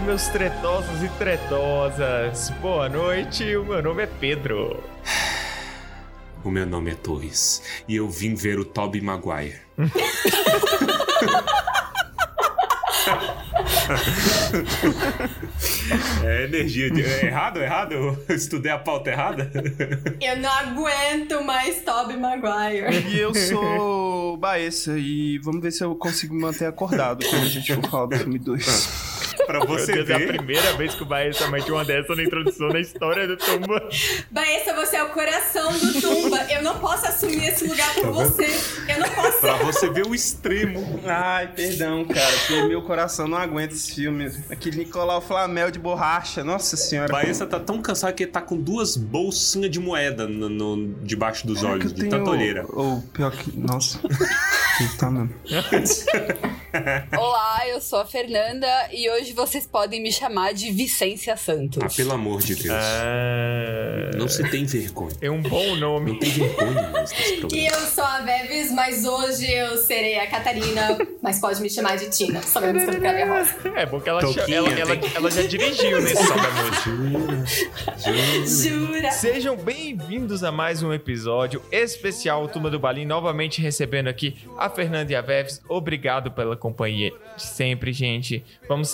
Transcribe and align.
meus 0.00 0.28
tretosos 0.28 1.02
e 1.02 1.08
tretosas. 1.18 2.50
Boa 2.60 2.88
noite, 2.88 3.56
o 3.56 3.64
meu 3.64 3.82
nome 3.82 4.04
é 4.04 4.06
Pedro. 4.06 4.82
O 6.42 6.50
meu 6.50 6.66
nome 6.66 6.92
é 6.92 6.94
Torres 6.94 7.62
e 7.86 7.96
eu 7.96 8.08
vim 8.08 8.34
ver 8.34 8.58
o 8.58 8.64
Toby 8.64 9.00
Maguire. 9.00 9.60
é 16.24 16.44
energia 16.44 16.90
de... 16.90 17.04
É 17.04 17.26
errado, 17.26 17.60
errado? 17.60 17.92
Eu 17.92 18.34
estudei 18.34 18.72
a 18.72 18.78
pauta 18.78 19.10
errada? 19.10 19.50
Eu 20.20 20.36
não 20.38 20.50
aguento 20.50 21.44
mais 21.44 21.82
Toby 21.82 22.16
Maguire. 22.16 23.08
E 23.08 23.20
eu 23.20 23.34
sou 23.34 24.36
Baessa 24.36 24.98
e 24.98 25.38
vamos 25.38 25.60
ver 25.60 25.70
se 25.70 25.84
eu 25.84 25.94
consigo 25.94 26.34
manter 26.34 26.66
acordado 26.66 27.24
quando 27.26 27.42
a 27.42 27.48
gente 27.48 27.74
for 27.74 27.90
falar 27.90 28.06
do 28.06 28.16
filme 28.16 28.38
2. 28.38 29.11
Pra 29.46 29.60
você 29.60 29.92
Deus, 29.92 30.06
ver. 30.06 30.20
É 30.20 30.24
a 30.24 30.28
primeira 30.28 30.72
vez 30.74 30.94
que 30.94 31.02
o 31.02 31.06
Baessa 31.06 31.46
mete 31.48 31.70
uma 31.70 31.84
dessa 31.84 32.14
na 32.14 32.22
introdução 32.22 32.68
da 32.68 32.80
história 32.80 33.26
do 33.26 33.36
Tumba. 33.36 33.88
Baessa, 34.30 34.74
você 34.74 34.96
é 34.96 35.02
o 35.04 35.08
coração 35.10 35.72
do 35.72 36.00
Tumba. 36.00 36.38
Eu 36.50 36.62
não 36.62 36.78
posso 36.78 37.06
assumir 37.06 37.48
esse 37.48 37.66
lugar 37.66 37.94
por 37.94 38.10
você. 38.12 38.46
Eu 38.88 39.00
não 39.00 39.08
posso. 39.10 39.38
Pra 39.40 39.54
você 39.58 39.90
ver 39.90 40.06
o 40.06 40.14
extremo. 40.14 41.00
Ai, 41.06 41.48
perdão, 41.48 42.04
cara, 42.04 42.32
porque 42.38 42.62
meu 42.62 42.82
coração 42.82 43.26
não 43.28 43.38
aguenta 43.38 43.74
esse 43.74 43.94
filme. 43.94 44.30
Aquele 44.50 44.78
Nicolau 44.78 45.20
Flamel 45.20 45.70
de 45.70 45.78
borracha, 45.78 46.42
nossa 46.44 46.76
senhora. 46.76 47.12
Baessa 47.12 47.46
tá 47.46 47.58
tão 47.60 47.80
cansado 47.82 48.14
que 48.14 48.24
ele 48.24 48.30
tá 48.32 48.40
com 48.40 48.56
duas 48.56 48.96
bolsinhas 48.96 49.70
de 49.70 49.80
moeda 49.80 50.26
no, 50.28 50.48
no- 50.48 50.94
debaixo 51.02 51.46
dos 51.46 51.58
É 51.58 51.60
que 51.60 51.66
olhos, 51.72 51.92
de 51.92 52.08
tanta 52.08 52.30
olheira. 52.30 52.64
Ou 52.68 53.00
pior 53.12 53.30
que. 53.32 53.56
Nossa. 53.58 54.00
tá 54.98 55.10
mesmo. 55.10 55.32
Olá, 57.18 57.68
eu 57.68 57.80
sou 57.80 58.00
a 58.00 58.06
Fernanda 58.06 58.66
e 58.92 59.08
hoje 59.10 59.32
vocês 59.46 59.66
podem 59.66 60.00
me 60.00 60.12
chamar 60.12 60.54
de 60.54 60.70
Vicência 60.70 61.36
Santos. 61.36 61.82
Ah, 61.82 61.88
pelo 61.96 62.12
amor 62.12 62.40
de 62.42 62.54
Deus. 62.54 62.70
Ah, 62.72 64.10
Não 64.16 64.28
se 64.28 64.48
tem 64.48 64.64
vergonha. 64.64 65.16
é 65.20 65.28
um 65.30 65.42
bom 65.42 65.74
Não 65.74 65.98
nome. 65.98 66.16
tem 66.20 66.30
vergonha 66.30 66.92
E 67.52 67.66
eu 67.66 67.80
sou 67.80 68.04
a 68.04 68.20
Veves, 68.20 68.70
mas 68.70 69.04
hoje 69.04 69.50
eu 69.52 69.76
serei 69.78 70.18
a 70.20 70.28
Catarina, 70.28 70.96
mas 71.20 71.40
pode 71.40 71.60
me 71.60 71.68
chamar 71.68 71.96
de 71.96 72.08
Tina. 72.10 72.40
Sabemos 72.40 72.84
que 72.84 72.90
eu 72.96 73.00
quero 73.00 73.32
a 73.32 73.38
rosa. 73.38 73.54
É 73.74 73.84
bom 73.86 74.00
que 74.00 74.08
ela, 74.08 74.20
Toquinha, 74.20 74.58
ela, 74.58 74.70
ela, 74.78 74.96
tem- 74.96 75.10
ela 75.14 75.30
já 75.30 75.42
dirigiu 75.42 76.00
nesse 76.00 76.24
Sobe 76.24 76.40
a 76.40 76.50
Noite. 76.62 78.48
Jura? 78.48 79.10
Sejam 79.10 79.56
bem-vindos 79.56 80.44
a 80.44 80.52
mais 80.52 80.82
um 80.84 80.92
episódio 80.92 81.60
especial 81.72 82.46
Turma 82.48 82.70
do 82.70 82.78
Balim, 82.78 83.04
novamente 83.06 83.60
recebendo 83.60 84.06
aqui 84.08 84.36
a 84.56 84.70
Fernanda 84.70 85.10
e 85.12 85.16
a 85.16 85.20
Veves. 85.20 85.60
Obrigado 85.68 86.30
pela 86.30 86.56
companhia 86.56 87.12
de 87.36 87.42
sempre, 87.42 87.92
gente. 87.92 88.44
Vamos 88.68 88.88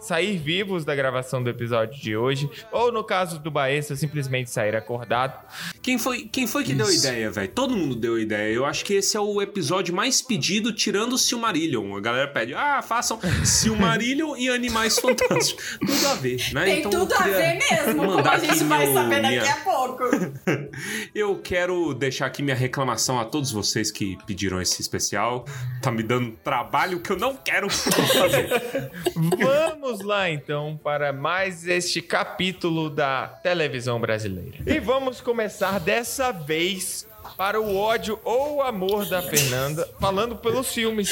sair 0.00 0.36
vivos 0.36 0.84
da 0.84 0.94
gravação 0.94 1.42
do 1.42 1.50
episódio 1.50 2.00
de 2.00 2.16
hoje, 2.16 2.48
ou 2.72 2.90
no 2.92 3.02
caso 3.04 3.38
do 3.38 3.50
Baessa, 3.50 3.94
simplesmente 3.96 4.50
sair 4.50 4.74
acordado. 4.76 5.34
Quem 5.82 5.98
foi, 5.98 6.22
quem 6.30 6.46
foi 6.46 6.64
que 6.64 6.74
deu 6.74 6.86
a 6.86 6.90
Isso. 6.90 7.06
ideia, 7.06 7.30
velho? 7.30 7.48
Todo 7.48 7.76
mundo 7.76 7.94
deu 7.96 8.14
a 8.16 8.20
ideia. 8.20 8.52
Eu 8.52 8.64
acho 8.64 8.84
que 8.84 8.94
esse 8.94 9.16
é 9.16 9.20
o 9.20 9.40
episódio 9.40 9.94
mais 9.94 10.20
pedido, 10.22 10.72
tirando 10.72 11.14
o 11.14 11.18
Silmarillion. 11.18 11.96
A 11.96 12.00
galera 12.00 12.28
pede, 12.28 12.54
ah, 12.54 12.82
façam 12.82 13.18
Silmarillion 13.44 14.36
e 14.36 14.48
Animais 14.48 14.98
Fantásticos. 15.00 15.78
Tudo 15.78 16.08
a 16.08 16.14
ver, 16.14 16.40
né? 16.52 16.64
Tem 16.64 16.78
Então, 16.80 16.90
tudo 16.90 17.14
a 17.14 17.22
ver 17.24 17.58
mesmo, 17.58 17.96
como 17.96 18.16
mandar 18.16 18.32
a 18.34 18.38
gente 18.38 18.64
vai 18.64 18.84
meu- 18.86 18.94
saber 18.94 19.22
daqui 19.22 19.38
minha- 19.38 19.52
a 19.52 19.56
pouco. 19.58 20.04
Eu 21.14 21.36
quero 21.42 21.92
deixar 21.94 22.26
aqui 22.26 22.42
minha 22.42 22.56
reclamação 22.56 23.18
a 23.18 23.24
todos 23.24 23.50
vocês 23.50 23.90
que 23.90 24.16
pediram 24.26 24.60
esse 24.60 24.80
especial. 24.80 25.44
Tá 25.82 25.90
me 25.90 26.02
dando 26.02 26.32
trabalho 26.44 27.00
que 27.00 27.10
eu 27.10 27.16
não 27.18 27.34
quero 27.36 27.68
fazer. 27.70 28.48
Vamos 29.14 29.69
lá 30.02 30.30
então 30.30 30.78
para 30.82 31.12
mais 31.12 31.66
este 31.66 32.00
capítulo 32.02 32.90
da 32.90 33.28
televisão 33.42 34.00
brasileira. 34.00 34.58
E 34.66 34.78
vamos 34.78 35.20
começar 35.20 35.78
dessa 35.78 36.32
vez 36.32 37.06
para 37.36 37.60
o 37.60 37.76
ódio 37.76 38.18
ou 38.24 38.56
o 38.56 38.62
amor 38.62 39.06
da 39.06 39.22
Fernanda, 39.22 39.88
falando 40.00 40.36
pelos 40.36 40.72
filmes. 40.72 41.10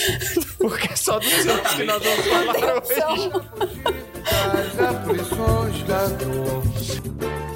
Porque 0.59 0.93
é 0.93 0.97
só 0.97 1.19
dos 1.19 1.29
filmes 1.29 1.75
que 1.75 1.85
nós 1.85 2.03
vamos 2.03 2.27
falar 2.27 2.83
hoje. 2.83 3.31
das 4.53 4.81
aflições 4.81 5.83
da 5.85 6.07
dor. 6.07 7.48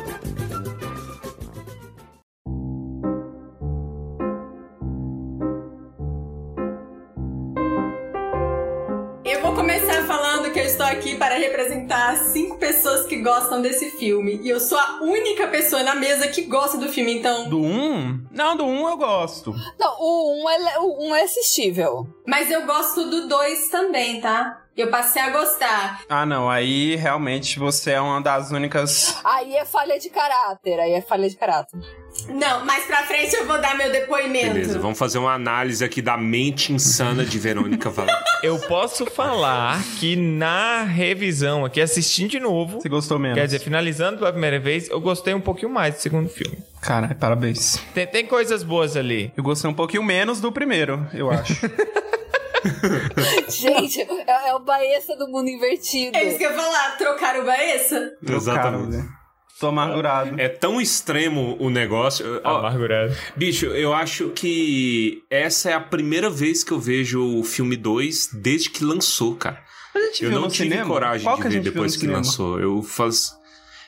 Aqui 10.92 11.16
para 11.16 11.36
representar 11.36 12.16
cinco 12.16 12.58
pessoas 12.58 13.06
que 13.06 13.16
gostam 13.16 13.60
desse 13.62 13.90
filme. 13.92 14.40
E 14.42 14.48
eu 14.48 14.60
sou 14.60 14.78
a 14.78 15.00
única 15.02 15.48
pessoa 15.48 15.82
na 15.82 15.94
mesa 15.94 16.28
que 16.28 16.42
gosta 16.42 16.76
do 16.78 16.88
filme, 16.88 17.18
então. 17.18 17.48
Do 17.48 17.60
1? 17.60 18.26
Não, 18.30 18.56
do 18.56 18.64
1 18.64 18.88
eu 18.88 18.96
gosto. 18.96 19.54
Não, 19.78 19.96
o 19.98 20.44
1 20.44 20.50
é, 20.50 20.78
o 20.78 21.08
um 21.08 21.14
é 21.14 21.22
assistível. 21.22 22.06
Mas 22.26 22.50
eu 22.50 22.66
gosto 22.66 23.08
do 23.08 23.26
2 23.26 23.68
também, 23.68 24.20
tá? 24.20 24.62
Eu 24.76 24.90
passei 24.90 25.20
a 25.20 25.30
gostar. 25.30 26.02
Ah, 26.08 26.24
não, 26.24 26.48
aí 26.48 26.96
realmente 26.96 27.58
você 27.58 27.92
é 27.92 28.00
uma 28.00 28.20
das 28.20 28.50
únicas. 28.50 29.20
Aí 29.24 29.54
é 29.54 29.64
falha 29.64 29.98
de 29.98 30.08
caráter, 30.08 30.80
aí 30.80 30.92
é 30.92 31.00
falha 31.02 31.28
de 31.28 31.36
caráter. 31.36 32.01
Não, 32.28 32.64
mais 32.64 32.84
pra 32.84 32.98
frente 33.04 33.34
eu 33.34 33.46
vou 33.46 33.60
dar 33.60 33.76
meu 33.76 33.90
depoimento. 33.90 34.54
Beleza, 34.54 34.78
vamos 34.78 34.98
fazer 34.98 35.18
uma 35.18 35.32
análise 35.34 35.84
aqui 35.84 36.00
da 36.02 36.16
mente 36.16 36.72
insana 36.72 37.24
de 37.24 37.38
Verônica 37.38 37.90
Valente. 37.90 38.12
Eu 38.42 38.58
posso 38.58 39.06
falar 39.06 39.80
que 40.00 40.16
na 40.16 40.82
revisão 40.82 41.64
aqui, 41.64 41.80
assistindo 41.80 42.30
de 42.30 42.40
novo, 42.40 42.80
Você 42.80 42.88
gostou 42.88 43.16
menos? 43.16 43.38
quer 43.38 43.44
dizer, 43.46 43.60
finalizando 43.60 44.18
pela 44.18 44.32
primeira 44.32 44.58
vez, 44.58 44.88
eu 44.90 45.00
gostei 45.00 45.32
um 45.32 45.40
pouquinho 45.40 45.70
mais 45.70 45.94
do 45.94 46.00
segundo 46.00 46.28
filme. 46.28 46.58
Caralho, 46.80 47.14
parabéns. 47.14 47.76
Tem, 47.94 48.04
tem 48.04 48.26
coisas 48.26 48.64
boas 48.64 48.96
ali. 48.96 49.32
Eu 49.36 49.44
gostei 49.44 49.70
um 49.70 49.74
pouquinho 49.74 50.02
menos 50.02 50.40
do 50.40 50.50
primeiro, 50.50 51.06
eu 51.14 51.30
acho. 51.30 51.54
Gente, 53.48 54.00
é, 54.00 54.48
é 54.48 54.54
o 54.54 54.60
Baessa 54.60 55.16
do 55.16 55.28
mundo 55.28 55.48
invertido. 55.48 56.16
É 56.16 56.24
isso 56.24 56.38
que 56.38 56.44
eu 56.44 56.50
ia 56.50 56.56
falar, 56.56 56.96
trocar 56.96 57.38
o 57.38 57.44
Baessa. 57.44 58.10
Trocaram, 58.26 58.90
velho. 58.90 59.21
Tô 59.62 59.68
amargurado. 59.68 60.40
É 60.40 60.48
tão 60.48 60.80
extremo 60.80 61.56
o 61.60 61.70
negócio. 61.70 62.40
Ó, 62.42 62.58
Amargurado. 62.58 63.14
bicho, 63.36 63.66
eu 63.66 63.94
acho 63.94 64.30
que 64.30 65.22
essa 65.30 65.70
é 65.70 65.72
a 65.74 65.80
primeira 65.80 66.28
vez 66.28 66.64
que 66.64 66.72
eu 66.72 66.80
vejo 66.80 67.38
o 67.38 67.44
filme 67.44 67.76
2 67.76 68.30
desde 68.34 68.68
que 68.70 68.82
lançou, 68.84 69.36
cara. 69.36 69.62
A 69.94 70.00
gente 70.00 70.24
Eu 70.24 70.30
viu 70.30 70.40
não 70.40 70.46
no 70.48 70.52
tive 70.52 70.68
cinema? 70.70 70.88
coragem 70.88 71.24
Qual 71.24 71.36
de 71.36 71.48
ver 71.48 71.60
depois 71.60 71.94
que 71.94 72.00
cinema? 72.00 72.18
lançou. 72.18 72.58
Eu 72.58 72.82
faz... 72.82 73.40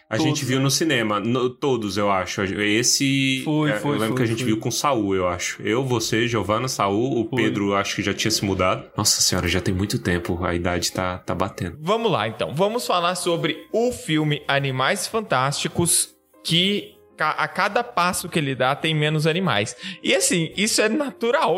A 0.09 0.17
Todos, 0.19 0.25
gente 0.33 0.45
viu 0.45 0.59
né? 0.59 0.65
no 0.65 0.71
cinema, 0.71 1.19
no- 1.19 1.49
todos, 1.51 1.97
eu 1.97 2.11
acho. 2.11 2.43
Esse. 2.43 3.41
Foi, 3.45 3.71
é, 3.71 3.75
foi, 3.81 3.91
Eu 3.97 4.01
lembro 4.01 4.09
foi, 4.09 4.17
que 4.19 4.23
a 4.23 4.27
gente 4.27 4.39
foi. 4.45 4.47
viu 4.47 4.59
com 4.59 4.69
o 4.69 4.73
Saul, 4.73 5.15
eu 5.15 5.27
acho. 5.27 5.61
Eu, 5.63 5.83
você, 5.85 6.29
Giovana, 6.29 6.69
Saul, 6.69 7.21
o 7.25 7.29
Foi. 7.29 7.43
Pedro, 7.43 7.75
acho 7.75 7.97
que 7.97 8.03
já 8.03 8.13
tinha 8.15 8.31
se 8.31 8.45
mudado. 8.45 8.85
Nossa 8.97 9.21
senhora, 9.23 9.49
já 9.49 9.61
tem 9.61 9.75
muito 9.75 9.99
tempo, 9.99 10.45
a 10.45 10.55
idade 10.55 10.93
tá, 10.93 11.19
tá 11.19 11.35
batendo. 11.35 11.79
Vamos 11.81 12.13
lá, 12.13 12.29
então. 12.29 12.55
Vamos 12.55 12.87
falar 12.87 13.15
sobre 13.15 13.67
o 13.73 13.91
filme 13.93 14.43
Animais 14.47 15.07
Fantásticos, 15.07 16.11
que 16.45 16.94
a 17.19 17.49
cada 17.49 17.85
passo 17.85 18.29
que 18.29 18.39
ele 18.39 18.55
dá 18.55 18.75
tem 18.75 18.95
menos 18.95 19.27
animais. 19.27 19.77
E 20.03 20.15
assim, 20.15 20.53
isso 20.57 20.81
é 20.83 20.89
natural, 20.89 21.57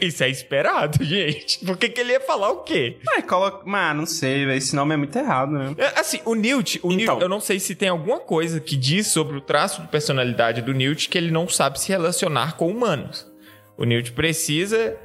isso 0.00 0.22
é 0.22 0.28
esperado, 0.28 1.02
gente. 1.04 1.64
Por 1.64 1.76
que, 1.76 1.88
que 1.88 2.00
ele 2.00 2.12
ia 2.12 2.20
falar 2.20 2.50
o 2.50 2.58
quê? 2.58 2.98
É, 3.16 3.22
coloca. 3.22 3.64
Mano, 3.64 4.00
não 4.00 4.06
sei. 4.06 4.44
Esse 4.52 4.74
nome 4.76 4.94
é 4.94 4.96
muito 4.96 5.16
errado, 5.18 5.52
né? 5.52 5.74
É, 5.78 5.98
Assim, 5.98 6.20
o 6.24 6.34
Newt, 6.34 6.78
o 6.82 6.92
Então. 6.92 7.14
Newt, 7.14 7.22
eu 7.22 7.28
não 7.28 7.40
sei 7.40 7.58
se 7.58 7.74
tem 7.74 7.88
alguma 7.88 8.20
coisa 8.20 8.60
que 8.60 8.76
diz 8.76 9.06
sobre 9.08 9.36
o 9.36 9.40
traço 9.40 9.82
de 9.82 9.88
personalidade 9.88 10.62
do 10.62 10.72
Newt 10.72 11.08
que 11.08 11.16
ele 11.18 11.30
não 11.30 11.48
sabe 11.48 11.80
se 11.80 11.88
relacionar 11.88 12.56
com 12.56 12.68
humanos. 12.68 13.26
O 13.76 13.84
Newt 13.84 14.12
precisa. 14.12 14.96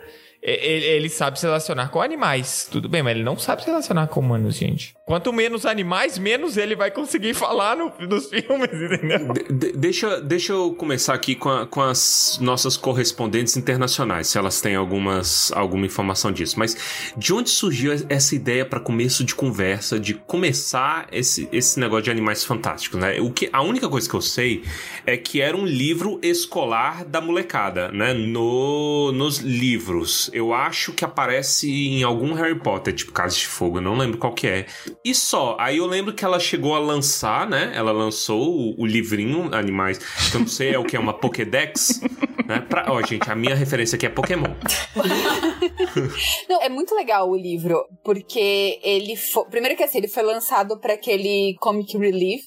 Ele, 0.46 1.08
sabe 1.10 1.40
se 1.40 1.46
relacionar 1.46 1.88
com 1.88 2.02
animais. 2.02 2.68
Tudo 2.70 2.90
bem, 2.90 3.02
mas 3.02 3.16
ele 3.16 3.24
não 3.24 3.38
sabe 3.38 3.62
se 3.62 3.68
relacionar 3.70 4.08
com 4.08 4.20
humanos, 4.20 4.56
gente. 4.58 4.94
Quanto 5.06 5.32
menos 5.32 5.66
animais, 5.66 6.18
menos 6.18 6.58
ele 6.58 6.76
vai 6.76 6.92
conseguir 6.92 7.34
falar 7.34 7.78
no- 7.78 7.94
nos 8.08 8.28
filmes, 8.30 8.70
entendeu? 8.74 9.32
De- 9.34 9.54
de- 9.54 9.72
deixa, 9.78 10.20
deixa 10.22 10.52
eu 10.54 10.74
começar 10.74 11.14
aqui 11.14 11.34
com, 11.36 11.50
a- 11.50 11.66
com 11.66 11.82
as 11.82 12.38
nossas 12.42 12.76
correspondentes 12.76 13.56
internacionais, 13.56 14.28
se 14.28 14.38
elas 14.38 14.60
têm 14.60 14.76
algumas, 14.76 15.52
alguma 15.54 15.86
informação 15.86 16.32
disso. 16.32 16.60
Mas 16.60 16.76
de 17.16 17.34
onde 17.34 17.50
surgiu 17.50 17.94
essa 18.10 18.36
ideia 18.36 18.66
para 18.66 18.80
começo 18.82 19.24
de 19.24 19.36
conversa, 19.36 19.98
de 20.00 20.14
começar 20.14 21.08
esse, 21.12 21.48
esse 21.54 21.80
negócio 21.80 22.04
de 22.04 22.12
animais 22.12 22.44
fantásticos, 22.44 23.00
né? 23.00 23.20
O 23.22 23.32
que, 23.32 23.50
a 23.54 23.62
única 23.62 23.88
coisa 23.88 24.10
que 24.10 24.16
eu 24.16 24.22
sei 24.22 24.64
é 25.06 25.16
que 25.16 25.40
era 25.40 25.56
um 25.56 25.66
livro 25.66 26.20
escolar 26.22 27.06
da 27.06 27.22
molecada, 27.22 27.90
né? 27.94 28.14
No, 28.14 29.12
nos 29.14 29.38
livros. 29.40 30.32
Eu 30.34 30.54
acho 30.54 30.92
que 30.94 31.06
aparece 31.06 31.72
em 31.72 32.04
algum 32.04 32.34
Harry 32.34 32.60
Potter, 32.60 32.94
tipo 32.94 33.12
Casa 33.12 33.36
de 33.36 33.48
Fogo, 33.48 33.80
não 33.80 33.96
lembro 33.96 34.18
qual 34.18 34.34
que 34.34 34.48
é. 34.48 34.66
E 35.06 35.14
só, 35.14 35.56
aí 35.60 35.78
eu 35.78 35.86
lembro 35.86 36.14
que 36.14 36.26
ela 36.26 36.40
chegou 36.40 36.76
a 36.76 36.80
lançar, 36.80 37.48
né? 37.48 37.72
Ela 37.76 37.92
lançou 37.92 38.42
o, 38.42 38.82
o 38.82 38.86
livrinho 38.86 39.54
Animais, 39.54 40.00
que 40.32 40.36
eu 40.36 40.42
não 40.42 40.48
sei 40.48 40.74
é 40.74 40.80
o 40.80 40.84
que 40.84 40.96
é 40.96 41.00
uma 41.00 41.14
Pokédex, 41.14 42.02
né? 42.48 42.60
Pra, 42.62 42.92
ó, 42.92 43.02
gente, 43.02 43.30
a 43.30 43.36
minha 43.36 43.56
referência 43.56 43.96
aqui 43.96 44.06
é 44.06 44.10
Pokémon. 44.10 44.50
Não, 46.50 46.62
é 46.62 46.70
muito 46.70 46.96
legal 46.96 47.30
o 47.30 47.36
livro, 47.36 47.86
porque 48.04 48.80
ele 48.84 49.16
foi. 49.16 49.46
Primeiro 49.46 49.78
que 49.78 49.84
assim, 49.84 50.00
ele 50.00 50.08
foi 50.08 50.24
lançado 50.24 50.80
para 50.80 50.94
aquele 50.94 51.56
Comic 51.60 51.98
Relief, 51.98 52.46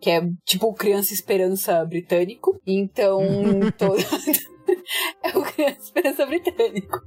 que 0.00 0.10
é 0.10 0.22
tipo 0.44 0.66
o 0.66 0.74
Criança 0.74 1.12
Esperança 1.12 1.84
britânico. 1.84 2.60
Então, 2.66 3.20
todo... 3.78 3.96
é 5.22 5.28
o 5.36 5.42
Criança 5.42 5.80
Esperança 5.80 6.26
britânico. 6.26 7.00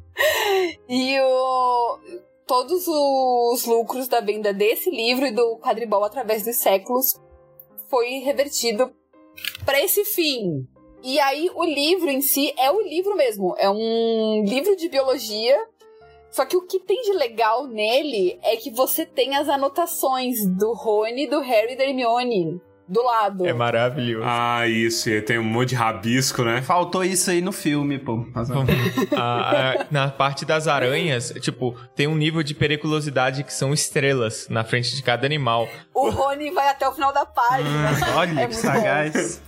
E 0.87 1.19
o. 1.19 1.99
Todos 2.45 2.87
os 2.87 3.65
lucros 3.65 4.07
da 4.07 4.21
venda 4.21 4.53
desse 4.53 4.89
livro 4.89 5.25
e 5.25 5.31
do 5.31 5.57
quadribol 5.57 6.05
através 6.05 6.45
dos 6.45 6.55
séculos 6.55 7.13
foi 7.89 8.19
revertido 8.19 8.89
para 9.65 9.81
esse 9.81 10.05
fim. 10.05 10.65
E 11.03 11.19
aí 11.19 11.51
o 11.53 11.65
livro 11.65 12.09
em 12.09 12.21
si 12.21 12.53
é 12.57 12.71
o 12.71 12.81
livro 12.81 13.17
mesmo, 13.17 13.53
é 13.57 13.69
um 13.69 14.45
livro 14.45 14.77
de 14.77 14.87
biologia. 14.87 15.57
Só 16.31 16.45
que 16.45 16.55
o 16.55 16.65
que 16.65 16.79
tem 16.79 17.01
de 17.01 17.13
legal 17.13 17.67
nele 17.67 18.39
é 18.41 18.55
que 18.55 18.71
você 18.71 19.05
tem 19.05 19.35
as 19.35 19.49
anotações 19.49 20.45
do 20.57 20.73
Rony, 20.73 21.27
do 21.27 21.39
Harry 21.41 21.73
e 21.73 21.75
da 21.75 21.83
Hermione 21.83 22.61
do 22.87 23.03
lado. 23.03 23.45
É 23.45 23.53
maravilhoso. 23.53 24.25
Ah, 24.27 24.67
isso, 24.67 25.09
e 25.09 25.21
tem 25.21 25.37
um 25.37 25.43
monte 25.43 25.69
de 25.69 25.75
rabisco, 25.75 26.43
né? 26.43 26.61
Faltou 26.61 27.03
isso 27.03 27.29
aí 27.29 27.41
no 27.41 27.51
filme, 27.51 27.97
pô. 27.99 28.25
A- 29.15 29.71
a- 29.81 29.85
na 29.91 30.07
parte 30.09 30.45
das 30.45 30.67
aranhas, 30.67 31.33
tipo, 31.41 31.75
tem 31.95 32.07
um 32.07 32.15
nível 32.15 32.41
de 32.43 32.53
periculosidade 32.53 33.43
que 33.43 33.53
são 33.53 33.73
estrelas 33.73 34.47
na 34.49 34.63
frente 34.63 34.95
de 34.95 35.03
cada 35.03 35.25
animal. 35.25 35.67
O 35.93 36.09
Rony 36.09 36.51
vai 36.51 36.69
até 36.69 36.87
o 36.87 36.91
final 36.93 37.11
da 37.13 37.25
página. 37.25 37.89
Olha, 38.15 38.41
É 38.41 38.47
que 38.47 38.55
sagaz. 38.55 39.41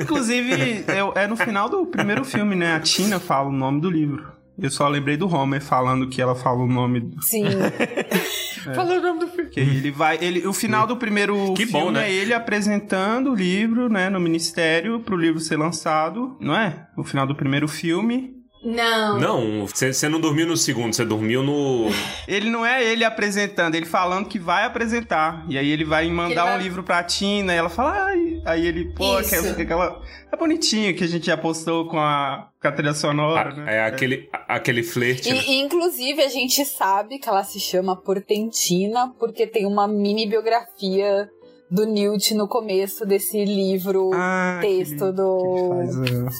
Inclusive, 0.00 0.84
é, 0.88 1.22
é 1.22 1.26
no 1.26 1.36
final 1.36 1.68
do 1.68 1.86
primeiro 1.86 2.24
filme, 2.24 2.54
né? 2.54 2.74
A 2.74 2.80
Tina 2.80 3.18
fala 3.18 3.48
o 3.48 3.52
nome 3.52 3.80
do 3.80 3.90
livro. 3.90 4.32
Eu 4.56 4.70
só 4.70 4.86
lembrei 4.88 5.16
do 5.16 5.26
Homer 5.28 5.60
falando 5.60 6.08
que 6.08 6.22
ela 6.22 6.34
fala 6.34 6.58
o 6.60 6.66
nome 6.66 7.00
do. 7.00 7.22
Sim. 7.22 7.44
Fala 8.74 8.94
o 8.98 9.02
nome 9.02 9.20
do 9.20 9.28
filme. 9.28 9.50
Que 9.50 9.60
ele 9.60 9.90
vai. 9.90 10.16
Ele, 10.22 10.46
o 10.46 10.52
final 10.52 10.86
do 10.86 10.96
primeiro 10.96 11.52
Que 11.54 11.66
filme 11.66 11.84
bom, 11.86 11.90
né? 11.90 12.08
é 12.08 12.12
ele 12.12 12.32
apresentando 12.32 13.32
o 13.32 13.34
livro, 13.34 13.90
né, 13.90 14.08
no 14.08 14.18
ministério, 14.18 15.00
pro 15.00 15.16
livro 15.18 15.38
ser 15.38 15.58
lançado, 15.58 16.34
não 16.40 16.56
é? 16.56 16.86
O 16.96 17.04
final 17.04 17.26
do 17.26 17.34
primeiro 17.34 17.68
filme. 17.68 18.32
Não. 18.64 19.20
Não, 19.20 19.66
você 19.66 20.08
não 20.08 20.18
dormiu 20.18 20.46
no 20.46 20.56
segundo, 20.56 20.94
você 20.94 21.04
dormiu 21.04 21.42
no. 21.42 21.90
Ele 22.26 22.48
não 22.48 22.64
é 22.64 22.82
ele 22.82 23.04
apresentando, 23.04 23.74
ele 23.74 23.84
falando 23.84 24.26
que 24.26 24.38
vai 24.38 24.64
apresentar. 24.64 25.44
E 25.50 25.58
aí 25.58 25.68
ele 25.68 25.84
vai 25.84 26.08
mandar 26.08 26.30
Ele 26.30 26.40
vai- 26.50 26.58
um 26.58 26.62
livro 26.62 26.82
pra 26.82 27.02
Tina 27.04 27.52
e 27.52 27.56
ela 27.58 27.68
fala, 27.68 28.06
ai. 28.06 28.23
Aí 28.44 28.66
ele, 28.66 28.92
pô, 28.92 29.20
Isso. 29.20 29.34
aquela, 29.34 29.62
aquela. 29.62 30.02
É 30.30 30.36
bonitinho 30.36 30.94
que 30.94 31.02
a 31.04 31.06
gente 31.06 31.26
já 31.26 31.36
postou 31.36 31.88
com 31.88 31.98
a, 31.98 32.50
com 32.60 32.68
a 32.68 32.72
trilha 32.72 32.92
sonora, 32.94 33.50
a- 33.50 33.54
né? 33.56 33.76
é 33.76 33.84
aquele, 33.86 34.28
a- 34.32 34.56
aquele 34.56 34.82
flerte. 34.82 35.30
né? 35.32 35.40
E, 35.46 35.52
e, 35.52 35.60
inclusive, 35.62 36.22
a 36.22 36.28
gente 36.28 36.64
sabe 36.64 37.18
que 37.18 37.28
ela 37.28 37.42
se 37.44 37.58
chama 37.58 37.96
Portentina 37.96 39.12
porque 39.18 39.46
tem 39.46 39.64
uma 39.66 39.88
mini 39.88 40.26
biografia 40.26 41.28
do 41.70 41.86
Newt 41.86 42.34
no 42.34 42.46
começo 42.46 43.06
desse 43.06 43.44
livro 43.44 44.10
Ah, 44.12 44.58
texto 44.60 44.94
aquele- 44.94 45.12
do, 45.12 45.88
que 46.02 46.10
faz, 46.10 46.32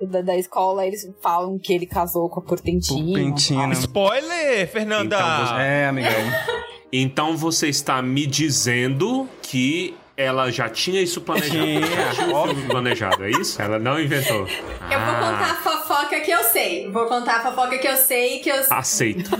é, 0.00 0.06
da, 0.06 0.22
da 0.22 0.36
escola. 0.36 0.84
Eles 0.86 1.08
falam 1.22 1.58
que 1.58 1.72
ele 1.72 1.86
casou 1.86 2.28
com 2.28 2.40
a 2.40 2.42
Portentina. 2.42 3.04
Porpentina. 3.04 3.72
Spoiler, 3.74 4.68
Fernanda! 4.68 5.16
Então 5.16 5.46
você- 5.46 5.62
É, 5.62 5.86
amigão. 5.86 6.10
Então 6.94 7.34
você 7.38 7.68
está 7.70 8.02
me 8.02 8.26
dizendo 8.26 9.26
que 9.40 9.94
ela 10.22 10.50
já 10.50 10.68
tinha 10.68 11.00
isso 11.02 11.20
planejado. 11.20 11.52
Tinha, 11.60 11.80
já 11.86 12.10
tinha 12.14 12.36
o 12.36 12.46
filme 12.46 12.62
planejado, 12.68 13.24
é 13.24 13.30
isso? 13.30 13.60
Ela 13.60 13.78
não 13.78 14.00
inventou. 14.00 14.46
Eu 14.46 14.46
vou 14.46 15.14
Ah, 15.14 15.30
contar 15.30 15.50
a 15.50 15.54
fofoca 15.56 16.20
que 16.20 16.30
eu 16.30 16.42
sei. 16.44 16.90
Vou 16.90 17.06
contar 17.06 17.36
a 17.36 17.40
fofoca 17.42 17.78
que 17.78 17.86
eu 17.88 17.96
sei 17.96 18.38
que 18.40 18.48
eu 18.50 18.62
Aceito. 18.70 19.30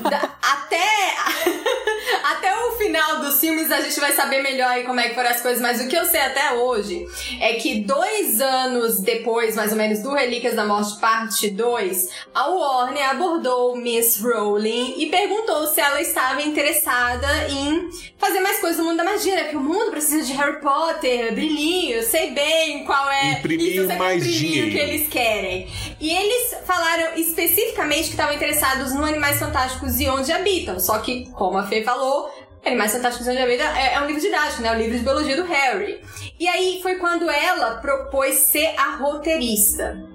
Até 0.42 0.82
até 2.24 2.54
o 2.66 2.72
final 2.72 3.20
dos 3.20 3.40
filmes 3.40 3.70
a 3.70 3.80
gente 3.80 3.98
vai 4.00 4.12
saber 4.12 4.42
melhor 4.42 4.68
aí 4.68 4.84
como 4.84 5.00
é 5.00 5.08
que 5.08 5.14
foram 5.14 5.30
as 5.30 5.40
coisas, 5.40 5.60
mas 5.60 5.80
o 5.80 5.88
que 5.88 5.96
eu 5.96 6.04
sei 6.04 6.20
até 6.20 6.54
hoje 6.54 7.06
é 7.40 7.54
que 7.54 7.80
dois 7.80 8.40
anos 8.40 9.00
depois, 9.00 9.56
mais 9.56 9.72
ou 9.72 9.78
menos, 9.78 10.00
do 10.00 10.12
Relíquias 10.12 10.54
da 10.54 10.64
Morte 10.64 10.98
Parte 11.00 11.50
2, 11.50 12.08
a 12.34 12.48
Warner 12.48 13.10
abordou 13.10 13.76
Miss 13.76 14.20
Rowling 14.20 14.94
e 14.98 15.06
perguntou 15.06 15.66
se 15.66 15.80
ela 15.80 16.00
estava 16.00 16.42
interessada 16.42 17.26
em 17.48 17.90
fazer 18.18 18.40
mais 18.40 18.58
coisas 18.60 18.78
no 18.78 18.84
mundo 18.84 18.98
da 18.98 19.04
magia, 19.04 19.34
né? 19.34 19.42
Porque 19.42 19.56
o 19.56 19.60
mundo 19.60 19.90
precisa 19.90 20.24
de 20.24 20.32
Harry 20.32 20.60
Potter, 20.60 21.34
brilhinho, 21.34 22.02
sei 22.02 22.30
bem 22.30 22.84
qual 22.84 23.10
é 23.10 23.32
Imprimir 23.32 23.84
isso, 23.84 23.92
o 23.92 23.98
mais 23.98 24.22
brilhinho 24.22 24.70
que 24.70 24.78
eles 24.78 25.08
querem. 25.08 25.68
E 26.00 26.10
eles 26.10 26.54
falaram 26.64 27.16
especificamente 27.16 28.04
que 28.04 28.10
estavam 28.10 28.34
interessados 28.34 28.92
no 28.92 29.04
Animais 29.04 29.38
Fantásticos 29.38 30.00
e 30.00 30.08
Onde 30.08 30.32
Habitam. 30.32 30.78
Só 30.78 30.98
que, 30.98 31.26
como 31.32 31.58
a 31.58 31.66
Fê 31.66 31.82
falou, 31.82 32.01
Animais 32.64 32.92
Fantásticos 32.92 33.26
e 33.26 33.30
Onde 33.30 33.42
Habitam 33.42 33.66
é, 33.76 33.94
é 33.94 34.00
um 34.00 34.06
livro 34.06 34.20
didático, 34.20 34.62
né? 34.62 34.72
O 34.72 34.78
livro 34.78 34.96
de 34.96 35.02
biologia 35.02 35.36
do 35.36 35.44
Harry. 35.44 36.00
E 36.38 36.46
aí 36.46 36.80
foi 36.80 36.96
quando 36.96 37.28
ela 37.28 37.76
propôs 37.76 38.36
ser 38.36 38.72
a 38.76 38.96
roteirista. 38.96 40.12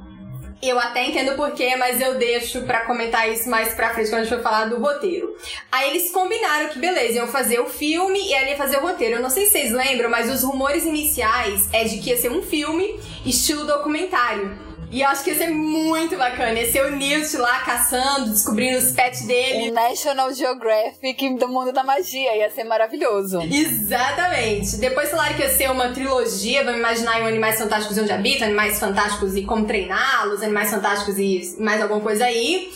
Eu 0.61 0.79
até 0.79 1.05
entendo 1.05 1.35
porquê, 1.35 1.75
mas 1.75 2.01
eu 2.01 2.17
deixo 2.17 2.61
pra 2.63 2.85
comentar 2.85 3.31
isso 3.31 3.47
mais 3.47 3.75
pra 3.75 3.93
frente 3.93 4.09
quando 4.09 4.21
a 4.21 4.23
gente 4.23 4.35
for 4.35 4.41
falar 4.41 4.65
do 4.65 4.79
roteiro. 4.79 5.35
Aí 5.71 5.91
eles 5.91 6.11
combinaram 6.11 6.69
que, 6.69 6.79
beleza, 6.79 7.17
iam 7.17 7.27
fazer 7.27 7.59
o 7.59 7.69
filme 7.69 8.19
e 8.19 8.33
ela 8.33 8.49
ia 8.49 8.57
fazer 8.57 8.77
o 8.77 8.81
roteiro. 8.81 9.15
Eu 9.15 9.21
não 9.21 9.29
sei 9.29 9.45
se 9.45 9.51
vocês 9.51 9.71
lembram, 9.71 10.09
mas 10.09 10.31
os 10.33 10.43
rumores 10.43 10.83
iniciais 10.83 11.69
é 11.71 11.83
de 11.83 11.99
que 11.99 12.09
ia 12.09 12.17
ser 12.17 12.31
um 12.31 12.41
filme 12.41 12.99
estilo 13.23 13.65
documentário. 13.65 14.66
E 14.89 15.01
eu 15.01 15.07
acho 15.09 15.23
que 15.23 15.31
ia 15.31 15.37
ser 15.37 15.49
muito 15.49 16.17
bacana. 16.17 16.53
Ia 16.53 16.71
ser 16.71 16.85
o 16.85 16.95
Newt 16.95 17.35
lá 17.37 17.59
caçando, 17.59 18.29
descobrindo 18.29 18.77
os 18.77 18.91
pets 18.91 19.25
dele. 19.25 19.69
Um 19.69 19.73
National 19.73 20.33
Geographic 20.33 21.35
do 21.35 21.47
mundo 21.49 21.73
da 21.73 21.83
magia. 21.83 22.37
Ia 22.37 22.49
ser 22.49 22.63
maravilhoso. 22.63 23.41
Exatamente. 23.41 24.77
Depois 24.77 25.09
falaram 25.09 25.35
que 25.35 25.41
ia 25.41 25.49
ser 25.49 25.69
uma 25.69 25.89
trilogia, 25.89 26.63
vamos 26.63 26.79
imaginar 26.79 27.21
um 27.21 27.27
Animais 27.27 27.57
Fantásticos 27.57 27.97
e 27.97 28.01
Onde 28.01 28.11
Habitam, 28.13 28.47
Animais 28.47 28.79
Fantásticos 28.79 29.35
e 29.35 29.41
Como 29.41 29.65
Treiná-los, 29.65 30.41
Animais 30.41 30.69
Fantásticos 30.69 31.17
e 31.19 31.57
mais 31.59 31.81
alguma 31.81 31.99
coisa 31.99 32.25
aí. 32.25 32.71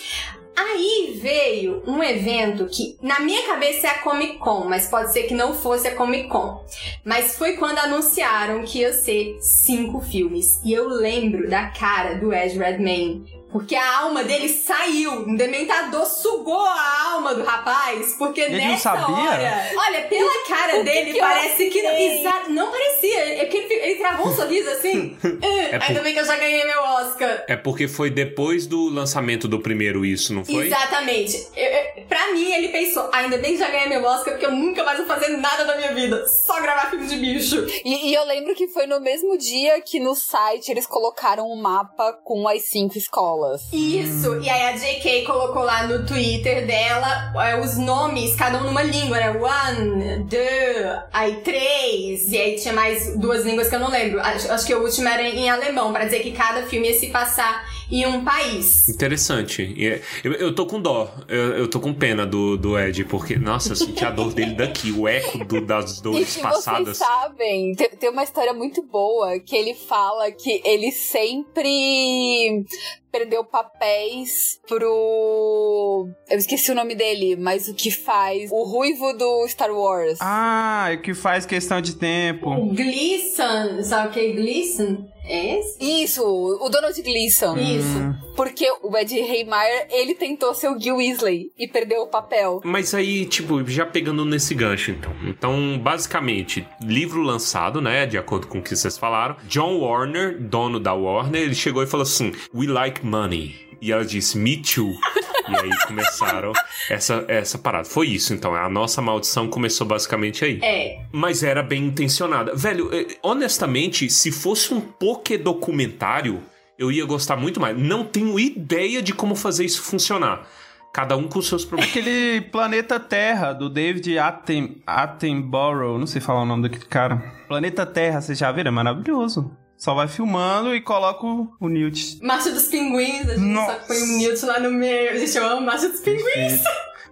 Aí 0.56 1.19
veio 1.21 1.81
um 1.88 2.03
evento 2.03 2.65
que, 2.65 2.98
na 3.01 3.19
minha 3.19 3.45
cabeça, 3.48 3.88
é 3.88 3.89
a 3.92 4.00
Comic 4.00 4.38
Con, 4.38 4.65
mas 4.65 4.88
pode 4.88 5.12
ser 5.13 5.24
que 5.24 5.33
não 5.33 5.53
fosse 5.53 5.88
a 5.88 5.95
Comic 5.95 6.27
Con. 6.27 6.63
Mas 7.03 7.38
foi 7.38 7.53
quando 7.53 7.80
anunciaram 7.80 8.63
que 8.63 8.80
ia 8.80 8.94
ser 8.94 9.38
cinco 9.39 10.01
filmes. 10.01 10.59
E 10.63 10.74
eu 10.74 10.88
lembro 10.88 11.50
da 11.50 11.68
cara 11.68 12.16
do 12.16 12.33
Ed 12.33 12.57
Redmayne. 12.57 13.41
Porque 13.52 13.76
a 13.76 13.98
alma 14.00 14.24
dele 14.24 14.48
saiu. 14.50 15.12
Um 15.28 15.36
dementador 15.36 16.06
sugou 16.06 16.60
a 16.66 17.12
alma 17.14 17.36
do 17.36 17.44
rapaz. 17.44 18.16
Porque 18.18 18.42
Ele 18.42 18.58
não 18.62 18.72
nessa 18.72 18.92
sabia? 18.92 19.16
hora. 19.16 19.70
Olha, 19.76 20.02
pela 20.08 20.31
cara 20.48 20.74
O 20.76 20.78
que 20.80 20.84
dele, 20.84 21.12
que 21.12 21.18
eu 21.18 21.22
parece 21.26 21.70
que 21.70 21.81
não. 21.81 22.50
não 22.50 22.72
parecia. 22.72 23.20
É 23.42 23.46
porque 23.46 23.58
ele, 23.58 23.74
ele 23.74 23.96
travou 24.00 24.28
um 24.28 24.36
sorriso 24.36 24.70
assim. 24.70 25.18
"Ah, 25.24 25.80
por- 25.80 25.84
Ainda 25.90 26.02
bem 26.02 26.14
que 26.14 26.20
eu 26.20 26.26
já 26.26 26.38
ganhei 26.38 26.64
meu 26.66 26.81
Oscar. 26.81 27.44
É 27.48 27.56
porque 27.58 27.88
foi 27.88 28.10
depois 28.10 28.66
do 28.68 28.90
lançamento 28.90 29.48
do 29.48 29.60
primeiro 29.60 30.06
isso, 30.06 30.34
não 30.34 30.46
foi? 30.46 30.68
Exatamente. 30.68 31.48
Eu, 31.56 31.66
eu, 31.72 32.04
pra 32.08 32.31
mim, 32.34 32.52
ele 32.54 32.70
pensou: 32.70 33.10
ainda 33.14 33.38
bem 33.38 33.54
que 33.54 33.58
já 33.60 33.70
ganhei 33.70 33.90
meu 33.90 34.04
Oscar, 34.04 34.34
porque 34.34 34.46
eu 34.46 34.52
nunca 34.52 34.84
mais 34.84 34.98
vou 34.98 35.08
fazer 35.08 35.30
nada 35.38 35.66
da 35.66 35.76
minha 35.76 35.94
vida. 35.94 36.26
Só 36.28 36.62
gravar 36.62 36.90
filme 36.90 37.06
de 37.08 37.18
bicho. 37.18 37.66
E, 37.84 38.10
e 38.10 38.14
eu 38.14 38.24
lembro 38.26 38.56
que 38.56 38.68
foi 38.70 38.86
no 38.88 39.00
mesmo 39.00 39.38
dia 39.38 39.81
que 39.81 40.00
no 40.00 40.16
site 40.16 40.70
eles 40.72 40.86
colocaram 40.88 41.50
um 41.52 41.56
mapa 41.56 42.14
com 42.24 42.48
as 42.48 42.64
cinco 42.66 42.98
escolas. 42.98 43.41
Isso. 43.74 44.40
E 44.42 44.50
aí 44.50 44.64
a 44.64 44.71
JK 44.78 45.24
colocou 45.26 45.64
lá 45.64 45.86
no 45.88 46.06
Twitter 46.06 46.66
dela 46.66 47.33
é, 47.45 47.60
os 47.60 47.78
nomes, 47.78 48.36
cada 48.36 48.60
um 48.60 48.66
numa 48.66 48.83
língua, 48.83 49.18
né? 49.18 49.30
One, 49.31 50.26
two, 50.30 51.02
aí 51.12 51.36
três. 51.38 52.31
E 52.31 52.38
aí 52.38 52.56
tinha 52.56 52.74
mais 52.74 53.16
duas 53.19 53.44
línguas 53.45 53.68
que 53.69 53.76
eu 53.76 53.80
não 53.80 53.90
lembro. 53.90 54.19
Acho, 54.21 54.52
acho 54.52 54.66
que 54.66 54.74
o 54.74 54.81
último 54.83 55.07
era 55.07 55.24
em 55.24 55.50
alemão, 55.50 55.92
pra 55.92 56.06
dizer 56.06 56.19
que 56.21 56.31
cada 56.31 56.64
filme 56.64 56.88
ia 56.90 56.98
se 57.00 57.07
passar 57.07 57.66
em 57.92 58.06
um 58.06 58.24
país. 58.24 58.88
Interessante. 58.90 59.62
E 59.76 59.88
é- 59.88 60.02
Eu, 60.24 60.33
eu 60.33 60.56
tô 60.56 60.66
com 60.66 60.81
dó, 60.81 61.12
eu, 61.28 61.57
eu 61.57 61.68
tô 61.69 61.80
com 61.80 61.94
pena 61.94 62.26
do, 62.26 62.57
do 62.57 62.78
Ed, 62.80 63.04
porque, 63.06 63.36
nossa, 63.38 63.71
eu 63.71 63.76
senti 63.76 64.06
a 64.06 64.12
dor 64.12 64.33
dele 64.33 64.54
daqui, 64.56 64.92
o 64.92 65.07
eco 65.07 65.44
do- 65.44 65.62
das 65.66 66.00
dores 66.02 66.38
passadas. 66.38 66.98
vocês 66.98 67.10
sabem, 67.10 67.74
tem, 67.76 67.90
tem 67.90 68.10
uma 68.10 68.24
história 68.24 68.54
muito 68.54 68.81
boa 68.83 69.40
que 69.40 69.56
ele 69.56 69.74
fala 69.74 70.31
que 70.31 70.62
ele 70.66 70.92
sempre 70.92 72.64
perdeu 73.11 73.44
papéis 73.44 74.59
pro. 74.68 76.07
Eu 76.30 76.37
esqueci 76.37 76.71
o 76.71 76.75
nome 76.75 76.95
dele, 76.95 77.35
mas 77.35 77.68
o 77.68 77.73
que 77.73 77.91
faz 77.91 78.49
o 78.51 78.63
ruivo 78.63 79.13
do 79.13 79.47
Star 79.47 79.71
Wars. 79.71 80.18
Ah, 80.21 80.87
é 80.91 80.97
que 80.97 81.13
faz 81.13 81.45
questão 81.45 81.81
de 81.81 81.95
tempo. 81.95 82.49
O 82.49 82.73
Gleason, 82.73 83.83
sabe 83.83 84.09
o 84.09 84.11
que 84.11 84.19
é 84.19 84.31
Gleason? 84.31 85.06
É 85.23 85.59
esse? 85.59 86.04
Isso, 86.04 86.23
o 86.23 86.69
Donald 86.69 86.99
Gleason. 87.01 87.57
Isso. 87.57 88.16
Porque 88.35 88.66
o 88.81 88.97
Ed 88.97 89.16
Heimeyer, 89.16 89.87
ele 89.90 90.16
tentou 90.16 90.54
ser 90.54 90.69
o 90.69 90.80
Gil 90.80 90.97
Weasley 90.97 91.51
e 91.57 91.68
perdeu 91.68 92.01
o 92.01 92.07
papel. 92.07 92.61
Mas 92.63 92.94
aí, 92.94 93.25
tipo, 93.25 93.63
já 93.68 93.85
pegando 93.85 94.25
nesse 94.25 94.54
gancho, 94.56 94.92
então. 94.92 95.13
Então, 95.23 95.80
basicamente, 95.80 96.68
livro 96.81 97.21
lançado, 97.21 97.80
né? 97.80 98.06
De 98.06 98.18
acordo 98.18 98.47
com 98.47 98.59
o 98.59 98.61
que 98.61 98.75
vocês 98.75 98.97
falaram. 98.97 99.35
John 99.47 99.80
Warner, 99.80 100.42
dono 100.42 100.80
da 100.80 100.94
Warner, 100.94 101.42
ele 101.42 101.56
chegou 101.56 101.83
e 101.83 101.87
falou 101.87 102.04
assim: 102.04 102.33
We 102.54 102.68
like 102.68 103.06
money. 103.06 103.56
E 103.81 103.92
ela 103.92 104.06
disse, 104.06 104.37
Me 104.37 104.57
too. 104.57 104.94
e 105.52 105.56
aí 105.56 105.70
começaram 105.88 106.54
essa, 106.90 107.26
essa 107.28 107.58
parada. 107.58 107.86
Foi 107.86 108.08
isso, 108.08 108.34
então. 108.34 108.56
A 108.56 108.70
nossa 108.70 109.02
maldição 109.02 109.48
começou 109.48 109.86
basicamente 109.86 110.46
aí. 110.46 110.60
É. 110.62 111.02
Mas 111.12 111.44
era 111.44 111.62
bem 111.62 111.86
intencionada. 111.86 112.56
Velho, 112.56 112.90
eh, 112.94 113.08
honestamente, 113.22 114.10
se 114.10 114.31
fosse 114.31 114.74
um 114.74 114.81
poké 114.81 115.38
documentário, 115.38 116.42
eu 116.78 116.92
ia 116.92 117.06
gostar 117.06 117.36
muito 117.36 117.60
mais. 117.60 117.78
Não 117.78 118.04
tenho 118.04 118.40
ideia 118.40 119.02
de 119.02 119.14
como 119.14 119.36
fazer 119.36 119.66
isso 119.66 119.81
funcionar. 119.81 120.48
Cada 120.94 121.16
um 121.16 121.28
com 121.28 121.42
seus 121.42 121.64
problemas. 121.64 121.96
Aquele 121.96 122.42
Planeta 122.42 123.00
Terra, 123.00 123.54
do 123.54 123.70
David 123.70 124.18
Atten 124.18 124.81
Attenborough, 124.86 125.98
não 125.98 126.06
sei 126.06 126.20
falar 126.20 126.42
o 126.42 126.46
nome 126.46 126.64
daquele 126.64 126.86
cara. 126.86 127.18
Planeta 127.48 127.86
Terra, 127.86 128.20
vocês 128.20 128.38
já 128.38 128.52
viram? 128.52 128.70
É 128.70 128.72
maravilhoso. 128.72 129.56
Só 129.81 129.95
vai 129.95 130.07
filmando 130.07 130.76
e 130.76 130.80
coloca 130.80 131.26
o, 131.26 131.52
o 131.59 131.68
Newt. 131.68 132.19
Marcha 132.21 132.52
dos 132.52 132.68
Pinguins, 132.68 133.28
a 133.28 133.33
gente 133.33 133.40
Nossa. 133.40 133.80
só 133.80 133.88
põe 133.88 133.97
o 134.00 134.06
Newton 134.19 134.45
lá 134.45 134.59
no 134.59 134.69
meio. 134.69 135.18
Gente, 135.18 135.35
eu 135.35 135.44
amo 135.44 135.66
Marcha 135.66 135.90
dos 135.90 136.02
Pinguins. 136.02 136.61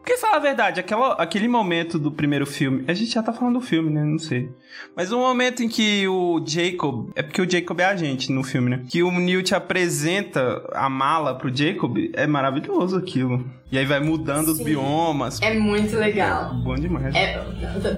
Porque 0.01 0.17
fala 0.17 0.37
a 0.37 0.39
verdade, 0.39 0.79
aquela, 0.79 1.13
aquele 1.13 1.47
momento 1.47 1.99
do 1.99 2.11
primeiro 2.11 2.45
filme, 2.45 2.83
a 2.87 2.93
gente 2.93 3.11
já 3.11 3.21
tá 3.21 3.31
falando 3.31 3.59
do 3.59 3.61
filme, 3.65 3.89
né? 3.91 4.03
Não 4.03 4.17
sei. 4.17 4.49
Mas 4.95 5.11
o 5.11 5.19
momento 5.19 5.61
em 5.61 5.69
que 5.69 6.07
o 6.07 6.43
Jacob, 6.45 7.11
é 7.15 7.21
porque 7.21 7.41
o 7.41 7.49
Jacob 7.49 7.79
é 7.79 7.85
a 7.85 7.95
gente 7.95 8.31
no 8.31 8.43
filme, 8.43 8.69
né? 8.71 8.81
Que 8.89 9.03
o 9.03 9.11
Newt 9.11 9.53
apresenta 9.53 10.63
a 10.73 10.89
mala 10.89 11.35
pro 11.35 11.55
Jacob, 11.55 11.97
é 12.13 12.25
maravilhoso 12.25 12.97
aquilo. 12.97 13.45
E 13.71 13.77
aí 13.77 13.85
vai 13.85 13.99
mudando 13.99 14.47
os 14.47 14.57
Sim. 14.57 14.63
biomas. 14.63 15.39
É 15.41 15.53
muito 15.59 15.95
legal. 15.95 16.55
Bom 16.55 16.73
demais. 16.73 17.13
É, 17.13 17.39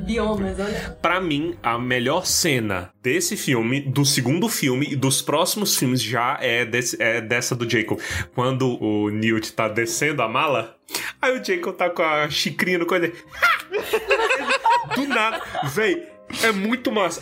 biomas, 0.06 0.60
olha. 0.60 0.98
Pra 1.02 1.22
mim, 1.22 1.56
a 1.64 1.78
melhor 1.80 2.26
cena 2.26 2.90
desse 3.02 3.38
filme, 3.38 3.80
do 3.80 4.04
segundo 4.06 4.50
filme 4.50 4.88
e 4.92 4.96
dos 4.98 5.22
próximos 5.22 5.78
filmes 5.78 6.02
já 6.02 6.38
é, 6.42 6.66
desse- 6.66 7.02
é 7.02 7.22
dessa 7.22 7.56
do 7.56 7.70
Jacob. 7.70 7.98
Quando 8.36 8.78
o 8.84 9.10
Newt 9.10 9.54
tá 9.54 9.70
descendo 9.70 10.22
a 10.22 10.28
mala, 10.28 10.76
aí 11.22 11.40
o 11.40 11.44
Jacob 11.44 11.76
tá 11.76 11.90
com 11.90 12.04
a 12.04 12.30
xicrinha 12.30 12.78
no 12.78 12.86
coisa. 12.86 13.12
do 14.96 15.08
nada. 15.08 15.42
Véi, 15.74 16.08
é 16.44 16.52
muito 16.52 16.92
massa. 16.92 17.22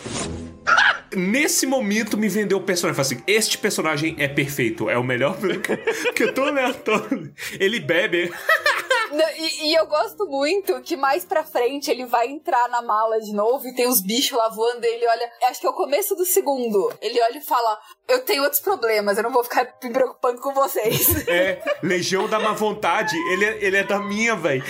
Nesse 1.15 1.65
momento 1.65 2.17
me 2.17 2.29
vendeu 2.29 2.57
o 2.59 2.61
personagem. 2.61 3.03
Falei 3.03 3.17
assim: 3.17 3.23
este 3.27 3.57
personagem 3.57 4.15
é 4.19 4.27
perfeito. 4.27 4.89
É 4.89 4.97
o 4.97 5.03
melhor 5.03 5.37
porque 5.37 6.23
é 6.23 6.31
tão 6.31 6.45
aleatório. 6.45 7.33
Ele 7.59 7.79
bebe. 7.79 8.31
E, 9.11 9.69
e 9.69 9.73
eu 9.75 9.87
gosto 9.87 10.25
muito 10.27 10.81
que 10.81 10.95
mais 10.95 11.25
pra 11.25 11.43
frente 11.43 11.89
ele 11.89 12.05
vai 12.05 12.27
entrar 12.27 12.67
na 12.69 12.81
mala 12.81 13.19
de 13.19 13.33
novo 13.33 13.67
e 13.67 13.75
tem 13.75 13.87
os 13.87 14.01
bichos 14.01 14.37
lá 14.37 14.49
voando. 14.49 14.85
E 14.85 14.87
ele 14.87 15.07
olha, 15.07 15.31
acho 15.49 15.59
que 15.59 15.67
é 15.67 15.69
o 15.69 15.73
começo 15.73 16.15
do 16.15 16.25
segundo. 16.25 16.91
Ele 17.01 17.21
olha 17.21 17.37
e 17.37 17.41
fala: 17.41 17.77
Eu 18.07 18.23
tenho 18.23 18.43
outros 18.43 18.61
problemas, 18.61 19.17
eu 19.17 19.23
não 19.23 19.31
vou 19.31 19.43
ficar 19.43 19.63
me 19.83 19.91
preocupando 19.91 20.41
com 20.41 20.53
vocês. 20.53 21.07
É, 21.29 21.61
Legião 21.83 22.27
da 22.27 22.39
Má 22.39 22.53
Vontade. 22.53 23.15
Ele 23.31 23.45
é, 23.45 23.63
ele 23.63 23.77
é 23.77 23.83
da 23.83 23.99
minha, 23.99 24.35
velho. 24.35 24.63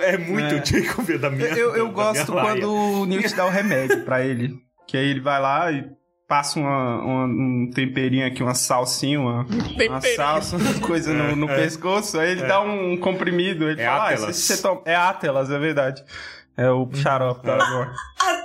É 0.00 0.16
muito 0.16 0.54
É. 0.54 0.64
Jacob 0.64 1.10
é 1.10 1.18
da 1.18 1.30
minha. 1.30 1.48
Eu, 1.48 1.74
eu 1.74 1.86
da 1.88 1.92
gosto 1.92 2.32
quando 2.32 2.72
o 2.72 3.06
Newt 3.06 3.34
dá 3.34 3.44
o 3.44 3.50
remédio 3.50 4.04
pra 4.04 4.24
ele. 4.24 4.54
Que 4.86 4.96
aí 4.96 5.08
ele 5.08 5.20
vai 5.20 5.40
lá 5.40 5.72
e 5.72 5.84
passa 6.28 6.58
uma, 6.58 6.96
uma- 7.02 7.24
um 7.26 7.70
temperinho 7.74 8.26
aqui, 8.26 8.42
uma 8.42 8.54
salsinha, 8.54 9.20
uma, 9.20 9.46
uma 9.88 10.00
salsa, 10.00 10.56
uma 10.56 10.80
coisa 10.86 11.12
no, 11.12 11.36
no 11.36 11.46
pescoço. 11.46 12.18
Aí 12.18 12.32
ele 12.32 12.42
dá 12.42 12.60
um 12.60 12.96
comprimido. 12.96 13.68
Ele 13.68 13.80
É 13.80 13.86
fala, 13.86 14.02
ah, 14.04 14.08
Atelas. 14.10 14.30
esse 14.30 14.42
você 14.56 14.62
toma... 14.62 14.80
É 14.84 14.94
Atelas, 14.96 15.50
é 15.50 15.58
verdade. 15.58 16.04
É 16.56 16.70
o 16.70 16.88
xarope 16.94 17.44
da 17.46 17.52
Aragorn. 17.54 17.92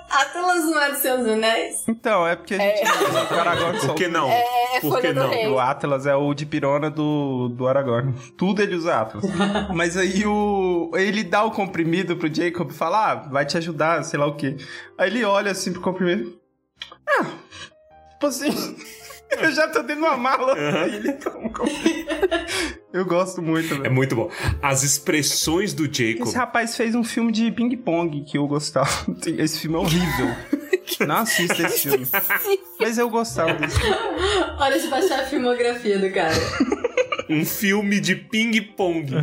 Atlas 0.09 0.65
não 0.65 0.81
é 0.81 0.89
dos 0.91 0.97
seus 0.99 1.25
anéis? 1.25 1.87
Então, 1.87 2.27
é 2.27 2.35
porque 2.35 2.55
a 2.55 2.57
gente 2.57 2.83
usa 2.83 3.23
o 3.33 3.39
Aragorn 3.39 3.79
Por 3.79 3.95
que 3.95 4.07
não? 4.09 4.29
É, 4.29 4.43
Por 4.81 4.89
folha 4.91 5.01
que 5.01 5.13
não? 5.13 5.29
rei. 5.29 5.47
O 5.47 5.57
Atlas 5.57 6.05
é 6.05 6.13
o 6.13 6.33
de 6.33 6.45
pirona 6.45 6.89
do, 6.91 7.47
do 7.47 7.65
Aragorn. 7.69 8.13
Tudo 8.37 8.61
ele 8.61 8.75
usa 8.75 8.99
Atlas. 8.99 9.23
Mas 9.73 9.95
aí 9.95 10.25
o. 10.27 10.91
Ele 10.93 11.23
dá 11.23 11.43
o 11.45 11.51
comprimido 11.51 12.17
pro 12.17 12.33
Jacob 12.33 12.69
e 12.69 12.73
fala: 12.73 13.11
Ah, 13.11 13.15
vai 13.15 13.45
te 13.45 13.57
ajudar, 13.57 14.03
sei 14.03 14.19
lá 14.19 14.25
o 14.27 14.35
quê. 14.35 14.57
Aí 14.97 15.09
ele 15.09 15.23
olha 15.23 15.51
assim 15.51 15.71
pro 15.71 15.81
comprimido. 15.81 16.37
Ah, 17.07 17.25
tipo 18.21 18.27
assim. 18.27 18.75
Eu 19.39 19.49
já 19.49 19.65
tô 19.69 19.79
dentro 19.81 20.03
de 20.03 20.09
uma 20.09 20.17
mala. 20.17 20.53
Aí 20.83 20.93
ele 20.97 21.13
toma 21.13 21.37
um 21.37 21.49
comprimido. 21.49 22.09
Eu 22.91 23.05
gosto 23.05 23.41
muito, 23.41 23.73
É 23.75 23.77
velho. 23.77 23.93
muito 23.93 24.13
bom. 24.13 24.29
As 24.61 24.83
expressões 24.83 25.73
do 25.73 25.85
Jacob. 25.85 26.27
Esse 26.27 26.35
rapaz 26.35 26.75
fez 26.75 26.95
um 26.95 27.03
filme 27.03 27.31
de 27.31 27.49
ping-pong 27.49 28.25
que 28.25 28.37
eu 28.37 28.45
gostava. 28.45 28.89
Esse 29.37 29.59
filme 29.59 29.77
é 29.77 29.79
horrível. 29.79 30.35
Não 31.07 31.15
assista 31.19 31.63
esse 31.65 31.89
filme. 31.89 32.05
Mas 32.77 32.97
eu 32.97 33.09
gostava 33.09 33.53
desse 33.53 33.79
filme. 33.79 33.95
Hora 34.59 34.77
de 34.77 34.87
baixar 34.87 35.21
a 35.21 35.25
filmografia 35.25 35.97
do 35.97 36.11
cara. 36.11 36.35
Um 37.29 37.45
filme 37.45 38.01
de 38.01 38.15
ping-pong. 38.15 39.13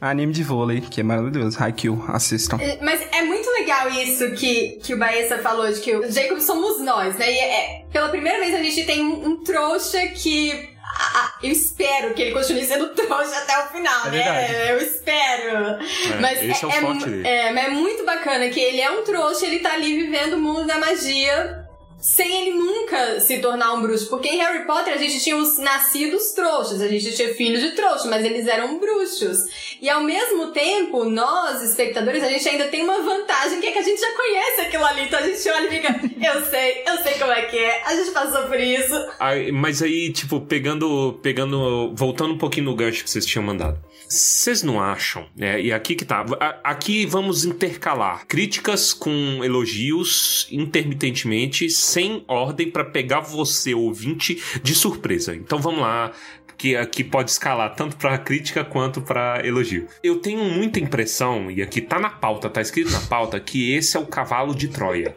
Anime 0.00 0.32
de 0.32 0.44
vôlei, 0.44 0.80
que 0.80 1.00
é 1.00 1.04
maravilhoso. 1.04 1.60
Haikyuu, 1.60 2.04
assistam. 2.08 2.56
É, 2.60 2.78
Mas 2.80 3.00
é 3.12 3.22
muito 3.22 3.50
legal 3.50 3.90
isso 3.90 4.30
que, 4.32 4.78
que 4.82 4.94
o 4.94 4.98
Baessa 4.98 5.38
falou, 5.38 5.70
de 5.70 5.80
que 5.80 5.94
o 5.96 6.10
Jacob 6.10 6.38
somos 6.40 6.80
nós, 6.80 7.16
né? 7.16 7.32
E 7.32 7.36
é, 7.38 7.85
pela 7.96 8.10
primeira 8.10 8.38
vez 8.40 8.54
a 8.54 8.62
gente 8.62 8.84
tem 8.84 9.02
um, 9.02 9.26
um 9.26 9.36
trouxa 9.42 10.06
que. 10.08 10.68
ah, 10.84 11.32
eu 11.42 11.50
espero 11.50 12.12
que 12.12 12.20
ele 12.20 12.32
continue 12.32 12.62
sendo 12.66 12.88
trouxa 12.94 13.38
até 13.38 13.58
o 13.64 13.68
final, 13.68 14.06
É 14.08 14.10
né? 14.10 14.72
Eu 14.72 14.78
espero. 14.82 15.78
mas 16.20 16.38
é 16.42 16.54
forte 16.54 16.82
mu- 16.82 17.04
dele. 17.06 17.26
É, 17.26 17.52
mas 17.52 17.64
é 17.64 17.68
muito 17.70 18.04
bacana 18.04 18.50
que 18.50 18.60
ele 18.60 18.82
é 18.82 18.90
um 18.90 19.02
trouxa, 19.02 19.46
ele 19.46 19.60
tá 19.60 19.72
ali 19.72 19.96
vivendo 20.02 20.34
o 20.34 20.38
mundo 20.38 20.66
da 20.66 20.78
magia. 20.78 21.65
Sem 21.98 22.42
ele 22.42 22.58
nunca 22.58 23.20
se 23.20 23.38
tornar 23.38 23.72
um 23.72 23.82
bruxo. 23.82 24.08
Porque 24.08 24.28
em 24.28 24.38
Harry 24.38 24.66
Potter 24.66 24.92
a 24.92 24.96
gente 24.96 25.20
tinha 25.20 25.36
os 25.36 25.58
nascidos 25.58 26.32
trouxas, 26.32 26.80
a 26.80 26.88
gente 26.88 27.14
tinha 27.14 27.34
filhos 27.34 27.60
de 27.60 27.72
trouxa, 27.72 28.08
mas 28.08 28.24
eles 28.24 28.46
eram 28.46 28.78
bruxos. 28.78 29.38
E 29.80 29.88
ao 29.88 30.02
mesmo 30.02 30.52
tempo, 30.52 31.04
nós, 31.04 31.62
espectadores, 31.62 32.22
a 32.22 32.28
gente 32.28 32.48
ainda 32.48 32.66
tem 32.66 32.82
uma 32.84 33.02
vantagem, 33.02 33.60
que 33.60 33.66
é 33.66 33.72
que 33.72 33.78
a 33.78 33.82
gente 33.82 34.00
já 34.00 34.12
conhece 34.12 34.60
aquilo 34.62 34.84
ali. 34.84 35.02
Então 35.02 35.18
a 35.18 35.22
gente 35.22 35.48
olha 35.48 35.66
e 35.66 35.70
fica, 35.70 36.00
eu 36.34 36.44
sei, 36.46 36.82
eu 36.86 36.96
sei 37.02 37.14
como 37.14 37.32
é 37.32 37.42
que 37.42 37.58
é, 37.58 37.82
a 37.84 37.96
gente 37.96 38.10
passou 38.10 38.42
por 38.42 38.60
isso. 38.60 38.94
Aí, 39.18 39.50
mas 39.50 39.82
aí, 39.82 40.12
tipo, 40.12 40.40
pegando, 40.40 41.18
pegando, 41.22 41.92
voltando 41.94 42.34
um 42.34 42.38
pouquinho 42.38 42.66
no 42.66 42.74
gancho 42.74 43.04
que 43.04 43.10
vocês 43.10 43.26
tinham 43.26 43.44
mandado. 43.44 43.78
Vocês 44.08 44.62
não 44.62 44.80
acham, 44.80 45.26
né? 45.36 45.60
E 45.60 45.72
aqui 45.72 45.96
que 45.96 46.04
tá. 46.04 46.24
Aqui 46.62 47.04
vamos 47.06 47.44
intercalar 47.44 48.24
críticas 48.26 48.92
com 48.92 49.42
elogios 49.42 50.46
intermitentemente, 50.50 51.68
sem 51.86 52.24
ordem, 52.26 52.70
pra 52.70 52.84
pegar 52.84 53.20
você, 53.20 53.74
ouvinte, 53.74 54.42
de 54.62 54.74
surpresa. 54.74 55.34
Então 55.34 55.58
vamos 55.58 55.80
lá. 55.80 56.12
Que 56.58 56.74
aqui 56.74 57.04
pode 57.04 57.30
escalar 57.30 57.74
tanto 57.74 57.98
pra 57.98 58.16
crítica 58.16 58.64
quanto 58.64 59.02
pra 59.02 59.42
elogio. 59.44 59.86
Eu 60.02 60.20
tenho 60.20 60.42
muita 60.42 60.80
impressão, 60.80 61.50
e 61.50 61.60
aqui 61.60 61.82
tá 61.82 61.98
na 61.98 62.08
pauta, 62.08 62.48
tá 62.48 62.62
escrito 62.62 62.90
na 62.90 63.00
pauta, 63.00 63.38
que 63.38 63.74
esse 63.74 63.94
é 63.94 64.00
o 64.00 64.06
cavalo 64.06 64.54
de 64.54 64.68
Troia. 64.68 65.14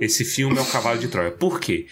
Esse 0.00 0.24
filme 0.24 0.58
é 0.58 0.60
o 0.60 0.66
cavalo 0.66 0.98
de 0.98 1.06
Troia. 1.06 1.30
Por 1.30 1.60
quê? 1.60 1.86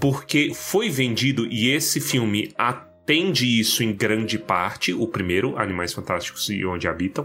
Porque 0.00 0.52
foi 0.54 0.88
vendido, 0.88 1.44
e 1.50 1.70
esse 1.70 2.00
filme 2.00 2.52
atende 2.56 3.58
isso 3.58 3.82
em 3.82 3.92
grande 3.92 4.38
parte, 4.38 4.94
o 4.94 5.08
primeiro, 5.08 5.58
Animais 5.58 5.92
Fantásticos 5.92 6.48
e 6.48 6.64
Onde 6.64 6.86
Habitam, 6.86 7.24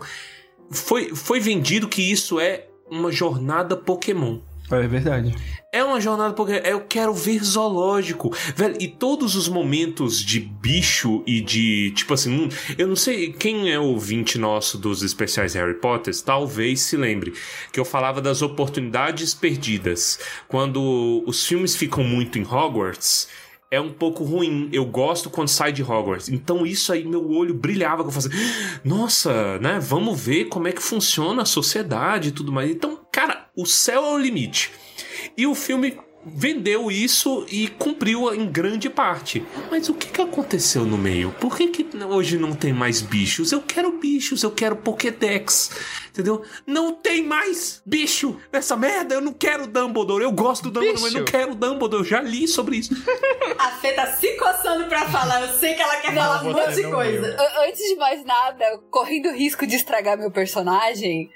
foi, 0.72 1.14
foi 1.14 1.40
vendido 1.40 1.88
que 1.88 2.02
isso 2.02 2.40
é 2.40 2.66
uma 2.90 3.12
jornada 3.12 3.78
Pokémon. 3.78 4.40
É 4.72 4.88
verdade. 4.88 5.36
É 5.74 5.82
uma 5.82 6.02
jornada 6.02 6.34
Pokémon. 6.34 6.60
Eu 6.66 6.82
quero 6.82 7.14
ver 7.14 7.42
zoológico. 7.42 8.36
Velho, 8.58 8.76
e 8.78 8.90
todos 8.90 9.38
os 9.38 9.48
momentos 9.48 10.20
de 10.22 10.42
bicho 10.42 11.24
e 11.26 11.40
de. 11.40 11.92
Tipo 11.92 12.14
assim, 12.14 12.30
hum, 12.30 12.50
eu 12.78 12.90
não 12.90 12.96
sei 12.98 13.32
quem 13.32 13.72
é 13.72 13.80
ouvinte 13.80 14.38
nosso 14.38 14.78
dos 14.78 15.02
especiais 15.02 15.54
Harry 15.54 15.76
Potter, 15.76 16.14
talvez 16.24 16.82
se 16.82 16.98
lembre 16.98 17.34
que 17.72 17.80
eu 17.80 17.86
falava 17.86 18.20
das 18.20 18.42
oportunidades 18.42 19.34
perdidas. 19.34 20.20
Quando 20.46 21.24
os 21.26 21.48
filmes 21.48 21.74
ficam 21.74 22.04
muito 22.04 22.38
em 22.38 22.44
Hogwarts. 22.44 23.30
É 23.74 23.80
um 23.80 23.94
pouco 23.94 24.26
ruim. 24.26 24.68
Eu 24.74 24.84
gosto 24.84 25.30
quando 25.30 25.48
sai 25.48 25.72
de 25.72 25.82
Hogwarts. 25.82 26.28
Então 26.28 26.66
isso 26.66 26.92
aí, 26.92 27.06
meu 27.06 27.32
olho 27.32 27.54
brilhava. 27.54 28.04
que 28.04 28.10
Eu 28.10 28.12
fazia, 28.12 28.32
nossa, 28.84 29.58
né? 29.60 29.80
Vamos 29.80 30.20
ver 30.20 30.50
como 30.50 30.68
é 30.68 30.74
que 30.74 30.84
funciona 30.84 31.44
a 31.44 31.46
sociedade 31.46 32.28
e 32.28 32.32
tudo 32.34 32.52
mais. 32.52 32.70
Então, 32.70 33.00
cara, 33.10 33.50
o 33.56 33.66
céu 33.66 34.04
é 34.04 34.14
o 34.14 34.18
limite. 34.18 34.70
E 35.38 35.48
o 35.48 35.56
filme 35.56 35.98
vendeu 36.26 36.92
isso 36.92 37.46
e 37.50 37.68
cumpriu 37.68 38.34
em 38.34 38.50
grande 38.52 38.90
parte. 38.90 39.46
Mas 39.70 39.90
o 39.90 39.94
que, 39.94 40.08
que 40.08 40.22
aconteceu 40.22 40.86
no 40.86 40.98
meio? 40.98 41.34
Por 41.40 41.56
que, 41.56 41.68
que 41.68 41.88
hoje 42.06 42.38
não 42.38 42.54
tem 42.54 42.74
mais 42.74 43.02
bichos? 43.02 43.52
Eu 43.52 43.62
quero 43.62 43.92
bichos, 43.94 44.44
eu 44.44 44.52
quero 44.52 44.76
Pokédex. 44.76 45.72
Entendeu? 46.12 46.44
Não 46.68 46.94
tem 46.94 47.24
mais 47.24 47.82
bicho 47.86 48.38
nessa 48.52 48.76
merda. 48.76 49.16
Eu 49.16 49.22
não 49.22 49.32
quero 49.32 49.66
Dumbledore. 49.66 50.24
Eu 50.24 50.32
gosto 50.32 50.64
do 50.64 50.72
Dumbledore, 50.72 51.02
mas 51.02 51.14
Bicho. 51.14 51.18
não 51.20 51.26
quero 51.26 51.56
Dumbledore. 51.56 52.04
Eu 52.04 52.06
já 52.06 52.22
li 52.22 52.48
sobre 52.50 52.78
isso. 52.78 52.94
A 53.58 53.72
Fê 53.72 53.94
tá 53.94 54.08
se 54.08 54.36
coçando 54.36 54.86
pra 54.88 55.08
falar. 55.08 55.42
Eu 55.42 55.58
sei 55.58 55.74
que 55.74 55.82
ela 55.82 55.96
quer 55.98 56.14
falar 56.14 56.44
um 56.44 56.52
monte 56.52 56.76
de 56.76 56.82
não 56.82 56.92
coisa. 56.92 57.38
Antes 57.66 57.80
de 57.80 57.96
mais 57.96 58.26
nada, 58.26 58.78
correndo 58.90 59.30
o 59.30 59.34
risco 59.34 59.66
de 59.66 59.76
estragar 59.78 60.18
meu 60.18 60.32
personagem, 60.32 61.30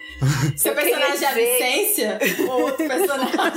Seu 0.58 0.74
personagem 0.74 1.24
é 1.24 1.28
a 1.28 1.34
Vicência? 1.34 2.20
Ou 2.50 2.62
outro 2.64 2.86
personagem? 2.86 3.56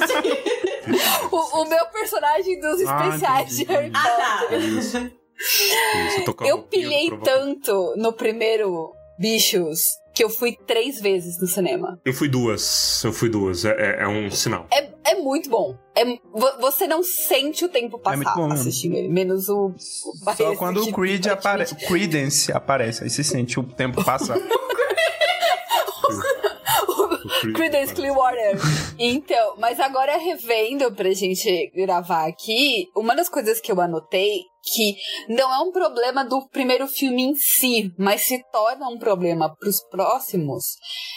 o, 1.33 1.63
o 1.63 1.69
meu 1.69 1.87
personagem 1.87 2.61
dos 2.61 2.81
Ah, 2.87 3.07
especiais 3.09 3.57
de 3.57 3.63
entendi. 3.63 3.73
Harry 3.79 3.93
ah, 3.95 4.03
tá. 4.03 4.39
Potter. 4.43 4.61
Isso, 4.61 6.35
eu 6.47 6.63
pilhei 6.65 7.11
tanto 7.23 7.95
no 7.97 8.13
primeiro 8.13 8.93
Bichos 9.19 9.97
que 10.15 10.25
eu 10.25 10.31
fui 10.31 10.57
três 10.67 11.01
vezes 11.01 11.41
no 11.41 11.47
cinema. 11.47 12.01
Eu 12.05 12.13
fui 12.13 12.29
duas. 12.29 13.03
Eu 13.05 13.13
fui 13.13 13.29
duas. 13.29 13.65
É, 13.65 13.71
é- 13.71 14.03
é 14.03 14.09
um 14.09 14.29
sinal. 14.33 14.67
É, 14.73 14.91
é 15.13 15.15
muito 15.15 15.49
bom. 15.49 15.77
É, 15.97 16.05
vo- 16.05 16.59
você 16.61 16.89
não 16.89 17.05
sente 17.05 17.65
o 17.65 17.69
tempo 17.69 18.01
É 18.05 18.17
muito 18.17 18.25
passar 18.27 18.35
bom 18.37 18.49
mesmo. 18.49 18.61
assistindo 18.61 18.97
ele, 18.97 19.09
menos 19.09 19.49
o. 19.49 19.67
o 19.69 20.35
Só 20.37 20.57
quando 20.57 20.83
o 20.83 20.93
Creed 20.93 21.27
aparece. 21.29 21.75
Credence 21.87 22.51
aparece, 22.53 23.05
aí 23.05 23.11
você 23.11 23.23
sente 23.23 23.61
o 23.61 23.63
tempo 23.63 24.05
passar. 24.05 24.37
Creedence 27.55 27.95
Clearwater. 27.95 28.57
Então, 28.99 29.57
mas 29.59 29.79
agora 29.79 30.17
revendo 30.17 30.93
pra 30.93 31.13
gente 31.13 31.71
gravar 31.75 32.27
aqui, 32.27 32.87
uma 32.97 33.15
das 33.15 33.29
coisas 33.29 33.61
que 33.61 33.71
eu 33.71 33.81
anotei 33.81 34.41
que 34.63 34.97
não 35.29 35.53
é 35.53 35.59
um 35.61 35.73
problema 35.73 36.25
do 36.25 36.47
primeiro 36.49 36.87
filme 36.87 37.23
em 37.23 37.35
si, 37.35 37.93
mas 37.99 38.23
se 38.23 38.43
torna 38.53 38.89
um 38.89 38.99
problema 38.99 39.55
pros 39.57 39.81
próximos, 39.89 40.77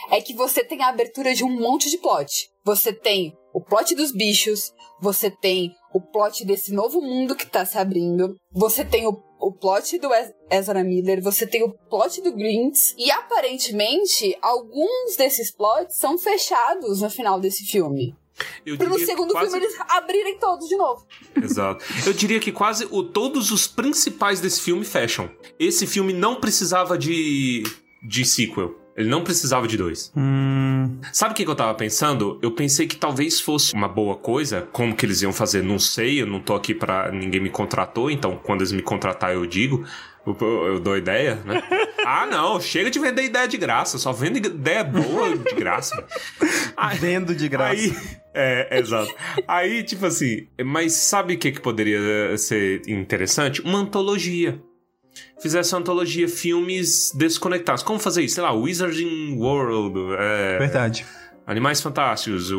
é 0.10 0.22
que 0.22 0.34
você 0.34 0.64
tem 0.64 0.82
a 0.82 0.88
abertura 0.88 1.34
de 1.34 1.44
um 1.44 1.60
monte 1.60 1.90
de 1.90 1.98
plot. 1.98 2.50
Você 2.64 2.94
tem 2.94 3.34
o 3.54 3.62
plot 3.62 3.96
dos 3.96 4.14
bichos, 4.14 4.72
você 5.02 5.30
tem 5.30 5.74
o 5.94 6.00
plot 6.02 6.46
desse 6.46 6.74
novo 6.74 7.02
mundo 7.02 7.36
que 7.36 7.46
tá 7.46 7.66
se 7.66 7.78
abrindo, 7.78 8.36
você 8.52 8.84
tem 8.86 9.06
o, 9.08 9.22
o 9.40 9.52
plot 9.52 9.98
do 10.00 10.14
Ez- 10.14 10.32
Ezra 10.50 10.84
Miller, 10.84 11.22
você 11.22 11.46
tem 11.46 11.64
o 11.64 11.72
plot 11.90 12.22
do 12.22 12.32
Grinch, 12.34 12.94
e 12.98 13.12
aparentemente 13.12 14.38
alguns 14.42 15.16
desses 15.18 15.52
plots 15.52 15.98
são 15.98 16.18
fechados 16.18 17.02
no 17.02 17.10
final 17.10 17.40
desse 17.40 17.66
filme. 17.66 18.16
Eu 18.66 18.76
que 18.78 19.06
segundo 19.06 19.34
quase- 19.34 19.52
filme 19.52 19.66
eles 19.66 19.78
abrirem 19.90 20.40
todos 20.40 20.68
de 20.68 20.76
novo. 20.76 21.06
Exato. 21.36 21.84
Eu 22.06 22.14
diria 22.14 22.40
que 22.40 22.52
quase 22.52 22.88
o, 22.90 23.04
todos 23.04 23.52
os 23.52 23.68
principais 23.68 24.40
desse 24.40 24.62
filme 24.62 24.84
fecham. 24.86 25.30
Esse 25.60 25.86
filme 25.86 26.12
não 26.14 26.40
precisava 26.40 26.98
de, 26.98 27.64
de 28.02 28.26
sequel. 28.26 28.81
Ele 29.02 29.10
não 29.10 29.24
precisava 29.24 29.68
de 29.68 29.78
dois. 29.78 30.12
hum, 30.16 31.00
Sabe 31.12 31.34
o 31.34 31.36
que, 31.36 31.44
que 31.44 31.50
eu 31.50 31.56
tava 31.56 31.74
pensando? 31.74 32.40
Eu 32.42 32.52
pensei 32.52 32.88
que 32.88 32.96
talvez 32.96 33.42
fosse 33.42 33.74
uma 33.74 33.88
boa 33.88 34.16
coisa. 34.16 34.68
Como 34.72 34.96
que 34.96 35.06
eles 35.06 35.22
iam 35.22 35.34
fazer? 35.34 35.64
Não 35.64 35.80
sei. 35.80 36.22
Eu 36.22 36.28
não 36.28 36.40
tô 36.40 36.54
aqui 36.54 36.74
pra. 36.74 37.12
Ninguém 37.12 37.42
me 37.42 37.50
contratou. 37.50 38.10
Então, 38.12 38.40
quando 38.44 38.62
eles 38.62 38.72
me 38.72 38.82
contratar, 38.82 39.34
eu 39.34 39.46
digo. 39.46 39.86
Eu, 40.26 40.80
dou 40.80 40.96
ideia, 40.96 41.42
né? 41.46 41.64
ah, 42.06 42.28
não. 42.28 42.62
Chega 42.62 42.92
de 42.92 43.00
vender 43.00 43.24
ideia 43.24 43.48
de 43.48 43.58
graça. 43.58 43.98
Só 43.98 44.12
vende 44.14 44.38
ideia 44.38 44.84
boa 44.84 45.36
de 45.36 45.56
graça. 45.56 46.06
Aí- 46.78 46.98
vendo 47.00 47.34
de 47.34 47.50
graça. 47.50 47.72
Aí, 47.74 47.94
é, 48.34 48.80
exato. 48.80 49.12
Aí, 49.48 49.84
tipo 49.84 50.06
assim, 50.06 50.48
mas 50.64 50.94
sabe 50.94 51.34
o 51.34 51.38
que, 51.40 51.52
que 51.52 51.60
poderia 51.60 52.38
ser 52.38 52.84
interessante? 52.88 53.62
Uma 53.62 53.80
antologia. 53.80 54.62
Fizesse 55.42 55.74
uma 55.74 55.82
antologia, 55.82 56.28
filmes 56.28 57.12
desconectados. 57.16 57.84
Como 57.84 58.00
fazer 58.00 58.24
isso? 58.24 58.36
Sei 58.36 58.44
lá, 58.44 58.52
Wizarding 58.54 59.38
World, 59.38 60.16
é, 60.18 60.58
Verdade. 60.60 61.06
Animais 61.46 61.82
Fantásticos, 61.82 62.52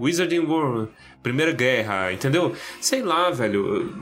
Wizarding 0.00 0.40
World, 0.40 0.90
Primeira 1.22 1.52
Guerra, 1.52 2.12
entendeu? 2.12 2.54
Sei 2.80 3.02
lá, 3.02 3.30
velho. 3.30 3.92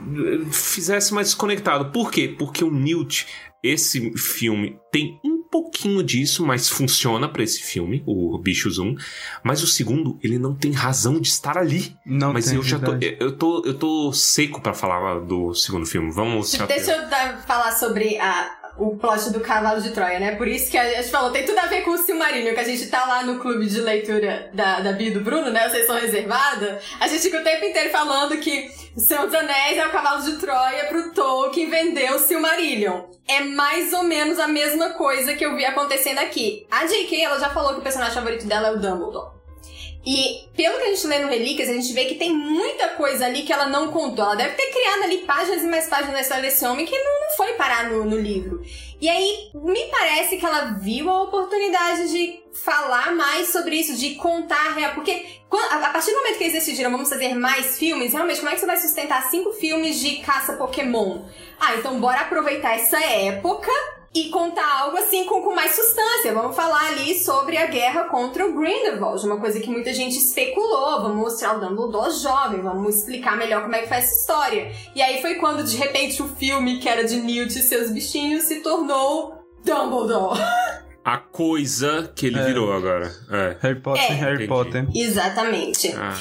Fizesse 0.51 1.13
mais 1.13 1.27
desconectado. 1.27 1.91
Por 1.91 2.09
quê? 2.09 2.33
Porque 2.37 2.63
o 2.63 2.71
Newt, 2.71 3.27
esse 3.63 4.11
filme, 4.17 4.77
tem 4.91 5.19
um 5.23 5.41
pouquinho 5.41 6.03
disso, 6.03 6.45
mas 6.45 6.67
funciona 6.67 7.29
pra 7.29 7.43
esse 7.43 7.61
filme, 7.61 8.03
o 8.05 8.37
Bichos 8.37 8.77
1. 8.77 8.95
Mas 9.43 9.63
o 9.63 9.67
segundo, 9.67 10.19
ele 10.21 10.37
não 10.37 10.53
tem 10.53 10.71
razão 10.71 11.19
de 11.19 11.29
estar 11.29 11.57
ali. 11.57 11.95
Não 12.05 12.33
mas 12.33 12.45
tem, 12.45 12.55
eu 12.55 12.63
já 12.63 12.77
tô 12.77 12.93
eu, 12.93 13.37
tô. 13.37 13.63
eu 13.65 13.73
tô 13.73 14.11
seco 14.11 14.59
pra 14.61 14.73
falar 14.73 15.19
do 15.19 15.53
segundo 15.53 15.85
filme. 15.85 16.11
Vamos 16.11 16.49
se 16.49 16.57
Deixa 16.65 16.91
eu 16.91 17.37
falar 17.47 17.71
sobre 17.71 18.17
a, 18.17 18.62
o 18.77 18.97
plot 18.97 19.31
do 19.31 19.39
Cavalo 19.39 19.81
de 19.81 19.91
Troia, 19.91 20.19
né? 20.19 20.35
Por 20.35 20.47
isso 20.47 20.69
que 20.71 20.77
a 20.77 20.95
gente 20.95 21.09
falou, 21.09 21.31
tem 21.31 21.45
tudo 21.45 21.59
a 21.59 21.67
ver 21.67 21.81
com 21.81 21.91
o 21.91 21.97
Silmarillion, 21.97 22.53
que 22.53 22.59
a 22.59 22.63
gente 22.63 22.87
tá 22.87 23.05
lá 23.05 23.23
no 23.23 23.39
clube 23.39 23.67
de 23.67 23.79
leitura 23.79 24.49
da, 24.53 24.79
da 24.79 24.91
Bia 24.93 25.09
e 25.09 25.11
do 25.11 25.21
Bruno, 25.21 25.51
né? 25.51 25.69
Vocês 25.69 25.85
são 25.85 25.95
reservada. 25.95 26.79
A 26.99 27.07
gente 27.07 27.21
fica 27.21 27.39
o 27.39 27.43
tempo 27.43 27.65
inteiro 27.65 27.89
falando 27.91 28.37
que 28.37 28.71
o 28.95 28.99
Senhor 28.99 29.25
dos 29.25 29.35
Anéis 29.35 29.77
é 29.77 29.87
o 29.87 29.91
Cavalo 29.91 30.23
de 30.23 30.37
Troia 30.37 30.85
pro 30.85 31.11
Tolkien 31.13 31.69
vender 31.69 32.11
o 32.13 32.19
Silmarillion. 32.19 33.03
É 33.27 33.41
mais 33.41 33.93
ou 33.93 34.03
menos 34.03 34.39
a 34.39 34.47
mesma 34.47 34.91
coisa 34.91 35.35
que 35.35 35.45
eu 35.45 35.55
vi 35.55 35.65
acontecendo 35.65 36.19
aqui. 36.19 36.65
A 36.69 36.85
J.K., 36.85 37.23
ela 37.23 37.39
já 37.39 37.49
falou 37.49 37.73
que 37.73 37.79
o 37.79 37.83
personagem 37.83 38.15
favorito 38.15 38.45
dela 38.45 38.69
é 38.69 38.71
o 38.71 38.79
Dumbledore. 38.79 39.42
E 40.05 40.49
pelo 40.55 40.77
que 40.77 40.83
a 40.83 40.93
gente 40.93 41.07
lê 41.07 41.19
no 41.19 41.29
Relíquias, 41.29 41.69
a 41.69 41.73
gente 41.73 41.93
vê 41.93 42.05
que 42.05 42.15
tem 42.15 42.33
muita 42.33 42.89
coisa 42.89 43.25
ali 43.25 43.43
que 43.43 43.53
ela 43.53 43.67
não 43.67 43.91
contou. 43.91 44.25
Ela 44.25 44.35
deve 44.35 44.55
ter 44.55 44.69
criado 44.71 45.03
ali 45.03 45.19
páginas 45.19 45.63
e 45.63 45.67
mais 45.67 45.87
páginas 45.87 46.13
na 46.13 46.21
história 46.21 46.43
desse 46.43 46.65
homem 46.65 46.85
que 46.85 46.97
não, 46.97 47.23
foi 47.37 47.53
parar 47.53 47.89
no, 47.89 48.03
no 48.03 48.19
livro. 48.19 48.61
E 48.99 49.09
aí, 49.09 49.49
me 49.53 49.85
parece 49.87 50.37
que 50.37 50.45
ela 50.45 50.77
viu 50.79 51.09
a 51.09 51.23
oportunidade 51.23 52.11
de 52.11 52.43
falar 52.53 53.13
mais 53.15 53.47
sobre 53.47 53.77
isso, 53.77 53.95
de 53.95 54.15
contar 54.15 54.75
real. 54.75 54.93
Porque 54.93 55.25
a 55.51 55.89
partir 55.89 56.11
do 56.11 56.17
momento 56.17 56.37
que 56.37 56.43
eles 56.43 56.53
decidiram 56.53 56.91
vamos 56.91 57.09
fazer 57.09 57.33
mais 57.33 57.77
filmes, 57.77 58.13
realmente, 58.13 58.39
como 58.39 58.49
é 58.49 58.53
que 58.53 58.59
você 58.59 58.65
vai 58.65 58.77
sustentar 58.77 59.29
cinco 59.29 59.53
filmes 59.53 59.99
de 59.99 60.17
caça 60.17 60.53
Pokémon? 60.53 61.23
Ah, 61.59 61.75
então 61.75 61.99
bora 61.99 62.21
aproveitar 62.21 62.75
essa 62.75 63.01
época 63.03 63.71
e 64.15 64.29
contar 64.29 64.81
algo 64.81 64.97
assim 64.97 65.25
com, 65.25 65.41
com 65.41 65.55
mais 65.55 65.71
substância. 65.75 66.33
Vamos 66.33 66.55
falar 66.55 66.87
ali 66.89 67.17
sobre 67.17 67.57
a 67.57 67.65
guerra 67.65 68.03
contra 68.05 68.45
o 68.45 68.53
Grindelwald, 68.53 69.25
uma 69.25 69.39
coisa 69.39 69.59
que 69.59 69.69
muita 69.69 69.93
gente 69.93 70.17
especulou. 70.17 71.01
Vamos 71.01 71.17
mostrar 71.17 71.57
o 71.57 71.59
Dumbledore 71.59 72.11
jovem, 72.11 72.61
vamos 72.61 72.95
explicar 72.97 73.35
melhor 73.37 73.63
como 73.63 73.75
é 73.75 73.81
que 73.81 73.87
foi 73.87 73.97
essa 73.97 74.13
história. 74.13 74.71
E 74.95 75.01
aí 75.01 75.21
foi 75.21 75.35
quando, 75.35 75.63
de 75.63 75.75
repente, 75.77 76.21
o 76.21 76.27
filme 76.27 76.79
que 76.79 76.87
era 76.87 77.03
de 77.03 77.15
Newt 77.15 77.57
e 77.57 77.61
seus 77.63 77.89
bichinhos 77.91 78.43
se 78.43 78.61
tornou 78.61 79.33
Dumbledore. 79.65 80.39
A 81.05 81.17
coisa 81.17 82.13
que 82.15 82.27
ele 82.27 82.39
É. 82.39 82.45
virou 82.45 82.71
agora. 82.71 83.11
É. 83.29 83.57
Harry 83.61 83.81
Potter, 83.81 84.03
É. 84.05 84.13
Harry 84.13 84.45
Entendi. 84.45 84.47
Potter. 84.47 84.87
Ah. 85.97 86.15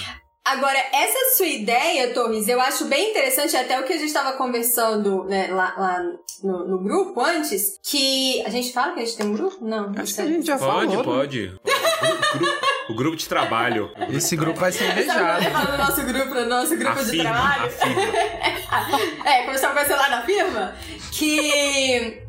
Agora, 0.44 0.76
essa 0.92 1.36
sua 1.36 1.46
ideia, 1.46 2.12
Torres, 2.12 2.48
eu 2.48 2.60
acho 2.60 2.86
bem 2.86 3.10
interessante, 3.10 3.56
até 3.56 3.78
o 3.78 3.84
que 3.84 3.92
a 3.92 3.96
gente 3.96 4.08
estava 4.08 4.32
conversando 4.32 5.22
né, 5.24 5.46
lá, 5.52 5.72
lá 5.78 6.02
no, 6.42 6.66
no 6.66 6.78
grupo 6.82 7.20
antes, 7.20 7.78
que. 7.80 8.42
A 8.44 8.50
gente 8.50 8.72
fala 8.72 8.92
que 8.92 9.00
a 9.00 9.04
gente 9.04 9.16
tem 9.16 9.26
um 9.26 9.34
grupo? 9.34 9.58
Não. 9.64 9.92
Acho 9.96 10.14
que 10.16 10.20
a 10.20 10.26
gente 10.26 10.44
já 10.44 10.58
Pode, 10.58 10.88
falou. 10.96 11.04
pode. 11.04 11.44
O 11.44 11.60
grupo, 11.62 12.38
grupo- 12.38 12.66
o 12.88 12.94
grupo 12.96 13.16
de 13.16 13.28
trabalho. 13.28 13.90
Esse 14.12 14.34
grupo 14.34 14.58
vai 14.58 14.72
ser 14.72 14.88
Sabe 15.06 15.48
no 15.48 15.78
nosso 15.78 16.02
grupo, 16.02 16.34
no 16.34 16.46
nosso 16.46 16.76
grupo 16.76 16.98
A 16.98 17.02
de 17.04 17.10
firma, 17.10 17.30
trabalho? 17.30 17.64
a 17.66 17.70
firma. 17.70 19.30
É, 19.30 19.42
como 19.42 19.52
estava 19.54 19.74
conversando 19.74 19.98
lá 20.00 20.08
na 20.08 20.22
firma, 20.22 20.74
que 21.12 22.20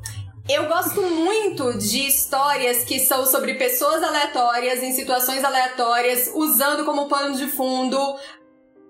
eu 0.49 0.67
gosto 0.67 1.01
muito 1.01 1.77
de 1.77 2.07
histórias 2.07 2.83
que 2.83 2.99
são 2.99 3.25
sobre 3.25 3.55
pessoas 3.55 4.03
aleatórias, 4.03 4.83
em 4.83 4.91
situações 4.91 5.43
aleatórias, 5.43 6.29
usando 6.33 6.83
como 6.83 7.07
pano 7.07 7.35
de 7.35 7.47
fundo 7.47 7.97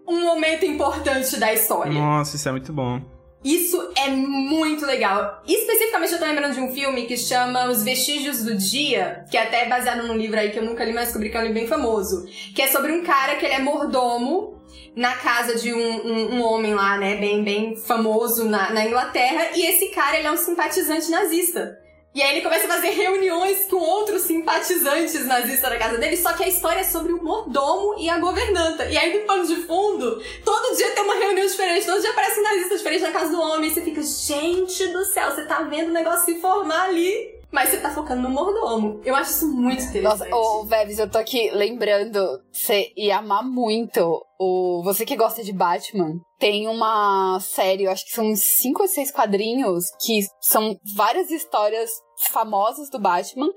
um 0.07 0.21
momento 0.21 0.65
importante 0.65 1.37
da 1.37 1.53
história. 1.53 1.93
Nossa, 1.93 2.35
isso 2.35 2.49
é 2.49 2.51
muito 2.51 2.73
bom. 2.73 3.01
Isso 3.43 3.91
é 3.97 4.09
muito 4.09 4.85
legal. 4.85 5.41
Especificamente, 5.47 6.13
eu 6.13 6.19
tô 6.19 6.25
lembrando 6.25 6.53
de 6.53 6.61
um 6.61 6.71
filme 6.73 7.05
que 7.05 7.17
chama 7.17 7.69
Os 7.69 7.83
Vestígios 7.83 8.43
do 8.43 8.55
Dia, 8.55 9.25
que 9.29 9.35
é 9.37 9.43
até 9.43 9.67
baseado 9.67 10.07
num 10.07 10.15
livro 10.15 10.39
aí 10.39 10.51
que 10.51 10.59
eu 10.59 10.63
nunca 10.65 10.83
li, 10.85 10.93
mas 10.93 11.05
descobri 11.05 11.29
que 11.29 11.35
é 11.35 11.39
um 11.39 11.43
livro 11.43 11.55
bem 11.59 11.67
famoso. 11.67 12.25
Que 12.55 12.61
é 12.61 12.67
sobre 12.67 12.91
um 12.91 13.03
cara 13.03 13.35
que 13.35 13.45
ele 13.45 13.55
é 13.55 13.59
mordomo 13.59 14.61
na 14.95 15.13
casa 15.15 15.55
de 15.55 15.73
um, 15.73 16.07
um- 16.07 16.35
um 16.35 16.43
homem 16.43 16.73
lá, 16.73 16.97
né, 16.97 17.15
bem, 17.17 17.43
bem 17.43 17.75
famoso 17.75 18.45
na, 18.45 18.71
na 18.71 18.85
Inglaterra. 18.85 19.49
E 19.55 19.65
esse 19.65 19.87
cara, 19.87 20.17
ele 20.17 20.27
é 20.27 20.31
um 20.31 20.37
simpatizante 20.37 21.09
nazista. 21.11 21.77
E 22.15 22.21
aí 22.21 22.33
ele 22.33 22.41
começa 22.41 22.65
a 22.65 22.69
fazer 22.75 22.91
reuniões 22.91 23.65
com 23.65 23.77
outros 23.77 24.21
simpatizantes 24.21 25.25
nazistas 25.25 25.67
na 25.67 25.77
casa 25.77 25.97
dele, 25.97 26.15
só 26.15 26.33
que 26.33 26.43
a 26.43 26.47
história 26.47 26.81
é 26.81 26.83
sobre 26.83 27.11
o 27.11 27.23
mordomo 27.23 27.95
e 27.97 28.07
a 28.07 28.19
governanta. 28.19 28.85
E 28.85 28.95
aí 28.95 29.17
no 29.17 29.25
pano 29.25 29.47
de 29.47 29.55
fundo, 29.65 30.21
todo 30.45 30.77
dia 30.77 30.91
tem 30.91 31.03
uma 31.03 31.15
reunião 31.15 31.47
diferente, 31.47 31.87
todo 31.87 32.01
dia 32.01 32.11
aparece 32.11 32.39
um 32.39 32.43
nazista 32.43 32.77
diferente 32.77 33.01
na 33.01 33.11
casa 33.11 33.31
do 33.31 33.41
homem, 33.41 33.67
e 33.67 33.73
você 33.73 33.81
fica, 33.81 34.03
gente 34.03 34.87
do 34.89 35.03
céu, 35.05 35.31
você 35.31 35.43
tá 35.45 35.63
vendo 35.63 35.89
o 35.89 35.93
negócio 35.93 36.25
se 36.25 36.39
formar 36.39 36.83
ali. 36.83 37.32
Mas 37.53 37.69
você 37.69 37.77
tá 37.77 37.91
focando 37.91 38.23
no 38.23 38.29
mordomo. 38.31 38.99
Eu 39.05 39.15
acho 39.15 39.29
isso 39.29 39.47
muito 39.47 39.83
interessante. 39.83 40.27
Nossa, 40.31 40.35
ô 40.35 40.65
Veves, 40.65 40.97
eu 40.97 41.07
tô 41.07 41.19
aqui 41.19 41.51
lembrando, 41.51 42.41
você 42.51 42.91
ia 42.97 43.19
amar 43.19 43.43
muito 43.43 44.25
o. 44.39 44.81
Você 44.83 45.05
que 45.05 45.15
gosta 45.15 45.43
de 45.43 45.53
Batman, 45.53 46.15
tem 46.39 46.67
uma 46.67 47.39
série, 47.39 47.83
eu 47.83 47.91
acho 47.91 48.05
que 48.05 48.11
são 48.11 48.35
cinco 48.35 48.81
ou 48.81 48.87
seis 48.87 49.11
quadrinhos, 49.11 49.85
que 50.03 50.21
são 50.41 50.75
várias 50.95 51.29
histórias 51.29 51.91
famosas 52.31 52.89
do 52.89 52.99
Batman, 52.99 53.49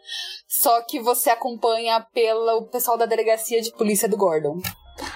só 0.46 0.82
que 0.82 1.00
você 1.00 1.30
acompanha 1.30 2.06
pelo 2.12 2.66
pessoal 2.66 2.98
da 2.98 3.06
delegacia 3.06 3.62
de 3.62 3.72
polícia 3.72 4.06
do 4.06 4.16
Gordon. 4.18 4.60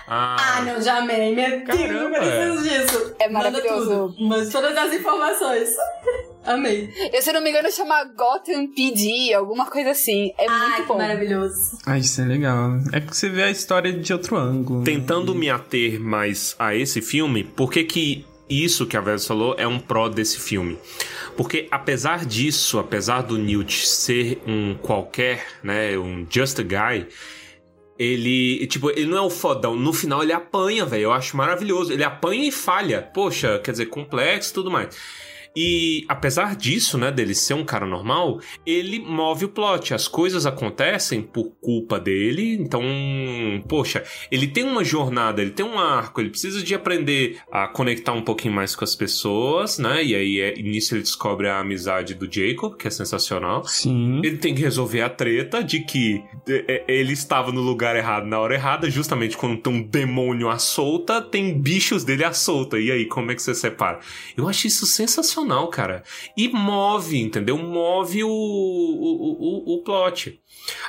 Ah, 0.06 0.62
não, 0.64 0.80
já 0.80 0.98
amei. 0.98 1.34
Meu 1.34 1.64
Deus, 1.64 1.80
eu 1.80 1.86
Caramba. 1.86 2.18
preciso 2.18 2.62
disso. 2.62 3.16
É 3.18 3.28
Manda 3.28 3.50
maravilhoso. 3.50 4.08
tudo. 4.08 4.14
Mas 4.26 4.50
todas 4.50 4.76
as 4.76 4.92
informações. 4.94 5.68
Amei. 6.44 6.90
Eu, 7.12 7.20
se 7.22 7.32
não 7.32 7.40
me 7.42 7.50
engano, 7.50 7.70
chama 7.70 8.02
Gotham 8.04 8.68
PD, 8.74 9.34
alguma 9.34 9.66
coisa 9.66 9.90
assim. 9.90 10.32
É 10.38 10.46
Ai, 10.48 10.68
muito 10.68 10.82
que 10.82 10.88
bom. 10.88 10.98
maravilhoso. 10.98 11.78
Ah, 11.86 11.98
isso 11.98 12.20
é 12.20 12.24
legal. 12.24 12.78
É 12.92 13.00
porque 13.00 13.14
você 13.14 13.28
vê 13.28 13.42
a 13.44 13.50
história 13.50 13.92
de 13.92 14.12
outro 14.12 14.36
ângulo. 14.36 14.82
Tentando 14.84 15.34
me 15.34 15.50
ater 15.50 16.00
mais 16.00 16.54
a 16.58 16.74
esse 16.74 17.02
filme, 17.02 17.44
por 17.44 17.70
que 17.70 17.84
que 17.84 18.26
isso 18.48 18.86
que 18.86 18.96
a 18.96 19.00
Vez 19.00 19.26
falou 19.26 19.54
é 19.58 19.66
um 19.66 19.78
pró 19.78 20.08
desse 20.08 20.40
filme? 20.40 20.78
Porque 21.36 21.68
apesar 21.70 22.24
disso, 22.24 22.78
apesar 22.78 23.22
do 23.22 23.38
Newt 23.38 23.86
ser 23.86 24.42
um 24.46 24.74
qualquer, 24.74 25.46
né, 25.62 25.96
um 25.96 26.26
just 26.28 26.58
a 26.58 26.62
guy, 26.62 27.06
ele, 27.98 28.66
tipo, 28.66 28.90
ele 28.90 29.04
não 29.06 29.18
é 29.18 29.20
o 29.20 29.30
fodão. 29.30 29.76
No 29.76 29.92
final 29.92 30.22
ele 30.22 30.32
apanha, 30.32 30.86
velho. 30.86 31.02
Eu 31.02 31.12
acho 31.12 31.36
maravilhoso. 31.36 31.92
Ele 31.92 32.02
apanha 32.02 32.48
e 32.48 32.50
falha. 32.50 33.02
Poxa, 33.02 33.58
quer 33.62 33.72
dizer, 33.72 33.86
complexo 33.86 34.50
e 34.50 34.54
tudo 34.54 34.70
mais. 34.70 34.88
E 35.56 36.04
apesar 36.08 36.54
disso, 36.54 36.96
né, 36.96 37.10
dele 37.10 37.34
ser 37.34 37.54
um 37.54 37.64
cara 37.64 37.86
normal, 37.86 38.40
ele 38.64 38.98
move 38.98 39.46
o 39.46 39.48
plot. 39.48 39.94
As 39.94 40.06
coisas 40.06 40.46
acontecem 40.46 41.22
por 41.22 41.52
culpa 41.60 41.98
dele. 41.98 42.54
Então, 42.54 42.82
poxa, 43.68 44.04
ele 44.30 44.46
tem 44.46 44.64
uma 44.64 44.84
jornada, 44.84 45.42
ele 45.42 45.50
tem 45.50 45.66
um 45.66 45.78
arco, 45.78 46.20
ele 46.20 46.30
precisa 46.30 46.62
de 46.62 46.74
aprender 46.74 47.38
a 47.50 47.66
conectar 47.68 48.12
um 48.12 48.22
pouquinho 48.22 48.54
mais 48.54 48.76
com 48.76 48.84
as 48.84 48.94
pessoas, 48.94 49.78
né? 49.78 50.04
E 50.04 50.14
aí 50.14 50.40
é, 50.40 50.54
nisso 50.54 50.94
ele 50.94 51.02
descobre 51.02 51.48
a 51.48 51.58
amizade 51.58 52.14
do 52.14 52.30
Jacob, 52.30 52.76
que 52.76 52.86
é 52.86 52.90
sensacional. 52.90 53.64
Sim. 53.64 54.20
Ele 54.24 54.36
tem 54.36 54.54
que 54.54 54.62
resolver 54.62 55.02
a 55.02 55.08
treta 55.08 55.62
de 55.62 55.80
que 55.80 56.22
é, 56.48 56.84
é, 56.88 57.00
ele 57.00 57.12
estava 57.12 57.52
no 57.52 57.60
lugar 57.60 57.96
errado 57.96 58.26
na 58.26 58.38
hora 58.38 58.54
errada, 58.54 58.90
justamente 58.90 59.36
quando 59.36 59.60
tem 59.60 59.72
um 59.72 59.82
demônio 59.82 60.48
à 60.48 60.58
solta, 60.58 61.20
tem 61.20 61.58
bichos 61.58 62.04
dele 62.04 62.24
à 62.24 62.32
solta. 62.32 62.78
E 62.78 62.90
aí, 62.90 63.06
como 63.06 63.30
é 63.30 63.34
que 63.34 63.42
você 63.42 63.54
separa? 63.54 64.00
Eu 64.36 64.48
acho 64.48 64.66
isso 64.66 64.86
sensacional, 64.86 65.39
cara. 65.68 66.02
E 66.36 66.48
move, 66.48 67.20
entendeu? 67.20 67.56
Move 67.58 68.24
o, 68.24 68.28
o, 68.28 69.74
o, 69.74 69.74
o 69.74 69.82
plot. 69.82 70.40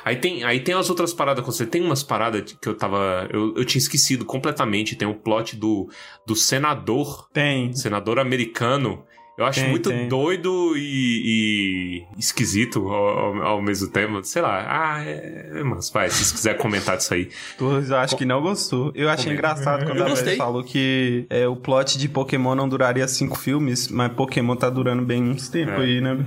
Aí 0.04 0.16
tem, 0.16 0.44
aí 0.44 0.60
tem 0.60 0.74
as 0.74 0.90
outras 0.90 1.12
paradas. 1.12 1.44
Você 1.44 1.66
tem 1.66 1.82
umas 1.82 2.02
paradas 2.02 2.52
que 2.52 2.68
eu 2.68 2.76
tava. 2.76 3.28
Eu, 3.32 3.54
eu 3.56 3.64
tinha 3.64 3.80
esquecido 3.80 4.24
completamente. 4.24 4.96
Tem 4.96 5.08
o 5.08 5.14
plot 5.14 5.56
do, 5.56 5.88
do 6.26 6.34
senador, 6.34 7.28
Tem. 7.32 7.72
senador 7.74 8.18
americano. 8.18 9.04
Eu 9.38 9.46
acho 9.46 9.60
Tem, 9.60 9.70
muito 9.70 9.88
tem. 9.88 10.08
doido 10.08 10.76
e, 10.76 12.04
e 12.14 12.18
esquisito 12.18 12.86
ao, 12.88 13.42
ao- 13.42 13.62
mesmo 13.62 13.88
tempo. 13.88 14.22
Sei 14.22 14.42
lá. 14.42 14.64
Ah, 14.68 15.02
é. 15.02 15.62
Mas 15.64 15.88
vai, 15.90 16.10
se 16.10 16.22
você 16.24 16.34
quiser 16.34 16.56
comentar 16.58 16.96
disso 16.98 17.14
aí. 17.14 17.30
Tu 17.56 17.64
eu 17.64 17.96
acho 17.96 18.16
que 18.16 18.26
não 18.26 18.42
gostou. 18.42 18.92
Eu 18.94 19.08
achei 19.08 19.34
Comenta. 19.34 19.38
engraçado 19.38 19.84
quando 19.86 19.96
Eu 19.96 20.02
a 20.02 20.04
Beth 20.06 20.10
gostei. 20.10 20.36
falou 20.36 20.62
que 20.62 21.26
é, 21.30 21.48
o 21.48 21.56
plot 21.56 21.96
de 21.98 22.08
Pokémon 22.10 22.54
não 22.54 22.68
duraria 22.68 23.08
cinco 23.08 23.38
filmes, 23.38 23.88
mas 23.88 24.12
Pokémon 24.12 24.54
tá 24.54 24.68
durando 24.68 25.02
bem 25.02 25.22
uns 25.22 25.48
tempos 25.48 25.74
É. 25.78 25.82
aí, 25.82 26.00
né? 26.02 26.18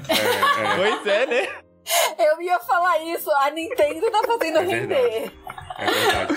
Pois 0.76 1.06
é, 1.06 1.26
né? 1.28 1.48
Eu 2.18 2.42
ia 2.42 2.60
falar 2.60 3.00
isso, 3.04 3.30
a 3.32 3.52
Nintendo 3.52 4.10
tá 4.12 4.22
fazendo 4.26 4.58
É 4.58 4.62
render. 4.66 4.88
verdade. 4.88 5.32
É 5.78 5.86
verdade. 5.92 6.34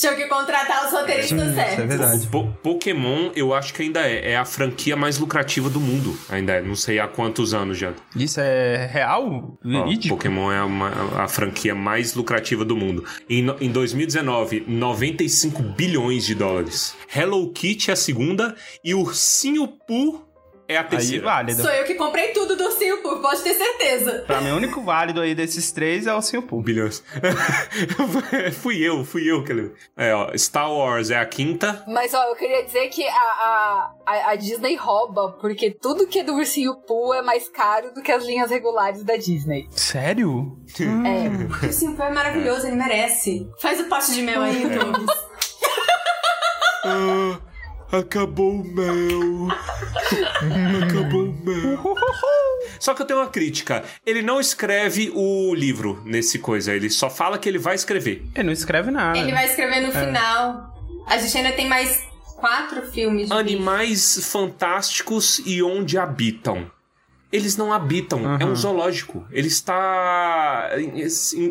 Tinha 0.00 0.14
que 0.14 0.26
contratar 0.28 0.86
os 0.86 0.92
roteiristas 0.92 1.42
Isso 1.42 1.54
certos. 1.54 1.78
é 1.78 1.86
verdade. 1.86 2.26
Po- 2.28 2.46
Pokémon, 2.62 3.30
eu 3.34 3.52
acho 3.52 3.74
que 3.74 3.82
ainda 3.82 4.00
é. 4.00 4.32
É 4.32 4.36
a 4.36 4.44
franquia 4.44 4.96
mais 4.96 5.18
lucrativa 5.18 5.68
do 5.68 5.78
mundo. 5.80 6.18
Ainda 6.30 6.54
é. 6.54 6.62
Não 6.62 6.74
sei 6.74 6.98
há 6.98 7.06
quantos 7.06 7.52
anos 7.52 7.76
já. 7.76 7.92
Isso 8.14 8.40
é 8.40 8.86
real? 8.90 9.58
Ó, 9.64 9.68
Verídico? 9.68 10.16
Pokémon 10.16 10.50
é 10.50 10.62
uma- 10.62 11.22
a 11.22 11.28
franquia 11.28 11.74
mais 11.74 12.14
lucrativa 12.14 12.64
do 12.64 12.76
mundo. 12.76 13.04
Em, 13.28 13.44
em 13.60 13.70
2019, 13.70 14.64
95 14.66 15.62
bilhões 15.62 16.24
de 16.24 16.34
dólares. 16.34 16.96
Hello 17.14 17.52
Kitty 17.52 17.90
é 17.90 17.92
a 17.92 17.96
segunda 17.96 18.54
e 18.82 18.94
Ursinho 18.94 19.68
Pooh 19.68 20.25
é 20.68 20.76
a 20.76 20.80
Aí 20.80 20.88
terceira. 20.88 21.24
válido. 21.24 21.62
Sou 21.62 21.70
eu 21.70 21.84
que 21.84 21.94
comprei 21.94 22.28
tudo 22.28 22.56
do 22.56 22.64
Ursinho 22.64 23.02
Pooh, 23.02 23.20
pode 23.20 23.42
ter 23.42 23.54
certeza. 23.54 24.24
Pra 24.26 24.40
mim, 24.40 24.50
o 24.50 24.56
único 24.56 24.80
válido 24.82 25.20
aí 25.20 25.34
desses 25.34 25.70
três 25.72 26.06
é 26.06 26.14
o 26.14 26.22
Silpul. 26.22 26.62
Bilhões. 26.62 27.02
fui 28.60 28.78
eu, 28.82 29.04
fui 29.04 29.30
eu 29.30 29.44
que 29.44 29.52
ele. 29.52 29.72
É, 29.96 30.14
ó, 30.14 30.36
Star 30.36 30.72
Wars 30.72 31.10
é 31.10 31.18
a 31.18 31.26
quinta. 31.26 31.84
Mas 31.86 32.12
ó, 32.14 32.22
eu 32.24 32.34
queria 32.34 32.64
dizer 32.64 32.88
que 32.88 33.06
a, 33.06 33.90
a, 34.06 34.30
a, 34.30 34.36
Disney 34.36 34.74
rouba, 34.76 35.32
porque 35.40 35.70
tudo 35.70 36.06
que 36.06 36.20
é 36.20 36.24
do 36.24 36.34
Ursinho 36.34 36.74
Pooh 36.86 37.14
é 37.14 37.22
mais 37.22 37.48
caro 37.48 37.92
do 37.94 38.02
que 38.02 38.10
as 38.10 38.24
linhas 38.24 38.50
regulares 38.50 39.04
da 39.04 39.16
Disney. 39.16 39.66
Sério? 39.70 40.58
É. 40.80 41.64
O 41.64 41.66
Ursinho 41.66 41.94
Pooh 41.94 42.02
é 42.04 42.10
maravilhoso, 42.10 42.66
ele 42.66 42.76
merece. 42.76 43.48
Faz 43.60 43.80
o 43.80 43.84
pote 43.84 44.12
de 44.12 44.22
mel 44.22 44.42
aí, 44.42 44.62
Thomas. 44.76 45.26
Acabou 47.92 48.60
o 48.60 48.64
mel. 48.64 49.48
acabou 50.86 51.24
o 51.24 51.32
mel. 51.44 51.94
Só 52.80 52.94
que 52.94 53.02
eu 53.02 53.06
tenho 53.06 53.20
uma 53.20 53.28
crítica. 53.28 53.84
Ele 54.04 54.22
não 54.22 54.40
escreve 54.40 55.10
o 55.14 55.54
livro 55.54 56.02
nesse 56.04 56.38
coisa. 56.38 56.74
Ele 56.74 56.90
só 56.90 57.08
fala 57.08 57.38
que 57.38 57.48
ele 57.48 57.58
vai 57.58 57.74
escrever. 57.74 58.24
Ele 58.34 58.44
não 58.44 58.52
escreve 58.52 58.90
nada. 58.90 59.18
Ele 59.18 59.32
vai 59.32 59.46
escrever 59.46 59.80
no 59.80 59.92
final. 59.92 60.74
A 61.06 61.16
gente 61.16 61.36
ainda 61.38 61.52
tem 61.52 61.68
mais 61.68 62.02
quatro 62.36 62.82
filmes. 62.90 63.28
de 63.28 63.34
Animais 63.34 64.28
fantásticos 64.30 65.40
e 65.46 65.62
onde 65.62 65.96
habitam. 65.96 66.70
Eles 67.32 67.56
não 67.56 67.72
habitam, 67.72 68.38
é 68.40 68.44
um 68.44 68.48
Uhum. 68.50 68.54
zoológico. 68.56 69.26
Ele 69.30 69.48
está. 69.48 70.70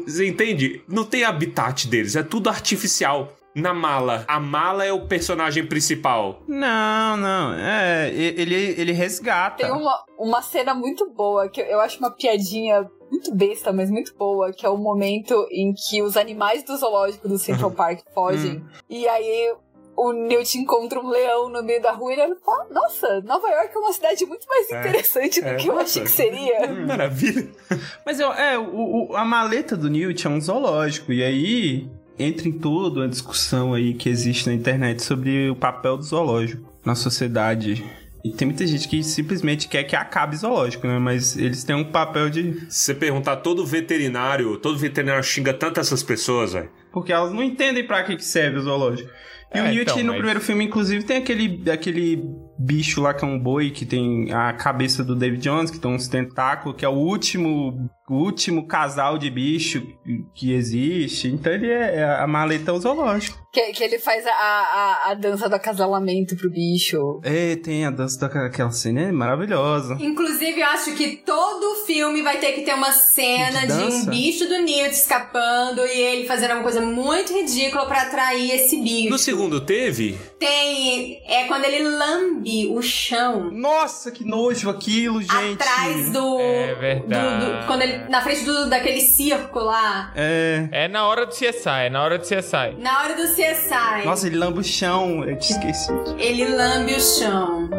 Você 0.06 0.28
entende? 0.28 0.82
Não 0.88 1.04
tem 1.04 1.24
habitat 1.24 1.88
deles, 1.88 2.16
é 2.16 2.24
tudo 2.24 2.50
artificial. 2.50 3.36
Na 3.56 3.74
mala. 3.74 4.26
A 4.28 4.38
mala 4.40 4.84
é 4.86 4.92
o 4.92 5.08
personagem 5.08 5.66
principal. 5.66 6.42
Não, 6.48 7.16
não. 7.16 7.54
É, 7.54 8.10
ele, 8.14 8.76
ele 8.78 8.92
resgata. 8.92 9.64
Tem 9.64 9.72
uma, 9.72 10.04
uma 10.20 10.42
cena 10.42 10.74
muito 10.74 11.10
boa, 11.12 11.48
que 11.50 11.62
eu- 11.62 11.80
acho 11.80 11.98
uma 12.00 12.12
piadinha 12.12 12.86
muito 13.10 13.34
besta, 13.34 13.72
mas 13.72 13.90
muito 13.90 14.14
boa, 14.18 14.52
que 14.52 14.66
é 14.66 14.70
o 14.70 14.78
momento 14.78 15.48
em 15.52 15.74
que 15.74 16.02
os 16.02 16.18
animais 16.18 16.64
do 16.64 16.76
zoológico 16.76 17.30
do 17.30 17.38
Central 17.38 17.72
Park 17.76 18.02
fogem. 18.14 18.62
E 18.90 19.08
aí 19.08 19.54
o 19.98 20.12
Newt 20.12 20.58
encontra 20.58 21.00
um 21.00 21.08
leão 21.08 21.48
no 21.48 21.64
meio 21.64 21.82
da 21.82 21.92
rua 21.94 22.12
e 22.14 22.20
ele 22.20 22.36
fala: 22.46 22.68
Nossa, 22.70 23.22
Nova 23.22 23.48
York 23.48 23.74
é 23.74 23.80
uma 23.80 23.94
cidade 23.94 24.26
muito 24.26 24.46
mais 24.50 24.70
É. 24.70 24.80
interessante 24.82 25.40
do 25.42 25.48
É, 25.48 25.56
que 25.56 25.68
eu 25.70 25.74
nossa. 25.76 25.86
achei 25.86 26.04
que 26.04 26.12
seria. 26.12 26.68
Maravilha. 26.86 27.50
Mas 28.06 28.20
eu- 28.20 28.34
é, 28.34 28.58
o, 28.58 29.12
o- 29.12 29.16
a 29.16 29.24
maleta 29.24 29.78
do 29.78 29.90
Newt 29.90 30.28
é 30.28 30.30
um 30.30 30.42
zoológico. 30.42 31.14
E 31.14 31.24
aí 31.24 31.90
entra 32.18 32.48
em 32.48 32.52
toda 32.54 33.02
uma 33.02 33.08
discussão 33.08 33.74
aí 33.74 33.94
que 33.94 34.10
existe 34.10 34.48
na 34.48 34.54
internet 34.54 35.02
sobre 35.04 35.50
o 35.50 35.56
papel 35.56 35.98
do 35.98 36.04
zoológico 36.04 36.74
na 36.86 36.96
sociedade. 36.96 37.84
E 38.24 38.32
tem 38.32 38.48
muita 38.48 38.66
gente 38.66 38.88
que 38.88 39.04
simplesmente 39.04 39.68
quer 39.68 39.84
que 39.84 39.96
acabe 39.96 40.36
zoológico, 40.36 40.88
né? 40.88 40.98
Mas 40.98 41.38
eles 41.38 41.64
têm 41.64 41.76
um 41.76 41.84
papel 41.84 42.30
de. 42.30 42.66
Se 42.70 42.86
você 42.86 42.94
perguntar 42.96 43.36
todo 43.38 43.64
veterinário, 43.66 44.58
todo 44.58 44.78
veterinário 44.80 45.24
xinga 45.24 45.54
tanto 45.54 45.80
essas 45.80 46.02
pessoas, 46.02 46.54
velho. 46.54 46.70
Porque 46.92 47.14
elas 47.14 47.32
não 47.32 47.44
entendem 47.44 47.86
pra 47.86 48.04
que 48.04 48.16
que 48.16 48.26
serve 48.26 48.58
o 48.58 48.62
zoológico. 48.64 49.10
E 49.54 49.58
É, 49.60 49.62
o 49.62 49.66
Newt, 49.66 49.82
então, 49.92 49.98
no 50.00 50.06
mas- 50.08 50.16
primeiro 50.18 50.42
filme, 50.42 50.66
inclusive, 50.66 51.04
tem 51.06 51.18
aquele, 51.18 51.62
aquele 51.70 52.24
bicho 52.58 53.02
lá 53.02 53.14
que 53.14 53.24
é 53.24 53.28
um 53.28 53.40
boi, 53.40 53.70
que 53.72 53.86
tem 53.86 54.32
a 54.32 54.54
cabeça 54.54 55.04
do 55.04 55.16
David 55.16 55.44
Jones, 55.44 55.72
que 55.72 55.80
tem 55.80 55.92
uns 55.92 56.08
tentáculos, 56.08 56.78
que 56.78 56.86
é 56.86 56.90
o 56.90 56.94
último, 56.94 57.90
último 58.10 58.68
casal 58.68 59.18
de 59.18 59.30
bicho 59.30 59.86
que 60.34 60.54
existe. 60.54 61.28
Então 61.28 61.54
ele 61.54 61.68
é, 61.68 61.98
é 61.98 62.20
a 62.20 62.28
maleta 62.28 62.72
é 62.72 62.80
zoológico. 62.80 63.45
Que, 63.56 63.72
que 63.72 63.84
ele 63.86 63.98
faz 64.00 64.26
a, 64.28 64.32
a, 64.32 65.12
a 65.12 65.14
dança 65.14 65.48
do 65.48 65.56
acasalamento 65.56 66.36
pro 66.36 66.50
bicho. 66.50 67.22
É, 67.24 67.56
tem 67.56 67.86
a 67.86 67.90
dança 67.90 68.20
daquela 68.28 68.70
cena, 68.72 69.00
é 69.04 69.12
maravilhosa. 69.14 69.96
Inclusive, 69.98 70.60
eu 70.60 70.68
acho 70.68 70.94
que 70.94 71.16
todo 71.26 71.86
filme 71.86 72.22
vai 72.22 72.38
ter 72.38 72.52
que 72.52 72.64
ter 72.64 72.74
uma 72.74 72.92
cena 72.92 73.62
De 73.62 73.68
de, 73.68 73.84
um 73.96 74.06
bicho 74.08 74.46
do 74.50 74.58
Newt 74.60 74.92
escapando 74.92 75.86
e 75.86 75.98
ele 76.02 76.28
fazendo 76.28 76.52
uma 76.56 76.64
coisa 76.64 76.82
muito 76.82 77.32
ridícula 77.32 77.86
pra 77.86 78.02
atrair 78.02 78.52
esse 78.52 78.76
bicho. 78.82 79.10
No 79.10 79.18
segundo 79.18 79.62
teve? 79.62 80.20
Tem. 80.38 81.22
É 81.26 81.46
quando 81.48 81.64
ele 81.64 81.88
lambe 81.88 82.68
o 82.68 82.82
chão. 82.82 83.50
Nossa, 83.52 84.12
que 84.12 84.26
nojo 84.26 84.70
aquilo, 84.70 85.22
gente. 85.22 85.54
Atrás 85.62 86.12
do, 86.12 86.40
É 86.42 86.74
do- 86.74 86.80
verdade. 86.82 87.46
do- 87.62 87.68
Quando 87.68 87.82
ele. 87.84 87.98
Na 88.10 88.20
frente 88.22 88.44
do, 88.44 88.70
daquele 88.70 89.00
circo 89.00 89.60
lá. 89.60 90.12
É. 90.14 90.68
É 90.74 90.88
na 90.90 91.08
hora 91.08 91.26
do 91.26 91.32
CSI, 91.32 91.86
é 91.86 91.90
na 91.90 92.04
hora 92.04 92.18
do 92.18 92.24
CSI. 92.26 92.76
Na 92.80 93.02
hora 93.02 93.16
do 93.16 93.24
CSI. 93.34 93.45
É 93.46 93.54
sai. 93.54 94.06
Nossa, 94.06 94.26
ele 94.26 94.38
lambe 94.38 94.60
o 94.60 94.64
chão. 94.64 95.24
Eu 95.24 95.38
te 95.38 95.52
esqueci. 95.52 95.92
Ele 96.18 96.46
lambe 96.48 96.96
o 96.96 97.00
chão. 97.00 97.70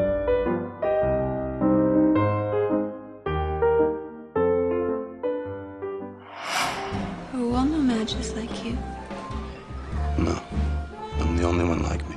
A 11.88 11.94
me. 12.08 12.16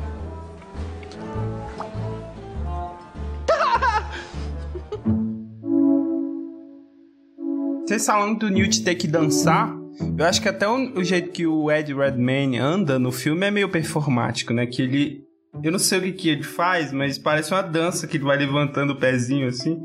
Vocês 7.85 8.05
falando 8.05 8.39
do 8.39 8.49
Newt 8.49 8.83
ter 8.83 8.95
que 8.95 9.07
dançar, 9.07 9.78
eu 10.17 10.25
acho 10.25 10.41
que 10.41 10.49
até 10.49 10.67
o, 10.67 10.75
o 10.97 11.03
jeito 11.03 11.31
que 11.31 11.45
o 11.45 11.71
Ed 11.71 11.93
Redmayne 11.93 12.57
anda 12.59 12.97
no 12.99 13.11
filme 13.11 13.45
é 13.45 13.51
meio 13.51 13.69
performático, 13.69 14.53
né? 14.53 14.65
Que 14.65 14.81
ele. 14.81 15.23
Eu 15.63 15.71
não 15.71 15.79
sei 15.79 15.97
o 15.99 16.01
que, 16.03 16.11
que 16.11 16.29
ele 16.29 16.43
faz, 16.43 16.91
mas 16.93 17.17
parece 17.17 17.51
uma 17.51 17.61
dança 17.63 18.07
que 18.07 18.17
ele 18.17 18.23
vai 18.23 18.37
levantando 18.37 18.93
o 18.93 18.99
pezinho 18.99 19.47
assim. 19.47 19.77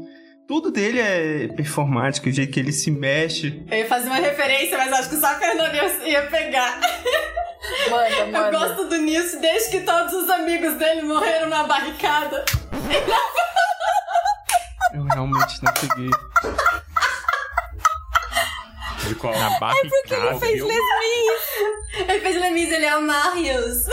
Tudo 0.47 0.71
dele 0.71 1.01
é 1.01 1.49
performático, 1.49 2.29
o 2.29 2.33
jeito 2.33 2.53
que 2.53 2.61
ele 2.61 2.71
se 2.71 2.91
mexe. 2.91 3.65
Eu 3.71 3.79
ia 3.79 3.87
fazer 3.87 4.09
uma 4.09 4.17
referência, 4.17 4.77
mas 4.77 4.93
acho 4.93 5.09
que 5.09 5.17
só 5.17 5.29
a 5.29 5.35
Fernanda 5.37 5.73
ia, 6.07 6.23
pegar. 6.27 6.81
Manda, 7.91 8.11
Eu 8.11 8.27
manda. 8.27 8.51
gosto 8.51 8.85
do 8.91 8.97
Nilson 8.99 9.41
desde 9.41 9.71
que 9.71 9.81
todos 9.81 10.13
os 10.13 10.29
amigos 10.29 10.75
dele 10.75 11.01
morreram 11.01 11.49
na 11.49 11.63
barricada. 11.65 12.45
Eu 14.93 15.03
realmente 15.05 15.63
não 15.63 15.73
peguei. 15.73 16.11
De 19.09 19.15
qual? 19.17 19.33
Na 19.39 19.59
barricada. 19.59 20.31
Ele 20.31 20.39
Fez 20.41 20.63
Les 20.63 22.09
Ele 22.09 22.21
fez 22.21 22.37
Lemis, 22.41 22.71
ele 22.73 22.87
é 22.87 22.97
o 22.97 23.03
Marius. 23.03 23.85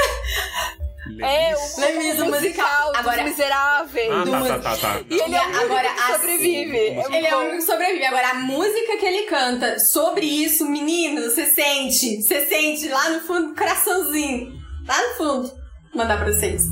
É, 1.22 1.54
o, 1.56 1.80
Lemis, 1.82 2.20
o 2.20 2.26
musical. 2.26 2.92
dos 2.92 3.00
Agora- 3.00 3.24
miseráveis. 3.24 4.10
Ah, 4.12 4.24
do 4.24 4.32
tá, 4.32 4.40
tá, 4.40 4.60
tá, 4.60 4.78
tá. 4.78 5.02
E 5.10 5.20
ele 5.20 5.36
é 5.36 5.42
o 5.42 5.46
único 5.46 5.64
Agora, 5.66 5.90
que 5.90 6.00
assim, 6.02 6.14
sobrevive. 6.14 6.78
É 6.88 6.94
muito 6.94 7.14
Ele 7.14 7.28
é 7.28 7.36
o 7.36 7.40
único 7.40 7.56
que 7.58 7.62
sobrevive. 7.64 8.06
Agora, 8.06 8.30
a 8.30 8.34
música 8.36 8.98
que 8.98 9.06
ele 9.06 9.24
canta 9.24 9.80
sobre 9.80 10.26
isso, 10.26 10.66
menino, 10.70 11.22
você 11.30 11.46
sente. 11.46 12.22
Você 12.22 12.46
sente 12.46 12.88
lá 12.88 13.10
no 13.10 13.20
fundo, 13.22 13.54
coraçãozinho. 13.56 14.54
Lá 14.88 14.98
no 15.10 15.16
fundo. 15.16 15.48
Vou 15.94 16.04
mandar 16.04 16.18
pra 16.18 16.32
vocês. 16.32 16.64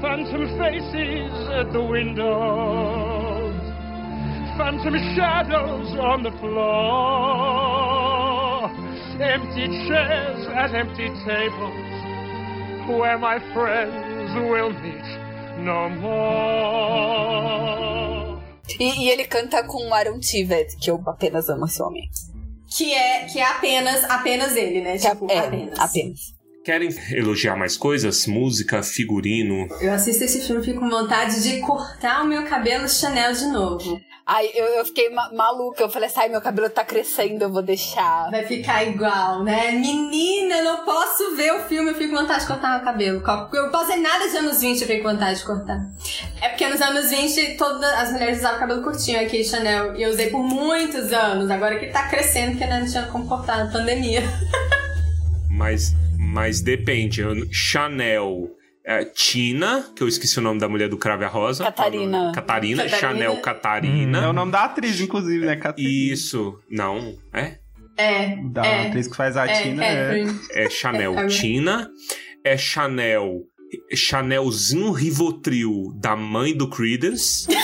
Phantom 0.00 0.48
faces 0.58 1.32
at 1.60 1.70
the 1.72 1.78
windows, 1.78 3.01
phantom 4.56 4.94
shadows 5.14 5.94
on 5.98 6.22
the 6.22 6.30
floor, 7.82 8.70
empty 9.20 9.66
chairs 9.88 10.46
at 10.48 10.74
empty 10.74 11.08
tables, 11.24 12.88
where 12.88 13.18
my 13.18 13.38
friends 13.52 14.32
will 14.34 14.72
meet 14.82 15.04
no 15.64 15.88
more. 15.90 17.22
E, 18.78 19.04
e 19.04 19.10
ele 19.10 19.24
canta 19.26 19.62
com 19.64 19.88
o 19.88 19.94
Aaron 19.94 20.18
Tivet, 20.18 20.76
que 20.80 20.90
eu 20.90 21.00
apenas 21.06 21.48
amo 21.48 21.66
esse 21.66 21.80
homem. 21.82 22.02
Que 22.76 22.92
é, 22.94 23.24
que 23.26 23.38
é 23.38 23.44
apenas, 23.44 24.02
apenas 24.04 24.56
ele, 24.56 24.80
né? 24.80 24.96
Que 24.98 25.06
é- 25.06 25.10
Tipo, 25.10 25.30
é, 25.30 25.38
apenas. 25.38 25.78
apenas. 25.78 26.20
Querem 26.64 26.88
elogiar 27.10 27.56
mais 27.56 27.76
coisas? 27.76 28.24
Música, 28.26 28.82
figurino. 28.84 29.66
Eu 29.80 29.92
assisto 29.92 30.22
esse 30.24 30.40
filme 30.46 30.62
e 30.62 30.64
fico 30.64 30.78
com 30.80 30.88
vontade 30.88 31.42
de 31.42 31.58
cortar 31.60 32.22
o 32.22 32.26
meu 32.26 32.44
cabelo 32.44 32.88
Chanel 32.88 33.32
de 33.32 33.46
novo. 33.46 34.00
Ai, 34.34 34.48
eu, 34.54 34.64
eu 34.64 34.84
fiquei 34.86 35.10
ma- 35.10 35.30
maluca. 35.32 35.82
Eu 35.82 35.90
falei 35.90 36.08
assim, 36.08 36.20
ai, 36.20 36.28
meu 36.30 36.40
cabelo 36.40 36.70
tá 36.70 36.82
crescendo, 36.84 37.42
eu 37.42 37.52
vou 37.52 37.60
deixar. 37.60 38.30
Vai 38.30 38.46
ficar 38.46 38.82
igual, 38.84 39.44
né? 39.44 39.72
Menina, 39.72 40.56
eu 40.56 40.64
não 40.64 40.84
posso 40.86 41.36
ver 41.36 41.52
o 41.52 41.60
filme, 41.64 41.90
eu 41.90 41.94
fico 41.94 42.14
com 42.14 42.20
vontade 42.22 42.40
de 42.40 42.46
cortar 42.46 42.70
meu 42.76 42.84
cabelo. 42.84 43.22
Eu 43.52 43.70
posso 43.70 43.88
ver 43.88 43.96
nada 43.98 44.26
de 44.26 44.36
anos 44.38 44.60
20, 44.62 44.80
eu 44.80 44.86
fico 44.86 45.02
com 45.02 45.10
vontade 45.10 45.38
de 45.38 45.44
cortar. 45.44 45.80
É 46.40 46.48
porque 46.48 46.66
nos 46.66 46.80
anos 46.80 47.10
20, 47.10 47.56
todas 47.58 47.92
as 47.92 48.12
mulheres 48.12 48.38
usavam 48.38 48.58
cabelo 48.60 48.82
curtinho 48.82 49.20
aqui, 49.20 49.44
Chanel. 49.44 49.96
E 49.96 50.02
eu 50.02 50.08
usei 50.10 50.30
por 50.30 50.42
muitos 50.42 51.12
anos. 51.12 51.50
Agora 51.50 51.78
que 51.78 51.86
tá 51.88 52.08
crescendo, 52.08 52.52
porque 52.52 52.66
não 52.66 52.86
tinha 52.86 53.02
como 53.08 53.28
cortar 53.28 53.64
na 53.66 53.70
pandemia. 53.70 54.22
Mas, 55.50 55.94
mas 56.18 56.60
depende. 56.62 57.22
Chanel. 57.52 58.48
É, 58.84 59.04
Tina, 59.04 59.90
que 59.94 60.02
eu 60.02 60.08
esqueci 60.08 60.38
o 60.38 60.42
nome 60.42 60.58
da 60.60 60.68
mulher 60.68 60.88
do 60.88 60.96
Crave 60.96 61.24
a 61.24 61.28
Rosa. 61.28 61.64
Catarina. 61.64 62.32
Catarina. 62.34 62.82
Catarina. 62.84 62.98
Chanel 63.00 63.36
Catarina. 63.40 64.18
É 64.24 64.28
o 64.28 64.32
nome 64.32 64.50
da 64.52 64.64
atriz, 64.64 65.00
inclusive, 65.00 65.44
né? 65.46 65.56
Catherine. 65.56 66.10
Isso. 66.10 66.58
Não. 66.70 67.16
É? 67.32 67.58
É. 67.96 68.36
Da 68.50 68.64
é. 68.66 68.88
atriz 68.88 69.06
que 69.06 69.16
faz 69.16 69.36
a 69.36 69.46
É, 69.46 69.62
Tina. 69.62 69.84
É, 69.84 70.04
Catherine. 70.04 70.40
É 70.52 70.70
Chanel 70.70 71.18
É, 71.18 71.24
é. 71.24 71.26
Tina. 71.28 71.90
É 72.44 72.56
Chanel. 72.56 73.40
Chanelzinho 73.94 74.90
Rivotril 74.92 75.92
da 75.96 76.14
mãe 76.16 76.54
do 76.54 76.68
Credence. 76.68 77.46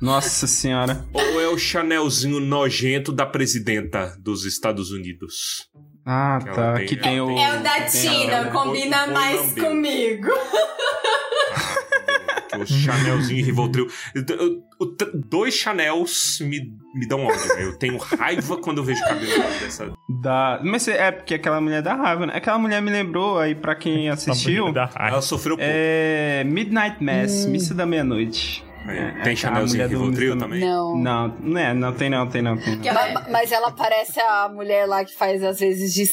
Nossa 0.00 0.46
senhora. 0.46 1.04
ou 1.12 1.40
é 1.40 1.48
o 1.48 1.56
Chanelzinho 1.56 2.40
nojento 2.40 3.12
da 3.12 3.24
presidenta 3.24 4.16
dos 4.20 4.44
Estados 4.44 4.90
Unidos? 4.90 5.68
Ah, 6.04 6.38
Que 6.42 6.48
ela 6.48 6.56
tá. 6.56 6.74
tem- 6.74 6.86
que 6.86 6.96
tem 6.96 7.20
o. 7.20 7.38
É 7.38 7.58
o 7.58 7.62
da 7.62 7.80
Tina, 7.82 8.44
combina 8.50 9.04
boi 9.04 9.14
mais 9.14 9.54
comigo. 9.54 10.28
Que 12.52 12.58
o 12.58 12.66
Chanelzinho 12.66 13.44
Rivotril. 13.46 13.86
O 14.78 14.86
t- 14.86 15.10
Dois 15.14 15.54
Chanels 15.54 16.38
me, 16.40 16.60
me 16.94 17.06
dão 17.08 17.24
ódio, 17.24 17.48
né? 17.56 17.64
Eu 17.64 17.78
tenho 17.78 17.96
raiva 17.96 18.58
quando 18.58 18.78
eu 18.78 18.84
vejo 18.84 19.02
cabelo 19.02 19.42
dessa. 19.58 19.90
Da... 20.20 20.60
Mas 20.62 20.86
é 20.86 21.10
porque 21.10 21.32
aquela 21.34 21.62
mulher 21.62 21.80
da 21.80 21.94
raiva, 21.94 22.26
né? 22.26 22.34
Aquela 22.36 22.58
mulher 22.58 22.82
me 22.82 22.90
lembrou 22.90 23.38
aí, 23.38 23.54
pra 23.54 23.74
quem 23.74 24.10
assistiu. 24.10 24.66
Ela 24.98 25.22
sofreu 25.22 25.56
pouco. 25.56 25.70
É. 25.72 26.44
Midnight 26.44 27.02
Mass, 27.02 27.46
Missa 27.46 27.72
da 27.74 27.86
Meia-Noite. 27.86 28.62
É, 28.88 28.98
É, 29.20 29.22
tem 29.22 29.32
a 29.32 29.36
Chanelzinho 29.36 29.84
mulher 29.84 29.88
do 29.96 30.04
Rivotril 30.04 30.38
também? 30.38 30.60
Não. 30.60 30.96
Não, 30.96 31.28
não 31.40 31.58
é, 31.60 31.74
não 31.74 31.92
tem 31.92 32.10
não, 32.10 32.26
tem 32.28 32.42
não, 32.42 32.56
tem 32.56 32.76
não. 32.76 32.84
Ela- 32.86 33.12
ma- 33.12 33.26
Mas 33.30 33.52
ela 33.52 33.70
parece 33.72 34.20
a 34.20 34.48
mulher 34.48 34.86
lá 34.86 35.04
que 35.04 35.14
faz, 35.14 35.42
às 35.42 35.60
vezes, 35.60 35.92
de 35.94 36.06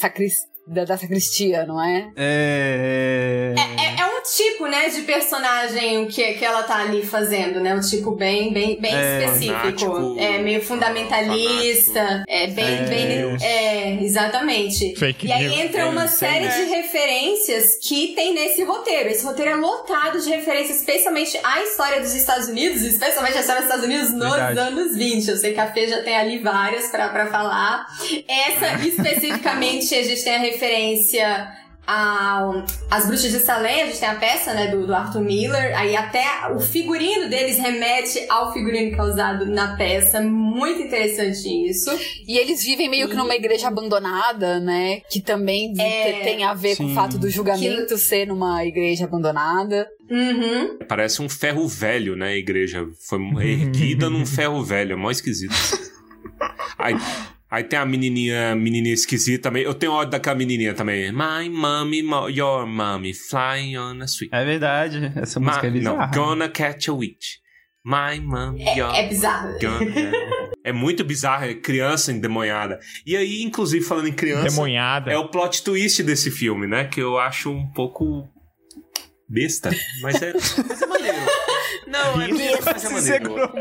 da, 0.66 0.84
da 0.84 0.96
sacristia, 0.96 1.66
não 1.66 1.82
é? 1.82 2.10
É. 2.16 3.54
É, 3.58 4.00
é 4.00 4.06
um 4.20 4.36
tipo, 4.36 4.66
né, 4.66 4.88
de 4.88 5.02
personagem 5.02 6.06
que, 6.06 6.34
que 6.34 6.44
ela 6.44 6.62
tá 6.62 6.76
ali 6.80 7.04
fazendo, 7.04 7.60
né? 7.60 7.74
Um 7.74 7.80
tipo 7.80 8.12
bem, 8.12 8.52
bem, 8.52 8.78
bem 8.80 8.94
É. 8.94 9.24
específico. 9.24 9.58
Fanático. 9.60 10.16
é 10.18 10.38
meio 10.38 10.62
fundamentalista. 10.62 12.24
É 12.28 12.46
bem, 12.48 12.64
É. 12.66 12.82
bem. 12.82 13.36
É, 13.42 14.02
exatamente. 14.02 14.94
Fake 14.96 15.26
e 15.26 15.32
aí 15.32 15.48
news. 15.48 15.60
entra 15.60 15.88
uma 15.88 16.06
série 16.08 16.48
de 16.48 16.62
referências 16.70 17.76
que 17.82 18.08
tem 18.14 18.34
nesse 18.34 18.62
roteiro. 18.64 19.08
Esse 19.08 19.24
roteiro 19.24 19.50
é 19.52 19.56
lotado 19.56 20.20
de 20.20 20.28
referências, 20.28 20.78
especialmente 20.78 21.38
à 21.42 21.62
história 21.62 22.00
dos 22.00 22.14
Estados 22.14 22.48
Unidos, 22.48 22.82
especialmente 22.82 23.36
a 23.36 23.40
história 23.40 23.62
dos 23.62 23.70
Estados 23.70 23.84
Unidos 23.86 24.12
nos 24.12 24.34
Verdade. 24.36 24.58
anos 24.58 24.96
20. 24.96 25.28
Eu 25.28 25.36
sei 25.36 25.52
que 25.54 25.60
a 25.60 25.70
Fê 25.72 25.88
já 25.88 26.02
tem 26.02 26.16
ali 26.16 26.38
várias 26.38 26.88
pra, 26.88 27.08
pra 27.08 27.26
falar. 27.28 27.86
Essa, 28.28 28.74
especificamente, 28.86 29.94
a 29.94 30.02
gente 30.02 30.22
tem 30.22 30.34
a 30.36 30.38
referência 30.38 31.48
ao, 31.90 32.64
As 32.90 33.06
Bruxas 33.06 33.30
de 33.32 33.40
Salem, 33.40 33.82
a 33.82 33.86
gente 33.86 33.98
tem 33.98 34.08
a 34.08 34.14
peça, 34.14 34.54
né, 34.54 34.68
do, 34.68 34.86
do 34.86 34.94
Arthur 34.94 35.20
Miller, 35.22 35.76
aí 35.78 35.96
até 35.96 36.24
o 36.54 36.60
figurino 36.60 37.28
deles 37.28 37.58
remete 37.58 38.24
ao 38.28 38.52
figurino 38.52 38.94
que 38.94 39.00
é 39.00 39.02
usado 39.02 39.46
na 39.46 39.76
peça, 39.76 40.20
muito 40.20 40.82
interessante 40.82 41.48
isso. 41.68 41.90
E 42.26 42.38
eles 42.38 42.62
vivem 42.62 42.88
meio 42.88 43.08
que 43.08 43.14
numa 43.16 43.34
igreja 43.34 43.68
abandonada, 43.68 44.60
né? 44.60 45.00
Que 45.10 45.20
também 45.20 45.72
É. 45.78 46.12
te- 46.12 46.22
tem 46.24 46.44
a 46.44 46.54
ver 46.54 46.76
com 46.76 46.84
o 46.84 46.88
Sim. 46.88 46.94
fato 46.94 47.18
do 47.18 47.28
julgamento 47.28 47.96
ser 47.98 48.26
numa 48.26 48.64
igreja 48.64 49.04
abandonada. 49.04 49.88
Uhum. 50.10 50.78
Parece 50.88 51.22
um 51.22 51.28
ferro 51.28 51.66
velho, 51.68 52.16
né? 52.16 52.28
A 52.28 52.36
igreja 52.36 52.86
foi 53.08 53.18
erguida 53.48 54.08
num 54.10 54.24
ferro 54.26 54.62
velho. 54.64 54.92
É 54.92 54.96
mó 54.96 55.10
esquisito. 55.10 55.54
Aí, 56.78 56.94
aí 57.50 57.64
tem 57.64 57.78
a 57.78 57.84
menininha, 57.84 58.54
menininha 58.54 58.94
esquisita 58.94 59.44
também. 59.44 59.62
Eu 59.64 59.74
tenho 59.74 59.92
ódio 59.92 60.10
daquela 60.12 60.36
menininha 60.36 60.72
também. 60.74 61.10
My 61.12 61.48
mommy, 61.50 62.02
mo- 62.02 62.28
your 62.28 62.66
mommy, 62.66 63.12
flying 63.12 63.76
on 63.76 64.00
a 64.00 64.04
sweet. 64.06 64.34
É 64.34 64.44
verdade, 64.44 65.12
essa 65.16 65.40
música 65.40 65.66
é 65.66 65.70
My, 65.70 65.80
não, 65.80 65.92
bizarra. 65.94 66.12
gonna 66.14 66.48
catch 66.48 66.88
a 66.88 66.92
witch. 66.92 67.36
My 67.84 68.20
mommy, 68.20 68.62
your 68.76 68.94
É 68.94 69.08
bizarro. 69.08 69.56
É 70.62 70.72
muito 70.72 71.02
bizarro, 71.02 71.46
é 71.46 71.54
criança 71.54 72.12
endemoniada. 72.12 72.78
E 73.06 73.16
aí, 73.16 73.42
inclusive, 73.42 73.82
falando 73.84 74.08
em 74.08 74.12
criança... 74.12 74.50
Demonhada. 74.50 75.10
É 75.10 75.16
o 75.16 75.28
plot 75.28 75.62
twist 75.64 76.02
desse 76.02 76.30
filme, 76.30 76.66
né? 76.66 76.84
Que 76.84 77.00
eu 77.00 77.18
acho 77.18 77.50
um 77.50 77.66
pouco 77.72 78.28
besta. 79.26 79.70
Mas 80.02 80.20
é, 80.20 80.32
mas 80.34 80.82
é 80.82 80.86
maneiro. 80.86 81.16
Não, 81.90 82.20
é 82.22 82.28
besta, 82.28 82.90
mas 82.90 83.08
é 83.10 83.18
maneiro. 83.20 83.52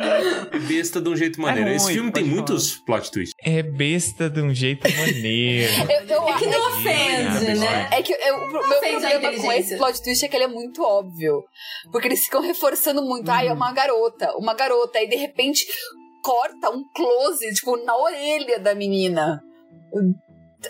É 0.51 0.59
besta 0.59 1.01
de 1.01 1.09
um 1.09 1.15
jeito 1.15 1.41
maneiro. 1.41 1.67
ruim, 1.69 1.75
Esse 1.77 1.93
filme 1.93 2.11
tem 2.11 2.23
pode 2.23 2.35
muitos 2.35 2.75
plot 2.77 3.11
twists. 3.11 3.33
É 3.43 3.63
besta 3.63 4.29
de 4.29 4.41
um 4.41 4.53
jeito 4.53 4.87
maneiro. 4.97 5.73
Eu, 5.89 6.07
eu, 6.07 6.29
É 6.29 6.37
que 6.37 6.45
não 6.45 6.63
Ah, 6.65 6.69
ofende, 6.69 7.59
né? 7.59 7.89
É 7.91 8.01
que 8.03 8.13
eu, 8.13 8.35
o 8.35 8.51
meu 8.51 8.61
problema 8.61 9.37
com 9.41 9.51
esse 9.51 9.77
plot 9.77 10.03
twist 10.03 10.23
é 10.23 10.27
que 10.27 10.35
ele 10.37 10.43
é 10.43 10.47
muito 10.47 10.83
óbvio. 10.83 11.43
Porque 11.91 12.07
eles 12.07 12.23
ficam 12.23 12.41
reforçando 12.41 13.01
muito. 13.01 13.29
Ai, 13.29 13.47
é 13.47 13.53
uma 13.53 13.71
garota, 13.73 14.31
uma 14.37 14.53
garota. 14.53 14.99
Aí 14.99 15.07
de 15.09 15.15
repente 15.15 15.65
corta 16.21 16.69
um 16.69 16.83
close, 16.93 17.51
tipo, 17.53 17.77
na 17.83 17.97
orelha 17.97 18.59
da 18.59 18.75
menina. 18.75 19.41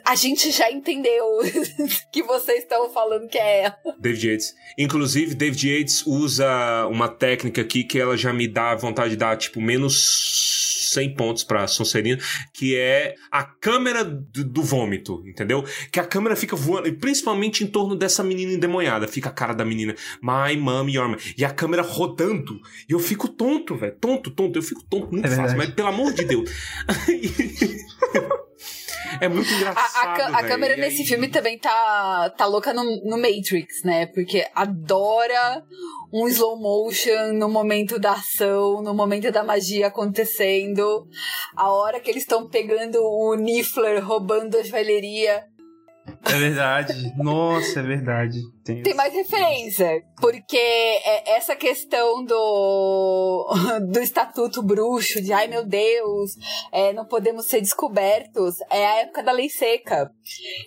A 0.05 0.15
gente 0.15 0.51
já 0.51 0.71
entendeu 0.71 1.25
que 2.11 2.23
vocês 2.23 2.59
estão 2.59 2.89
falando 2.89 3.27
que 3.27 3.37
é 3.37 3.63
ela. 3.63 3.77
David 3.99 4.27
Yates. 4.27 4.55
Inclusive, 4.77 5.35
David 5.35 5.69
Yates 5.69 6.05
usa 6.05 6.87
uma 6.87 7.07
técnica 7.07 7.61
aqui 7.61 7.83
que 7.83 7.99
ela 7.99 8.15
já 8.15 8.31
me 8.31 8.47
dá 8.47 8.75
vontade 8.75 9.11
de 9.11 9.17
dar, 9.17 9.37
tipo, 9.37 9.59
menos 9.59 10.89
100 10.93 11.15
pontos 11.15 11.43
pra 11.43 11.67
Sonserina, 11.67 12.19
que 12.53 12.75
é 12.75 13.15
a 13.31 13.43
câmera 13.43 14.03
do, 14.03 14.43
do 14.43 14.63
vômito, 14.63 15.23
entendeu? 15.25 15.63
Que 15.91 15.99
a 15.99 16.05
câmera 16.05 16.35
fica 16.35 16.55
voando, 16.55 16.87
e 16.87 16.93
principalmente 16.93 17.63
em 17.63 17.67
torno 17.67 17.95
dessa 17.95 18.23
menina 18.23 18.53
endemoniada. 18.53 19.07
Fica 19.07 19.29
a 19.29 19.33
cara 19.33 19.53
da 19.53 19.65
menina, 19.65 19.95
my 20.21 20.55
mom, 20.57 20.89
your 20.89 21.09
mom. 21.09 21.17
E 21.37 21.45
a 21.45 21.51
câmera 21.51 21.81
rodando. 21.81 22.59
E 22.87 22.93
eu 22.93 22.99
fico 22.99 23.27
tonto, 23.27 23.75
velho. 23.75 23.95
Tonto, 23.99 24.31
tonto. 24.31 24.57
Eu 24.57 24.63
fico 24.63 24.83
tonto 24.83 25.11
muito 25.11 25.25
É 25.25 25.35
fácil, 25.35 25.57
mas 25.57 25.69
pelo 25.71 25.89
amor 25.89 26.13
de 26.13 26.25
Deus. 26.25 26.49
é 29.21 29.27
muito 29.29 29.49
A, 29.51 29.57
engraçado. 29.57 30.21
a, 30.21 30.25
a 30.27 30.31
velho. 30.37 30.47
câmera 30.47 30.73
E 30.73 30.75
aí- 30.75 30.81
nesse 30.81 31.05
filme 31.05 31.27
também 31.27 31.57
tá, 31.57 32.29
tá 32.37 32.45
louca 32.45 32.73
no, 32.73 32.83
no 33.05 33.17
Matrix, 33.17 33.83
né? 33.83 34.05
Porque 34.07 34.45
adora 34.55 35.63
um 36.11 36.27
slow 36.27 36.59
motion 36.59 37.33
no 37.33 37.47
momento 37.49 37.99
da 37.99 38.13
ação, 38.13 38.81
no 38.81 38.93
momento 38.93 39.31
da 39.31 39.43
magia 39.43 39.87
acontecendo. 39.87 41.07
A 41.55 41.71
hora 41.71 41.99
que 41.99 42.09
eles 42.09 42.23
estão 42.23 42.47
pegando 42.49 42.99
o 43.01 43.35
Niffler, 43.35 44.03
roubando 44.05 44.57
a 44.57 44.63
joalheria. 44.63 45.43
É 46.23 46.37
verdade. 46.37 47.13
Nossa, 47.17 47.79
é 47.79 47.83
verdade. 47.83 48.39
Tem... 48.63 48.83
Tem 48.83 48.93
mais 48.93 49.13
referência, 49.13 50.03
porque 50.21 50.57
é 50.57 51.35
essa 51.35 51.55
questão 51.55 52.23
do, 52.23 53.47
do 53.91 53.99
estatuto 53.99 54.61
bruxo, 54.61 55.21
de 55.21 55.33
ai 55.33 55.47
meu 55.47 55.65
Deus, 55.65 56.35
é, 56.71 56.93
não 56.93 57.05
podemos 57.05 57.47
ser 57.47 57.61
descobertos, 57.61 58.55
é 58.69 58.85
a 58.85 58.95
época 59.01 59.23
da 59.23 59.31
lei 59.31 59.49
seca. 59.49 60.11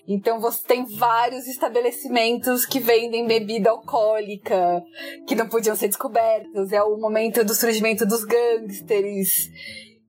Então 0.09 0.40
você 0.40 0.62
tem 0.64 0.85
vários 0.85 1.46
estabelecimentos 1.46 2.66
que 2.66 2.81
vendem 2.81 3.26
bebida 3.26 3.70
alcoólica, 3.70 4.83
que 5.26 5.35
não 5.35 5.48
podiam 5.48 5.76
ser 5.76 5.88
descobertos, 5.88 6.72
é 6.72 6.83
o 6.83 6.96
momento 6.96 7.44
do 7.44 7.55
surgimento 7.55 8.05
dos 8.05 8.24
gangsters. 8.24 9.50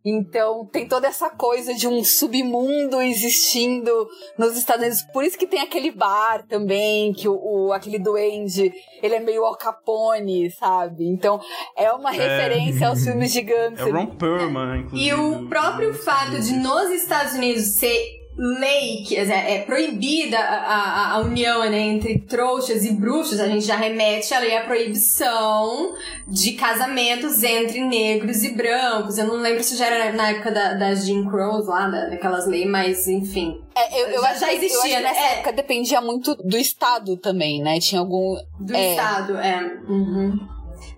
Então 0.06 0.66
tem 0.66 0.88
toda 0.88 1.08
essa 1.08 1.30
coisa 1.30 1.74
de 1.74 1.88
um 1.88 2.04
submundo 2.04 3.02
existindo 3.02 4.08
nos 4.38 4.58
Estados 4.58 4.84
Unidos. 4.84 5.02
Por 5.13 5.24
isso 5.24 5.38
que 5.38 5.48
tem 5.48 5.62
aquele 5.62 5.92
bar 5.92 6.46
também, 6.48 7.13
que 7.13 7.28
o, 7.30 7.34
o- 7.68 7.74
aquele 7.74 7.98
duende, 8.00 8.74
ele 9.02 9.16
é 9.16 9.20
meio 9.20 9.46
Al 9.46 9.56
Capone, 9.58 10.52
sabe? 10.52 11.06
Então 11.08 11.39
é 11.78 11.92
uma 11.94 12.12
referência 12.12 12.88
aos 12.89 13.00
filmes 13.06 13.32
de 13.32 13.39
É 13.39 13.44
gangster. 13.44 13.88
o 13.94 13.98
Ron 13.98 14.08
Perlman, 14.08 14.80
inclusive. 14.82 15.10
E 15.10 15.13
o 15.13 15.48
próprio 15.48 15.94
fato 15.94 16.39
de 16.39 16.54
nos 16.54 16.89
Estados 16.92 17.34
Unidos 17.36 17.76
ser 17.76 18.22
lei, 18.38 19.04
que 19.08 19.15
é, 19.15 19.56
é 19.56 19.60
proibida 19.62 20.38
a, 20.39 20.56
a, 20.56 21.12
a 21.13 21.19
união 21.19 21.60
né, 21.69 21.80
entre 21.80 22.19
trouxas 22.19 22.84
e 22.84 22.91
bruxos, 22.93 23.39
a 23.39 23.48
gente 23.48 23.65
já 23.65 23.76
remete 23.76 24.34
ali 24.34 24.56
à 24.56 24.62
proibição 24.63 25.93
de 26.28 26.54
casamentos 26.54 27.43
entre 27.43 27.84
negros 27.84 28.43
e 28.43 28.54
brancos. 28.56 29.17
Eu 29.17 29.28
não 29.28 29.36
lembro 29.36 29.63
se 29.63 29.76
já 29.78 29.86
era 29.88 30.13
na 30.13 30.30
época 30.32 30.52
da, 30.52 30.74
das 30.74 31.06
Jim 31.06 31.30
Crows 31.30 31.67
lá, 31.67 31.88
da, 31.88 32.06
daquelas 32.10 32.48
leis, 32.48 32.67
mas 32.69 33.08
enfim. 33.08 33.62
É, 33.76 34.02
eu, 34.02 34.08
eu 34.08 34.22
Já- 34.22 34.30
acho 34.32 34.39
já 34.41 34.48
que- 34.48 34.56
existia, 34.56 35.00
né? 35.00 35.10
nessa 35.10 35.22
É. 35.22 35.34
época 35.34 35.54
dependia 35.54 36.02
muito 36.02 36.36
do 36.36 36.58
estado 36.58 37.17
também, 37.17 37.62
né? 37.62 37.80
Tinha 37.80 38.02
algum. 38.02 38.36
Do 38.60 38.76
É. 38.76 38.91
Estado, 38.91 39.38
é. 39.38 39.62
Uhum. 39.88 40.39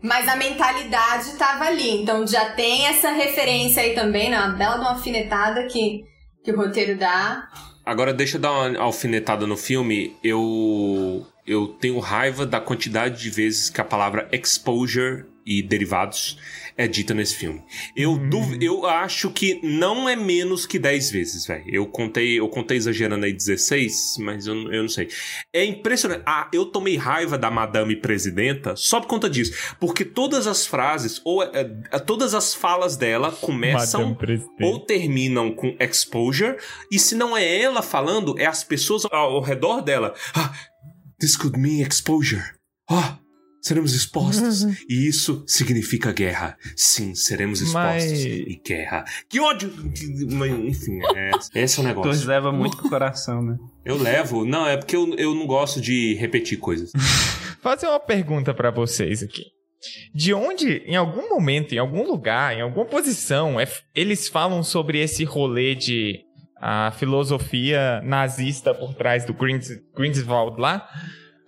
Mas 0.01 0.27
a 0.27 0.35
mentalidade 0.35 1.31
tava 1.37 1.65
ali. 1.65 2.01
Então 2.01 2.25
já 2.27 2.45
tem 2.51 2.85
essa 2.87 3.11
referência 3.11 3.81
aí 3.83 3.93
também, 3.93 4.29
né? 4.29 4.37
Uma 4.39 4.49
bela 4.55 4.75
de 4.75 4.81
uma 4.81 4.91
alfinetada 4.91 5.65
que, 5.67 6.03
que 6.45 6.51
o 6.51 6.55
roteiro 6.55 6.97
dá. 6.97 7.49
Agora, 7.83 8.13
deixa 8.13 8.37
eu 8.37 8.41
dar 8.41 8.51
uma 8.51 8.79
alfinetada 8.79 9.47
no 9.47 9.57
filme. 9.57 10.15
Eu, 10.23 11.25
eu 11.45 11.67
tenho 11.67 11.99
raiva 11.99 12.45
da 12.45 12.61
quantidade 12.61 13.21
de 13.21 13.29
vezes 13.31 13.69
que 13.69 13.81
a 13.81 13.83
palavra 13.83 14.29
exposure 14.31 15.25
e 15.45 15.61
derivados 15.61 16.39
é 16.77 16.87
dita 16.87 17.13
nesse 17.13 17.35
filme. 17.35 17.63
Eu, 17.95 18.17
duv- 18.17 18.57
eu 18.61 18.85
acho 18.85 19.29
que 19.31 19.59
não 19.63 20.09
é 20.09 20.15
menos 20.15 20.65
que 20.65 20.77
10 20.77 21.09
vezes, 21.11 21.45
velho. 21.47 21.63
Eu 21.67 21.85
contei, 21.87 22.37
eu 22.39 22.49
contei 22.49 22.75
exagerando 22.77 23.25
aí 23.25 23.31
16, 23.33 24.15
mas 24.19 24.45
eu, 24.45 24.55
eu 24.73 24.81
não 24.81 24.89
sei. 24.89 25.07
É 25.53 25.63
impressionante. 25.63 26.23
Ah, 26.25 26.49
eu 26.51 26.65
tomei 26.65 26.97
raiva 26.97 27.37
da 27.37 27.49
Madame 27.49 27.95
Presidenta 27.95 28.75
só 28.75 28.99
por 28.99 29.07
conta 29.07 29.29
disso. 29.29 29.75
Porque 29.79 30.03
todas 30.03 30.47
as 30.47 30.65
frases, 30.67 31.21
ou 31.23 31.41
é, 31.43 31.49
é, 31.91 31.99
todas 31.99 32.33
as 32.33 32.53
falas 32.53 32.97
dela 32.97 33.31
começam 33.31 34.17
ou 34.61 34.79
terminam 34.85 35.51
com 35.55 35.75
exposure, 35.79 36.57
e 36.91 36.99
se 36.99 37.15
não 37.15 37.37
é 37.37 37.61
ela 37.61 37.81
falando, 37.81 38.37
é 38.37 38.45
as 38.45 38.63
pessoas 38.63 39.05
ao, 39.05 39.35
ao 39.35 39.41
redor 39.41 39.81
dela. 39.81 40.13
Ah, 40.33 40.53
this 41.19 41.37
could 41.37 41.57
mean 41.57 41.81
exposure. 41.87 42.43
Ah, 42.89 43.17
seremos 43.65 43.93
expostos. 43.93 44.63
e 44.87 45.07
isso 45.07 45.43
significa 45.47 46.11
guerra. 46.13 46.55
Sim, 46.75 47.15
seremos 47.15 47.61
expostos. 47.61 48.11
Mas- 48.11 48.23
E 48.25 48.61
guerra. 48.65 49.03
Que 49.27 49.39
ódio! 49.39 49.73
Enfim, 50.67 50.99
é, 51.15 51.31
esse 51.55 51.79
é 51.79 51.83
o 51.83 51.85
negócio. 51.87 52.27
leva 52.27 52.51
muito 52.51 52.77
pro 52.77 52.89
coração, 52.89 53.41
né? 53.41 53.57
Eu 53.83 53.97
levo. 53.97 54.45
Não, 54.45 54.67
é 54.67 54.77
porque 54.77 54.95
eu, 54.95 55.13
eu 55.15 55.33
não 55.33 55.47
gosto 55.47 55.81
de 55.81 56.13
repetir 56.15 56.59
coisas. 56.59 56.91
fazer 57.61 57.87
uma 57.87 57.99
pergunta 57.99 58.53
pra 58.53 58.69
vocês 58.69 59.23
aqui. 59.23 59.43
De 60.13 60.33
onde, 60.33 60.77
em 60.85 60.95
algum 60.95 61.29
momento, 61.29 61.73
em 61.73 61.77
algum 61.77 62.03
lugar, 62.03 62.55
em 62.55 62.61
alguma 62.61 62.85
posição, 62.85 63.59
é- 63.59 63.67
eles 63.93 64.27
falam 64.27 64.61
sobre 64.63 64.99
esse 64.99 65.23
rolê 65.23 65.75
de 65.75 66.19
a 66.61 66.91
filosofia 66.97 68.01
nazista 68.03 68.73
por 68.73 68.93
trás 68.95 69.25
do 69.25 69.33
Greens, 69.33 69.67
Greenswald 69.95 70.59
lá, 70.59 70.87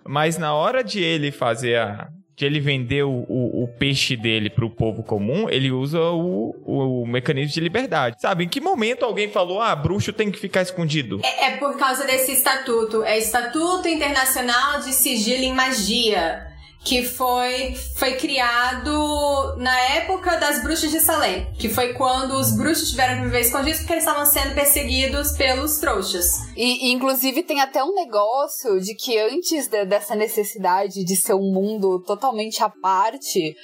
mas 0.08 0.38
na 0.38 0.54
hora 0.54 0.82
de 0.82 1.04
ele 1.04 1.30
fazer 1.30 1.76
a. 1.76 2.08
de 2.34 2.46
ele 2.46 2.60
vender 2.60 3.02
o, 3.02 3.26
o, 3.28 3.64
o 3.64 3.68
peixe 3.78 4.16
dele 4.16 4.48
pro 4.48 4.70
povo 4.70 5.02
comum, 5.02 5.50
ele 5.50 5.70
usa 5.70 6.00
o, 6.00 6.54
o, 6.64 7.06
mecanismo 7.06 7.52
de 7.52 7.60
liberdade. 7.60 8.16
Sabe, 8.18 8.44
em 8.44 8.48
que 8.48 8.58
momento 8.58 9.04
alguém 9.04 9.28
falou, 9.28 9.60
ah, 9.60 9.76
bruxo 9.76 10.10
tem 10.10 10.30
que 10.30 10.38
ficar 10.38 10.62
escondido? 10.62 11.20
É, 11.22 11.48
é 11.48 11.56
por 11.58 11.76
causa 11.76 12.06
desse 12.06 12.32
estatuto. 12.32 13.04
É 13.04 13.18
Estatuto 13.18 13.86
Internacional 13.86 14.80
de 14.80 14.94
Sigilo 14.94 15.42
em 15.42 15.52
Magia. 15.52 16.46
Que 16.88 17.02
foi, 17.04 17.74
foi 17.96 18.16
criado 18.16 19.56
na 19.58 19.78
época 19.96 20.36
das 20.38 20.62
bruxas 20.62 20.90
de 20.90 21.00
Salem. 21.00 21.46
Que 21.58 21.68
foi 21.68 21.92
quando 21.92 22.32
os 22.32 22.56
bruxos 22.56 22.88
tiveram 22.90 23.16
que 23.18 23.24
viver 23.24 23.40
escondidos 23.40 23.80
porque 23.80 23.92
eles 23.92 24.04
estavam 24.04 24.24
sendo 24.24 24.54
perseguidos 24.54 25.32
pelos 25.32 25.76
trouxas. 25.78 26.26
E, 26.56 26.90
inclusive 26.90 27.42
tem 27.42 27.60
até 27.60 27.84
um 27.84 27.94
negócio 27.94 28.80
de 28.80 28.94
que 28.94 29.18
antes 29.18 29.68
de- 29.68 29.84
dessa 29.84 30.14
necessidade 30.16 31.04
de 31.04 31.16
ser 31.16 31.34
um 31.34 31.52
mundo 31.52 32.02
totalmente 32.04 32.62
à 32.62 32.70
parte, 32.70 33.54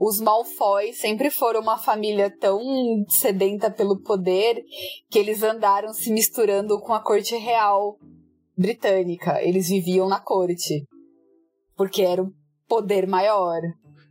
os 0.00 0.20
Malfoy 0.20 0.92
sempre 0.92 1.30
foram 1.30 1.60
uma 1.60 1.78
família 1.78 2.34
tão 2.40 2.60
sedenta 3.08 3.70
pelo 3.70 4.00
poder 4.02 4.60
que 5.08 5.18
eles 5.20 5.42
andaram 5.42 5.92
se 5.94 6.10
misturando 6.10 6.80
com 6.80 6.92
a 6.92 7.00
corte 7.00 7.36
real 7.36 7.96
britânica. 8.58 9.40
Eles 9.40 9.68
viviam 9.68 10.08
na 10.08 10.18
corte. 10.18 10.84
Porque 11.76 12.02
era 12.02 12.22
poder 12.72 13.06
maior. 13.06 13.60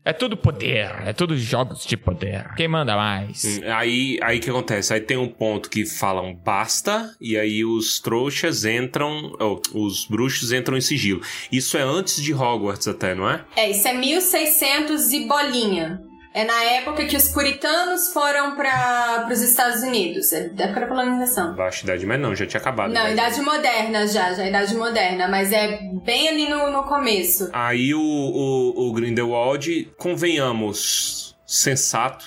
É 0.06 0.13
tudo 0.13 0.38
poder, 0.38 0.91
é 1.04 1.13
tudo 1.13 1.36
jogos 1.36 1.84
de 1.84 1.97
poder. 1.97 2.54
Quem 2.56 2.67
manda 2.67 2.95
mais? 2.95 3.43
Hum, 3.43 3.62
Aí 3.74 4.19
aí 4.21 4.39
que 4.39 4.52
acontece? 4.52 4.93
Aí 4.93 5.02
tem 5.02 5.17
um 5.17 5.28
ponto 5.28 5.67
que 5.67 5.84
falam 5.84 6.36
basta, 6.36 7.15
e 7.19 7.36
aí 7.36 7.65
os 7.65 8.00
trouxas 8.00 8.63
entram, 8.63 9.36
ou, 9.39 9.60
os 9.74 10.06
bruxos 10.06 10.52
entram 10.52 10.78
em 10.78 10.82
sigilo. 10.82 11.21
Isso 11.52 11.76
é 11.76 11.82
antes 11.82 12.21
de 12.21 12.36
Hogwarts 12.36 12.88
até, 12.88 13.15
não 13.15 13.28
é? 13.28 13.43
É, 13.56 13.71
isso 13.71 13.88
é 13.88 13.93
1600 13.93 15.12
e 15.12 15.28
bolinha. 15.28 16.11
É 16.34 16.46
na 16.46 16.63
época 16.63 17.06
que 17.06 17.17
os 17.17 17.28
puritanos 17.28 18.13
foram 18.13 18.56
para 18.56 19.28
os 19.30 19.41
Estados 19.41 19.82
Unidos. 19.82 20.32
É 20.32 20.48
da 20.48 20.65
época 20.65 20.82
da 20.82 20.88
colonização. 20.88 21.56
Baixa 21.56 21.84
idade, 21.84 22.06
mas 22.06 22.20
não, 22.20 22.34
já 22.34 22.46
tinha 22.46 22.62
acabado. 22.62 22.94
Não, 22.94 23.04
né? 23.04 23.13
idade 23.13 23.41
moderna 23.41 24.08
já, 24.08 24.34
já 24.34 24.46
idade 24.46 24.76
moderna, 24.76 25.28
mas 25.28 25.52
é 25.52 25.80
bem 26.06 26.30
ali 26.30 26.50
no, 26.50 26.72
no 26.72 26.84
começo. 26.84 27.50
Aí 27.52 27.94
o, 27.94 28.02
o, 28.02 28.88
o 28.88 28.94
Grindelwald, 28.94 29.91
convenhamos, 29.98 31.36
sensato. 31.46 32.26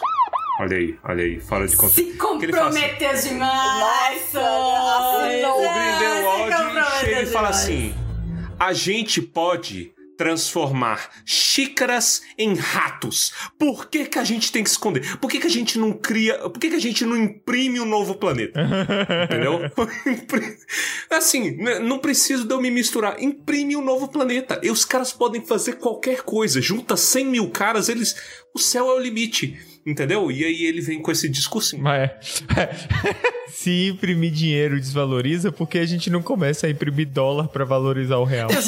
Olha 0.61 0.77
aí, 0.77 0.99
olha 1.03 1.25
aí, 1.25 1.41
fora 1.41 1.67
de 1.67 1.75
contexto. 1.75 2.05
Se 2.05 2.17
fala 2.17 2.37
assim, 2.37 2.47
comprometeu 2.47 3.15
demais! 3.15 4.33
Nossa. 4.35 5.49
O 5.49 5.75
Grindelwald 5.75 6.91
chega 7.01 7.23
e 7.23 7.27
fala 7.27 7.49
demais. 7.49 7.65
assim: 7.65 7.95
a 8.61 8.73
gente 8.73 9.23
pode 9.23 9.93
transformar 10.17 11.11
xícaras 11.25 12.23
em 12.39 12.55
ratos. 12.55 13.33
Por 13.59 13.89
que, 13.89 14.07
que 14.07 14.19
a 14.19 14.25
gente 14.25 14.51
tem 14.53 14.63
que 14.63 14.71
esconder? 14.71 15.19
Por 15.19 15.31
que, 15.31 15.41
que 15.41 15.47
a 15.47 15.51
gente 15.51 15.79
não 15.79 15.93
cria. 15.93 16.39
Por 16.39 16.59
que, 16.59 16.71
que 16.71 16.77
a 16.77 16.81
gente 16.81 17.05
não 17.05 17.17
imprime 17.17 17.81
um 17.81 17.85
novo 17.85 18.15
planeta? 18.15 18.61
Entendeu? 19.25 19.61
Assim, 21.11 21.57
né, 21.57 21.79
não 21.79 21.99
preciso 21.99 22.45
de 22.45 22.55
eu 22.55 22.61
me 22.61 22.71
misturar. 22.71 23.23
Imprime 23.23 23.77
um 23.77 23.85
novo 23.85 24.09
planeta. 24.09 24.61
E 24.63 24.71
os 24.71 24.85
caras 24.85 25.13
podem 25.13 25.45
fazer 25.45 25.75
qualquer 25.75 26.23
coisa. 26.23 26.61
Junta 26.61 26.97
100 26.97 27.27
mil 27.27 27.51
caras, 27.51 27.89
eles. 27.89 28.17
O 28.55 28.59
céu 28.59 28.89
é 28.89 28.95
o 28.95 28.99
limite. 28.99 29.59
Entendeu? 29.87 30.31
E 30.31 30.45
aí 30.45 30.65
ele 30.65 30.81
vem 30.81 31.01
com 31.03 31.11
esse 31.13 31.29
discursinho. 31.29 31.83
Mas 31.83 32.11
é. 32.57 32.71
Se 33.53 33.89
imprimir 33.89 34.33
dinheiro 34.33 34.81
desvaloriza, 34.81 35.53
porque 35.53 35.79
a 35.79 35.87
gente 35.87 36.09
não 36.11 36.23
começa 36.23 36.67
a 36.67 36.71
imprimir 36.71 37.09
dólar 37.09 37.49
pra 37.49 37.65
valorizar 37.65 38.17
o 38.19 38.25
real? 38.25 38.49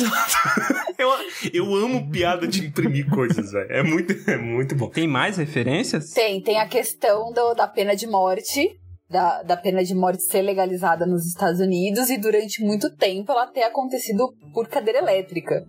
Eu, 0.98 1.10
eu 1.52 1.74
amo 1.76 2.10
piada 2.10 2.46
de 2.48 2.64
imprimir 2.64 3.06
coisas, 3.10 3.52
velho. 3.52 3.70
É 3.70 3.82
muito, 3.82 4.14
é 4.30 4.38
muito 4.38 4.74
bom. 4.74 4.88
Tem 4.88 5.06
mais 5.06 5.36
referências? 5.36 6.10
Tem, 6.12 6.40
tem 6.40 6.58
a 6.58 6.66
questão 6.66 7.30
do- 7.34 7.52
da 7.52 7.68
pena 7.68 7.94
de 7.94 8.06
morte, 8.06 8.70
da, 9.10 9.42
da 9.42 9.56
pena 9.58 9.84
de 9.84 9.94
morte 9.94 10.22
ser 10.22 10.40
legalizada 10.40 11.04
nos 11.04 11.26
Estados 11.26 11.60
Unidos 11.60 12.08
e 12.08 12.16
durante 12.16 12.64
muito 12.64 12.90
tempo 12.96 13.30
ela 13.30 13.46
ter 13.46 13.64
acontecido 13.64 14.32
por 14.54 14.68
cadeira 14.68 14.98
elétrica. 15.00 15.66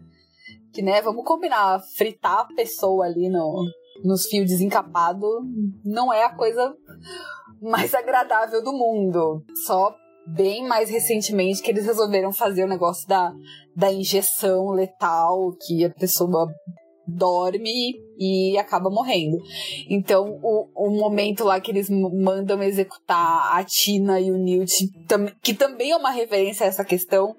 Que, 0.74 0.82
né, 0.82 1.02
vamos 1.02 1.26
combinar, 1.26 1.82
fritar 1.98 2.40
a 2.40 2.48
pessoa 2.56 3.06
ali 3.06 3.28
no, 3.30 3.66
nos 4.04 4.26
fios 4.26 4.48
desencapados 4.48 5.30
não 5.84 6.12
é 6.12 6.24
a 6.24 6.36
coisa 6.36 6.76
mais 7.62 7.94
agradável 7.94 8.64
do 8.64 8.72
mundo. 8.72 9.44
Só 9.66 9.96
bem 10.28 10.68
mais 10.68 10.90
recentemente 10.90 11.62
que 11.62 11.72
eles 11.72 11.86
resolveram 11.86 12.34
fazer 12.34 12.66
o 12.66 12.68
negócio 12.68 13.08
da, 13.08 13.34
da 13.76 13.92
injeção 13.92 14.72
letal, 14.72 15.56
que 15.66 15.86
a 15.86 15.90
pessoa 15.90 16.48
dorme 17.08 17.96
e 18.20 18.58
acaba 18.58 18.90
morrendo. 18.90 19.38
Então, 19.90 20.40
o, 20.44 20.68
o 20.76 20.90
momento 20.90 21.46
lá 21.46 21.60
que 21.62 21.72
eles 21.72 21.90
mandam 21.90 22.62
executar 22.62 23.58
a 23.58 23.64
Tina 23.64 24.20
e 24.20 24.30
o 24.30 24.38
Newt, 24.38 24.90
que 25.42 25.54
também 25.54 25.92
é 25.92 25.98
uma 25.98 26.12
referência 26.12 26.66
a 26.66 26.68
essa 26.68 26.84
questão, 26.84 27.34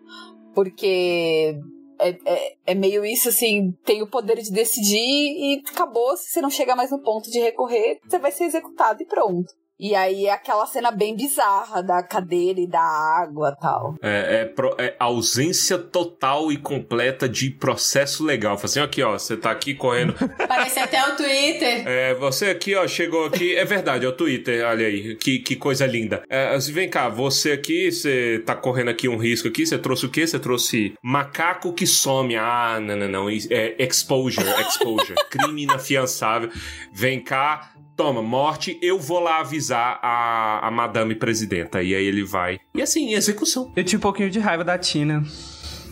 porque 0.55 1.61
é, 1.99 2.17
é, 2.25 2.57
é 2.67 2.75
meio 2.75 3.05
isso 3.05 3.29
assim: 3.29 3.73
tem 3.85 4.03
o 4.03 4.11
poder 4.11 4.37
de 4.41 4.51
decidir 4.51 4.99
e 4.99 5.63
acabou. 5.71 6.17
Se 6.17 6.31
você 6.31 6.41
não 6.41 6.51
chegar 6.51 6.77
mais 6.77 6.91
no 6.91 7.03
ponto 7.03 7.31
de 7.31 7.41
recorrer, 7.41 8.01
você 8.05 8.19
vai 8.19 8.31
ser 8.31 8.45
executado 8.45 9.03
e 9.03 9.07
pronto. 9.07 9.53
E 9.81 9.95
aí 9.95 10.27
é 10.27 10.33
aquela 10.33 10.67
cena 10.67 10.91
bem 10.91 11.15
bizarra 11.17 11.83
da 11.83 12.03
cadeira 12.03 12.59
e 12.61 12.67
da 12.67 12.81
água 12.81 13.55
tal. 13.61 13.95
É, 14.03 14.41
é 14.41 14.45
pro- 14.45 14.75
é 14.79 14.97
ausência 14.99 15.79
total 15.79 16.51
e 16.51 16.57
completa 16.57 17.29
de 17.29 17.49
processo 17.51 18.25
legal. 18.25 18.57
Fala 18.57 18.65
assim, 18.67 18.81
aqui, 18.81 19.03
ó, 19.03 19.13
você 19.17 19.37
tá 19.37 19.51
aqui 19.53 19.75
correndo. 19.75 20.15
Parece 20.49 20.81
até 20.81 21.01
o 21.09 21.17
Twitter. 21.17 21.87
É, 21.87 22.15
você 22.15 22.47
aqui, 22.47 22.75
ó, 22.75 22.87
chegou 22.89 23.27
aqui. 23.27 23.55
É 23.57 23.65
verdade, 23.65 24.05
é 24.05 24.09
o 24.09 24.13
Twitter, 24.13 24.67
olha 24.67 24.87
aí, 24.87 25.15
que, 25.17 25.39
que 25.39 25.55
coisa 25.55 25.87
linda. 25.87 26.23
É, 26.29 26.55
assim, 26.55 26.73
vem 26.73 26.89
cá, 26.89 27.09
você 27.09 27.53
aqui, 27.53 27.93
você 27.93 28.43
tá 28.45 28.57
correndo 28.57 28.89
aqui 28.91 29.09
um 29.09 29.17
risco 29.17 29.47
aqui, 29.49 29.65
você 29.65 29.79
trouxe 29.79 30.07
o 30.07 30.11
quê? 30.11 30.27
Você 30.27 30.39
trouxe 30.41 30.95
macaco 31.01 31.73
que 31.73 31.87
some. 31.87 32.35
Ah, 32.37 32.79
não, 32.81 32.97
não, 32.97 33.09
não. 33.09 33.29
É 33.31 33.77
exposure, 33.79 34.45
exposure. 34.61 35.15
Crime 35.31 35.63
inafiançável. 35.63 36.51
Vem 36.93 37.21
cá. 37.23 37.71
Toma, 37.99 38.23
morte, 38.23 38.79
eu 38.81 38.97
vou 38.97 39.19
lá 39.19 39.41
avisar 39.41 39.99
a, 40.01 40.69
a 40.69 40.71
madame 40.71 41.17
presidenta. 41.17 41.83
E 41.83 41.97
aí 41.97 42.05
ele 42.05 42.23
vai. 42.23 42.61
E 42.73 42.81
assim, 42.81 43.13
execução. 43.13 43.73
Eu 43.75 43.83
tinha 43.83 43.99
um 43.99 44.01
pouquinho 44.01 44.31
de 44.31 44.39
raiva 44.39 44.63
da 44.63 44.79
Tina. 44.79 45.25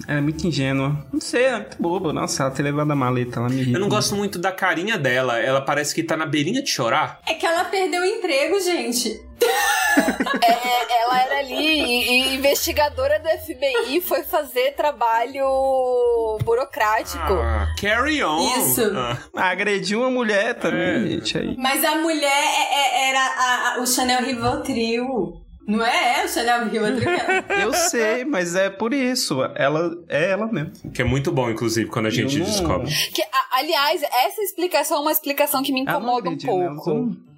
Ela 0.07 0.19
é 0.19 0.21
muito 0.21 0.47
ingênua. 0.47 1.05
Não 1.13 1.21
sei, 1.21 1.47
ela 1.47 1.57
é 1.57 1.61
muito 1.63 1.83
boba. 1.83 2.13
Nossa, 2.13 2.45
ela 2.45 2.53
ter 2.53 2.63
levado 2.63 2.89
a 2.93 2.95
maleta, 2.95 3.41
ela 3.41 3.49
me 3.49 3.57
irrita. 3.57 3.77
Eu 3.77 3.81
não 3.81 3.89
gosto 3.89 4.15
muito 4.15 4.39
da 4.39 4.53
carinha 4.53 4.97
dela. 4.97 5.41
Ela 5.41 5.61
parece 5.61 5.93
que 5.93 6.05
tá 6.05 6.17
na 6.17 6.27
beirinha 6.27 6.63
de 6.63 6.71
chorar. 6.71 7.19
É 7.27 7.35
que 7.35 7.45
ela 7.45 7.65
perdeu 7.65 8.03
o 8.03 8.05
emprego, 8.05 8.61
gente. 8.61 9.26
É, 10.43 11.03
ela 11.03 11.23
era 11.23 11.39
ali 11.39 11.55
e, 11.55 12.33
e 12.33 12.35
investigadora 12.37 13.19
do 13.19 13.29
FBI 13.29 14.01
foi 14.03 14.23
fazer 14.23 14.73
trabalho 14.75 16.39
burocrático. 16.45 17.33
Ah, 17.33 17.67
carry 17.81 18.23
on. 18.23 18.59
Isso. 18.59 18.83
Ah. 18.95 19.17
Agrediu 19.51 20.01
uma 20.01 20.11
mulher 20.11 20.55
também, 20.55 20.81
É. 20.97 21.09
gente. 21.09 21.39
Aí. 21.39 21.57
Mas 21.57 21.83
a 21.85 21.97
mulher 21.97 22.27
é- 22.31 22.75
é- 23.07 23.09
era 23.11 23.21
a- 23.21 23.75
a- 23.77 23.81
o 23.81 23.87
Chanel 23.87 24.23
Rivotril. 24.23 25.43
Não 25.67 25.85
é? 25.85 26.25
O 26.25 26.29
Chanel 26.29 26.69
Rivotril. 26.69 27.09
é- 27.11 27.65
Eu 27.65 27.73
sei, 27.73 28.25
mas 28.25 28.55
é 28.55 28.69
por 28.71 28.93
isso. 28.93 29.43
Ela 29.57 29.91
é 30.09 30.31
ela 30.31 30.47
mesmo. 30.47 30.73
Que 30.93 31.03
é 31.03 31.05
muito 31.05 31.33
bom, 31.33 31.51
inclusive, 31.51 31.89
quando 31.91 32.07
a 32.07 32.11
gente 32.11 32.39
não- 32.39 32.45
descobre. 32.47 32.91
Que, 33.13 33.23
a- 33.23 33.57
aliás, 33.59 34.03
essa 34.03 34.43
explicação 34.43 34.99
é 34.99 35.01
uma 35.01 35.13
explicação 35.13 35.63
que 35.63 35.73
me 35.73 35.83
não 35.85 35.93
incomoda 35.93 36.29
um 36.29 36.33
né? 36.33 36.39
Pouco. 36.45 36.85
só- 36.85 37.36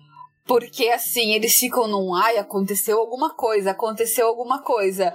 Porque 0.49 0.89
assim, 0.89 1.35
eles 1.35 1.55
ficam 1.57 1.87
num 1.87 2.15
ai, 2.15 2.39
aconteceu 2.39 2.99
alguma 2.99 3.35
coisa, 3.35 3.73
aconteceu 3.73 4.27
alguma 4.27 4.63
coisa. 4.63 5.13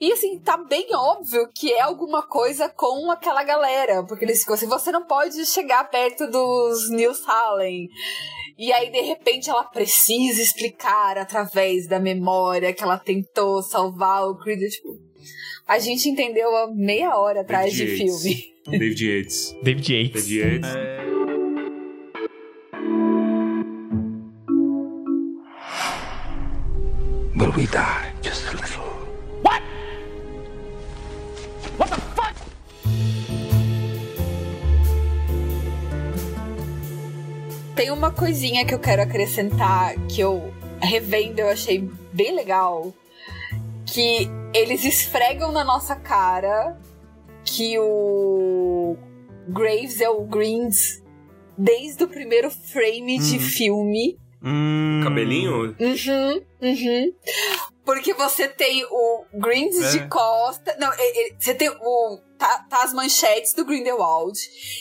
E 0.00 0.10
assim, 0.10 0.38
tá 0.38 0.56
bem 0.56 0.88
óbvio 0.94 1.50
que 1.54 1.70
é 1.70 1.82
alguma 1.82 2.26
coisa 2.26 2.66
com 2.70 3.10
aquela 3.10 3.44
galera. 3.44 4.02
Porque 4.02 4.24
eles 4.24 4.40
ficam 4.40 4.54
assim, 4.54 4.66
você 4.66 4.90
não 4.90 5.06
pode 5.06 5.44
chegar 5.44 5.90
perto 5.90 6.26
dos 6.26 6.90
New 6.90 7.14
Salem. 7.14 7.88
E 8.58 8.72
aí, 8.72 8.90
de 8.90 9.02
repente, 9.02 9.50
ela 9.50 9.64
precisa 9.64 10.40
explicar 10.40 11.18
através 11.18 11.86
da 11.86 12.00
memória 12.00 12.72
que 12.72 12.82
ela 12.82 12.98
tentou 12.98 13.62
salvar 13.62 14.24
o 14.28 14.38
Creed. 14.38 14.60
Tipo, 14.70 14.98
a 15.66 15.78
gente 15.78 16.08
entendeu 16.08 16.54
há 16.56 16.70
meia 16.74 17.16
hora 17.16 17.42
atrás 17.42 17.72
de 17.72 17.84
David 17.84 18.02
Yates. 18.02 18.22
filme. 18.22 18.44
David 18.66 19.06
Yates. 19.06 19.56
David 19.62 19.92
Yates. 19.92 20.12
David 20.12 20.38
Yates. 20.38 21.19
Will 27.40 27.52
we 27.52 27.66
die 27.66 28.12
just 28.22 28.46
a 28.48 28.52
little? 28.52 28.84
Tem 37.74 37.90
uma 37.90 38.10
coisinha 38.10 38.64
que 38.64 38.74
eu 38.74 38.78
quero 38.78 39.02
acrescentar 39.02 39.94
que 40.06 40.20
eu 40.20 40.52
revendo, 40.80 41.40
eu 41.40 41.48
achei 41.48 41.88
bem 42.12 42.34
legal. 42.34 42.92
Que 43.86 44.28
eles 44.54 44.84
esfregam 44.84 45.50
na 45.52 45.64
nossa 45.64 45.96
cara 45.96 46.78
que 47.44 47.78
o 47.78 48.96
Graves 49.48 50.00
é 50.00 50.08
o 50.10 50.22
Greens 50.24 51.02
desde 51.56 52.04
o 52.04 52.08
primeiro 52.08 52.50
frame 52.50 53.18
de 53.18 53.34
Uhum. 53.36 53.40
filme. 53.40 54.18
Hum. 54.42 55.00
Cabelinho? 55.04 55.74
Uhum, 55.78 56.42
uhum. 56.62 57.12
Porque 57.84 58.14
você 58.14 58.46
tem 58.46 58.84
o 58.90 59.24
Greens 59.34 59.76
É. 59.82 59.90
de 59.90 60.08
costa. 60.08 60.76
Não, 60.78 60.90
e- 60.96 61.28
e- 61.30 61.34
você 61.38 61.54
tem 61.54 61.68
o. 61.68 62.18
Tá, 62.38 62.64
tá 62.70 62.84
as 62.84 62.94
manchetes 62.94 63.52
do 63.52 63.66
Grindelwald. 63.66 64.38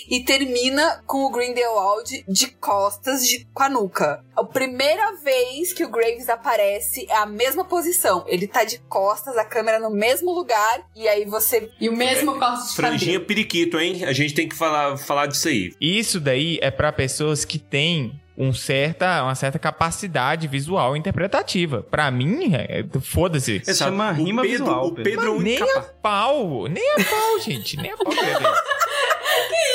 E 0.09 0.23
termina 0.23 1.03
com 1.05 1.25
o 1.25 1.31
Grindelwald 1.31 2.23
de 2.27 2.47
costas 2.51 3.27
de, 3.27 3.45
com 3.53 3.63
a 3.63 3.69
nuca. 3.69 4.23
A 4.35 4.43
primeira 4.45 5.13
vez 5.17 5.73
que 5.73 5.83
o 5.83 5.89
Graves 5.89 6.29
aparece 6.29 7.05
é 7.09 7.15
a 7.17 7.25
mesma 7.25 7.65
posição. 7.65 8.23
Ele 8.27 8.47
tá 8.47 8.63
de 8.63 8.77
costas, 8.87 9.35
a 9.37 9.43
câmera 9.43 9.77
no 9.79 9.89
mesmo 9.89 10.31
lugar. 10.31 10.87
E 10.95 11.05
aí 11.07 11.25
você. 11.25 11.69
E 11.81 11.89
o 11.89 11.93
mesmo 11.95 12.37
corte 12.39 12.69
de 12.69 12.75
Franjinha 12.75 13.13
cabelo. 13.13 13.25
periquito, 13.27 13.77
hein? 13.79 14.05
A 14.05 14.13
gente 14.13 14.33
tem 14.33 14.47
que 14.47 14.55
falar, 14.55 14.95
falar 14.97 15.25
disso 15.25 15.47
aí. 15.49 15.73
Isso 15.81 16.19
daí 16.19 16.59
é 16.61 16.71
pra 16.71 16.93
pessoas 16.93 17.43
que 17.43 17.57
têm 17.59 18.13
um 18.39 18.53
certa, 18.53 19.21
uma 19.23 19.35
certa 19.35 19.59
capacidade 19.59 20.47
visual 20.47 20.95
interpretativa. 20.95 21.83
Pra 21.83 22.09
mim, 22.09 22.53
é- 22.55 22.85
foda-se. 23.01 23.57
Isso 23.57 23.75
chama 23.83 24.11
O 24.11 24.13
rima 24.13 24.41
Pedro, 24.43 24.57
visual, 24.65 24.87
o 24.87 24.93
Pedro 24.95 25.25
é 25.27 25.29
um 25.31 25.39
Nem 25.41 25.61
a 25.61 25.81
pau, 25.81 26.67
nem 26.69 26.91
a 26.93 26.95
pau, 27.03 27.39
gente, 27.41 27.75
nem 27.75 27.91
a 27.91 27.97
pau. 27.97 28.07
Pedro. 28.13 28.49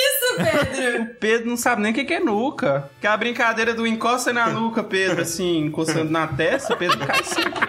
Isso, 0.07 0.37
Pedro. 0.37 1.03
O 1.03 1.07
Pedro 1.17 1.49
não 1.51 1.57
sabe 1.57 1.83
nem 1.83 1.93
o 1.93 1.95
que 1.95 2.05
que 2.05 2.15
é 2.15 2.21
nuca. 2.21 2.91
Que 3.01 3.07
é 3.07 3.11
a 3.11 3.17
brincadeira 3.17 3.75
do 3.75 3.87
encosta 3.87 4.33
na 4.33 4.49
nuca, 4.49 4.83
Pedro, 4.83 5.21
assim, 5.21 5.59
encostando 5.67 6.11
na 6.11 6.27
testa, 6.27 6.75
Pedro 6.75 6.99
cai 6.99 7.23
sempre. 7.23 7.64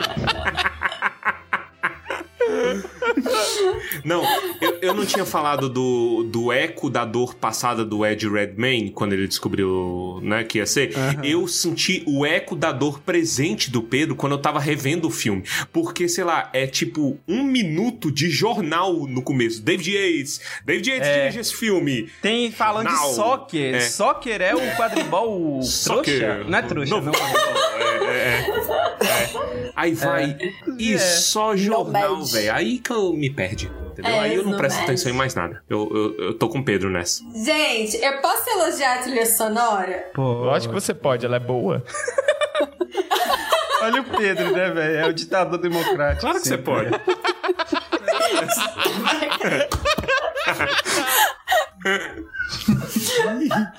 Não, 4.05 4.23
eu, 4.61 4.77
eu 4.81 4.93
não 4.93 5.05
tinha 5.05 5.25
falado 5.25 5.67
do, 5.67 6.23
do 6.23 6.51
eco 6.51 6.89
da 6.89 7.03
dor 7.03 7.33
passada 7.35 7.83
do 7.83 8.05
Ed 8.05 8.29
Redmayne, 8.29 8.91
quando 8.91 9.13
ele 9.13 9.27
descobriu 9.27 10.19
né, 10.21 10.43
que 10.43 10.59
ia 10.59 10.65
ser. 10.65 10.91
Eu 11.23 11.47
senti 11.47 12.03
o 12.05 12.25
eco 12.25 12.55
da 12.55 12.71
dor 12.71 12.99
presente 12.99 13.71
do 13.71 13.81
Pedro 13.81 14.15
quando 14.15 14.33
eu 14.33 14.37
tava 14.37 14.59
revendo 14.59 15.07
o 15.07 15.11
filme. 15.11 15.43
Porque, 15.73 16.07
sei 16.07 16.23
lá, 16.23 16.49
é 16.53 16.67
tipo 16.67 17.17
um 17.27 17.43
minuto 17.43 18.11
de 18.11 18.29
jornal 18.29 18.93
no 19.07 19.21
começo. 19.21 19.61
David 19.61 19.91
Yates, 19.95 20.41
David 20.63 20.89
Yates 20.89 21.07
É. 21.07 21.19
dirige 21.21 21.39
esse 21.39 21.55
filme. 21.55 22.09
Tem 22.21 22.51
falando 22.51 22.85
Não. 22.85 23.09
de 23.09 23.15
soccer. 23.15 23.75
É. 23.75 23.79
Soccer 23.81 24.41
é 24.41 24.53
o 24.55 24.75
quadribol 24.77 25.61
Soccer. 25.63 26.19
trouxa? 26.19 26.43
Não 26.49 26.57
é 26.57 26.61
trouxa, 26.61 27.01
não. 27.01 27.11
É, 27.11 28.03
é, 28.05 28.15
é. 28.15 29.05
É. 29.05 29.71
Aí 29.75 29.93
vai 29.93 30.37
e 30.77 30.93
É. 30.93 30.97
só 30.97 31.55
jornal, 31.55 32.23
velho. 32.23 32.53
Aí 32.53 32.77
que 32.79 32.91
eu 32.91 33.13
me 33.13 33.29
perde. 33.29 33.71
Entendeu? 33.99 34.13
É, 34.13 34.19
Aí 34.19 34.35
eu 34.35 34.43
não 34.43 34.51
não 34.51 34.57
presto 34.57 34.75
mexe. 34.77 34.91
atenção 34.91 35.11
em 35.11 35.15
mais 35.15 35.33
nada. 35.35 35.63
Eu, 35.69 35.89
eu, 35.93 36.25
eu 36.25 36.33
tô 36.37 36.49
com 36.49 36.59
o 36.59 36.65
Pedro 36.65 36.89
nessa. 36.89 37.23
Gente, 37.33 37.97
eu 37.97 38.21
posso 38.21 38.49
elogiar 38.49 38.95
a 38.95 38.97
trilha 38.99 39.25
sonora? 39.25 40.11
Pô, 40.13 40.21
Lógico 40.45 40.73
que 40.73 40.81
você 40.81 40.93
pode, 40.93 41.25
ela 41.25 41.37
é 41.37 41.39
boa. 41.39 41.83
Olha 43.81 44.01
o 44.01 44.03
Pedro, 44.03 44.51
né, 44.51 44.69
velho? 44.71 44.97
É 44.97 45.05
o 45.07 45.13
ditador 45.13 45.59
democrático. 45.59 46.21
Claro 46.21 46.41
que 46.41 46.47
você 46.47 46.55
sempre, 46.57 46.65
pode. 53.23 53.47
né? 53.47 53.73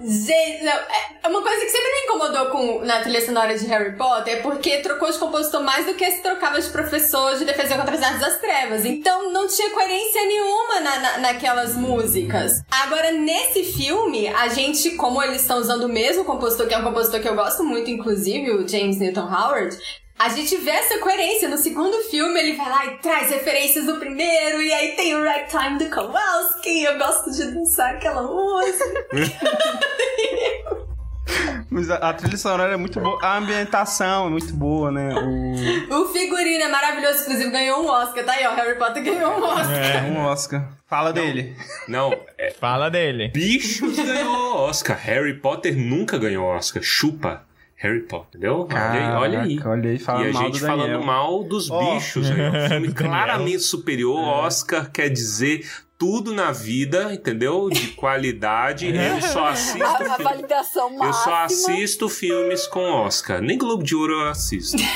Gente, 0.00 0.64
não, 0.64 0.72
é 0.72 1.28
uma 1.28 1.42
coisa 1.42 1.60
que 1.64 1.70
sempre 1.70 1.90
me 1.90 2.04
incomodou 2.04 2.46
com, 2.46 2.84
na 2.84 3.00
trilha 3.00 3.24
sonora 3.24 3.56
de 3.56 3.66
Harry 3.66 3.96
Potter 3.96 4.38
é 4.38 4.40
porque 4.40 4.78
trocou 4.78 5.10
de 5.10 5.18
compositor 5.18 5.62
mais 5.62 5.86
do 5.86 5.94
que 5.94 6.10
se 6.10 6.22
trocava 6.22 6.60
de 6.60 6.68
professor 6.70 7.36
de 7.36 7.44
defesa 7.44 7.76
contra 7.76 7.94
as 7.94 8.02
artes 8.02 8.20
das 8.20 8.38
trevas. 8.38 8.84
Então 8.84 9.30
não 9.32 9.46
tinha 9.46 9.70
coerência 9.70 10.24
nenhuma 10.26 10.80
na, 10.80 10.98
na- 10.98 11.18
naquelas 11.18 11.74
músicas. 11.76 12.62
Agora, 12.70 13.12
nesse 13.12 13.64
filme, 13.64 14.28
a 14.28 14.48
gente, 14.48 14.92
como 14.92 15.22
eles 15.22 15.42
estão 15.42 15.58
usando 15.58 15.84
o 15.84 15.88
mesmo 15.88 16.24
compositor, 16.24 16.66
que 16.66 16.74
é 16.74 16.78
um 16.78 16.84
compositor 16.84 17.20
que 17.20 17.28
eu 17.28 17.34
gosto 17.34 17.62
muito, 17.62 17.90
inclusive, 17.90 18.50
o 18.52 18.66
James 18.66 18.98
Newton 18.98 19.28
Howard. 19.30 19.76
A 20.18 20.28
gente 20.30 20.56
vê 20.56 20.70
essa 20.70 20.98
coerência. 20.98 21.48
No 21.48 21.56
segundo 21.56 21.96
filme, 22.10 22.38
ele 22.40 22.56
vai 22.56 22.68
lá 22.68 22.86
e 22.86 22.98
traz 22.98 23.30
referências 23.30 23.86
do 23.86 23.96
primeiro, 23.96 24.60
e 24.60 24.72
aí 24.72 24.92
tem 24.96 25.14
o 25.14 25.24
Ragtime 25.24 25.78
do 25.78 25.88
Kowalski. 25.94 26.82
Eu 26.82 26.98
gosto 26.98 27.30
de 27.30 27.52
dançar 27.52 27.94
aquela 27.94 28.22
música. 28.22 29.06
Mas 31.70 31.90
a, 31.90 31.96
a 31.96 32.12
trilha 32.12 32.36
sonora 32.36 32.74
é 32.74 32.76
muito 32.76 33.00
boa. 33.00 33.18
A 33.22 33.38
ambientação 33.38 34.26
é 34.26 34.30
muito 34.30 34.52
boa, 34.54 34.90
né? 34.90 35.14
O... 35.14 36.02
O 36.02 36.08
figurino 36.08 36.64
é 36.64 36.68
maravilhoso, 36.68 37.22
inclusive 37.22 37.50
ganhou 37.50 37.84
um 37.84 37.88
Oscar, 37.88 38.24
tá 38.24 38.32
aí, 38.32 38.46
ó. 38.46 38.54
Harry 38.54 38.78
Potter 38.78 39.04
ganhou 39.04 39.32
um 39.32 39.44
Oscar. 39.44 39.76
É 39.76 40.02
um 40.02 40.24
Oscar. 40.24 40.68
Fala 40.86 41.12
dele. 41.12 41.54
Não, 41.86 42.12
é, 42.38 42.50
Fala 42.50 42.90
dele. 42.90 43.28
Bichos 43.28 43.96
ganhou 43.96 44.56
Oscar. 44.56 44.98
Harry 44.98 45.34
Potter 45.34 45.76
nunca 45.76 46.18
ganhou 46.18 46.46
Oscar. 46.46 46.82
Chupa. 46.82 47.47
Harry 47.80 48.00
Potter, 48.02 48.28
entendeu? 48.40 48.66
Olha 48.70 48.90
aí, 48.90 49.10
olha 49.16 49.42
aí. 49.42 49.56
Caraca, 49.56 49.70
Olha 49.70 49.90
aí, 49.90 49.98
fala 49.98 50.26
e 50.26 50.30
a 50.30 50.32
mal 50.32 50.42
gente 50.44 50.60
Daniel. 50.60 50.78
falando 50.78 51.04
mal 51.06 51.44
dos 51.44 51.70
Ó. 51.70 51.94
bichos. 51.94 52.30
Aí, 52.30 52.40
um 52.48 52.66
filme 52.68 52.92
claramente 52.92 53.60
superior. 53.60 54.18
Oscar 54.18 54.90
quer 54.90 55.08
dizer 55.08 55.64
tudo 55.96 56.32
na 56.34 56.50
vida, 56.52 57.12
entendeu? 57.12 57.68
De 57.70 57.88
qualidade. 57.94 58.86
Eu 58.94 59.20
só 59.22 59.48
assisto 59.48 59.82
A, 59.84 60.14
a 60.14 60.16
validação 60.16 60.90
máxima. 60.90 61.06
Eu 61.06 61.12
só 61.12 61.34
assisto 61.44 62.08
filmes 62.08 62.66
com 62.66 62.80
Oscar. 62.80 63.40
Nem 63.40 63.56
Globo 63.56 63.82
de 63.84 63.94
Ouro 63.94 64.12
eu 64.12 64.28
assisto. 64.28 64.76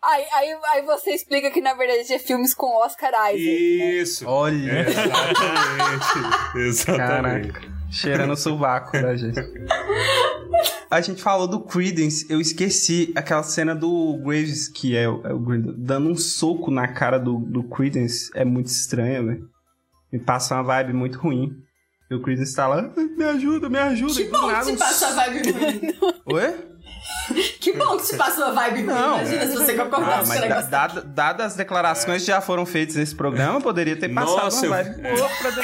Aí, 0.00 0.24
aí, 0.32 0.56
aí 0.72 0.82
você 0.86 1.10
explica 1.10 1.50
que 1.50 1.60
na 1.60 1.74
verdade 1.74 2.10
é 2.10 2.18
filmes 2.18 2.54
com 2.54 2.66
Oscar 2.82 3.10
Isaac. 3.10 3.34
né? 3.36 3.84
Isso. 4.00 4.26
Olha. 4.26 4.88
Exatamente. 4.88 6.56
Exatamente. 6.56 7.52
Caraca. 7.52 7.78
Cheirando 7.90 8.32
o 8.32 8.36
sovaco 8.36 8.92
da 8.92 9.14
gente. 9.16 9.38
A 10.90 11.00
gente 11.00 11.22
falou 11.22 11.46
do 11.46 11.60
Credence, 11.60 12.26
eu 12.30 12.40
esqueci 12.40 13.12
aquela 13.14 13.42
cena 13.42 13.74
do 13.74 14.18
Graves, 14.24 14.68
que 14.68 14.96
é 14.96 15.08
o, 15.08 15.26
é 15.26 15.34
o 15.34 15.38
dando 15.76 16.08
um 16.10 16.16
soco 16.16 16.70
na 16.70 16.88
cara 16.88 17.18
do, 17.18 17.38
do 17.38 17.62
Credence. 17.62 18.30
É 18.34 18.44
muito 18.44 18.68
estranho, 18.68 19.26
velho. 19.26 19.48
Me 20.12 20.18
passa 20.18 20.54
uma 20.54 20.62
vibe 20.62 20.92
muito 20.94 21.18
ruim. 21.18 21.52
E 22.10 22.14
o 22.14 22.22
Credence 22.22 22.56
tá 22.56 22.66
lá, 22.66 22.90
"Ah, 22.96 23.02
me 23.16 23.24
ajuda, 23.24 23.68
me 23.68 23.78
ajuda. 23.78 24.14
Que 24.14 24.24
bom 24.24 24.46
nada 24.46 24.64
que 24.64 24.72
um 24.72 24.76
passa 24.78 25.08
a 25.08 25.12
vibe 25.12 25.50
ruim. 25.50 25.80
Oi? 26.24 26.67
Que 27.60 27.72
bom 27.72 27.96
que 27.98 28.06
te 28.06 28.16
passa 28.16 28.46
uma 28.46 28.52
vibe 28.54 28.76
ruim. 28.84 28.86
Não. 28.86 29.16
Imagina 29.20 29.46
se 29.46 29.52
você 29.54 29.72
Ah, 29.72 29.84
concordasse 29.84 30.22
com 30.22 30.28
mas 30.28 30.44
o 30.44 30.48
da, 30.48 30.60
dada, 30.62 31.00
dadas 31.02 31.46
as 31.48 31.54
declarações 31.56 32.22
que 32.22 32.28
já 32.28 32.40
foram 32.40 32.64
feitas 32.64 32.96
nesse 32.96 33.14
programa, 33.14 33.60
poderia 33.60 33.96
ter 33.96 34.08
passado 34.08 34.44
Nossa, 34.44 34.66
uma 34.66 34.80
eu- 34.80 34.84
vibe 34.84 35.02
boa 35.02 35.28
pra 35.28 35.50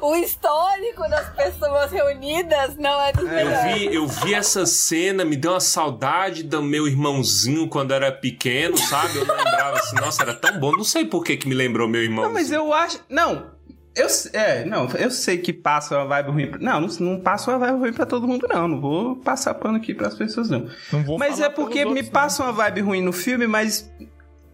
O 0.00 0.16
histórico 0.16 1.02
das 1.08 1.28
pessoas 1.30 1.90
reunidas 1.92 2.76
não 2.76 3.00
é 3.02 3.12
dos 3.12 3.24
Eu 3.24 3.30
melhores. 3.30 3.74
vi, 3.74 3.94
eu 3.94 4.06
vi 4.06 4.34
essa 4.34 4.64
cena, 4.66 5.24
me 5.24 5.36
deu 5.36 5.52
uma 5.52 5.60
saudade 5.60 6.42
do 6.42 6.62
meu 6.62 6.88
irmãozinho 6.88 7.68
quando 7.68 7.92
era 7.92 8.10
pequeno, 8.10 8.76
sabe? 8.78 9.18
Eu 9.18 9.26
lembrava 9.26 9.78
assim, 9.78 9.96
nossa, 9.96 10.22
era 10.22 10.34
tão 10.34 10.58
bom. 10.58 10.72
Não 10.72 10.84
sei 10.84 11.04
por 11.04 11.22
que, 11.22 11.36
que 11.36 11.46
me 11.48 11.54
lembrou 11.54 11.86
meu 11.88 12.02
irmãozinho. 12.02 12.28
Não, 12.28 12.32
mas 12.40 12.50
eu 12.50 12.72
acho. 12.72 12.98
Não. 13.08 13.46
Eu, 13.94 14.06
é, 14.32 14.64
não, 14.64 14.88
eu 14.92 15.10
sei 15.10 15.36
que 15.36 15.52
passa 15.52 15.96
uma 15.96 16.06
vibe 16.06 16.30
ruim. 16.30 16.46
Pra, 16.50 16.58
não, 16.58 16.80
não, 16.80 16.88
não 16.88 17.20
passa 17.20 17.50
uma 17.50 17.58
vibe 17.58 17.78
ruim 17.78 17.92
pra 17.92 18.06
todo 18.06 18.26
mundo, 18.26 18.46
não. 18.48 18.66
Não 18.66 18.80
vou 18.80 19.16
passar 19.16 19.52
pano 19.54 19.76
aqui 19.76 19.94
pras 19.94 20.14
pessoas, 20.14 20.48
não. 20.48 20.66
Não 20.90 21.02
vou 21.02 21.18
mas 21.18 21.40
é 21.40 21.48
porque 21.50 21.84
me 21.84 21.90
outros, 21.90 22.08
passa 22.08 22.42
uma 22.42 22.52
vibe 22.52 22.80
ruim 22.80 23.02
no 23.02 23.12
filme, 23.12 23.46
mas 23.46 23.92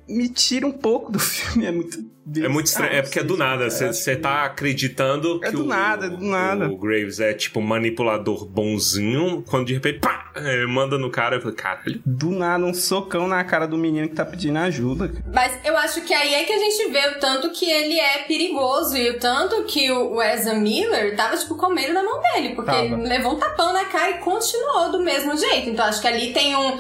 me 0.09 0.29
tira 0.29 0.67
um 0.67 0.73
pouco 0.73 1.13
do 1.13 1.19
filme. 1.21 1.67
É 1.67 1.71
muito. 1.73 1.99
É 2.43 2.47
muito 2.47 2.67
estranho, 2.67 2.93
é 2.93 3.01
porque 3.01 3.21
é 3.21 3.23
do 3.23 3.39
nada. 3.39 3.71
Você 3.71 3.87
você 3.87 4.15
tá 4.15 4.45
acreditando 4.45 5.41
É 5.43 5.47
que 5.47 5.53
do 5.57 5.65
o, 5.65 5.67
nada, 5.67 6.07
é 6.07 6.11
do 6.11 6.23
nada. 6.23 6.69
o 6.69 6.77
Graves 6.77 7.21
é 7.21 7.33
tipo 7.33 7.59
manipulador 7.63 8.45
bonzinho, 8.45 9.43
quando 9.49 9.69
de 9.69 9.73
repente, 9.73 10.01
pá, 10.01 10.31
é, 10.35 10.67
manda 10.67 10.99
no 10.99 11.11
cara. 11.11 11.37
Eu 11.37 11.41
falei, 11.41 11.57
caralho. 11.57 12.03
Do 12.05 12.31
nada, 12.31 12.63
um 12.67 12.75
socão 12.75 13.27
na 13.27 13.43
cara 13.45 13.67
do 13.67 13.79
menino 13.79 14.07
que 14.11 14.15
tá 14.15 14.27
pedindo 14.27 14.59
ajuda. 14.59 15.11
Mas 15.33 15.59
eu 15.65 15.75
acho 15.79 16.03
que 16.03 16.13
aí 16.13 16.35
é 16.35 16.45
que 16.45 16.53
a 16.53 16.59
gente 16.59 16.91
vê 16.91 17.09
o 17.17 17.19
tanto 17.19 17.51
que 17.51 17.65
ele 17.65 17.99
é 17.99 18.19
perigoso 18.25 18.95
e 18.95 19.09
o 19.09 19.19
tanto 19.19 19.65
que 19.65 19.91
o 19.91 20.21
Ezra 20.23 20.53
Miller 20.53 21.17
tava, 21.17 21.35
tipo, 21.35 21.55
com 21.57 21.71
medo 21.73 21.95
na 21.95 22.03
mão 22.03 22.21
dele. 22.21 22.55
Porque 22.55 22.71
Tava. 22.71 22.85
ele 22.85 23.09
levou 23.09 23.37
um 23.37 23.39
tapão 23.39 23.73
na 23.73 23.87
cara 23.87 24.11
e 24.11 24.19
continuou 24.19 24.93
do 24.93 25.01
mesmo 25.03 25.35
jeito. 25.35 25.71
Então 25.71 25.87
acho 25.87 26.03
que 26.03 26.07
ali 26.07 26.31
tem 26.35 26.55
um. 26.55 26.79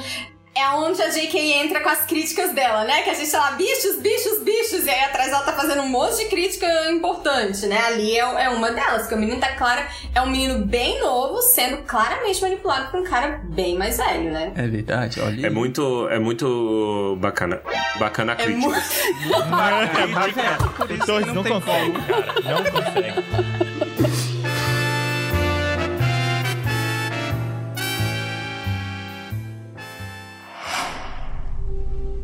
É 0.58 0.68
onde 0.70 1.00
a 1.00 1.08
JK 1.08 1.36
entra 1.54 1.80
com 1.80 1.88
as 1.88 2.00
críticas 2.04 2.52
dela, 2.52 2.84
né? 2.84 3.02
Que 3.02 3.10
a 3.10 3.14
gente 3.14 3.30
fala 3.30 3.52
bichos, 3.52 3.96
bichos, 4.00 4.40
bichos. 4.42 4.86
E 4.86 4.90
aí 4.90 5.04
atrás 5.04 5.28
ela 5.30 5.42
tá 5.42 5.52
fazendo 5.52 5.82
um 5.82 5.88
monte 5.88 6.16
de 6.18 6.24
crítica 6.26 6.66
importante, 6.90 7.66
né? 7.66 7.78
Ali 7.86 8.16
é, 8.16 8.18
é 8.20 8.48
uma 8.48 8.70
delas. 8.72 9.02
Porque 9.02 9.14
o 9.14 9.18
menino 9.18 9.38
tá 9.40 9.52
clara. 9.52 9.86
É 10.14 10.20
um 10.20 10.26
menino 10.26 10.64
bem 10.66 11.00
novo, 11.00 11.40
sendo 11.42 11.78
claramente 11.78 12.40
manipulado 12.42 12.90
por 12.90 13.00
um 13.00 13.04
cara 13.04 13.40
bem 13.44 13.76
mais 13.78 13.96
velho, 13.98 14.30
né? 14.32 14.52
É 14.56 14.66
verdade, 14.66 15.20
olha. 15.20 15.46
É 15.46 15.50
muito, 15.50 16.08
é 16.10 16.18
muito 16.18 17.16
bacana. 17.20 17.60
Bacana 17.98 18.32
a 18.32 18.34
É 18.42 18.44
crítica. 18.44 18.66
muito. 18.68 18.78
Tá 19.58 20.84
isso 20.86 21.02
Então, 21.02 21.16
que 21.18 21.22
eles 21.22 21.34
não 21.34 21.42
tem 21.42 21.52
conseguem, 21.52 21.92
como. 21.92 22.06
cara. 22.06 22.34
Não 22.42 22.64
conseguem. 22.70 23.14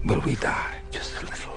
Will 0.05 0.20
we 0.20 0.36
die 0.36 0.82
just 0.90 1.16
a 1.16 1.20
little? 1.22 1.55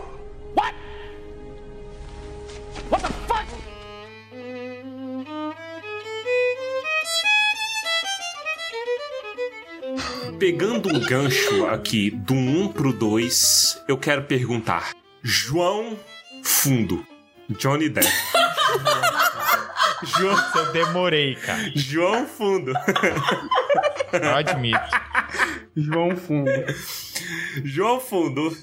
Pegando 10.39 10.89
um 10.89 10.99
gancho 10.99 11.65
aqui 11.67 12.11
do 12.11 12.33
1 12.33 12.67
pro 12.69 12.93
2, 12.93 13.83
eu 13.87 13.97
quero 13.97 14.23
perguntar: 14.23 14.91
João 15.21 15.97
Fundo, 16.43 17.05
Johnny 17.49 17.89
Depp. 17.89 18.07
João, 20.03 20.37
Eu 20.55 20.71
demorei, 20.71 21.35
cara. 21.35 21.71
João 21.75 22.27
Fundo. 22.27 22.71
Eu 24.13 24.35
admito. 24.35 25.06
João 25.77 26.15
Fundo. 26.17 26.51
João 27.63 27.99
Fundo. 27.99 28.47
O 28.49 28.57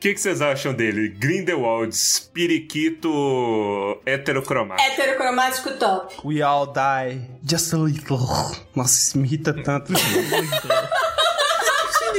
que, 0.00 0.14
que 0.14 0.20
vocês 0.20 0.40
acham 0.40 0.72
dele? 0.72 1.10
Grindelwald, 1.10 1.94
periquito 2.32 4.00
heterocromático. 4.06 4.90
Heterocromático 4.90 5.72
top. 5.78 6.14
We 6.24 6.40
all 6.40 6.66
die 6.72 7.20
just 7.46 7.74
a 7.74 7.76
little. 7.76 8.18
Nossa, 8.74 8.98
isso 8.98 9.18
me 9.18 9.26
irrita 9.28 9.52
tanto. 9.62 9.92
O 9.92 9.96
que 9.96 10.02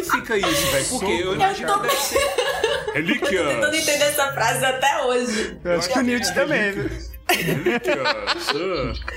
significa 0.03 0.37
isso, 0.37 0.67
velho? 0.71 0.85
Porque 0.89 1.05
eu 1.11 1.33
imagino 1.33 1.67
tô- 1.73 1.79
que 1.79 1.87
deve 1.87 2.01
ser. 2.01 2.21
Eu 2.91 2.93
tô 2.93 2.99
Relíquias. 2.99 3.47
tentando 3.47 3.73
entender 3.75 4.03
essa 4.03 4.33
frase 4.33 4.65
até 4.65 5.03
hoje. 5.05 5.57
Eu 5.63 5.77
acho 5.79 5.87
que 5.93 5.97
o 5.97 6.01
Newt 6.01 6.33
também, 6.33 6.71
viu? 6.73 6.89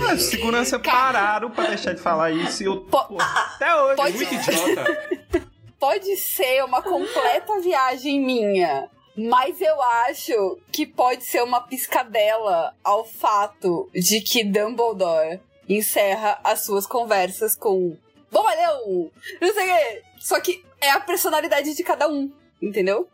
Ah, 0.09 0.17
segurança 0.17 0.79
pararam 0.79 1.51
pra 1.51 1.67
deixar 1.67 1.95
de 1.95 2.01
falar 2.01 2.31
isso 2.31 2.63
e 2.63 2.67
eu. 2.67 2.81
Po- 2.83 3.05
pô, 3.05 3.17
até 3.21 3.75
hoje. 3.77 3.97
pode- 3.97 4.17
Muito 4.17 4.35
idiota. 4.35 5.45
Pode 5.79 6.17
ser 6.17 6.65
uma 6.65 6.81
completa 6.81 7.61
viagem 7.61 8.19
minha. 8.19 8.89
Mas 9.15 9.61
eu 9.61 9.83
acho 9.83 10.59
que 10.73 10.87
pode 10.87 11.23
ser 11.25 11.43
uma 11.43 11.61
piscadela 11.61 12.75
ao 12.83 13.05
fato 13.05 13.91
de 13.95 14.23
que 14.23 14.43
Dumbledore 14.43 15.41
encerra 15.69 16.41
as 16.43 16.65
suas 16.65 16.87
conversas 16.87 17.55
com 17.55 17.99
Bobalhão! 18.33 19.11
Não 19.43 19.53
sei 19.53 19.63
o 19.63 19.77
quê. 19.77 20.03
Só 20.19 20.41
que 20.41 20.65
é 20.81 20.91
a 20.91 21.01
personalidade 21.01 21.75
de 21.75 21.85
cada 21.85 22.09
um, 22.09 22.33
entendeu? 22.63 23.07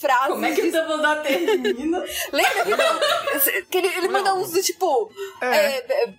Frases. 0.00 0.28
Como 0.28 0.44
é 0.44 0.52
que 0.52 0.62
o 0.62 0.72
Dumbledore 0.72 1.22
termina? 1.22 2.04
Lembra 2.32 2.64
que, 2.64 2.70
não, 2.70 3.64
que 3.70 3.78
ele, 3.78 3.88
ele 3.88 4.08
manda 4.08 4.34
uns 4.34 4.50
do 4.52 4.62
tipo. 4.62 5.10
É. 5.40 5.46
é, 5.46 6.04
é, 6.04 6.14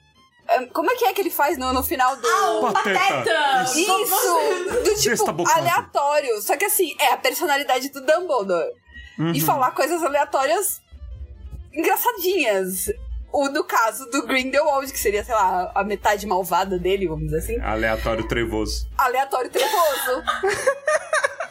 Ah, 0.48 0.66
Como 0.74 0.92
é 0.92 0.96
que 0.96 1.06
é 1.06 1.14
que 1.14 1.22
ele 1.22 1.30
faz 1.30 1.58
no, 1.58 1.72
no 1.74 1.84
final 1.84 2.16
do. 2.18 2.28
Ah, 2.28 2.52
o 2.60 2.74
Pateta. 2.74 3.00
Pateta! 3.00 3.64
Isso! 3.76 4.84
Do 4.84 4.96
tipo, 5.00 5.50
aleatório. 5.50 6.42
Só 6.42 6.58
que 6.58 6.66
assim, 6.66 6.96
é 7.00 7.14
a 7.14 7.18
personalidade 7.18 7.90
do 7.90 8.02
Dumbledore. 8.02 8.72
Uhum. 9.18 9.32
E 9.32 9.42
falar 9.42 9.72
coisas 9.72 10.04
aleatórias 10.04 10.82
engraçadinhas. 11.74 12.92
O 13.34 13.48
no 13.48 13.64
caso 13.64 14.10
do 14.10 14.28
Grindelwald, 14.28 14.92
que 14.92 15.00
seria, 15.00 15.24
sei 15.24 15.34
lá, 15.34 15.72
a 15.74 15.86
metade 15.86 16.28
malvada 16.28 16.78
dele, 16.78 17.08
vamos 17.08 17.26
dizer 17.26 17.38
assim. 17.38 17.62
Aleatório 17.62 18.28
trevoso. 18.28 18.90
Aleatório 18.98 19.50
trevoso. 19.50 20.24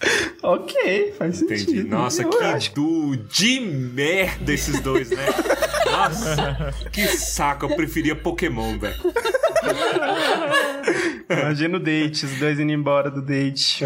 Ok, 0.42 1.14
faz 1.18 1.36
sentido. 1.38 1.70
Entendi. 1.70 1.82
Nossa, 1.84 2.22
Eu 2.22 2.30
que 2.30 2.44
acho 2.44 2.72
de 3.28 3.60
merda 3.60 4.52
esses 4.52 4.80
dois, 4.80 5.10
né? 5.10 5.26
Nossa, 5.90 6.74
que 6.92 7.06
saco. 7.08 7.66
Eu 7.66 7.74
preferia 7.76 8.14
Pokémon, 8.14 8.78
velho. 8.78 8.94
Imagina 11.28 11.76
o 11.76 11.80
date, 11.80 12.24
os 12.24 12.38
dois 12.38 12.58
indo 12.58 12.72
embora 12.72 13.10
do 13.10 13.20
date. 13.20 13.84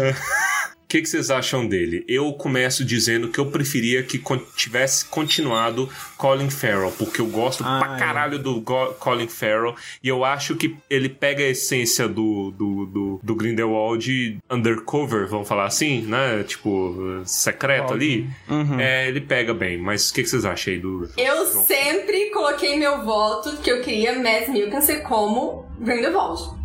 O 0.93 0.95
que, 0.95 1.01
que 1.01 1.09
vocês 1.09 1.31
acham 1.31 1.65
dele? 1.67 2.05
Eu 2.07 2.31
começo 2.33 2.85
dizendo 2.85 3.27
que 3.27 3.39
eu 3.39 3.47
preferia 3.47 4.03
que 4.03 4.19
con- 4.19 4.37
tivesse 4.55 5.05
continuado 5.05 5.89
Colin 6.17 6.51
Farrell, 6.51 6.91
porque 6.95 7.19
eu 7.19 7.25
gosto 7.25 7.63
Ah, 7.65 7.79
pra 7.83 7.95
é. 7.95 7.99
caralho 7.99 8.37
do 8.37 8.61
Go- 8.61 8.93
Colin 8.99 9.27
Farrell 9.27 9.73
e 10.03 10.07
eu 10.07 10.23
acho 10.23 10.55
que 10.55 10.77
ele 10.87 11.09
pega 11.09 11.41
a 11.43 11.47
essência 11.47 12.07
do, 12.07 12.51
do, 12.51 12.85
do, 12.85 13.19
do 13.23 13.35
Grindelwald 13.35 14.37
undercover, 14.51 15.27
vamos 15.27 15.47
falar 15.47 15.65
assim, 15.65 16.01
né? 16.03 16.43
Tipo, 16.43 17.21
secreto 17.25 17.91
ali. 17.91 18.29
Uhum. 18.47 18.79
É, 18.79 19.07
ele 19.07 19.19
pega 19.21 19.51
bem, 19.51 19.79
mas 19.79 20.11
o 20.11 20.13
que, 20.13 20.21
que 20.21 20.29
vocês 20.29 20.45
acham 20.45 20.73
aí 20.75 20.79
do. 20.79 21.09
Eu 21.17 21.51
João? 21.51 21.65
sempre 21.65 22.29
coloquei 22.29 22.77
meu 22.77 23.03
voto 23.03 23.57
que 23.63 23.71
eu 23.71 23.81
queria 23.81 24.13
Mads 24.21 24.49
Mikkelsen 24.49 25.01
como 25.01 25.65
Grindelwald. 25.79 26.61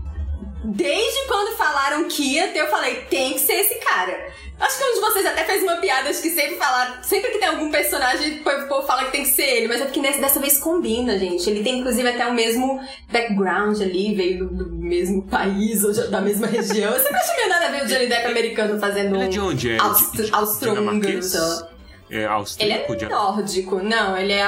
Desde 0.64 1.26
quando 1.28 1.56
falaram 1.56 2.04
que 2.09 2.34
ia 2.34 2.48
ter, 2.48 2.61
eu 2.61 2.66
falei, 2.68 2.96
tem 3.09 3.34
que 3.34 3.40
ser 3.40 3.52
esse 3.54 3.76
cara. 3.76 4.26
Acho 4.59 4.76
que 4.76 4.84
um 4.84 4.94
de 4.94 5.00
vocês 5.00 5.24
até 5.24 5.44
fez 5.44 5.62
uma 5.62 5.76
piada, 5.76 6.11
acho 6.11 6.20
que 6.20 6.30
sempre 6.30 6.56
falaram, 6.56 7.00
sempre 7.04 7.30
que 7.30 7.38
tem 7.38 7.48
algum 7.48 7.70
personagem, 7.70 8.40
o 8.40 8.66
povo 8.68 8.84
fala 8.84 9.04
que 9.04 9.12
tem 9.12 9.22
que 9.22 9.28
ser 9.30 9.44
ele, 9.44 9.68
mas 9.68 9.80
é 9.80 9.84
porque 9.84 10.00
nessa, 10.00 10.20
dessa 10.20 10.40
vez 10.40 10.59
combina, 10.59 11.16
gente. 11.16 11.48
Ele 11.48 11.62
tem 11.62 11.78
inclusive 11.78 12.09
até 12.09 12.26
o 12.26 12.34
mesmo 12.34 12.80
background 13.12 13.80
ali, 13.80 14.14
veio 14.16 14.48
do, 14.48 14.64
do 14.64 14.74
mesmo 14.76 15.22
país, 15.22 15.84
ou 15.84 15.92
da 16.11 16.20
mesma 16.20 16.46
região. 16.48 16.92
Eu 16.92 17.00
sempre 17.00 17.16
acho 17.18 17.36
meio 17.36 17.48
nada 17.48 17.66
a 17.66 17.70
ver 17.70 17.84
o 17.84 17.86
Johnny 17.86 18.06
Depp 18.09 18.26
americano 18.26 18.80
fazendo 18.80 19.14
Ele 19.14 19.24
é 19.24 19.28
de 19.28 19.38
onde? 19.40 19.70
É 19.70 19.78
austro- 19.78 20.28
austro-húngaro, 20.32 21.20
É 22.11 22.16
Ele 22.16 22.24
austríaco? 22.26 22.92
é 22.92 22.96
de- 22.96 23.06
nórdico. 23.09 23.82
Não, 23.82 24.16
ele 24.16 24.32
é. 24.32 24.42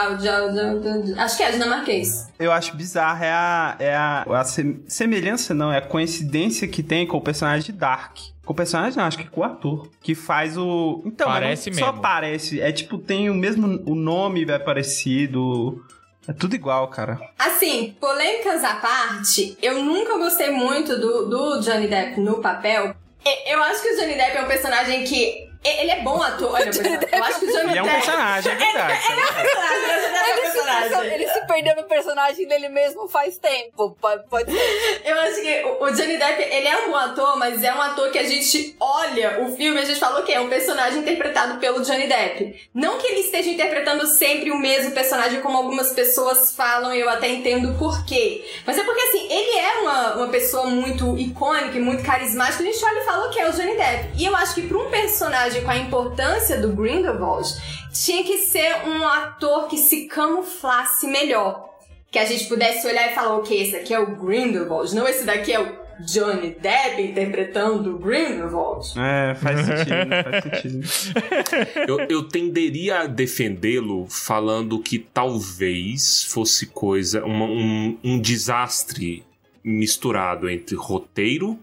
acho 1.19 1.37
que 1.37 1.43
é 1.43 1.51
dinamarquês. 1.53 2.29
Eu 2.39 2.51
acho 2.53 2.77
bizarro, 2.77 3.23
é 3.25 3.31
a, 3.31 3.77
é 3.79 3.95
a, 3.95 4.23
a 4.29 4.45
sem- 4.45 4.83
semelhança, 4.89 5.53
não, 5.55 5.73
é 5.73 5.79
a 5.79 5.83
coincidência 5.83 6.67
que 6.67 6.83
tem 6.83 7.07
com 7.07 7.17
o 7.17 7.21
personagem 7.21 7.65
de 7.67 7.73
Dark. 7.73 8.17
Com 8.45 8.53
o 8.53 8.57
personagem, 8.57 8.97
não, 8.99 9.05
acho 9.05 9.19
que 9.19 9.29
com 9.29 9.43
o 9.43 9.45
ator. 9.45 9.89
Que 10.03 10.15
faz 10.15 10.57
o. 10.57 11.03
Então, 11.05 11.27
Parece 11.29 11.71
não 11.71 11.79
só 11.79 11.87
mesmo. 11.87 12.03
parece. 12.03 12.61
É 12.61 12.73
tipo, 12.73 12.99
tem 12.99 13.31
o 13.31 13.35
mesmo. 13.35 13.81
O 13.87 13.95
nome 13.95 14.45
é 14.51 14.59
parecido. 14.59 15.85
É 16.29 16.33
tudo 16.33 16.55
igual, 16.55 16.89
cara. 16.89 17.19
Assim, 17.39 17.95
polêmicas 18.01 18.63
à 18.65 18.75
parte, 18.77 19.57
eu 19.63 19.83
nunca 19.83 20.17
gostei 20.19 20.51
muito 20.51 20.99
do, 21.01 21.29
do 21.29 21.61
Johnny 21.61 21.89
Depp 21.89 22.21
no 22.21 22.41
papel. 22.41 22.95
E- 23.25 23.53
Eu 23.53 23.63
acho 23.63 23.83
que 23.83 23.89
o 23.93 23.97
Johnny 23.97 24.15
Depp 24.15 24.37
é 24.37 24.43
um 24.43 24.47
personagem 24.49 25.05
que. 25.05 25.50
E- 25.65 25.69
Ele 25.81 25.91
é 25.91 26.01
bom 26.01 26.23
ator. 26.23 26.53
Olha, 26.55 26.67
por 26.67 26.75
exemplo, 26.87 27.09
eu 27.13 27.25
acho 27.25 27.39
que 27.41 27.47
o 27.47 27.53
Johnny 27.53 27.71
Ele 27.71 27.79
é 27.79 27.83
um 27.83 27.87
Depp. 27.87 27.97
personagem, 27.97 28.53
é 28.53 28.57
verdade. 28.57 28.93
Ele 29.11 29.21
é 29.21 29.25
um 29.25 29.35
personagem, 29.35 29.81
Johnny 29.81 30.13
Depp 30.13 30.31
é 30.31 30.33
um 30.33 30.39
Ele 30.41 30.47
se, 30.47 30.53
personagem. 30.53 31.13
ele 31.15 31.29
se 31.29 31.47
perdeu 31.47 31.77
no 31.77 31.83
personagem 31.85 32.49
dele 32.49 32.69
mesmo 32.69 33.09
faz 33.09 33.39
tempo. 33.39 33.97
Pode, 34.01 34.27
pode 34.29 34.51
ser. 34.51 35.03
Eu 35.05 35.21
acho 35.21 35.41
que 35.41 35.65
o 35.81 35.91
Johnny 35.91 36.17
Depp, 36.17 36.43
ele 36.43 36.69
é 36.69 36.77
um 36.87 36.91
bom 36.91 36.97
ator, 36.97 37.37
mas 37.37 37.63
é 37.63 37.73
um 37.75 37.81
ator 37.83 38.11
que 38.11 38.19
a 38.19 38.25
gente 38.25 38.77
olha 38.81 39.41
o 39.43 39.55
filme 39.57 39.79
e 39.79 39.83
a 39.83 39.85
gente 39.85 39.99
fala 40.01 40.23
que 40.23 40.33
é 40.33 40.41
um 40.41 40.49
personagem 40.49 41.01
interpretado 41.01 41.59
pelo 41.59 41.83
Johnny 41.83 42.07
Depp. 42.07 42.69
Não 42.75 42.99
que 42.99 43.07
ele 43.07 43.21
esteja 43.21 43.51
interpretando 43.51 44.07
sempre 44.07 44.51
o 44.51 44.57
mesmo 44.59 44.93
personagem, 44.93 45.41
como 45.41 45.57
algumas 45.59 45.93
pessoas 45.93 46.55
falam, 46.55 46.95
e 46.95 47.01
eu 47.01 47.09
até 47.09 47.29
entendo 47.29 47.77
por 47.79 48.05
quê. 48.07 48.45
Mas 48.67 48.79
é 48.79 48.85
porque, 48.85 49.01
assim, 49.03 49.27
ele 49.31 49.59
é 49.59 49.73
uma, 49.81 50.15
uma 50.17 50.29
pessoa 50.29 50.67
muito 50.67 51.19
icônica 51.19 51.77
e 51.77 51.81
muito 51.81 52.03
carismática, 52.05 52.63
a 52.63 52.67
gente 52.67 52.85
olha 52.85 53.01
e 53.01 53.05
fala 53.05 53.29
que 53.31 53.39
é 53.41 53.49
o 53.49 53.53
Johnny 53.53 53.77
Depp. 53.77 54.11
E 54.17 54.25
eu 54.25 54.35
acho 54.37 54.55
que 54.55 54.63
pra 54.67 54.79
um 54.79 54.91
personagem 54.91 55.50
com 55.63 55.71
a 55.71 55.77
importância 55.77 56.61
do 56.61 56.69
Grindelwald, 56.73 57.49
tinha 57.93 58.23
que 58.25 58.39
ser 58.39 58.87
um 58.87 59.07
ator 59.07 59.67
que 59.69 59.77
se 59.77 60.07
camuflasse 60.07 61.07
melhor 61.07 61.69
que 62.11 62.19
a 62.19 62.25
gente 62.25 62.47
pudesse 62.49 62.87
olhar 62.89 63.11
e 63.11 63.15
falar, 63.15 63.37
ok, 63.37 63.61
esse 63.63 63.77
aqui 63.77 63.95
é 63.95 63.99
o 64.01 64.17
Grindelwald, 64.17 64.93
não 64.95 65.07
esse 65.07 65.25
daqui 65.25 65.53
é 65.53 65.61
o 65.61 65.79
Johnny 66.05 66.57
Depp 66.59 67.03
interpretando 67.03 67.95
o 67.95 67.99
Grindelwald. 67.99 68.87
É, 68.99 69.35
faz 69.35 69.61
sentido, 69.61 70.11
faz 70.25 70.43
sentido. 70.89 71.85
Eu, 71.87 72.01
eu 72.09 72.23
tenderia 72.29 73.01
a 73.01 73.07
defendê-lo 73.07 74.07
falando 74.09 74.81
que 74.81 74.99
talvez 74.99 76.25
fosse 76.25 76.67
coisa, 76.67 77.25
uma- 77.25 77.45
um, 77.47 77.99
um 78.03 78.19
desastre 78.19 79.25
misturado 79.63 80.49
entre 80.49 80.75
roteiro 80.75 81.59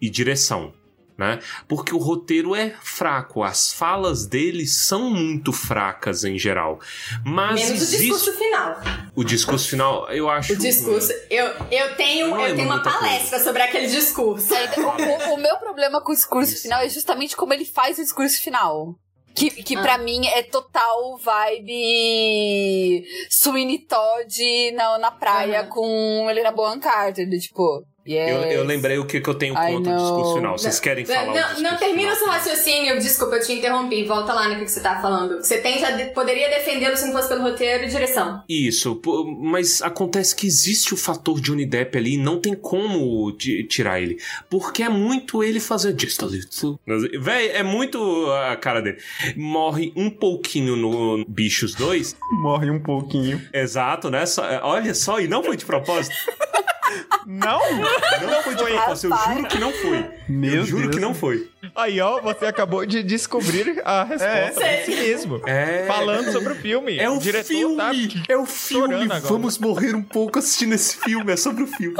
e 0.00 0.08
direção. 0.08 0.72
Né? 1.18 1.40
Porque 1.66 1.92
o 1.92 1.98
roteiro 1.98 2.54
é 2.54 2.76
fraco, 2.80 3.42
as 3.42 3.72
falas 3.72 4.24
dele 4.24 4.68
são 4.68 5.10
muito 5.10 5.52
fracas 5.52 6.22
em 6.22 6.38
geral. 6.38 6.78
Mas 7.24 7.60
Menos 7.60 7.70
o 7.70 7.74
existe 7.82 7.98
discurso 8.02 8.32
final. 8.38 8.76
o 9.16 9.24
discurso 9.24 9.68
final, 9.68 10.08
eu 10.12 10.30
acho. 10.30 10.52
O 10.52 10.56
discurso. 10.56 11.12
Eu, 11.28 11.46
eu 11.72 11.96
tenho, 11.96 12.26
eu 12.28 12.36
lembro 12.36 12.54
tenho 12.54 12.68
uma 12.68 12.74
muita 12.76 12.90
coisa. 12.92 12.98
palestra 13.06 13.40
sobre 13.40 13.62
aquele 13.62 13.88
discurso. 13.88 14.54
É, 14.54 14.70
o, 14.78 15.30
o- 15.32 15.34
o 15.34 15.36
meu 15.38 15.56
problema 15.56 16.00
com 16.00 16.12
o 16.12 16.14
discurso 16.14 16.54
final 16.62 16.80
é 16.82 16.88
justamente 16.88 17.34
como 17.36 17.52
ele 17.52 17.64
faz 17.64 17.98
o 17.98 18.02
discurso 18.02 18.40
final. 18.40 18.94
Que, 19.34 19.50
que 19.50 19.76
Ah. 19.76 19.82
pra 19.82 19.98
mim 19.98 20.24
é 20.26 20.42
total 20.44 21.16
vibe 21.18 23.04
Sweeney 23.30 23.80
Todd 23.86 24.72
na, 24.72 24.98
na 24.98 25.10
praia 25.10 25.60
Aham. 25.62 25.68
com 25.68 26.26
Helena 26.30 26.50
Bonham 26.52 26.80
Carter, 26.80 27.28
tipo... 27.38 27.82
Yes. 28.08 28.30
Eu, 28.30 28.42
eu 28.44 28.64
lembrei 28.64 28.98
o 28.98 29.04
que, 29.04 29.20
que 29.20 29.28
eu 29.28 29.34
tenho 29.34 29.54
contra 29.54 29.92
o 29.92 29.96
discurso 29.96 30.34
final. 30.36 30.56
Vocês 30.56 30.80
querem 30.80 31.04
falar 31.04 31.26
Não, 31.54 31.62
não 31.62 31.76
termina 31.76 32.10
o 32.12 32.14
seu 32.16 32.24
final? 32.24 32.34
raciocínio, 32.38 32.98
desculpa, 32.98 33.36
eu 33.36 33.42
te 33.44 33.52
interrompi. 33.52 34.04
Volta 34.04 34.32
lá 34.32 34.48
no 34.48 34.56
que 34.56 34.64
que 34.64 34.70
você 34.70 34.80
tá 34.80 35.00
falando. 35.00 35.36
Você 35.42 35.58
tem, 35.58 35.78
já 35.78 35.90
de- 35.90 36.06
poderia 36.14 36.48
defendê-lo 36.48 36.96
se 36.96 37.04
não 37.06 37.12
fosse 37.12 37.28
pelo 37.28 37.42
roteiro 37.42 37.84
e 37.84 37.88
direção. 37.88 38.42
Isso, 38.48 39.00
mas 39.40 39.82
acontece 39.82 40.34
que 40.34 40.46
existe 40.46 40.94
o 40.94 40.96
fator 40.96 41.40
Johnny 41.40 41.66
Depp 41.66 41.98
ali, 41.98 42.16
não 42.16 42.40
tem 42.40 42.54
como 42.54 43.30
ti- 43.32 43.64
tirar 43.64 44.00
ele. 44.00 44.18
Porque 44.48 44.82
é 44.82 44.88
muito 44.88 45.44
ele 45.44 45.60
fazer 45.60 45.92
little. 45.92 46.78
Véi, 47.20 47.48
é 47.48 47.62
muito 47.62 47.98
a 48.30 48.56
cara 48.56 48.80
dele. 48.80 48.98
Morre 49.36 49.92
um 49.94 50.08
pouquinho 50.10 50.76
no 50.76 51.24
Bichos 51.28 51.74
2. 51.74 52.16
Morre 52.32 52.70
um 52.70 52.80
pouquinho. 52.80 53.40
Exato, 53.52 54.10
né? 54.10 54.24
Só- 54.24 54.42
olha 54.62 54.94
só, 54.94 55.20
e 55.20 55.28
não 55.28 55.42
foi 55.42 55.56
de 55.56 55.64
propósito. 55.64 56.14
Não? 57.26 57.60
Não 58.22 58.42
foi 58.42 58.54
de 58.54 58.64
propósito, 58.64 59.12
eu 59.14 59.34
juro 59.34 59.48
que 59.48 59.58
não 59.58 59.72
foi. 59.72 60.06
Meu 60.28 60.54
eu 60.54 60.64
juro 60.64 60.82
Deus. 60.84 60.94
que 60.94 61.00
não 61.00 61.14
foi. 61.14 61.50
Aí, 61.74 62.00
ó, 62.00 62.20
você 62.20 62.46
acabou 62.46 62.86
de 62.86 63.02
descobrir 63.02 63.80
a 63.84 64.04
resposta 64.04 64.64
É. 64.64 64.84
si 64.84 64.90
mesmo. 64.90 65.40
É. 65.46 65.84
Falando 65.86 66.32
sobre 66.32 66.52
o 66.52 66.56
filme. 66.56 66.98
É 66.98 67.10
o, 67.10 67.18
diretor 67.18 67.46
filme! 67.48 67.76
tá 67.76 67.92
É 68.28 68.36
o 68.36 68.46
filme! 68.46 69.06
Vamos 69.22 69.58
morrer 69.58 69.94
um 69.94 70.02
pouco 70.02 70.38
assistindo 70.38 70.74
esse 70.74 70.96
filme, 70.96 71.32
é 71.32 71.36
sobre 71.36 71.64
o 71.64 71.66
filme. 71.66 71.96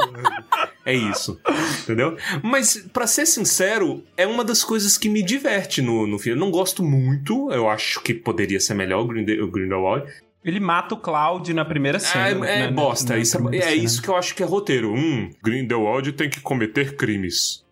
é 0.84 0.94
isso, 0.94 1.40
entendeu? 1.82 2.16
Mas, 2.42 2.86
pra 2.92 3.06
ser 3.06 3.26
sincero, 3.26 4.02
é 4.16 4.26
uma 4.26 4.44
das 4.44 4.64
coisas 4.64 4.96
que 4.96 5.08
me 5.08 5.22
diverte 5.22 5.82
no, 5.82 6.06
no 6.06 6.18
filme. 6.18 6.38
Eu 6.40 6.44
não 6.44 6.50
gosto 6.50 6.82
muito, 6.82 7.50
eu 7.52 7.68
acho 7.68 8.00
que 8.00 8.14
poderia 8.14 8.60
ser 8.60 8.74
melhor 8.74 9.00
o, 9.02 9.04
o 9.04 9.50
Grindelwald. 9.50 10.06
Ele 10.44 10.60
mata 10.60 10.94
o 10.94 10.98
Cloud 10.98 11.52
na 11.52 11.64
primeira 11.64 11.98
cena. 11.98 12.28
É, 12.28 12.30
é 12.30 12.60
né, 12.66 12.70
bosta, 12.70 13.14
na 13.14 13.18
isso 13.18 13.36
é, 13.50 13.56
é 13.56 13.62
cena. 13.62 13.74
isso 13.74 14.02
que 14.02 14.08
eu 14.08 14.16
acho 14.16 14.34
que 14.34 14.42
é 14.42 14.46
roteiro. 14.46 14.92
Hum, 14.92 15.30
Grindelwald 15.42 16.12
tem 16.12 16.30
que 16.30 16.40
cometer 16.40 16.96
crimes. 16.96 17.64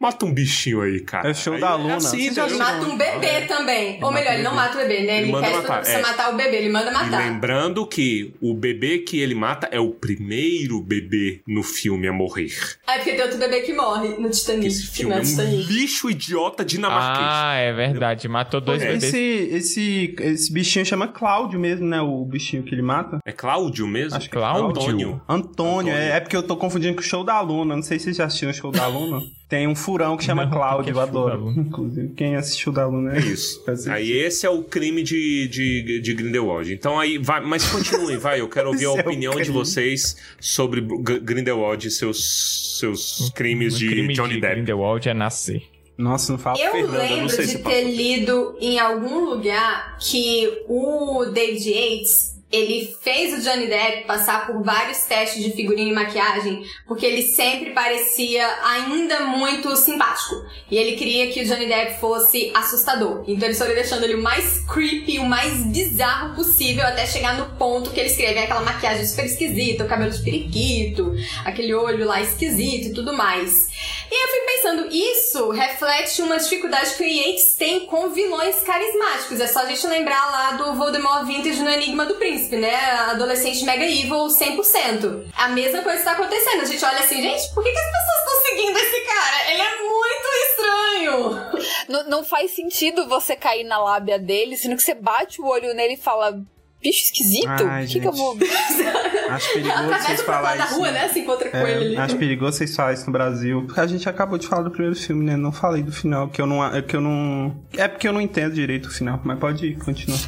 Mata 0.00 0.24
um 0.24 0.32
bichinho 0.32 0.80
aí, 0.80 1.00
cara. 1.00 1.28
É 1.28 1.34
show 1.34 1.52
Aí 1.52 1.60
da 1.60 1.74
Luna. 1.74 1.96
assim, 1.96 2.28
Ele 2.28 2.54
mata 2.56 2.86
um 2.86 2.96
bebê 2.96 3.42
também. 3.42 3.96
Ou 4.02 4.10
mata 4.10 4.14
melhor, 4.14 4.32
ele 4.34 4.42
não 4.42 4.54
mata 4.54 4.74
o 4.78 4.80
bebê, 4.80 5.00
né? 5.02 5.18
Ele 5.18 5.24
Ele, 5.24 5.32
manda 5.32 5.50
matar, 5.50 5.84
você 5.84 5.90
é. 5.92 6.00
matar 6.00 6.32
o 6.32 6.36
bebê, 6.38 6.56
ele 6.56 6.68
manda 6.70 6.90
E 6.90 6.94
matar. 6.94 7.18
lembrando 7.30 7.86
que 7.86 8.32
o 8.40 8.54
bebê 8.54 9.00
que 9.00 9.20
ele 9.20 9.34
mata 9.34 9.68
é 9.70 9.78
o 9.78 9.90
primeiro 9.90 10.80
bebê 10.80 11.42
no 11.46 11.62
filme 11.62 12.08
a 12.08 12.12
morrer. 12.14 12.50
Ah, 12.86 12.94
é 12.94 12.96
porque 12.98 13.12
tem 13.12 13.22
outro 13.22 13.36
bebê 13.38 13.60
que 13.60 13.74
morre 13.74 14.08
no 14.18 14.30
Titanic. 14.30 14.66
Esse 14.68 14.86
filme 14.86 15.12
é 15.12 15.18
é 15.18 15.20
um 15.20 15.22
Titanic. 15.22 15.70
lixo 15.70 16.10
idiota 16.10 16.64
dinamarquês. 16.64 17.28
Ah, 17.30 17.54
é 17.56 17.70
verdade. 17.72 18.26
Matou 18.26 18.60
dois 18.62 18.80
bebês. 18.82 19.04
Esse, 19.04 19.18
esse, 19.52 20.14
esse 20.18 20.50
bichinho 20.50 20.86
chama 20.86 21.08
Cláudio 21.08 21.60
mesmo, 21.60 21.86
né? 21.86 22.00
O 22.00 22.24
bichinho 22.24 22.62
que 22.62 22.74
ele 22.74 22.80
mata. 22.80 23.18
É 23.22 23.32
Cláudio 23.32 23.86
mesmo? 23.86 24.16
Acho 24.16 24.30
que 24.30 24.34
Cláudio. 24.34 24.70
Antônio. 24.70 25.22
Antônio. 25.28 25.50
Antônio. 25.50 25.92
É, 25.94 26.16
é 26.16 26.20
porque 26.20 26.34
eu 26.36 26.42
tô 26.42 26.56
confundindo 26.56 26.94
com 26.94 27.00
o 27.02 27.04
show 27.04 27.22
da 27.22 27.38
Luna. 27.42 27.76
Não 27.76 27.82
sei 27.82 27.98
se 27.98 28.04
vocês 28.04 28.16
já 28.16 28.24
assistiram 28.24 28.50
o 28.50 28.54
show 28.54 28.70
da 28.72 28.86
Luna. 28.86 29.20
Tem 29.50 29.66
um 29.66 29.74
furão 29.74 30.16
que 30.16 30.22
chama 30.24 30.44
Não, 30.44 30.52
Cláudio, 30.52 30.94
porque 30.94 30.96
eu 30.96 31.00
é 31.00 31.02
adoro. 31.02 31.50
Inclusive, 31.56 32.08
quem 32.16 32.36
assistiu 32.36 32.70
da 32.72 32.86
Luna 32.86 33.16
É 33.16 33.18
isso. 33.18 33.62
Aí 33.90 34.12
esse 34.12 34.46
é 34.46 34.50
o 34.50 34.62
crime 34.62 35.02
de, 35.02 35.48
de, 35.48 36.00
de 36.00 36.14
Grindelwald. 36.14 36.72
Então 36.72 36.98
aí, 37.00 37.18
vai, 37.18 37.40
mas 37.40 37.66
continuem, 37.68 38.16
vai. 38.16 38.40
Eu 38.40 38.48
quero 38.48 38.68
ouvir 38.68 38.86
a 38.86 38.90
é 38.96 39.00
opinião 39.00 39.32
de 39.34 39.40
crime. 39.40 39.52
vocês 39.58 40.16
sobre 40.40 40.80
G- 40.80 41.18
Grindelwald 41.18 41.84
e 41.86 41.90
seus, 41.90 42.78
seus 42.78 43.30
crimes 43.34 43.74
O 43.74 43.78
de 43.78 43.88
crime 43.88 44.14
Johnny 44.14 44.34
de 44.34 44.40
Depp. 44.40 44.54
Grindelwald 44.54 45.08
é 45.08 45.12
nascer. 45.14 45.62
Nossa, 45.98 46.32
não 46.32 46.38
fala 46.38 46.58
Eu 46.58 46.70
Fernanda, 46.72 46.96
eu 46.96 47.02
não 47.08 47.14
lembro 47.16 47.28
sei 47.30 47.44
de 47.44 47.50
se 47.50 47.58
ter 47.58 47.84
lido 47.84 48.56
em 48.60 48.78
algum 48.78 49.24
lugar 49.30 49.98
que 50.00 50.62
o 50.68 51.26
David 51.26 51.68
Yates 51.68 52.39
ele 52.52 52.96
fez 53.00 53.32
o 53.38 53.42
Johnny 53.42 53.68
Depp 53.68 54.06
passar 54.06 54.46
por 54.46 54.62
vários 54.62 54.98
testes 55.04 55.42
de 55.42 55.52
figurino 55.52 55.90
e 55.90 55.94
maquiagem 55.94 56.64
porque 56.86 57.06
ele 57.06 57.22
sempre 57.22 57.70
parecia 57.70 58.46
ainda 58.64 59.20
muito 59.20 59.74
simpático. 59.76 60.44
E 60.70 60.76
ele 60.76 60.96
queria 60.96 61.30
que 61.30 61.42
o 61.42 61.44
Johnny 61.44 61.66
Depp 61.66 62.00
fosse 62.00 62.50
assustador. 62.54 63.24
Então 63.28 63.46
eles 63.46 63.58
foram 63.58 63.74
deixando 63.74 64.04
ele 64.04 64.14
o 64.14 64.22
mais 64.22 64.64
creepy, 64.66 65.20
o 65.20 65.26
mais 65.26 65.64
bizarro 65.66 66.34
possível 66.34 66.84
até 66.84 67.06
chegar 67.06 67.36
no 67.36 67.56
ponto 67.56 67.90
que 67.90 68.00
ele 68.00 68.08
escreve 68.08 68.40
aquela 68.40 68.62
maquiagem 68.62 69.06
super 69.06 69.26
esquisita, 69.26 69.84
o 69.84 69.88
cabelo 69.88 70.10
de 70.10 70.22
periquito, 70.22 71.14
aquele 71.44 71.72
olho 71.72 72.04
lá 72.04 72.20
esquisito 72.20 72.88
e 72.88 72.92
tudo 72.92 73.12
mais. 73.12 73.69
E 74.10 74.24
eu 74.24 74.28
fui 74.28 74.40
pensando, 74.40 74.88
isso 74.92 75.50
reflete 75.50 76.20
uma 76.22 76.38
dificuldade 76.38 76.94
que 76.94 77.02
o 77.02 77.06
Yates 77.06 77.54
tem 77.54 77.86
com 77.86 78.10
vilões 78.10 78.60
carismáticos. 78.62 79.40
É 79.40 79.46
só 79.46 79.60
a 79.60 79.66
gente 79.66 79.86
lembrar 79.86 80.30
lá 80.30 80.52
do 80.52 80.74
Voldemort 80.74 81.24
Vintage 81.24 81.62
no 81.62 81.70
Enigma 81.70 82.06
do 82.06 82.14
Príncipe, 82.16 82.56
né? 82.56 82.74
Adolescente 83.10 83.64
mega 83.64 83.84
evil 83.84 84.26
100%. 84.26 85.30
A 85.36 85.48
mesma 85.48 85.82
coisa 85.82 85.98
está 85.98 86.12
acontecendo. 86.12 86.62
A 86.62 86.64
gente 86.64 86.84
olha 86.84 86.98
assim, 86.98 87.22
gente, 87.22 87.54
por 87.54 87.62
que, 87.62 87.70
que 87.70 87.78
as 87.78 87.92
pessoas 87.92 88.18
estão 88.18 88.40
seguindo 88.46 88.76
esse 88.78 89.00
cara? 89.00 89.52
Ele 89.52 89.62
é 89.62 89.82
muito 89.82 90.28
estranho. 90.50 91.60
Não, 91.88 92.04
não 92.04 92.24
faz 92.24 92.50
sentido 92.50 93.08
você 93.08 93.36
cair 93.36 93.64
na 93.64 93.78
lábia 93.78 94.18
dele, 94.18 94.56
sendo 94.56 94.76
que 94.76 94.82
você 94.82 94.94
bate 94.94 95.40
o 95.40 95.46
olho 95.46 95.72
nele 95.74 95.94
e 95.94 95.96
fala. 95.96 96.40
Bicho 96.82 97.04
esquisito? 97.04 97.46
O 97.46 97.86
que, 97.86 98.00
que 98.00 98.06
eu 98.06 98.12
vou. 98.12 98.36
Acho 99.30 99.52
perigoso 99.52 99.86
vocês 99.86 100.26
da 100.26 100.64
isso. 100.64 100.74
rua, 100.74 100.90
né? 100.90 101.08
Se 101.08 101.20
encontra 101.20 101.50
com 101.50 101.58
ele 101.58 101.84
ali. 101.84 101.94
É, 101.94 102.00
acho 102.00 102.16
perigoso 102.16 102.58
vocês 102.58 102.74
falarem 102.74 102.96
isso 102.96 103.06
no 103.06 103.12
Brasil. 103.12 103.62
Porque 103.64 103.80
a 103.80 103.86
gente 103.86 104.08
acabou 104.08 104.36
de 104.36 104.48
falar 104.48 104.62
do 104.62 104.72
primeiro 104.72 104.96
filme, 104.96 105.24
né? 105.24 105.36
Não 105.36 105.52
falei 105.52 105.84
do 105.84 105.92
final, 105.92 106.28
que 106.28 106.42
eu 106.42 106.46
não. 106.46 106.64
É, 106.64 106.82
que 106.82 106.96
eu 106.96 107.00
não, 107.00 107.56
é 107.76 107.86
porque 107.86 108.08
eu 108.08 108.12
não 108.12 108.20
entendo 108.20 108.54
direito 108.54 108.86
o 108.86 108.90
final, 108.90 109.20
mas 109.24 109.38
pode 109.38 109.66
ir, 109.66 109.78
continua. 109.78 110.18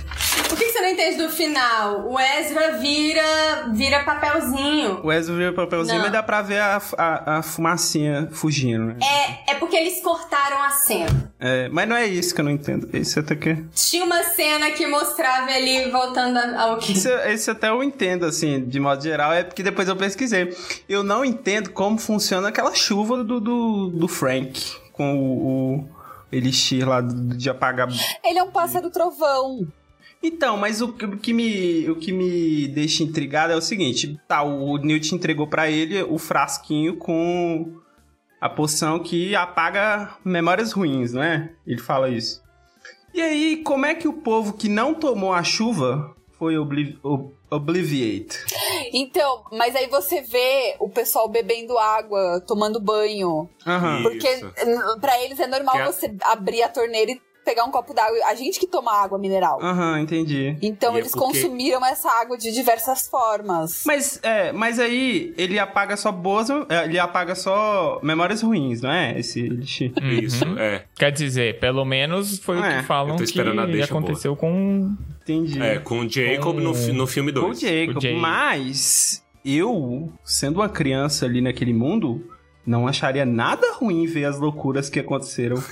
Entende 1.02 1.22
do 1.24 1.28
final? 1.30 2.06
O 2.08 2.18
Ezra 2.20 2.78
vira, 2.78 3.70
vira 3.72 4.04
papelzinho. 4.04 5.00
O 5.02 5.12
Ezra 5.12 5.34
vira 5.34 5.52
papelzinho, 5.52 5.96
Não. 5.96 6.02
mas 6.04 6.12
dá 6.12 6.22
pra 6.22 6.42
ver 6.42 6.60
a, 6.60 6.80
a, 6.96 7.38
a 7.38 7.42
fumacinha 7.42 8.28
fugindo, 8.30 8.84
né? 8.86 8.96
É, 9.02 9.52
é 9.52 9.54
porque 9.56 9.74
eles 9.76 10.00
cortaram 10.00 10.62
a 10.62 10.70
cena. 10.70 11.32
É, 11.40 11.68
mas 11.70 11.88
não 11.88 11.96
é 11.96 12.06
isso 12.06 12.32
que 12.32 12.40
eu 12.40 12.44
não 12.44 12.52
entendo. 12.52 12.88
Esse 12.92 13.18
até 13.18 13.34
que. 13.34 13.56
Tinha 13.74 14.04
uma 14.04 14.22
cena 14.22 14.70
que 14.70 14.86
mostrava 14.86 15.50
ele 15.50 15.90
voltando 15.90 16.38
ao 16.56 16.78
que. 16.78 16.92
Esse, 16.92 17.08
esse 17.30 17.50
até 17.50 17.68
eu 17.70 17.82
entendo, 17.82 18.24
assim, 18.24 18.64
de 18.64 18.78
modo 18.78 19.02
geral, 19.02 19.32
é 19.32 19.42
porque 19.42 19.62
depois 19.62 19.88
eu 19.88 19.96
pesquisei. 19.96 20.56
Eu 20.88 21.02
não 21.02 21.24
entendo 21.24 21.70
como 21.70 21.98
funciona 21.98 22.48
aquela 22.48 22.74
chuva 22.74 23.24
do, 23.24 23.40
do, 23.40 23.88
do 23.88 24.06
Frank 24.08 24.76
com 24.92 25.16
o, 25.18 25.78
o 25.80 25.88
elixir 26.30 26.88
lá 26.88 27.00
do- 27.00 27.36
de 27.36 27.50
apagar. 27.50 27.88
Ele 28.24 28.38
é 28.38 28.42
um 28.42 28.50
pássaro 28.52 28.88
trovão. 28.88 29.66
Então, 30.22 30.56
mas 30.56 30.80
o, 30.80 30.92
que- 30.92 31.32
me, 31.32 31.90
o 31.90 31.96
que 31.96 32.12
me 32.12 32.68
deixa 32.68 33.02
intrigado 33.02 33.52
é 33.52 33.56
o 33.56 33.60
seguinte: 33.62 34.18
tá, 34.28 34.42
o 34.42 34.76
Newt 34.78 35.14
entregou 35.14 35.46
pra 35.46 35.70
ele 35.70 36.02
o 36.02 36.18
frasquinho 36.18 36.96
com 36.96 37.74
a 38.40 38.48
poção 38.48 38.98
que 39.00 39.34
apaga 39.34 40.16
memórias 40.24 40.72
ruins, 40.72 41.12
não 41.12 41.22
é? 41.22 41.50
Ele 41.66 41.80
fala 41.80 42.08
isso. 42.08 42.42
E 43.14 43.20
aí, 43.20 43.56
como 43.58 43.84
é 43.84 43.94
que 43.94 44.08
o 44.08 44.12
povo 44.14 44.54
que 44.54 44.68
não 44.68 44.94
tomou 44.94 45.32
a 45.32 45.42
chuva 45.42 46.14
foi 46.38 46.56
obli 46.56 46.98
ob- 47.02 47.32
obliviate? 47.50 48.38
Então, 48.92 49.44
mas 49.52 49.76
aí 49.76 49.86
você 49.86 50.22
vê 50.22 50.76
o 50.80 50.88
pessoal 50.88 51.28
bebendo 51.28 51.76
água, 51.78 52.42
tomando 52.46 52.80
banho. 52.80 53.48
Aham. 53.66 54.02
Porque 54.02 54.28
pra 55.00 55.22
eles 55.22 55.38
é 55.38 55.46
normal 55.46 55.74
Que 55.74 55.80
é- 55.82 55.86
você 55.86 56.16
abrir 56.22 56.62
a 56.62 56.68
torneira 56.68 57.10
e 57.12 57.20
pegar 57.44 57.64
um 57.64 57.70
copo 57.70 57.92
d'água. 57.94 58.16
A 58.26 58.34
gente 58.34 58.58
que 58.60 58.66
toma 58.66 58.92
água 58.92 59.18
mineral. 59.18 59.58
Aham, 59.62 60.00
entendi. 60.00 60.56
Então 60.62 60.92
E 60.92 60.96
é 60.96 60.98
eles 61.00 61.12
porque- 61.12 61.26
consumiram 61.26 61.84
essa 61.84 62.08
água 62.20 62.36
de 62.38 62.52
diversas 62.52 63.08
formas. 63.08 63.82
Mas, 63.86 64.18
é, 64.22 64.52
mas 64.52 64.78
aí 64.78 65.32
ele 65.36 65.58
apaga 65.58 65.96
só 65.96 66.10
boas. 66.12 66.48
é, 66.68 66.84
Ele 66.84 66.98
apaga 66.98 67.34
só 67.34 68.00
memórias 68.02 68.42
ruins, 68.42 68.80
não 68.82 68.90
é? 68.90 69.18
Esse. 69.18 69.40
Isso, 70.22 70.44
Uhum. 70.44 70.58
é. 70.58 70.84
Quer 70.96 71.10
dizer, 71.12 71.58
pelo 71.58 71.84
menos 71.84 72.38
foi 72.38 72.58
o 72.58 72.64
É, 72.64 72.78
que 72.80 72.86
falam 72.86 73.08
eu 73.10 73.16
tô 73.16 73.18
que 73.18 73.24
esperando 73.24 73.60
a 73.60 73.66
deixa 73.66 73.84
aconteceu 73.84 74.34
com 74.36 74.94
Entendi. 75.22 75.62
É, 75.62 75.78
com 75.78 76.00
o 76.00 76.08
Jacob 76.08 76.58
no, 76.58 76.74
fi- 76.74 76.90
no 76.92 77.06
filme 77.06 77.32
Com 77.32 77.38
o 77.38 77.42
2. 77.42 77.60
Jacob. 77.60 77.96
O 77.96 78.00
Jacob. 78.00 78.20
Mas 78.20 79.22
eu, 79.44 80.12
sendo 80.24 80.56
uma 80.60 80.68
criança 80.68 81.26
ali 81.26 81.40
naquele 81.40 81.72
mundo, 81.72 82.28
não 82.66 82.86
acharia 82.86 83.24
nada 83.24 83.72
ruim 83.74 84.06
ver 84.06 84.24
as 84.24 84.38
loucuras 84.38 84.88
que 84.88 85.00
aconteceram. 85.00 85.56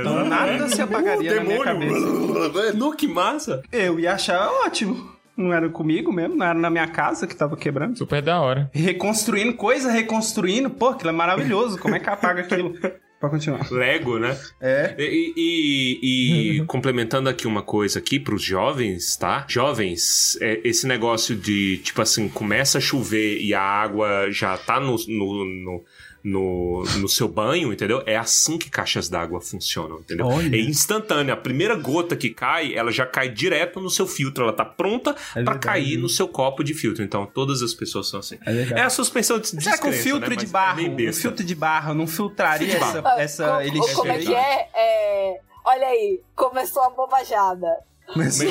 Então 0.00 0.24
nada 0.24 0.68
se 0.68 0.80
apagaria 0.80 1.34
na 1.36 1.44
minha 1.44 1.62
cabeça. 1.62 1.98
No, 2.74 2.94
que 2.94 3.06
massa! 3.06 3.62
Eu 3.70 3.98
ia 3.98 4.14
achar 4.14 4.48
ótimo. 4.64 5.10
Não 5.36 5.52
era 5.52 5.68
comigo 5.68 6.12
mesmo, 6.12 6.34
não 6.36 6.46
era 6.46 6.58
na 6.58 6.68
minha 6.68 6.86
casa 6.88 7.26
que 7.26 7.34
tava 7.36 7.56
quebrando. 7.56 7.96
super 7.96 8.20
da 8.20 8.40
hora. 8.40 8.68
Reconstruindo 8.72 9.54
coisa, 9.54 9.90
reconstruindo. 9.90 10.68
Pô, 10.68 10.88
aquilo 10.88 11.10
é 11.10 11.12
maravilhoso. 11.12 11.78
Como 11.78 11.94
é 11.94 12.00
que 12.00 12.10
apaga 12.10 12.42
aquilo? 12.42 12.74
Pode 13.20 13.32
continuar. 13.32 13.68
Lego, 13.72 14.18
né? 14.18 14.38
É. 14.60 14.94
E, 14.98 15.32
e- 15.36 16.58
e 16.60 16.64
complementando 16.66 17.28
aqui 17.28 17.46
uma 17.48 17.62
coisa 17.62 17.98
aqui 17.98 18.20
pros 18.20 18.42
jovens, 18.42 19.16
tá? 19.16 19.44
Jovens, 19.48 20.38
é, 20.40 20.60
esse 20.62 20.86
negócio 20.86 21.34
de, 21.34 21.78
tipo 21.78 22.00
assim, 22.00 22.28
começa 22.28 22.78
a 22.78 22.80
chover 22.80 23.40
e 23.40 23.52
a 23.54 23.60
água 23.60 24.30
já 24.30 24.56
tá 24.56 24.78
no, 24.78 24.96
no, 25.08 25.44
no, 25.44 25.84
no, 26.22 26.82
no 26.98 27.08
seu 27.08 27.28
banho, 27.28 27.72
entendeu? 27.72 28.02
É 28.06 28.16
assim 28.16 28.58
que 28.58 28.68
caixas 28.70 29.08
d'água 29.08 29.40
funcionam, 29.40 29.98
entendeu? 30.00 30.26
Olha. 30.26 30.54
É 30.56 30.60
instantâneo. 30.60 31.32
A 31.32 31.36
primeira 31.36 31.74
gota 31.76 32.16
que 32.16 32.30
cai, 32.30 32.74
ela 32.74 32.90
já 32.90 33.06
cai 33.06 33.28
direto 33.28 33.80
no 33.80 33.88
seu 33.90 34.06
filtro. 34.06 34.44
Ela 34.44 34.52
tá 34.52 34.64
pronta 34.64 35.10
É 35.10 35.14
pra 35.42 35.54
verdade. 35.54 35.58
cair 35.60 35.96
no 35.96 36.08
seu 36.08 36.28
copo 36.28 36.62
de 36.64 36.74
filtro. 36.74 37.02
Então, 37.04 37.24
todas 37.26 37.62
as 37.62 37.72
pessoas 37.74 38.08
são 38.08 38.20
assim. 38.20 38.38
É. 38.46 38.80
É 38.80 38.82
a 38.82 38.90
suspensão 38.90 39.38
de 39.38 39.48
Será 39.48 39.60
que 39.62 39.68
o 39.68 39.70
descrença, 39.90 40.02
filtro 40.02 40.30
né? 40.30 40.36
de 40.36 40.44
é 40.44 40.48
barro, 40.48 40.86
o 40.86 40.90
besta. 40.94 41.22
filtro 41.22 41.44
de 41.44 41.54
barro 41.54 41.94
não 41.94 42.06
filtraria 42.06 42.76
essa, 42.76 43.02
Ah, 43.04 43.20
essa 43.22 43.48
co- 43.56 43.60
elixir 43.62 43.94
Como 43.94 44.12
é 44.12 44.18
que 44.18 44.34
é? 44.34 44.68
É, 44.74 45.40
Olha 45.64 45.86
aí, 45.86 46.20
começou 46.34 46.82
a 46.82 46.90
bobajada. 46.90 47.66
Começou 48.12 48.46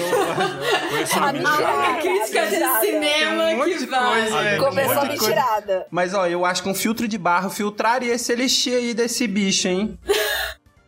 Começou 0.90 1.24
a 1.24 1.30
A 1.30 1.34
mentira. 1.34 1.98
Crítica 2.02 2.46
de 2.48 2.86
cinema 2.88 3.44
um 3.50 3.64
que 3.66 3.86
vai. 3.88 4.22
coisa, 4.22 4.42
é. 4.44 4.58
Começou 4.58 4.92
a 4.94 4.96
Um 5.04 5.08
coisa. 5.08 5.24
mentirada. 5.28 5.86
Mas 5.92 6.14
ó, 6.14 6.28
eu 6.28 6.46
acho 6.46 6.64
que 6.64 6.70
um 6.70 6.76
filtro 6.76 7.08
de 7.08 7.18
barro 7.18 7.50
filtraria 7.50 8.14
esse 8.14 8.32
elixir 8.32 8.74
aí 8.76 8.94
desse 8.94 9.28
bicho, 9.28 9.68
hein? 9.68 9.98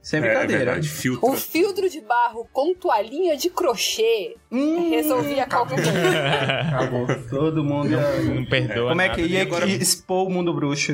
Sem 0.01 0.21
É, 0.21 0.23
é 0.23 0.27
brincadeira. 0.29 0.65
verdade, 0.65 0.87
filtro. 0.89 1.29
Um 1.29 1.35
filtro 1.35 1.87
de 1.89 2.01
barro 2.01 2.47
com 2.51 2.73
toalhinha 2.73 3.35
de 3.37 3.49
crochê 3.49 4.35
Hum, 4.51 4.89
resolvia 4.89 5.45
qualquer 5.45 5.75
coisa. 5.75 6.61
acabou. 6.61 7.07
Todo 7.29 7.63
mundo 7.63 7.91
ia... 7.91 8.21
Não 8.21 8.45
perdoa 8.45 8.89
Como 8.89 9.01
é 9.01 9.07
nada. 9.07 9.21
que 9.21 9.27
ia 9.27 9.41
agora- 9.43 9.67
expor 9.67 10.27
o 10.27 10.31
mundo 10.31 10.53
bruxo? 10.53 10.93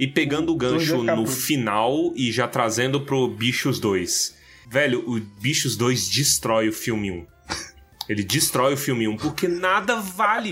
E 0.00 0.06
pegando 0.06 0.52
o 0.52 0.56
gancho 0.56 0.94
Dois 0.96 1.02
acabou. 1.08 1.24
no 1.24 1.30
final 1.30 2.12
e 2.16 2.32
já 2.32 2.48
trazendo 2.48 3.00
pro 3.02 3.28
Bichos 3.28 3.78
2. 3.78 4.42
Velho, 4.68 5.04
o 5.06 5.20
Bichos 5.40 5.76
2 5.76 6.08
destrói 6.08 6.68
o 6.68 6.72
filme 6.72 7.10
1. 7.10 7.26
Ele 8.08 8.22
destrói 8.22 8.74
o 8.74 8.76
filme 8.76 9.08
1 9.08 9.16
porque 9.16 9.48
nada 9.48 9.96
vale. 9.96 10.50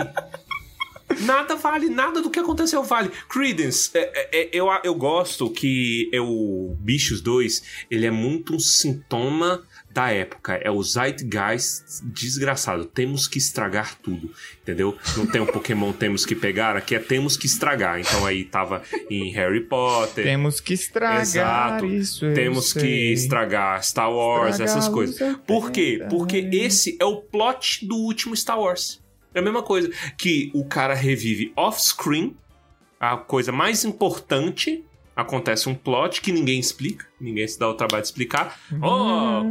Nada 1.20 1.56
vale, 1.56 1.88
nada 1.88 2.22
do 2.22 2.30
que 2.30 2.38
aconteceu 2.38 2.82
vale. 2.82 3.10
Credence, 3.28 3.90
é, 3.94 4.00
é, 4.00 4.40
é, 4.40 4.50
eu, 4.52 4.66
eu 4.82 4.94
gosto 4.94 5.50
que 5.50 6.10
o 6.14 6.74
Bichos 6.80 7.20
2, 7.20 7.62
ele 7.90 8.06
é 8.06 8.10
muito 8.10 8.54
um 8.54 8.58
sintoma 8.58 9.62
da 9.92 10.10
época. 10.10 10.54
É 10.54 10.70
o 10.70 10.82
Zeitgeist 10.82 12.02
desgraçado. 12.02 12.84
Temos 12.84 13.28
que 13.28 13.38
estragar 13.38 13.96
tudo, 13.98 14.30
entendeu? 14.62 14.96
Não 15.16 15.26
tem 15.26 15.40
um 15.40 15.46
Pokémon 15.46 15.92
temos 15.94 16.24
que 16.24 16.34
pegar, 16.34 16.76
aqui 16.76 16.94
é 16.94 16.98
temos 16.98 17.36
que 17.36 17.46
estragar. 17.46 18.00
Então 18.00 18.24
aí 18.24 18.44
tava 18.44 18.82
em 19.10 19.30
Harry 19.32 19.60
Potter. 19.60 20.24
Temos 20.24 20.60
que 20.60 20.74
estragar 20.74 21.20
Exato. 21.20 21.86
isso. 21.86 22.32
Temos 22.32 22.72
que 22.72 22.80
sei. 22.80 23.12
estragar 23.12 23.82
Star 23.84 24.10
Wars, 24.10 24.52
Estragar 24.52 24.76
essas 24.76 24.88
coisas. 24.88 25.36
Por 25.46 25.70
quê? 25.70 26.04
Porque 26.08 26.38
esse 26.52 26.96
é 27.00 27.04
o 27.04 27.16
plot 27.16 27.86
do 27.86 27.96
último 27.96 28.36
Star 28.36 28.58
Wars. 28.58 29.02
É 29.34 29.38
a 29.38 29.42
mesma 29.42 29.62
coisa. 29.62 29.90
Que 30.16 30.50
o 30.54 30.64
cara 30.64 30.94
revive 30.94 31.52
off-screen, 31.56 32.36
a 32.98 33.16
coisa 33.16 33.52
mais 33.52 33.84
importante. 33.84 34.84
Acontece 35.22 35.68
um 35.68 35.74
plot 35.74 36.20
que 36.20 36.30
ninguém 36.32 36.60
explica, 36.60 37.06
ninguém 37.20 37.46
se 37.48 37.58
dá 37.58 37.68
o 37.68 37.74
trabalho 37.74 38.02
de 38.02 38.08
explicar. 38.08 38.60
Oh, 38.82 39.42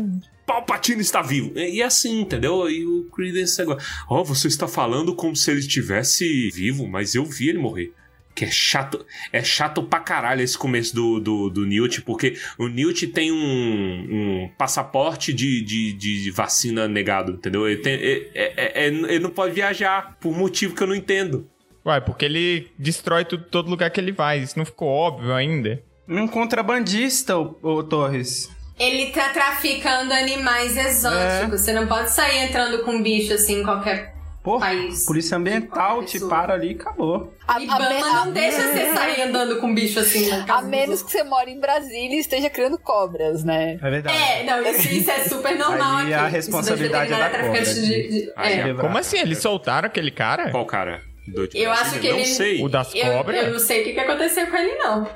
Palpatine 0.46 1.02
está 1.02 1.22
vivo. 1.22 1.58
E 1.58 1.82
é 1.82 1.86
assim, 1.86 2.22
entendeu? 2.22 2.70
E 2.70 2.86
o 2.86 3.06
Credence 3.06 3.62
agora. 3.62 3.82
Oh, 4.10 4.24
você 4.24 4.48
está 4.48 4.68
falando 4.68 5.16
como 5.16 5.36
se 5.36 5.50
ele 5.50 5.60
estivesse 5.62 6.50
vivo, 6.50 6.88
mas 6.88 7.16
eu 7.16 7.26
vi 7.26 7.50
ele 7.50 7.58
morrer. 7.58 7.94
que 8.34 8.46
é 8.46 8.52
chato, 8.52 9.06
é 9.32 9.44
chato 9.44 9.84
pra 9.84 10.00
caralho 10.00 10.42
esse 10.42 10.58
começo 10.58 10.96
do, 10.96 11.20
do, 11.20 11.50
do 11.50 11.66
Newt, 11.66 12.02
porque 12.02 12.38
o 12.58 12.68
Newt 12.68 13.08
tem 13.08 13.32
um, 13.32 13.36
um 13.38 14.50
passaporte 14.58 15.34
de, 15.34 15.62
de, 15.62 15.94
de 15.94 16.32
vacina 16.32 16.88
negado, 16.88 17.34
entendeu? 17.34 17.68
Ele, 17.68 17.82
tem, 17.82 17.94
é, 17.94 18.32
é, 18.34 18.86
é, 18.86 18.88
ele 18.88 19.20
não 19.20 19.30
pode 19.30 19.54
viajar 19.54 20.18
por 20.20 20.36
motivo 20.36 20.76
que 20.76 20.82
eu 20.82 20.88
não 20.88 20.96
entendo. 20.96 21.50
Uai, 21.86 22.00
porque 22.02 22.26
ele 22.26 22.72
destrói 22.78 23.26
tudo, 23.26 23.44
todo 23.46 23.70
lugar 23.70 23.90
que 23.90 24.00
ele 24.00 24.12
vai. 24.12 24.40
Isso 24.40 24.58
não 24.58 24.66
ficou 24.66 24.88
óbvio 24.88 25.34
ainda? 25.34 25.82
Um 26.08 26.28
contrabandista, 26.28 27.38
ô, 27.38 27.56
ô 27.62 27.84
Torres. 27.84 28.50
Ele 28.80 29.08
tá 29.12 29.30
traficando 29.30 30.14
animais 30.14 30.76
exóticos. 30.78 31.62
Você 31.62 31.72
não 31.74 31.88
pode 31.88 32.12
sair 32.12 32.46
entrando 32.46 32.84
com 32.84 33.02
bicho 33.02 33.34
assim 33.34 33.60
em 33.60 33.64
qualquer 33.64 34.16
Pô, 34.44 34.60
país. 34.60 35.06
polícia 35.06 35.38
ambiental 35.38 36.04
te 36.04 36.20
para 36.20 36.56
ali 36.56 36.70
e 36.72 36.76
acabou. 36.76 37.32
A, 37.48 37.58
a 37.58 37.62
Ibama 37.62 37.90
me- 37.90 38.00
não 38.00 38.24
a- 38.24 38.26
deixa 38.32 38.62
você 38.62 38.90
sair 38.94 39.22
andando 39.22 39.60
com 39.60 39.74
bicho 39.74 40.00
assim 40.00 40.28
na 40.30 40.46
A 40.56 40.62
menos 40.64 41.04
que 41.04 41.12
você 41.12 41.24
mora 41.24 41.48
em 41.50 41.60
Brasília 41.60 42.16
e 42.16 42.20
esteja 42.20 42.50
criando 42.50 42.78
cobras, 42.80 43.44
né? 43.44 43.78
É 43.82 43.90
verdade. 43.90 44.18
É, 44.18 44.44
não, 44.44 44.64
isso, 44.68 44.88
isso 44.92 45.12
é 45.12 45.20
super 45.26 45.56
normal 45.58 45.98
Aí 45.98 46.06
aqui. 46.06 46.14
a 46.16 46.28
responsabilidade 46.28 47.14
é 47.14 47.18
da 47.18 47.30
cobra, 47.30 47.62
de- 47.64 48.08
de- 48.10 48.34
é. 48.36 48.70
é. 48.70 48.74
Como 48.74 48.98
assim? 48.98 49.20
Eles 49.20 49.38
soltaram 49.38 49.86
aquele 49.88 50.10
cara? 50.10 50.50
Qual 50.50 50.66
cara? 50.66 51.02
Do 51.28 51.48
Eu 51.54 51.72
acho 51.72 52.00
que 52.00 52.10
não 52.10 52.18
ele- 52.18 52.26
sei. 52.26 52.64
O 52.64 52.68
das 52.70 52.94
Eu, 52.96 53.06
cobras? 53.14 53.44
eu 53.46 53.52
não 53.52 53.60
sei 53.60 53.82
o 53.82 53.84
que, 53.84 53.94
que 53.94 54.00
aconteceu 54.00 54.48
com 54.48 54.58
ele, 54.58 54.76
não. 54.76 55.08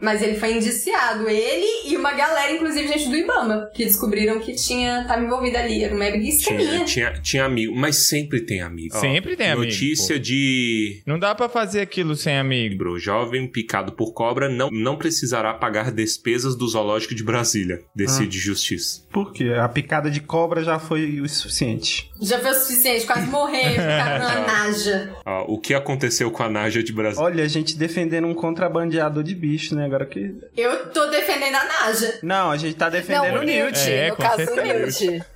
Mas 0.00 0.22
ele 0.22 0.38
foi 0.38 0.54
indiciado, 0.56 1.28
ele 1.28 1.88
e 1.90 1.96
uma 1.96 2.12
galera, 2.12 2.52
inclusive 2.52 2.88
gente 2.88 3.08
do 3.08 3.16
Ibama, 3.16 3.70
que 3.74 3.84
descobriram 3.84 4.40
que 4.40 4.54
tinha, 4.54 5.04
tava 5.06 5.22
envolvida 5.22 5.58
ali. 5.58 5.82
Era 5.84 5.94
uma 5.94 6.10
Tinha, 6.10 6.28
esqueminha. 6.28 6.84
tinha, 6.84 7.12
tinha 7.20 7.44
amigo, 7.44 7.74
mas 7.74 7.96
sempre 8.08 8.40
tem 8.40 8.60
amigo. 8.60 8.96
Ó, 8.96 9.00
Sempre 9.00 9.36
tem 9.36 9.50
amigo, 9.50 9.66
Notícia 9.66 10.18
de 10.18 11.02
Não 11.06 11.18
dá 11.18 11.34
pra 11.34 11.48
fazer 11.48 11.80
aquilo 11.80 12.16
sem 12.16 12.36
amigo. 12.38 12.76
Bro, 12.76 12.98
jovem 12.98 13.46
picado 13.46 13.92
por 13.92 14.12
cobra 14.12 14.48
não, 14.48 14.70
não 14.70 14.96
precisará 14.96 15.52
pagar 15.54 15.90
despesas 15.90 16.56
do 16.56 16.66
zoológico 16.68 17.14
de 17.14 17.22
Brasília. 17.22 17.80
Decide 17.94 18.38
justiça. 18.38 19.02
Por 19.12 19.32
quê? 19.32 19.52
A 19.60 19.68
picada 19.68 20.10
de 20.10 20.20
cobra 20.20 20.62
já 20.62 20.78
foi 20.78 21.20
o 21.20 21.28
suficiente. 21.28 22.10
Já 22.20 22.38
foi 22.38 22.50
o 22.50 22.54
suficiente, 22.54 23.06
quase 23.06 23.26
morrer, 23.26 23.70
ficar 23.70 24.20
numa 24.20 24.40
naja. 24.46 25.14
Ó, 25.24 25.54
o 25.54 25.58
que 25.58 25.74
aconteceu 25.74 26.30
com 26.30 26.42
a 26.42 26.48
Naja 26.48 26.82
de 26.82 26.92
Brasília? 26.92 27.24
Olha, 27.24 27.44
a 27.44 27.48
gente 27.48 27.76
defendendo 27.76 28.26
um 28.26 28.34
contrabandeador 28.34 29.22
de 29.22 29.34
bicho, 29.34 29.74
né? 29.74 29.88
Agora 29.90 30.06
que. 30.06 30.32
Eu 30.56 30.92
tô 30.92 31.08
defendendo 31.08 31.56
a 31.56 31.64
naja. 31.64 32.20
Não, 32.22 32.52
a 32.52 32.56
gente 32.56 32.76
tá 32.76 32.88
defendendo 32.88 33.34
não, 33.34 33.40
o 33.40 33.44
Newt. 33.44 33.90
É, 33.90 34.10
no 34.10 34.16
caso 34.16 34.46
do 34.46 34.54
certeza. 34.54 35.04
Newt. 35.04 35.26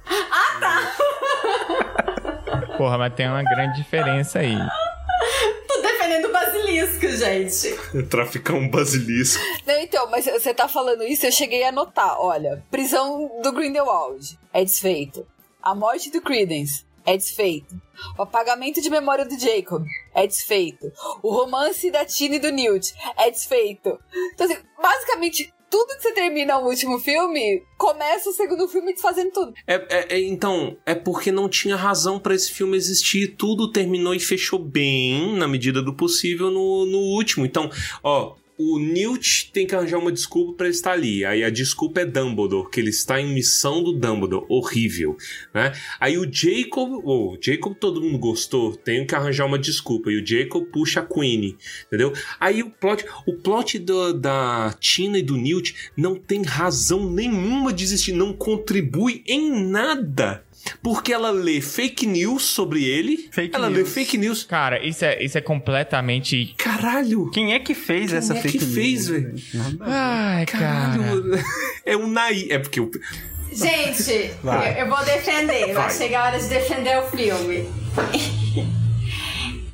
Porra, 2.79 2.97
mas 2.97 3.13
tem 3.15 3.27
uma 3.27 3.43
grande 3.43 3.75
diferença 3.75 4.39
aí. 4.39 4.57
Tô 5.67 5.83
defendendo 5.83 6.27
o 6.27 6.33
basilisco, 6.33 7.09
gente. 7.09 7.77
Traficar 8.07 8.55
um 8.55 8.71
basilisco. 8.71 9.43
Não, 9.67 9.81
então, 9.81 10.09
mas 10.09 10.25
você 10.27 10.55
tá 10.55 10.69
falando 10.69 11.03
isso, 11.03 11.27
eu 11.27 11.33
cheguei 11.33 11.65
a 11.65 11.73
notar. 11.73 12.17
Olha, 12.21 12.63
prisão 12.71 13.41
do 13.43 13.51
Grindelwald 13.51 14.39
é 14.53 14.63
desfeito. 14.65 15.27
A 15.61 15.75
morte 15.75 16.13
do 16.13 16.23
Credence 16.23 16.85
é 17.07 17.17
desfeito. 17.17 17.75
O 18.19 18.23
apagamento 18.23 18.81
de 18.81 18.91
memória 18.91 19.25
do 19.25 19.39
Jacob 19.39 19.85
é 20.15 20.27
desfeito. 20.27 20.91
O 21.23 21.31
romance 21.31 21.91
da 21.91 22.05
Tina 22.05 22.37
e 22.37 22.39
do 22.39 22.51
Newt 22.51 22.93
é 23.17 23.31
desfeito. 23.31 23.99
Então, 24.35 24.47
assim, 24.47 24.57
basicamente, 24.81 25.53
tudo 25.71 25.97
que 25.97 26.03
você 26.03 26.13
termina 26.13 26.59
o 26.59 26.67
último 26.69 26.99
filme, 27.01 27.63
começa 27.77 28.31
o 28.31 28.33
segundo 28.33 28.69
filme 28.69 28.93
desfazendo 28.93 29.33
tudo. 29.33 29.53
É, 29.67 29.75
é- 29.75 30.15
é- 30.17 30.21
então, 30.21 30.77
é 30.87 30.95
porque 30.95 31.33
não 31.33 31.49
tinha 31.49 31.75
razão 31.77 32.19
pra 32.19 32.35
esse 32.35 32.53
filme 32.53 32.77
existir. 32.77 33.35
Tudo 33.37 33.71
terminou 33.73 34.15
e 34.15 34.21
fechou 34.21 34.59
bem, 34.59 35.37
na 35.37 35.49
medida 35.49 35.83
do 35.83 35.95
possível, 35.95 36.51
no, 36.51 36.87
no 36.87 36.99
último. 36.99 37.45
Então, 37.45 37.71
ó. 38.03 38.37
O 38.57 38.79
Newt 38.79 39.51
tem 39.53 39.67
que 39.67 39.75
arranjar 39.75 39.99
uma 39.99 40.13
desculpa 40.13 40.63
ele 40.65 40.71
estar 40.71 40.93
ali. 40.93 41.25
Aí 41.25 41.43
a 41.43 41.51
desculpa 41.51 42.01
é 42.03 42.07
Dumbledore, 42.07 42.71
que 42.71 42.79
ele 42.79 42.91
está 42.91 43.21
em 43.21 43.35
missão 43.35 43.83
do 43.83 43.93
Dumbledore. 43.93 44.47
Horrível, 44.49 45.17
né? 45.53 45.73
Aí 45.99 46.17
o 46.17 46.33
Jacob... 46.33 47.01
O 47.05 47.37
Jacob 47.41 47.75
todo 47.75 48.01
mundo 48.01 48.19
gostou. 48.19 48.77
Tem 48.77 49.05
que 49.05 49.15
arranjar 49.15 49.47
uma 49.47 49.59
desculpa. 49.59 50.11
E 50.11 50.23
o 50.23 50.27
Jacob 50.27 50.67
puxa 50.67 51.01
a 51.01 51.07
Queen, 51.07 51.57
entendeu? 51.87 52.13
Aí 52.39 52.63
o 52.63 52.71
plot... 52.71 53.05
O 53.27 53.33
plot 53.33 53.79
do- 53.79 54.13
da 54.13 54.75
Tina 54.79 55.19
e 55.19 55.23
do 55.23 55.37
Newt 55.37 55.75
não 55.97 56.15
tem 56.15 56.43
razão 56.43 57.11
nenhuma 57.11 57.73
de 57.73 57.83
existir. 57.83 58.13
Não 58.13 58.33
contribui 58.33 59.25
em 59.27 59.51
nada. 59.69 60.45
Porque 60.83 61.13
ela 61.13 61.31
lê 61.31 61.61
fake 61.61 62.07
news 62.07 62.45
sobre 62.45 62.85
ele. 62.85 63.29
Fake 63.31 63.55
ela 63.55 63.69
lê 63.69 63.79
news. 63.79 63.93
fake 63.93 64.19
news. 64.19 64.45
Cara, 64.45 64.85
isso 64.85 65.05
é, 65.05 65.23
isso 65.23 65.37
é 65.37 65.41
completamente. 65.41 66.55
Caralho! 66.57 67.31
Quem 67.31 67.55
é 67.55 67.59
que 67.59 67.75
fez 67.75 68.11
Quem 68.11 68.19
essa 68.19 68.35
é 68.35 68.41
que 68.41 68.49
fake 68.49 68.65
news, 68.65 68.75
fez, 68.75 69.09
velho? 69.09 69.35
Ai, 69.81 70.47
cara. 70.47 70.99
Caralho! 70.99 71.25
É 71.87 71.97
o 71.97 72.07
Naí. 72.07 72.49
É 72.51 72.59
porque 72.59 72.81
o. 72.81 72.91
Gente, 73.53 74.31
Vai. 74.43 74.73
eu, 74.81 74.85
eu 74.85 74.89
vou 74.89 75.05
defender. 75.05 75.67
Vai. 75.67 75.75
Vai. 75.75 75.91
chegar 75.91 76.23
a 76.23 76.27
hora 76.29 76.39
de 76.39 76.49
defender 76.49 76.99
o 76.99 77.03
filme. 77.05 77.69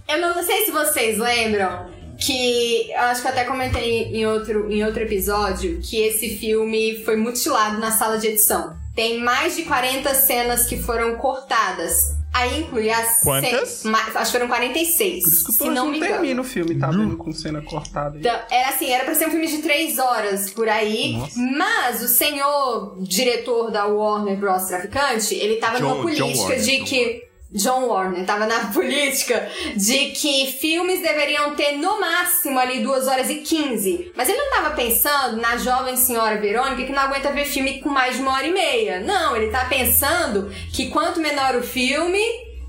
eu 0.08 0.20
não 0.20 0.42
sei 0.42 0.64
se 0.64 0.70
vocês 0.72 1.18
lembram 1.18 1.88
que 2.18 2.90
eu 2.90 3.00
acho 3.00 3.22
que 3.22 3.28
eu 3.28 3.32
até 3.32 3.44
comentei 3.44 4.02
em 4.12 4.26
outro, 4.26 4.70
em 4.70 4.84
outro 4.84 5.02
episódio 5.02 5.80
que 5.80 5.96
esse 5.96 6.36
filme 6.36 7.02
foi 7.04 7.16
mutilado 7.16 7.78
na 7.78 7.90
sala 7.90 8.18
de 8.18 8.26
edição. 8.26 8.76
Tem 9.00 9.18
mais 9.18 9.56
de 9.56 9.62
40 9.62 10.14
cenas 10.14 10.66
que 10.66 10.76
foram 10.76 11.16
cortadas. 11.16 12.18
Aí 12.34 12.60
inclui 12.60 12.90
as. 12.90 13.22
Quantas? 13.22 13.68
ce- 13.70 13.88
ma- 13.88 13.98
acho 14.14 14.30
que 14.30 14.38
foram 14.38 14.46
46. 14.46 15.24
Por 15.24 15.32
isso 15.32 15.44
que 15.46 15.50
o 15.50 15.54
se 15.54 15.64
não 15.64 15.72
não 15.74 15.90
me 15.90 15.96
engano. 15.96 16.12
termina 16.12 16.40
o 16.42 16.44
filme, 16.44 16.78
tá 16.78 16.88
vendo 16.90 17.16
com 17.16 17.32
cena 17.32 17.62
cortada. 17.62 18.16
aí. 18.16 18.20
Então, 18.20 18.38
era 18.50 18.68
assim, 18.68 18.90
era 18.90 19.04
pra 19.04 19.14
ser 19.14 19.26
um 19.28 19.30
filme 19.30 19.46
de 19.46 19.58
três 19.62 19.98
horas 19.98 20.50
por 20.50 20.68
aí, 20.68 21.14
Nossa. 21.16 21.32
mas 21.40 22.02
o 22.02 22.08
senhor 22.08 22.98
diretor 23.00 23.70
da 23.70 23.86
Warner 23.86 24.36
Bros. 24.38 24.64
Traficante, 24.64 25.34
ele 25.34 25.56
tava 25.56 25.78
John- 25.78 25.82
numa 25.84 25.94
John 25.96 26.02
política 26.02 26.38
Warner, 26.42 26.60
de 26.60 26.76
John 26.76 26.84
que. 26.84 27.29
John 27.52 27.86
Warner 27.86 28.24
tava 28.24 28.46
na 28.46 28.66
política 28.72 29.48
de 29.76 30.10
que 30.10 30.52
filmes 30.52 31.02
deveriam 31.02 31.54
ter 31.54 31.72
no 31.72 32.00
máximo 32.00 32.58
ali 32.58 32.82
2 32.82 33.08
horas 33.08 33.28
e 33.28 33.36
15. 33.36 34.12
Mas 34.16 34.28
ele 34.28 34.38
não 34.38 34.50
tava 34.50 34.70
pensando 34.76 35.40
na 35.40 35.56
jovem 35.56 35.96
senhora 35.96 36.40
Verônica 36.40 36.84
que 36.84 36.92
não 36.92 37.02
aguenta 37.02 37.32
ver 37.32 37.44
filme 37.44 37.80
com 37.80 37.88
mais 37.88 38.16
de 38.16 38.22
uma 38.22 38.32
hora 38.32 38.46
e 38.46 38.52
meia. 38.52 39.00
Não, 39.00 39.36
ele 39.36 39.50
tá 39.50 39.64
pensando 39.64 40.50
que 40.72 40.90
quanto 40.90 41.20
menor 41.20 41.56
o 41.56 41.62
filme, 41.62 42.22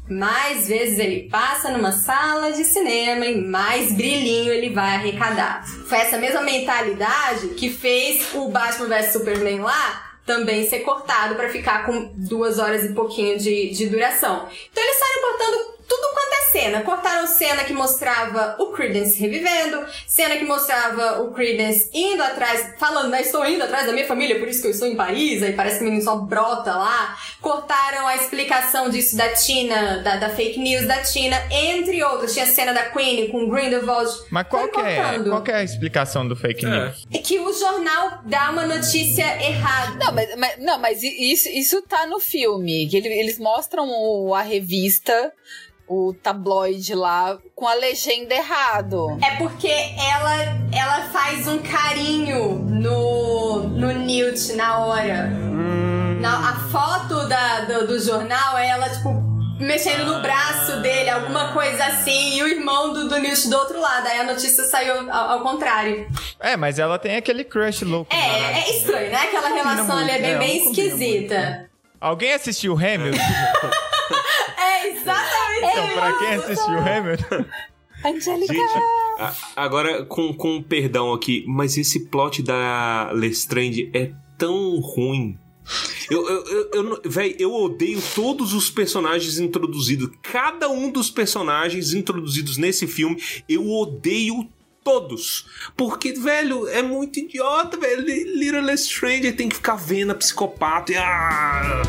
mais 0.10 0.68
vezes 0.68 1.00
ele 1.00 1.30
passa 1.30 1.70
numa 1.70 1.92
sala 1.92 2.52
de 2.52 2.64
cinema 2.64 3.26
e 3.26 3.40
mais 3.42 3.92
brilhinho 3.92 4.52
ele 4.52 4.70
vai 4.70 4.96
arrecadar. 4.96 5.64
Foi 5.88 5.98
essa 6.00 6.18
mesma 6.18 6.42
mentalidade 6.42 7.50
que 7.50 7.70
fez 7.70 8.34
o 8.34 8.50
Batman 8.50 8.88
vs 8.88 9.14
Superman 9.14 9.60
lá 9.60 10.11
também 10.32 10.66
ser 10.68 10.80
cortado 10.80 11.36
pra 11.36 11.50
ficar 11.50 11.86
com 11.86 12.14
duas 12.16 12.58
horas 12.58 12.86
e 12.86 12.94
pouquinho 12.94 13.38
de, 13.38 13.70
de 13.72 13.88
duração. 13.88 14.48
Então 14.72 14.82
eles 14.82 14.98
saíram 14.98 15.22
cortando 15.22 15.71
cena. 16.52 16.82
Cortaram 16.82 17.26
cena 17.28 17.64
que 17.64 17.74
mostrava 17.74 18.56
o 18.60 18.68
Credence 18.68 19.20
revivendo, 19.20 19.86
cena 20.08 20.36
que 20.38 20.44
mostrava 20.46 21.22
o 21.22 21.32
Credence 21.32 21.90
indo 21.94 22.22
atrás, 22.22 22.74
falando, 22.78 23.10
né, 23.10 23.22
estou 23.22 23.46
indo 23.46 23.64
atrás 23.64 23.86
da 23.86 23.94
minha 23.94 24.06
família, 24.06 24.38
por 24.40 24.48
isso 24.48 24.62
que 24.62 24.68
eu 24.68 24.72
estou 24.72 24.88
em 24.88 24.96
Paris, 24.96 25.42
aí 25.44 25.54
parece 25.54 25.78
que 25.78 25.82
o 25.84 25.86
menino 25.86 26.04
só 26.04 26.16
brota 26.18 26.74
lá. 26.76 27.18
Cortaram 27.42 28.08
a 28.08 28.16
explicação 28.16 28.90
disso 28.90 29.16
da 29.16 29.30
Tina, 29.30 30.00
da, 30.04 30.18
da 30.18 30.30
fake 30.30 30.60
news 30.60 30.86
da 30.88 31.02
Tina, 31.02 31.42
entre 31.52 32.04
outros. 32.04 32.34
Tinha 32.34 32.46
a 32.46 32.48
cena 32.48 32.74
da 32.74 32.90
Queen 32.90 33.30
com 33.30 33.46
o 33.46 33.50
Grindelwald. 33.50 34.10
Mas 34.30 34.48
qual 34.48 34.68
que, 34.68 34.80
é, 34.80 35.20
qual 35.24 35.42
que 35.42 35.52
é 35.52 35.56
a 35.56 35.64
explicação 35.64 36.28
do 36.28 36.36
fake 36.36 36.66
É. 36.66 36.70
news? 36.70 37.06
É 37.14 37.18
que 37.18 37.40
o 37.40 37.52
jornal 37.54 38.20
dá 38.26 38.50
uma 38.52 38.66
notícia 38.66 39.24
errada. 39.44 39.96
Não, 40.06 40.12
mas, 40.14 40.36
mas- 40.38 40.58
não, 40.60 40.80
mas 40.80 41.04
isso, 41.04 41.50
isso 41.50 41.82
tá 41.82 42.06
no 42.06 42.20
filme. 42.20 42.90
Eles 42.94 43.40
mostram 43.40 44.34
a 44.34 44.42
revista, 44.42 45.32
o 45.92 46.14
tabloide 46.14 46.96
lá, 46.96 47.38
com 47.54 47.68
a 47.68 47.74
legenda 47.74 48.34
errado. 48.34 49.18
É 49.22 49.36
porque 49.36 49.68
ela, 49.68 50.58
ela 50.72 51.10
faz 51.10 51.50
um 51.50 51.60
carinho 51.60 52.54
no, 52.56 53.64
no 53.68 53.92
Newt 53.92 54.54
na 54.54 54.80
hora. 54.86 55.30
Na, 56.22 56.52
a 56.52 56.56
foto 56.70 57.28
da, 57.28 57.62
do, 57.66 57.88
do 57.88 58.00
jornal 58.00 58.58
é 58.58 58.70
ela, 58.70 58.88
tipo, 58.90 59.10
mexendo 59.60 60.06
no 60.06 60.22
braço 60.22 60.80
dele, 60.80 61.10
alguma 61.10 61.52
coisa 61.52 61.84
assim, 61.84 62.38
e 62.38 62.44
o 62.44 62.48
irmão 62.48 62.94
do, 62.94 63.10
do 63.10 63.20
Newt 63.20 63.50
do 63.50 63.58
outro 63.58 63.82
lado. 63.82 64.08
Aí 64.08 64.20
a 64.22 64.24
notícia 64.24 64.64
saiu 64.64 65.12
ao, 65.12 65.32
ao 65.32 65.42
contrário. 65.42 66.08
É, 66.40 66.56
mas 66.56 66.80
ela 66.80 66.98
tem 66.98 67.18
aquele 67.18 67.44
crush 67.44 67.84
louco. 67.84 68.14
É, 68.14 68.62
é 68.62 68.78
estranho, 68.78 69.12
né? 69.12 69.18
Aquela 69.18 69.50
relação 69.50 69.98
ali 69.98 70.12
é 70.12 70.20
bem, 70.20 70.38
bem 70.38 70.58
é, 70.58 70.64
combina 70.64 70.88
esquisita. 70.88 71.71
Alguém 72.02 72.34
assistiu 72.34 72.74
Hamilton? 72.74 73.18
É 74.58 74.88
exatamente 74.90 75.66
então, 75.72 75.88
pra 75.94 76.18
quem 76.18 76.28
assistiu 76.30 76.78
Hamilton? 76.80 77.46
Angélica! 78.04 78.54
Gente, 78.54 78.78
a- 79.20 79.36
agora 79.56 80.04
com, 80.06 80.34
com 80.34 80.62
perdão 80.62 81.14
aqui, 81.14 81.46
mas 81.48 81.78
esse 81.78 82.08
plot 82.08 82.42
da 82.42 83.12
Lestrange 83.14 83.90
é 83.94 84.12
tão 84.38 84.80
ruim. 84.80 85.38
Eu, 86.10 86.28
eu, 86.28 86.46
eu, 86.46 86.70
eu, 86.74 86.84
não- 86.84 87.00
véi, 87.06 87.36
eu 87.40 87.54
odeio 87.54 88.02
todos 88.16 88.54
os 88.54 88.70
personagens 88.72 89.38
introduzidos. 89.40 90.10
Cada 90.24 90.68
um 90.70 90.90
dos 90.92 91.10
personagens 91.12 91.94
introduzidos 91.94 92.58
nesse 92.58 92.88
filme, 92.88 93.22
eu 93.48 93.70
odeio 93.70 94.50
Todos. 94.84 95.46
Porque, 95.78 96.14
velho, 96.14 96.68
é 96.68 96.82
muito 96.82 97.20
idiota, 97.20 97.78
velho. 97.78 98.02
Little 98.02 98.62
Lestrange 98.62 99.32
tem 99.34 99.48
que 99.48 99.56
ficar 99.56 99.76
vendo 99.76 100.12
a 100.12 100.16
psicopata 100.16 100.92
e. 100.92 100.98
Ah! 100.98 101.84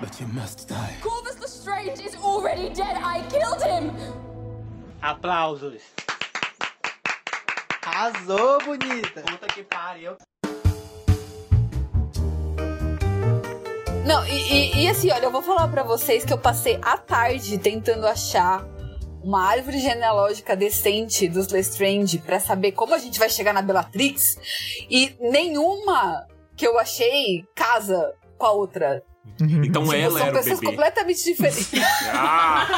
But 0.00 0.20
you 0.20 0.28
must 0.28 0.68
die. 0.68 0.98
Corvus 1.00 1.38
Lestrange 1.40 2.00
is 2.04 2.14
already 2.16 2.68
dead. 2.74 2.98
I 3.02 3.22
killed 3.30 3.62
him. 3.62 3.90
Aplausos. 5.02 5.82
Arrasou, 7.86 8.58
bonita. 8.64 9.22
Puta 9.22 9.46
que 9.46 9.64
pariu. 9.64 10.16
Não, 14.06 14.24
e, 14.26 14.30
e- 14.52 14.84
e 14.84 14.88
assim, 14.88 15.10
olha, 15.10 15.24
eu 15.24 15.30
vou 15.30 15.42
falar 15.42 15.66
pra 15.68 15.82
vocês 15.82 16.24
que 16.24 16.32
eu 16.32 16.38
passei 16.38 16.78
a 16.82 16.96
tarde 16.96 17.58
tentando 17.58 18.06
achar 18.06 18.64
uma 19.22 19.44
árvore 19.44 19.80
genealógica 19.80 20.54
decente 20.54 21.26
dos 21.28 21.48
Lestrange 21.48 22.18
pra 22.18 22.38
saber 22.38 22.72
como 22.72 22.94
a 22.94 22.98
gente 22.98 23.18
vai 23.18 23.28
chegar 23.28 23.52
na 23.52 23.60
Bellatrix 23.62 24.38
e 24.88 25.16
nenhuma 25.20 26.24
que 26.56 26.66
eu 26.66 26.78
achei 26.78 27.44
casa 27.54 28.14
com 28.38 28.46
a 28.46 28.52
outra. 28.52 29.02
Então 29.40 29.82
Tipo, 29.82 29.92
ela 29.94 30.18
são 30.20 30.28
era 30.28 30.36
o 30.36 30.38
pessoas 30.38 30.60
bebê. 30.60 30.70
completamente 30.72 31.24
diferentes. 31.24 31.70
Ah! 32.12 32.68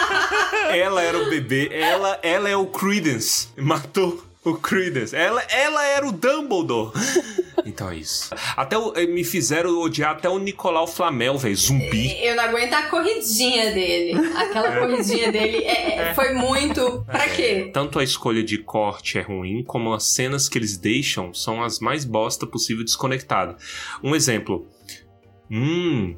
ela 0.74 1.02
era 1.02 1.18
o 1.18 1.28
bebê. 1.28 1.68
Ela, 1.70 2.18
ela 2.22 2.48
é 2.48 2.56
o 2.56 2.66
Credence. 2.66 3.48
Matou 3.56 4.24
o 4.50 4.58
Credence. 4.58 5.14
Ela, 5.14 5.42
ela 5.50 5.84
era 5.84 6.06
o 6.06 6.12
Dumbledore. 6.12 6.92
Então 7.66 7.90
é 7.90 7.96
isso. 7.96 8.30
Até 8.56 8.78
o- 8.78 8.94
eh, 8.96 9.04
me 9.04 9.22
fizeram 9.24 9.78
odiar 9.80 10.12
até 10.12 10.28
o 10.28 10.38
Nicolau 10.38 10.86
Flamel, 10.86 11.36
velho. 11.36 11.56
Zumbi. 11.56 12.16
Eu 12.24 12.34
não 12.36 12.44
aguento 12.44 12.72
a 12.72 12.82
corridinha 12.84 13.74
dele. 13.74 14.14
Aquela 14.36 14.78
corridinha 14.78 15.30
dele 15.30 15.58
é- 15.64 15.96
é- 16.10 16.14
foi 16.14 16.32
muito. 16.32 17.04
Pra 17.04 17.28
quê? 17.28 17.68
Tanto 17.74 17.98
a 17.98 18.04
escolha 18.04 18.42
de 18.44 18.58
corte 18.58 19.18
é 19.18 19.22
ruim, 19.22 19.62
como 19.64 19.92
as 19.92 20.04
cenas 20.04 20.48
que 20.48 20.56
eles 20.56 20.78
deixam 20.78 21.34
são 21.34 21.62
as 21.62 21.78
mais 21.80 22.04
bosta 22.04 22.46
possível 22.46 22.84
desconectado. 22.84 23.56
Um 24.02 24.14
exemplo. 24.14 24.66
Hum. 25.50 26.16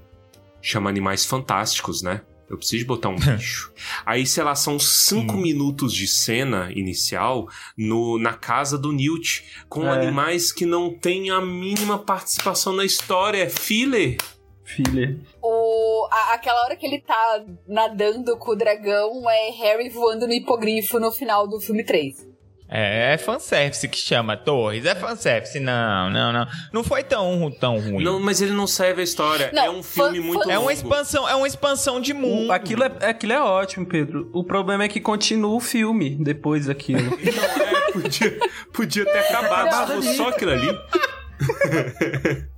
Chama 0.62 0.90
animais 0.90 1.24
fantásticos, 1.24 2.02
né? 2.02 2.20
Eu 2.50 2.58
preciso 2.58 2.84
botar 2.84 3.08
um 3.10 3.14
bicho. 3.16 3.72
Aí, 4.04 4.26
sei 4.26 4.42
lá, 4.42 4.54
são 4.56 4.78
cinco 4.78 5.36
minutos 5.36 5.94
de 5.94 6.06
cena 6.08 6.70
inicial 6.74 7.48
no, 7.78 8.18
na 8.18 8.32
casa 8.34 8.76
do 8.76 8.90
Newt, 8.92 9.44
com 9.68 9.86
É. 9.86 9.90
animais 9.90 10.50
que 10.50 10.66
não 10.66 10.92
têm 10.92 11.30
a 11.30 11.40
mínima 11.40 11.96
participação 11.98 12.72
na 12.72 12.84
história. 12.84 13.44
É 13.44 13.48
filler. 13.48 14.16
Filha. 14.64 15.18
O, 15.42 16.06
a- 16.12 16.34
aquela 16.34 16.62
hora 16.64 16.76
que 16.76 16.86
ele 16.86 17.00
tá 17.00 17.44
nadando 17.66 18.36
com 18.36 18.52
o 18.52 18.56
dragão 18.56 19.28
é 19.28 19.50
Harry 19.50 19.88
voando 19.88 20.26
no 20.26 20.32
hipogrifo 20.32 20.98
no 21.00 21.10
final 21.10 21.48
do 21.48 21.58
filme 21.60 21.82
3. 21.84 22.29
É, 22.72 23.14
é 23.14 23.18
fanservice 23.18 23.88
que 23.88 23.98
chama, 23.98 24.36
Torres. 24.36 24.84
É 24.86 24.94
fanservice. 24.94 25.58
Não, 25.58 26.08
não, 26.08 26.32
não. 26.32 26.46
Não 26.72 26.84
foi 26.84 27.02
tão, 27.02 27.50
tão 27.58 27.78
ruim. 27.80 28.04
Não, 28.04 28.20
mas 28.20 28.40
ele 28.40 28.52
não 28.52 28.66
serve 28.66 29.00
a 29.00 29.04
história. 29.04 29.50
Não, 29.52 29.64
é 29.64 29.70
um 29.70 29.82
filme 29.82 30.18
fã- 30.18 30.24
muito 30.24 30.44
fã- 30.44 30.50
É 30.52 30.54
uma 30.58 30.60
longo. 30.60 30.70
expansão, 30.70 31.28
é 31.28 31.34
uma 31.34 31.46
expansão 31.48 32.00
de 32.00 32.14
mundo. 32.14 32.48
O- 32.48 32.52
aquilo, 32.52 32.84
é, 32.84 33.08
aquilo 33.10 33.32
é 33.32 33.40
ótimo, 33.42 33.84
Pedro. 33.86 34.30
O 34.32 34.44
problema 34.44 34.84
é 34.84 34.88
que 34.88 35.00
continua 35.00 35.54
o 35.56 35.60
filme 35.60 36.10
depois 36.22 36.66
daquilo. 36.66 37.00
Não, 37.10 37.64
é, 37.66 37.92
podia, 37.92 38.38
podia 38.72 39.04
ter 39.04 39.18
acabado. 39.18 40.00
Só 40.02 40.28
aquilo 40.28 40.52
ali. 40.52 40.68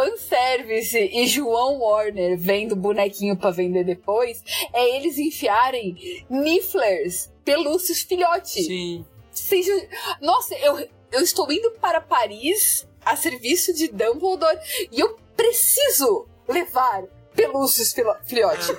Fanservice 0.00 0.98
e 1.12 1.26
João 1.26 1.78
Warner 1.80 2.38
vendo 2.38 2.74
bonequinho 2.76 3.36
pra 3.36 3.50
vender 3.50 3.84
depois 3.84 4.42
é 4.72 4.96
eles 4.96 5.18
enfiarem 5.18 6.24
Nifflers, 6.28 7.30
pelúcios 7.44 8.00
filhotes. 8.02 8.66
Sim. 8.66 9.04
Seja... 9.32 9.72
Nossa, 10.20 10.54
eu, 10.56 10.78
eu 11.12 11.20
estou 11.22 11.50
indo 11.52 11.70
para 11.80 12.00
Paris 12.00 12.86
a 13.04 13.16
serviço 13.16 13.72
de 13.74 13.88
Dumbledore 13.88 14.58
e 14.92 15.00
eu 15.00 15.16
preciso 15.36 16.26
levar 16.48 17.04
pelúcios 17.34 17.94
filhote. 18.26 18.72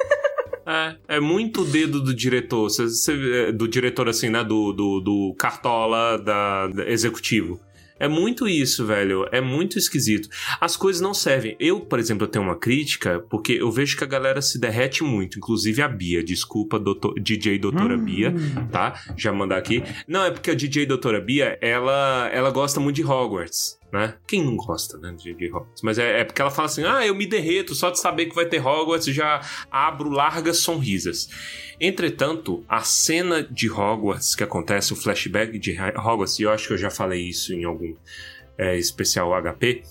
É, 0.66 1.16
é 1.16 1.20
muito 1.20 1.62
o 1.62 1.66
dedo 1.66 2.02
do 2.02 2.14
diretor. 2.14 2.70
Cê- 2.70 2.88
cê- 2.90 3.52
do 3.52 3.68
diretor, 3.68 4.08
assim, 4.08 4.30
né? 4.30 4.44
Do, 4.44 4.72
do, 4.72 5.00
do 5.02 5.36
cartola 5.38 6.18
da, 6.20 6.68
da- 6.68 6.88
executivo. 6.88 7.60
É 8.02 8.08
muito 8.08 8.48
isso, 8.48 8.84
velho. 8.84 9.28
É 9.32 9.40
muito 9.40 9.78
esquisito. 9.78 10.28
As 10.60 10.76
coisas 10.76 11.00
não 11.00 11.14
servem. 11.14 11.56
Eu, 11.60 11.82
por 11.82 12.00
exemplo, 12.00 12.26
eu 12.26 12.28
tenho 12.28 12.44
uma 12.44 12.56
crítica, 12.56 13.24
porque 13.30 13.54
eu 13.54 13.72
vejo 13.72 13.96
que 13.96 14.04
a 14.04 14.08
galera 14.08 14.42
se 14.42 14.60
derrete 14.60 15.04
muito. 15.04 15.38
Inclusive 15.38 15.84
a 15.84 15.88
Bia. 15.88 16.24
Desculpa, 16.24 16.80
doutor, 16.80 17.14
DJ 17.20 17.60
Doutora 17.60 17.96
Bia, 17.96 18.34
tá? 18.72 19.00
Já 19.16 19.32
mandar 19.32 19.58
aqui. 19.58 19.84
Não, 20.08 20.26
é 20.26 20.32
porque 20.32 20.50
a 20.50 20.56
DJ 20.56 20.88
Doutora 20.88 21.22
Bia, 21.22 21.60
ela, 21.62 22.28
ela 22.34 22.50
gosta 22.50 22.80
muito 22.80 22.96
de 22.96 23.04
Hogwarts. 23.04 23.81
Né? 23.92 24.16
Quem 24.26 24.44
não 24.44 24.56
gosta, 24.56 24.98
né, 24.98 25.12
de, 25.12 25.34
de 25.34 25.48
Hogwarts? 25.48 25.82
Mas 25.84 26.00
é, 26.00 26.22
é 26.22 26.24
porque 26.24 26.42
ela 26.42 26.50
fala 26.50 26.68
assim: 26.68 26.84
ah, 26.86 27.06
eu 27.06 27.14
me 27.14 27.28
derreto 27.28 27.76
só 27.76 27.90
de 27.90 28.00
saber 28.00 28.28
que 28.28 28.36
vai 28.36 28.46
ter 28.46 28.66
Hogwarts, 28.66 29.14
já 29.14 29.42
abro 29.70 30.10
largas 30.10 30.60
sonrisas. 30.60 31.30
Entretanto, 31.80 32.64
a 32.70 32.82
cena 32.82 33.44
de 33.44 33.70
Hogwarts 33.70 34.34
que 34.34 34.44
acontece, 34.44 34.94
o 34.94 34.96
flashback 34.96 35.60
de 35.60 35.78
Hogwarts, 35.80 36.40
e 36.40 36.44
eu 36.44 36.52
acho 36.52 36.68
que 36.68 36.74
eu 36.74 36.78
já 36.78 36.90
falei 36.90 37.22
isso 37.22 37.54
em 37.54 37.66
algum 37.66 37.94
é, 38.58 38.78
especial 38.78 39.32
HP, 39.42 39.84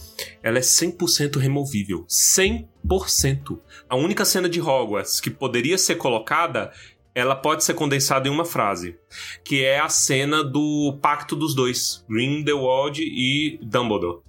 ela 0.42 0.58
é 0.58 0.62
100% 0.62 1.38
removível. 1.38 2.06
100%. 2.08 3.58
A 3.88 3.96
única 3.96 4.24
cena 4.24 4.48
de 4.48 4.60
Hogwarts 4.60 5.20
que 5.20 5.28
poderia 5.28 5.76
ser 5.76 5.96
colocada, 5.96 6.72
ela 7.14 7.34
pode 7.34 7.64
ser 7.64 7.74
condensada 7.74 8.28
em 8.28 8.30
uma 8.30 8.44
frase, 8.44 8.96
que 9.44 9.64
é 9.64 9.78
a 9.80 9.88
cena 9.88 10.44
do 10.44 10.98
pacto 11.02 11.34
dos 11.34 11.54
dois, 11.54 12.04
Grindelwald 12.08 13.02
e 13.02 13.58
Dumbledore. 13.62 14.20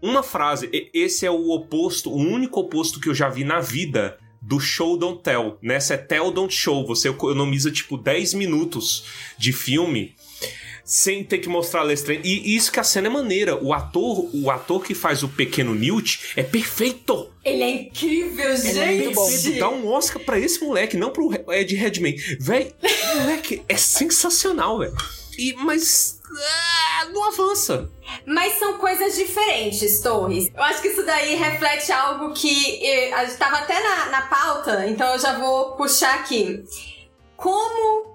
Uma 0.00 0.22
frase, 0.22 0.68
esse 0.92 1.24
é 1.24 1.30
o 1.30 1.50
oposto, 1.50 2.10
o 2.10 2.16
único 2.16 2.60
oposto 2.60 2.98
que 2.98 3.08
eu 3.08 3.14
já 3.14 3.28
vi 3.28 3.44
na 3.44 3.60
vida 3.60 4.18
do 4.40 4.58
show 4.58 4.96
don't 4.96 5.22
tell. 5.22 5.56
Nessa 5.62 5.94
é 5.94 5.96
tell 5.96 6.32
don't 6.32 6.52
show, 6.52 6.84
você 6.84 7.08
economiza 7.08 7.70
tipo 7.70 7.96
10 7.96 8.34
minutos 8.34 9.04
de 9.38 9.52
filme 9.52 10.14
sem 10.84 11.24
ter 11.24 11.38
que 11.38 11.48
mostrar 11.48 11.82
Lestrange. 11.82 12.22
E 12.24 12.54
isso 12.56 12.70
que 12.70 12.80
a 12.80 12.84
cena 12.84 13.08
é 13.08 13.10
maneira. 13.10 13.56
O 13.56 13.72
ator, 13.72 14.28
o 14.34 14.50
ator 14.50 14.84
que 14.84 14.94
faz 14.94 15.22
o 15.22 15.28
pequeno 15.28 15.74
Newt 15.74 16.32
é 16.36 16.42
perfeito. 16.42 17.30
Ele 17.44 17.62
é 17.62 17.70
incrível, 17.70 18.50
é 18.50 18.56
gente. 18.56 19.02
muito 19.02 19.14
bom. 19.14 19.28
Perfeito. 19.28 19.58
Dá 19.58 19.68
um 19.68 19.88
Oscar 19.88 20.22
pra 20.22 20.38
esse 20.38 20.62
moleque, 20.64 20.96
não 20.96 21.10
pro 21.10 21.30
Ed 21.50 21.74
Redmayne. 21.74 22.20
Véi, 22.40 22.72
moleque 23.16 23.62
é 23.68 23.76
sensacional, 23.76 24.78
velho. 24.78 24.94
E 25.38 25.54
mas 25.54 26.20
ah, 26.34 27.08
não 27.12 27.24
avança. 27.24 27.90
Mas 28.26 28.58
são 28.58 28.78
coisas 28.78 29.16
diferentes, 29.16 30.00
Torres. 30.00 30.50
Eu 30.54 30.62
acho 30.62 30.82
que 30.82 30.88
isso 30.88 31.04
daí 31.04 31.34
reflete 31.34 31.92
algo 31.92 32.32
que 32.32 32.84
eh, 32.84 33.12
a 33.12 33.24
gente 33.24 33.38
tava 33.38 33.58
até 33.58 33.80
na, 33.82 34.06
na 34.10 34.22
pauta, 34.22 34.86
então 34.86 35.12
eu 35.12 35.18
já 35.18 35.38
vou 35.38 35.72
puxar 35.72 36.14
aqui. 36.16 36.64
Como 37.36 38.11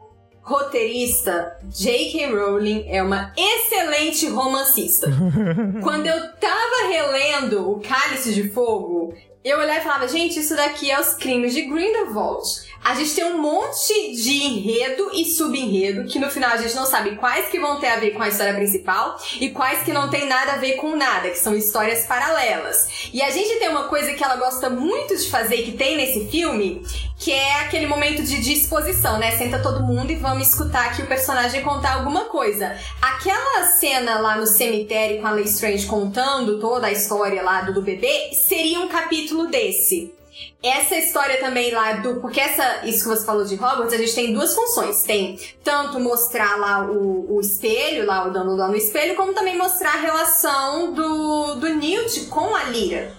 roteirista, 0.48 1.58
J.K. 1.64 2.28
Rowling 2.28 2.86
é 2.88 3.04
uma 3.04 3.34
excelente 3.36 4.30
romancista. 4.30 5.08
Quando 5.84 6.08
eu 6.08 6.34
tava 6.36 6.88
relendo 6.90 7.70
O 7.70 7.82
Cálice 7.82 8.34
de 8.34 8.50
Fogo, 8.50 9.14
eu 9.44 9.60
olhava 9.60 9.80
e 9.80 9.84
falava, 9.84 10.08
gente, 10.08 10.40
isso 10.40 10.56
daqui 10.56 10.90
é 10.90 11.00
os 11.00 11.16
crimes 11.16 11.54
de 11.54 11.64
Grindelwald. 11.64 12.46
A 12.88 12.96
gente 12.96 13.16
tem 13.16 13.26
um 13.26 13.38
monte 13.38 14.16
de 14.16 14.32
enredo 14.32 15.12
e 15.14 15.26
subenredo 15.26 16.06
que 16.06 16.18
no 16.18 16.32
final 16.32 16.52
a 16.52 16.56
gente 16.56 16.74
não 16.74 16.86
sabe 16.86 17.18
quais 17.18 17.50
que 17.50 17.60
vão 17.60 17.82
ter 17.82 17.88
a 17.88 17.98
ver 17.98 18.12
com 18.12 18.24
a 18.24 18.30
história 18.30 18.54
principal 18.54 19.20
e 19.42 19.50
quais 19.50 19.84
que 19.84 19.92
não 19.92 20.10
tem 20.10 20.26
nada 20.26 20.54
a 20.54 20.56
ver 20.56 20.78
com 20.78 20.96
nada, 20.96 21.30
que 21.30 21.38
são 21.38 21.54
histórias 21.54 22.06
paralelas. 22.06 23.10
E 23.12 23.22
a 23.22 23.30
gente 23.30 23.60
tem 23.60 23.68
uma 23.68 23.90
coisa 23.90 24.14
que 24.14 24.24
ela 24.24 24.38
gosta 24.38 24.70
muito 24.70 25.18
de 25.18 25.30
fazer, 25.30 25.64
que 25.64 25.74
tem 25.74 25.98
nesse 25.98 26.30
filme, 26.30 26.82
que 27.20 27.30
é 27.30 27.60
aquele 27.60 27.88
momento 27.88 28.24
de 28.24 28.42
disposição, 28.42 29.20
né? 29.20 29.32
Senta 29.32 29.60
todo 29.60 29.84
mundo 29.84 30.10
e 30.10 30.16
vamos 30.16 30.48
escutar 30.48 30.86
aqui 30.86 31.02
o 31.02 31.08
personagem 31.08 31.62
contar 31.64 31.96
alguma 31.96 32.30
coisa. 32.30 32.74
Aquela 33.02 33.66
cena 33.66 34.18
lá 34.20 34.38
no 34.38 34.48
cemitério 34.48 35.20
com 35.20 35.28
a 35.28 35.32
Lestrange 35.32 35.86
contando 35.88 36.58
toda 36.62 36.88
a 36.88 36.92
história 36.94 37.44
lá 37.44 37.64
do 37.64 37.82
bebê 37.82 38.32
seria 38.32 38.80
um 38.80 38.88
capítulo 38.88 39.48
desse. 39.48 40.17
Essa 40.62 40.96
história 40.96 41.40
também 41.40 41.72
lá 41.72 41.94
do. 41.94 42.20
Porque 42.20 42.40
essa, 42.40 42.86
isso 42.86 43.04
que 43.04 43.10
você 43.10 43.26
falou 43.26 43.46
de 43.46 43.56
Hogwarts, 43.56 43.94
a 43.94 43.98
gente 43.98 44.16
tem 44.16 44.34
duas 44.34 44.56
funções. 44.56 45.04
Tem 45.04 45.40
tanto 45.64 46.00
mostrar 46.00 46.58
lá 46.58 46.84
o, 46.84 47.36
o 47.36 47.40
espelho, 47.40 48.06
lá 48.06 48.28
o 48.28 48.32
Dumbledore 48.32 48.72
no 48.72 48.76
espelho, 48.76 49.16
como 49.16 49.34
também 49.34 49.58
mostrar 49.58 49.94
a 49.94 50.02
relação 50.02 50.94
do, 50.94 51.56
do 51.56 51.70
Newt 51.70 52.26
com 52.26 52.56
a 52.56 52.64
Lyra. 52.64 53.16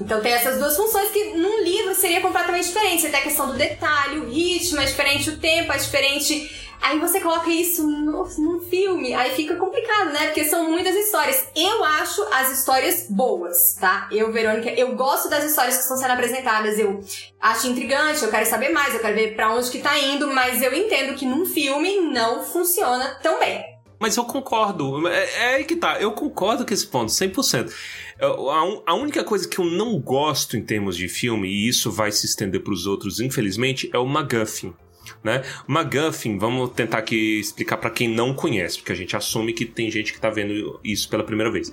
Então 0.00 0.20
tem 0.20 0.32
essas 0.32 0.58
duas 0.58 0.76
funções 0.76 1.10
que 1.10 1.34
num 1.34 1.62
livro 1.62 1.94
seria 1.94 2.20
completamente 2.20 2.66
diferente. 2.66 3.08
Tem 3.08 3.20
a 3.20 3.22
questão 3.22 3.48
do 3.48 3.54
detalhe, 3.54 4.20
o 4.20 4.28
ritmo 4.28 4.80
é 4.80 4.84
diferente, 4.84 5.30
o 5.30 5.38
tempo 5.38 5.72
é 5.72 5.76
diferente, 5.76 6.63
Aí 6.86 6.98
você 6.98 7.18
coloca 7.18 7.48
isso 7.48 7.82
no, 7.86 8.24
num 8.38 8.60
filme, 8.60 9.14
aí 9.14 9.30
fica 9.34 9.56
complicado, 9.56 10.12
né? 10.12 10.26
Porque 10.26 10.44
são 10.44 10.70
muitas 10.70 10.94
histórias. 10.94 11.48
Eu 11.56 11.82
acho 11.82 12.22
as 12.30 12.52
histórias 12.58 13.06
boas, 13.08 13.74
tá? 13.80 14.06
Eu, 14.12 14.30
Verônica, 14.30 14.68
eu 14.70 14.94
gosto 14.94 15.30
das 15.30 15.44
histórias 15.44 15.76
que 15.76 15.82
estão 15.82 15.96
sendo 15.96 16.10
apresentadas. 16.12 16.78
Eu 16.78 17.00
acho 17.40 17.68
intrigante, 17.68 18.22
eu 18.22 18.30
quero 18.30 18.44
saber 18.44 18.68
mais, 18.68 18.92
eu 18.92 19.00
quero 19.00 19.14
ver 19.14 19.34
pra 19.34 19.54
onde 19.54 19.70
que 19.70 19.78
tá 19.78 19.98
indo, 19.98 20.26
mas 20.34 20.60
eu 20.60 20.74
entendo 20.74 21.14
que 21.14 21.24
num 21.24 21.46
filme 21.46 22.00
não 22.00 22.42
funciona 22.44 23.18
tão 23.22 23.38
bem. 23.40 23.64
Mas 23.98 24.18
eu 24.18 24.24
concordo. 24.24 25.08
É, 25.08 25.24
é 25.36 25.54
aí 25.54 25.64
que 25.64 25.76
tá. 25.76 25.98
Eu 25.98 26.12
concordo 26.12 26.66
com 26.66 26.74
esse 26.74 26.86
ponto, 26.86 27.10
100%. 27.10 27.72
Eu- 28.20 28.50
A, 28.50 28.62
un- 28.62 28.82
a 28.86 28.94
única 28.94 29.24
coisa 29.24 29.48
que 29.48 29.58
eu 29.58 29.64
não 29.64 29.98
gosto 29.98 30.54
em 30.56 30.62
termos 30.62 30.96
de 30.98 31.08
filme, 31.08 31.48
e 31.48 31.66
isso 31.66 31.90
vai 31.90 32.12
se 32.12 32.26
estender 32.26 32.62
pros 32.62 32.86
outros, 32.86 33.20
infelizmente, 33.20 33.88
é 33.92 33.98
o 33.98 34.04
MacGuffin. 34.06 34.74
Né? 35.22 35.42
MacGuffin, 35.66 36.38
vamos 36.38 36.70
tentar 36.70 36.98
aqui 36.98 37.38
explicar 37.38 37.76
pra 37.76 37.90
quem 37.90 38.08
não 38.08 38.34
conhece, 38.34 38.78
porque 38.78 38.92
a 38.92 38.96
gente 38.96 39.16
assume 39.16 39.52
que 39.52 39.64
tem 39.64 39.90
gente 39.90 40.12
que 40.12 40.20
tá 40.20 40.30
vendo 40.30 40.80
isso 40.82 41.08
pela 41.08 41.24
primeira 41.24 41.50
vez. 41.50 41.72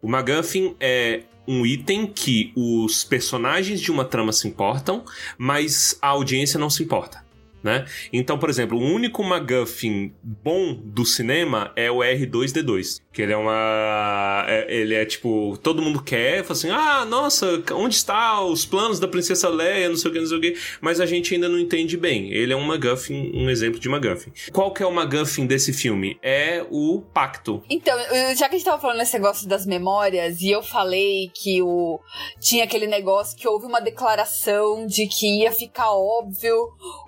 O 0.00 0.08
MacGuffin 0.08 0.76
é 0.78 1.22
um 1.46 1.64
item 1.64 2.06
que 2.06 2.52
os 2.54 3.04
personagens 3.04 3.80
de 3.80 3.90
uma 3.90 4.04
trama 4.04 4.32
se 4.32 4.46
importam, 4.46 5.04
mas 5.38 5.98
a 6.02 6.08
audiência 6.08 6.58
não 6.58 6.68
se 6.68 6.82
importa. 6.82 7.26
Né? 7.62 7.86
Então, 8.12 8.38
por 8.38 8.48
exemplo, 8.48 8.78
o 8.78 8.82
único 8.82 9.24
MacGuffin 9.24 10.14
bom 10.22 10.74
do 10.74 11.04
cinema 11.04 11.72
é 11.74 11.90
o 11.90 11.98
R2D2. 11.98 13.00
Que 13.18 13.22
ele 13.22 13.32
é 13.32 13.36
uma. 13.36 14.44
é- 14.46 14.72
ele 14.72 14.94
é 14.94 15.04
tipo. 15.04 15.58
Todo 15.60 15.82
mundo 15.82 16.00
quer, 16.00 16.44
fala 16.44 16.52
assim: 16.52 16.70
ah, 16.70 17.04
nossa, 17.04 17.60
onde 17.72 17.96
está 17.96 18.40
os 18.44 18.64
planos 18.64 19.00
da 19.00 19.08
Princesa 19.08 19.48
Leia, 19.48 19.88
não 19.88 19.96
sei 19.96 20.08
o 20.08 20.14
que, 20.14 20.20
não 20.20 20.26
sei 20.28 20.38
o 20.38 20.40
que. 20.40 20.56
Mas 20.80 21.00
a 21.00 21.06
gente 21.06 21.34
ainda 21.34 21.48
não 21.48 21.58
entende 21.58 21.96
bem. 21.96 22.30
Ele 22.30 22.52
é 22.52 22.56
um 22.56 22.62
MacGuffin, 22.62 23.32
um 23.34 23.50
exemplo 23.50 23.80
de 23.80 23.88
MacGuffin. 23.88 24.30
Qual 24.52 24.72
que 24.72 24.84
é 24.84 24.86
o 24.86 24.92
MacGuffin 24.92 25.48
desse 25.48 25.72
filme? 25.72 26.16
É 26.22 26.64
o 26.70 27.02
Pacto. 27.12 27.60
Então, 27.68 27.98
já 28.36 28.48
que 28.48 28.54
a 28.54 28.58
gente 28.58 28.64
tava 28.64 28.80
falando 28.80 28.98
nesse 28.98 29.14
negócio 29.14 29.48
das 29.48 29.66
memórias, 29.66 30.40
e 30.40 30.52
eu 30.52 30.62
falei 30.62 31.28
que 31.34 31.60
o 31.60 31.98
tinha 32.38 32.62
aquele 32.62 32.86
negócio 32.86 33.36
que 33.36 33.48
houve 33.48 33.66
uma 33.66 33.80
declaração 33.80 34.86
de 34.86 35.08
que 35.08 35.40
ia 35.40 35.50
ficar 35.50 35.90
óbvio 35.90 36.54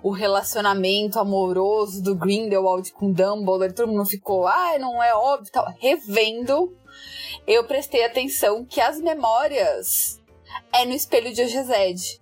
o 0.03 0.11
relacionamento 0.11 1.17
amoroso 1.17 2.03
do 2.03 2.15
Grindelwald 2.15 2.91
com 2.91 3.13
Dumbledore, 3.13 3.73
todo 3.73 3.87
mundo 3.93 4.05
ficou, 4.05 4.45
ah, 4.45 4.77
não 4.77 5.01
é 5.01 5.13
óbvio 5.15 5.49
tal. 5.53 5.65
Revendo, 6.05 6.75
eu 7.47 7.63
prestei 7.65 8.03
atenção 8.03 8.65
que 8.65 8.79
as 8.81 8.99
memórias 8.99 10.19
é 10.73 10.85
no 10.85 10.93
espelho 10.93 11.33
de 11.33 11.41
Ogezed. 11.41 12.19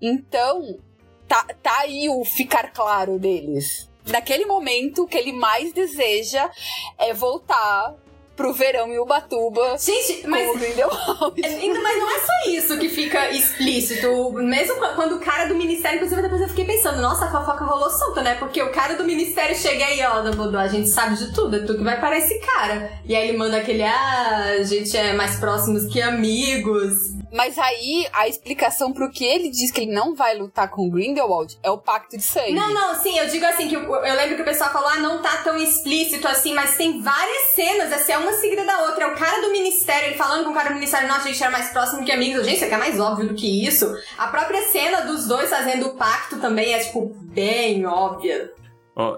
Então, 0.00 0.78
tá, 1.28 1.44
tá 1.62 1.80
aí 1.80 2.08
o 2.08 2.24
ficar 2.24 2.72
claro 2.72 3.18
deles. 3.18 3.88
Naquele 4.06 4.46
momento, 4.46 5.02
o 5.02 5.06
que 5.06 5.18
ele 5.18 5.32
mais 5.32 5.72
deseja 5.72 6.50
é 6.98 7.12
voltar 7.12 7.94
pro 8.40 8.52
verão 8.54 8.88
em 8.90 8.98
Ubatuba 8.98 9.76
Gente, 9.78 10.26
mas 10.26 10.48
o 10.48 10.58
Grindelwald. 10.58 11.34
Ainda, 11.44 11.80
mas 11.82 11.98
não 11.98 12.10
é 12.10 12.18
só 12.20 12.50
isso 12.50 12.78
que 12.78 12.88
fica 12.88 13.30
explícito. 13.30 14.32
Mesmo 14.32 14.76
qu- 14.76 14.94
quando 14.94 15.16
o 15.16 15.20
cara 15.20 15.44
do 15.46 15.54
ministério, 15.54 15.96
inclusive 15.96 16.22
depois 16.22 16.40
eu 16.40 16.48
fiquei 16.48 16.64
pensando, 16.64 17.02
nossa, 17.02 17.26
a 17.26 17.30
fofoca 17.30 17.64
rolou 17.64 17.90
solta, 17.90 18.22
né? 18.22 18.36
Porque 18.36 18.62
o 18.62 18.70
cara 18.72 18.94
do 18.94 19.04
ministério 19.04 19.54
chega 19.54 19.84
aí, 19.84 20.00
ó, 20.02 20.22
Dumbledore, 20.22 20.64
a 20.64 20.68
gente 20.68 20.88
sabe 20.88 21.16
de 21.16 21.32
tudo, 21.34 21.56
é 21.56 21.60
tu 21.60 21.76
que 21.76 21.84
vai 21.84 22.00
para 22.00 22.16
esse 22.18 22.38
cara. 22.38 22.90
E 23.04 23.14
aí 23.14 23.28
ele 23.28 23.36
manda 23.36 23.58
aquele, 23.58 23.82
ah, 23.82 24.56
a 24.58 24.62
gente 24.62 24.96
é 24.96 25.12
mais 25.12 25.36
próximos 25.36 25.84
que 25.92 26.00
amigos. 26.00 27.09
Mas 27.32 27.58
aí, 27.58 28.06
a 28.12 28.28
explicação 28.28 28.92
pro 28.92 29.10
que 29.10 29.24
ele 29.24 29.50
diz 29.50 29.70
que 29.70 29.82
ele 29.82 29.92
não 29.92 30.14
vai 30.14 30.36
lutar 30.36 30.68
com 30.68 30.90
Grindelwald 30.90 31.58
é 31.62 31.70
o 31.70 31.78
pacto 31.78 32.16
de 32.16 32.22
sangue. 32.22 32.52
Não, 32.52 32.72
não, 32.72 32.94
sim, 32.94 33.18
eu 33.18 33.26
digo 33.28 33.44
assim, 33.44 33.68
que 33.68 33.74
eu, 33.74 33.82
eu 33.82 34.16
lembro 34.16 34.36
que 34.36 34.42
o 34.42 34.44
pessoal 34.44 34.70
falou, 34.70 34.88
ah, 34.88 34.96
não 34.96 35.22
tá 35.22 35.38
tão 35.38 35.56
explícito 35.56 36.26
assim, 36.26 36.54
mas 36.54 36.76
tem 36.76 37.00
várias 37.00 37.50
cenas, 37.54 37.92
assim, 37.92 38.12
é 38.12 38.18
uma 38.18 38.32
seguida 38.32 38.64
da 38.64 38.82
outra. 38.86 39.04
É 39.04 39.06
o 39.06 39.16
cara 39.16 39.40
do 39.40 39.50
ministério, 39.50 40.08
ele 40.08 40.16
falando 40.16 40.44
com 40.44 40.50
o 40.50 40.54
cara 40.54 40.70
do 40.70 40.74
ministério, 40.74 41.08
nossa, 41.08 41.28
a 41.28 41.32
gente 41.32 41.42
era 41.42 41.52
mais 41.52 41.70
próximo 41.70 42.04
que 42.04 42.12
amigos. 42.12 42.44
Gente, 42.44 42.56
isso 42.56 42.64
aqui 42.64 42.74
é 42.74 42.78
mais 42.78 42.98
óbvio 42.98 43.28
do 43.28 43.34
que 43.34 43.66
isso. 43.66 43.86
A 44.18 44.26
própria 44.28 44.62
cena 44.70 45.02
dos 45.02 45.26
dois 45.26 45.48
fazendo 45.48 45.86
o 45.86 45.94
pacto 45.94 46.38
também 46.38 46.74
é, 46.74 46.78
tipo, 46.78 47.14
bem 47.32 47.86
óbvia. 47.86 48.50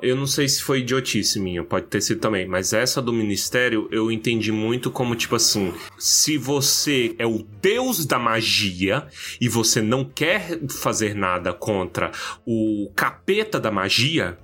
Eu 0.02 0.16
não 0.16 0.26
sei 0.26 0.48
se 0.48 0.62
foi 0.62 0.80
idiotice 0.80 1.40
minha, 1.40 1.62
pode 1.64 1.86
ter 1.86 2.00
sido 2.00 2.20
também, 2.20 2.46
mas 2.46 2.72
essa 2.72 3.00
do 3.00 3.12
ministério 3.12 3.88
eu 3.90 4.10
entendi 4.10 4.52
muito 4.52 4.90
como 4.90 5.14
tipo 5.14 5.36
assim: 5.36 5.72
se 5.98 6.36
você 6.36 7.14
é 7.18 7.26
o 7.26 7.46
deus 7.60 8.04
da 8.04 8.18
magia 8.18 9.06
e 9.40 9.48
você 9.48 9.80
não 9.80 10.04
quer 10.04 10.60
fazer 10.68 11.14
nada 11.14 11.52
contra 11.52 12.10
o 12.46 12.90
capeta 12.94 13.58
da 13.60 13.70
magia, 13.70 14.38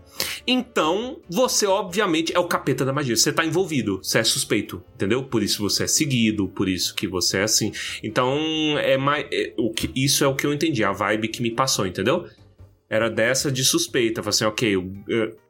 então 0.47 1.21
você 1.29 1.67
obviamente 1.67 2.35
é 2.35 2.39
o 2.39 2.45
capeta 2.45 2.85
da 2.85 2.93
magia. 2.93 3.17
Você 3.17 3.33
tá 3.33 3.45
envolvido, 3.45 4.01
você 4.03 4.19
é 4.19 4.25
suspeito, 4.25 4.83
entendeu? 4.95 5.23
Por 5.23 5.43
isso 5.43 5.63
você 5.63 5.85
é 5.85 5.87
seguido, 5.87 6.49
por 6.49 6.69
isso 6.69 6.95
que 6.95 7.07
você 7.07 7.39
é 7.39 7.43
assim. 7.43 7.73
Então 8.03 8.37
é 8.79 8.97
mais, 8.97 9.27
é, 9.33 9.53
o 9.57 9.73
que 9.73 9.91
isso 9.95 10.25
é 10.25 10.27
o 10.27 10.35
que 10.35 10.47
eu 10.47 10.53
entendi, 10.53 10.83
a 10.83 10.93
vibe 10.93 11.29
que 11.29 11.43
me 11.43 11.51
passou, 11.51 11.87
entendeu? 11.87 12.27
Era 12.91 13.09
dessa 13.11 13.51
de 13.53 13.65
suspeita. 13.65 14.23
Falei 14.23 14.31
assim, 14.35 14.45
ok, 14.45 14.77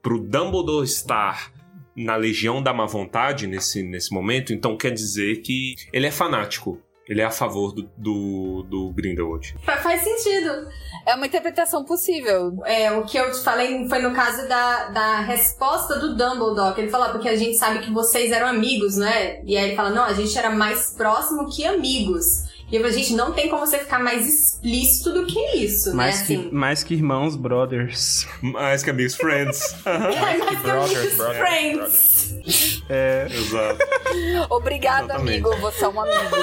pro 0.02 0.18
Dumbledore 0.20 0.84
estar 0.84 1.52
na 1.96 2.14
Legião 2.16 2.62
da 2.62 2.72
Má 2.72 2.86
Vontade 2.86 3.46
nesse, 3.46 3.82
nesse 3.82 4.12
momento, 4.14 4.52
então 4.52 4.76
quer 4.76 4.92
dizer 4.92 5.40
que 5.42 5.74
ele 5.92 6.06
é 6.06 6.10
fanático. 6.10 6.80
Ele 7.08 7.22
é 7.22 7.24
a 7.24 7.30
favor 7.30 7.72
do, 7.72 7.88
do, 7.96 8.62
do 8.68 8.92
Grindelwald. 8.92 9.56
Fa- 9.64 9.78
faz 9.78 10.02
sentido. 10.02 10.68
É 11.06 11.14
uma 11.14 11.26
interpretação 11.26 11.82
possível. 11.82 12.60
É, 12.66 12.92
o 12.92 13.02
que 13.06 13.16
eu 13.16 13.32
te 13.32 13.38
falei 13.42 13.88
foi 13.88 13.98
no 14.00 14.12
caso 14.12 14.46
da, 14.46 14.88
da 14.90 15.20
resposta 15.20 15.98
do 15.98 16.14
Dumbledore, 16.14 16.74
que 16.74 16.82
ele 16.82 16.90
fala, 16.90 17.08
porque 17.10 17.30
a 17.30 17.34
gente 17.34 17.56
sabe 17.56 17.78
que 17.78 17.90
vocês 17.90 18.30
eram 18.30 18.46
amigos, 18.46 18.98
né? 18.98 19.42
E 19.46 19.56
aí 19.56 19.68
ele 19.68 19.74
fala, 19.74 19.88
não, 19.88 20.04
a 20.04 20.12
gente 20.12 20.36
era 20.36 20.50
mais 20.50 20.92
próximo 20.98 21.48
que 21.50 21.64
amigos. 21.64 22.46
E 22.70 22.76
eu 22.76 22.82
falei, 22.82 22.98
gente, 22.98 23.14
não 23.14 23.32
tem 23.32 23.48
como 23.48 23.66
você 23.66 23.78
ficar 23.78 23.98
mais 23.98 24.26
explícito 24.26 25.12
do 25.12 25.24
que 25.26 25.40
isso, 25.56 25.94
Mais, 25.96 26.20
né? 26.20 26.26
que, 26.26 26.34
Assim. 26.34 26.50
mais 26.52 26.84
que 26.84 26.94
irmãos, 26.94 27.34
brothers. 27.34 28.26
Mais 28.42 28.82
que 28.82 28.90
amigos, 28.90 29.16
friends. 29.16 29.74
É 29.86 30.20
mais 30.20 30.44
que 30.44 30.56
brothers, 30.56 30.96
amigos, 30.98 31.16
brothers, 31.16 31.38
friends. 31.38 32.82
É, 32.90 33.26
Exato. 33.30 33.78
Obrigada, 34.52 35.14
Exatamente. 35.14 35.44
amigo. 35.46 35.56
Você 35.62 35.84
é 35.84 35.88
um 35.88 36.00
amigo. 36.00 36.36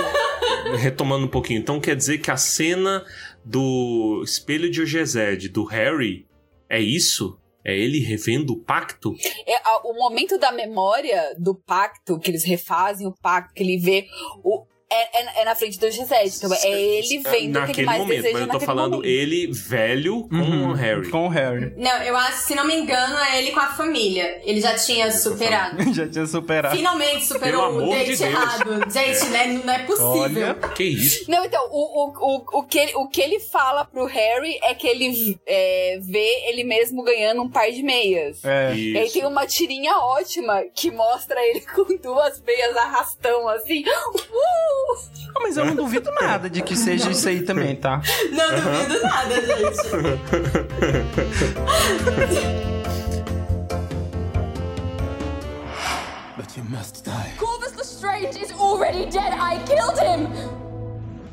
Retomando 0.78 1.26
um 1.26 1.30
pouquinho, 1.30 1.60
então 1.60 1.80
quer 1.80 1.96
dizer 1.96 2.18
que 2.18 2.32
a 2.32 2.38
cena 2.38 3.06
do 3.44 4.22
espelho 4.24 4.70
de 4.72 4.82
Ogezed, 4.82 5.50
do 5.50 5.64
Harry, 5.66 6.28
é 6.68 6.80
isso? 6.80 7.38
É 7.64 7.76
ele 7.76 8.00
revendo 8.00 8.54
o 8.54 8.60
pacto? 8.60 9.14
É, 9.48 9.58
o 9.84 9.94
momento 9.94 10.38
da 10.38 10.52
memória 10.52 11.36
do 11.38 11.56
pacto, 11.56 12.20
que 12.20 12.30
eles 12.32 12.44
refazem 12.44 13.08
o 13.08 13.14
pacto, 13.22 13.54
que 13.54 13.64
ele 13.64 13.78
vê. 13.80 14.06
O, 14.44 14.66
é, 14.92 15.22
é- 15.22 15.42
é 15.42 15.46
na 15.46 15.56
frente 15.56 15.80
do 15.80 15.90
Gisele. 15.90 16.30
Então 16.36 16.54
é 16.54 16.72
ele 16.72 17.20
vendo 17.20 17.28
o 17.28 17.32
que 17.32 17.38
ele 17.38 17.52
naquele 17.52 17.86
mais 17.88 18.00
momento, 18.02 18.16
deseja 18.18 18.34
mas 18.34 18.42
eu 18.42 18.48
tô 18.48 18.54
naquele 18.54 18.66
falando 18.66 18.92
momento. 18.94 19.10
ele 19.10 19.52
velho 19.52 20.28
com 20.28 20.36
uhum, 20.36 20.70
o 20.70 20.74
Harry. 20.74 21.10
Com 21.10 21.26
o 21.26 21.30
Harry. 21.30 21.74
Não, 21.78 22.04
eu 22.04 22.16
acho, 22.16 22.48
se 22.48 22.56
não 22.56 22.66
me 22.66 22.76
engano, 22.76 23.18
é 23.18 23.40
ele 23.40 23.52
com 23.52 23.60
a 23.60 23.68
família. 23.74 24.42
Ele 24.44 24.62
já 24.62 24.76
tinha 24.76 25.12
superado. 25.12 25.76
Já 25.94 26.08
tinha 26.08 26.26
superado. 26.26 26.76
Finalmente 26.76 27.26
superou 27.26 27.62
o 27.62 27.66
amor 27.66 27.84
de 27.84 27.96
date 27.96 28.08
Deus. 28.08 28.22
errado. 28.22 28.92
Gente, 28.92 29.26
né? 29.30 29.62
Não 29.64 29.74
é 29.74 29.80
possível. 29.80 30.10
Olha. 30.22 30.54
Que 30.76 30.84
isso? 30.84 31.30
Não, 31.32 31.44
então, 31.46 31.68
o, 31.72 32.06
o, 32.06 32.14
o, 32.36 32.60
o, 32.60 32.64
que 32.64 32.78
ele, 32.78 32.96
o 32.96 33.08
que 33.08 33.22
ele 33.22 33.40
fala 33.40 33.86
pro 33.86 34.06
Harry 34.06 34.60
é 34.64 34.74
que 34.74 34.88
ele 34.88 35.40
é, 35.46 36.00
vê 36.02 36.50
ele 36.50 36.64
mesmo 36.64 37.04
ganhando 37.04 37.42
um 37.42 37.50
par 37.50 37.72
de 37.72 37.82
meias. 37.82 38.44
É. 38.44 38.76
E 38.76 38.98
aí 38.98 39.06
Isso. 39.06 39.14
tem 39.14 39.26
uma 39.26 39.46
tirinha 39.48 39.98
ótima 39.98 40.64
que 40.74 40.92
mostra 40.92 41.40
ele 41.48 41.62
com 41.74 41.86
duas 41.98 42.42
meias 42.42 42.76
arrastão, 42.76 43.48
assim. 43.48 43.84
Uh! 43.88 44.75
Ah, 45.36 45.40
mas 45.42 45.58
eu 45.58 45.66
não 45.66 45.76
duvido 45.76 46.12
nada 46.12 46.50
de 46.50 46.62
que 46.62 46.76
seja 46.78 47.10
isso 47.12 47.28
aí 47.28 47.42
também, 47.44 47.76
tá? 47.76 48.02
Não 48.32 48.50
duvido 48.52 49.02
nada, 49.02 49.36
gente. 49.42 49.76
But 56.38 56.58
you 56.58 56.64
must 56.66 57.04
die. 57.04 57.34
Corvus 57.38 57.76
Lestrange 57.76 58.38
is 58.38 58.52
already 58.52 59.06
dead. 59.10 59.34
I 59.34 59.58
killed 59.66 59.98
him. 59.98 60.28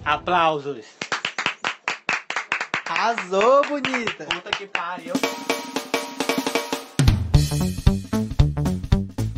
Aplausos. 0.04 0.84
Arrasou, 2.88 3.62
bonita. 3.68 4.24
Puta 4.26 4.50
que 4.50 4.66
pariu. 4.66 5.14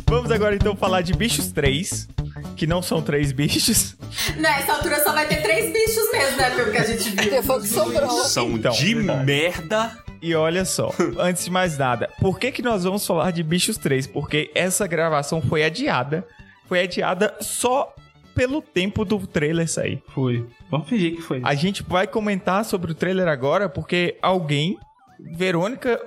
Vamos 0.07 0.31
agora 0.31 0.55
então 0.55 0.75
falar 0.75 1.01
de 1.01 1.13
Bichos 1.13 1.51
3, 1.51 2.07
que 2.55 2.65
não 2.65 2.81
são 2.81 3.01
três 3.01 3.31
bichos. 3.31 3.95
Nessa 4.37 4.73
altura 4.73 5.03
só 5.03 5.11
vai 5.13 5.27
ter 5.27 5.41
três 5.41 5.71
bichos 5.71 6.11
mesmo, 6.11 6.37
né? 6.37 6.49
Pelo 6.55 6.71
que 6.71 6.77
a 6.77 6.83
gente 6.85 7.09
viu. 7.09 7.29
Que 7.29 7.41
foi 7.41 7.61
que 7.61 7.67
sobrou. 7.67 8.09
São 8.25 8.51
Então, 8.51 8.71
de 8.71 8.93
verdade. 8.95 9.25
merda. 9.25 9.97
E 10.21 10.33
olha 10.33 10.65
só, 10.65 10.91
antes 11.19 11.45
de 11.45 11.51
mais 11.51 11.77
nada, 11.77 12.09
por 12.19 12.39
que 12.39 12.51
que 12.51 12.61
nós 12.63 12.83
vamos 12.83 13.05
falar 13.05 13.31
de 13.31 13.43
Bichos 13.43 13.77
3? 13.77 14.07
Porque 14.07 14.49
essa 14.55 14.87
gravação 14.87 15.41
foi 15.41 15.63
adiada. 15.63 16.25
Foi 16.67 16.81
adiada 16.81 17.35
só 17.41 17.93
pelo 18.33 18.61
tempo 18.61 19.05
do 19.05 19.19
trailer 19.27 19.69
sair. 19.69 20.01
Foi. 20.13 20.45
Vamos 20.71 20.89
fingir 20.89 21.15
que 21.17 21.21
foi. 21.21 21.41
A 21.43 21.53
gente 21.53 21.83
vai 21.83 22.07
comentar 22.07 22.65
sobre 22.65 22.91
o 22.91 22.95
trailer 22.95 23.27
agora 23.27 23.69
porque 23.69 24.17
alguém, 24.21 24.77
Verônica, 25.19 26.01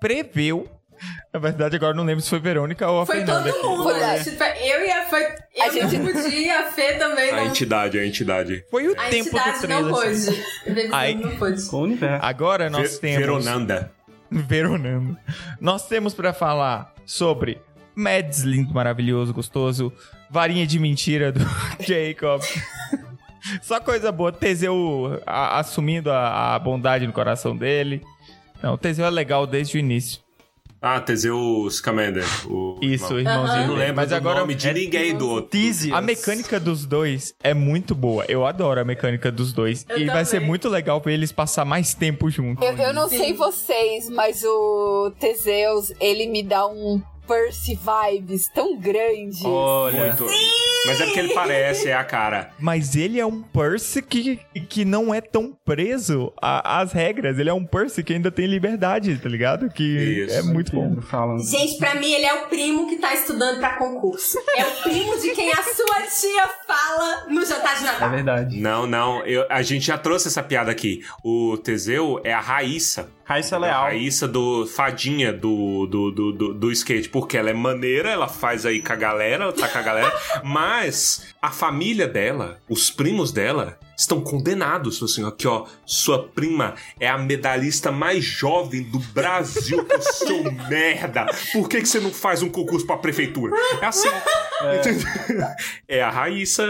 preveu 0.00 0.66
Na 1.32 1.38
verdade, 1.40 1.76
agora 1.76 1.92
eu 1.92 1.96
não 1.96 2.04
lembro 2.04 2.22
se 2.22 2.30
foi 2.30 2.38
Verônica 2.38 2.88
ou 2.90 3.02
a 3.02 3.06
Foi 3.06 3.16
Fernanda. 3.16 3.52
todo 3.52 3.58
aqui. 3.58 3.66
mundo. 3.66 3.82
Foi, 3.82 3.94
que 4.24 4.30
foi- 4.30 4.68
Eu 4.68 4.86
e 4.86 4.90
a. 4.90 5.02
Foi, 5.06 5.22
eu 5.54 5.64
A 5.64 5.68
gente- 5.70 5.98
podia, 6.12 6.60
a 6.60 6.64
Fê 6.72 6.94
também 6.94 7.30
A 7.30 7.36
não. 7.36 7.46
entidade, 7.46 7.98
a 7.98 8.06
entidade. 8.06 8.64
Foi 8.70 8.88
o 8.88 8.92
A 8.92 9.04
tempo 9.04 9.30
do 9.30 9.36
entidade 9.36 9.60
trailer. 9.60 9.84
não 9.84 9.92
pôde. 9.92 10.90
Aí- 10.92 11.14
não 11.14 11.36
pôde. 11.36 11.62
Com 11.66 11.76
o 11.76 11.82
universo. 11.82 12.24
Agora 12.24 12.70
nós 12.70 12.92
Ver- 12.94 12.98
temos... 13.00 13.18
Veronanda. 13.18 13.92
Veronando. 14.30 15.16
Nós 15.60 15.86
temos 15.86 16.14
pra 16.14 16.32
falar 16.32 16.92
sobre 17.04 17.60
Mads, 17.94 18.40
lindo, 18.40 18.74
maravilhoso, 18.74 19.32
gostoso. 19.32 19.92
Varinha 20.30 20.66
de 20.66 20.78
mentira 20.78 21.30
do 21.32 21.40
Jacob. 21.80 22.42
Só 23.62 23.78
coisa 23.80 24.10
boa. 24.10 24.32
Teseu 24.32 25.20
a- 25.26 25.58
assumindo 25.60 26.10
a, 26.10 26.54
a 26.54 26.58
bondade 26.58 27.06
no 27.06 27.12
coração 27.12 27.56
dele. 27.56 28.02
Não, 28.62 28.74
o 28.74 28.78
Teseu 28.78 29.04
é 29.06 29.10
legal 29.10 29.46
desde 29.46 29.76
o 29.76 29.78
início. 29.78 30.20
Ah, 30.80 31.00
Teseu 31.00 31.66
Scamander. 31.70 32.24
O 32.48 32.78
Isso, 32.82 33.14
o 33.14 33.18
irmão. 33.18 33.32
irmãozinho 33.44 33.62
Eu 33.62 33.68
não 33.68 33.74
lembro 33.76 33.96
Mas 33.96 34.08
do 34.10 34.14
agora 34.14 34.40
nome 34.40 34.54
de 34.54 34.68
é- 34.68 34.72
ninguém 34.72 35.16
do 35.16 35.28
outro. 35.28 35.50
Theseus. 35.50 35.92
A 35.96 36.00
mecânica 36.00 36.60
dos 36.60 36.84
dois 36.86 37.34
é 37.42 37.54
muito 37.54 37.94
boa. 37.94 38.24
Eu 38.28 38.46
adoro 38.46 38.80
a 38.80 38.84
mecânica 38.84 39.32
dos 39.32 39.52
dois. 39.52 39.84
Eu 39.88 39.98
e 39.98 40.06
vai 40.06 40.24
ser 40.24 40.32
também. 40.36 40.48
muito 40.48 40.68
legal 40.68 41.00
ver 41.00 41.14
eles 41.14 41.32
passar 41.32 41.64
mais 41.64 41.94
tempo 41.94 42.28
juntos. 42.30 42.64
Eu, 42.66 42.76
eu 42.76 42.92
não 42.94 43.08
Sim. 43.08 43.18
sei 43.18 43.32
vocês, 43.32 44.08
mas 44.10 44.42
o 44.44 45.10
Teseus, 45.18 45.92
ele 46.00 46.26
me 46.26 46.42
dá 46.42 46.66
um 46.66 47.00
Percy 47.26 47.76
vibes 47.76 48.48
tão 48.54 48.78
grandes. 48.78 49.44
Olha. 49.44 50.06
Muito. 50.06 50.26
Mas 50.86 51.00
é 51.00 51.04
porque 51.06 51.18
ele 51.18 51.34
parece, 51.34 51.88
é 51.88 51.94
a 51.94 52.04
cara. 52.04 52.52
Mas 52.60 52.94
ele 52.94 53.18
é 53.18 53.26
um 53.26 53.42
Percy 53.42 54.00
que, 54.00 54.38
que 54.68 54.84
não 54.84 55.12
é 55.12 55.20
tão 55.20 55.52
preso 55.64 56.32
a- 56.40 56.80
às 56.80 56.92
regras. 56.92 57.38
Ele 57.40 57.50
é 57.50 57.52
um 57.52 57.64
Percy 57.66 58.04
que 58.04 58.12
ainda 58.12 58.30
tem 58.30 58.46
liberdade, 58.46 59.18
tá 59.18 59.28
ligado? 59.28 59.68
Que 59.68 59.82
Isso. 59.82 60.36
é 60.36 60.42
muito 60.42 60.70
bom. 60.72 61.00
Falando. 61.02 61.42
Gente, 61.44 61.76
pra 61.78 61.96
mim, 61.96 62.12
ele 62.12 62.24
é 62.26 62.34
o 62.34 62.46
primo 62.46 62.88
que 62.88 62.98
tá 62.98 63.12
estudando 63.14 63.58
pra 63.58 63.76
concurso. 63.76 64.38
É 64.56 64.64
o 64.64 64.82
primo 64.84 65.18
de 65.18 65.30
quem 65.32 65.50
a 65.50 65.62
sua 65.64 66.02
tia 66.02 66.48
fala 66.68 67.26
no 67.30 67.44
jantar 67.44 67.76
de 67.76 67.82
É 67.82 67.86
Natal. 67.86 68.10
verdade. 68.10 68.60
Não, 68.60 68.86
não. 68.86 69.24
eu- 69.26 69.44
a 69.50 69.62
gente 69.62 69.86
já 69.86 69.98
trouxe 69.98 70.28
essa 70.28 70.42
piada 70.42 70.70
aqui. 70.70 71.00
O 71.24 71.56
Teseu 71.58 72.20
é 72.22 72.32
a 72.32 72.40
Raíssa. 72.40 73.08
Raíssa 73.26 73.56
A 73.56 73.58
Leal. 73.58 73.82
Raíssa 73.82 74.28
do 74.28 74.64
Fadinha 74.68 75.32
do, 75.32 75.84
do, 75.88 76.10
do, 76.12 76.32
do, 76.32 76.54
do 76.54 76.70
skate. 76.70 77.08
Porque 77.08 77.36
ela 77.36 77.50
é 77.50 77.52
maneira, 77.52 78.08
ela 78.08 78.28
faz 78.28 78.64
aí 78.64 78.80
com 78.80 78.92
a 78.92 78.96
galera, 78.96 79.44
ela 79.44 79.52
tá 79.52 79.68
com 79.68 79.78
a 79.78 79.82
galera. 79.82 80.14
mas 80.44 81.34
a 81.42 81.50
família 81.50 82.06
dela, 82.06 82.60
os 82.68 82.88
primos 82.88 83.32
dela, 83.32 83.80
estão 83.98 84.20
condenados. 84.20 85.02
Assim, 85.02 85.26
aqui, 85.26 85.48
ó. 85.48 85.66
Sua 85.84 86.28
prima 86.28 86.76
é 87.00 87.08
a 87.08 87.18
medalhista 87.18 87.90
mais 87.90 88.24
jovem 88.24 88.84
do 88.84 89.00
Brasil, 89.00 89.84
que 89.84 89.98
seu 90.14 90.44
merda. 90.68 91.26
Por 91.52 91.68
que, 91.68 91.80
que 91.80 91.88
você 91.88 91.98
não 91.98 92.12
faz 92.12 92.44
um 92.44 92.48
concurso 92.48 92.86
pra 92.86 92.96
prefeitura? 92.96 93.56
É 93.82 93.86
assim. 93.86 94.08
entendeu? 94.78 95.48
É 95.88 96.00
a 96.00 96.10
Raíssa, 96.10 96.64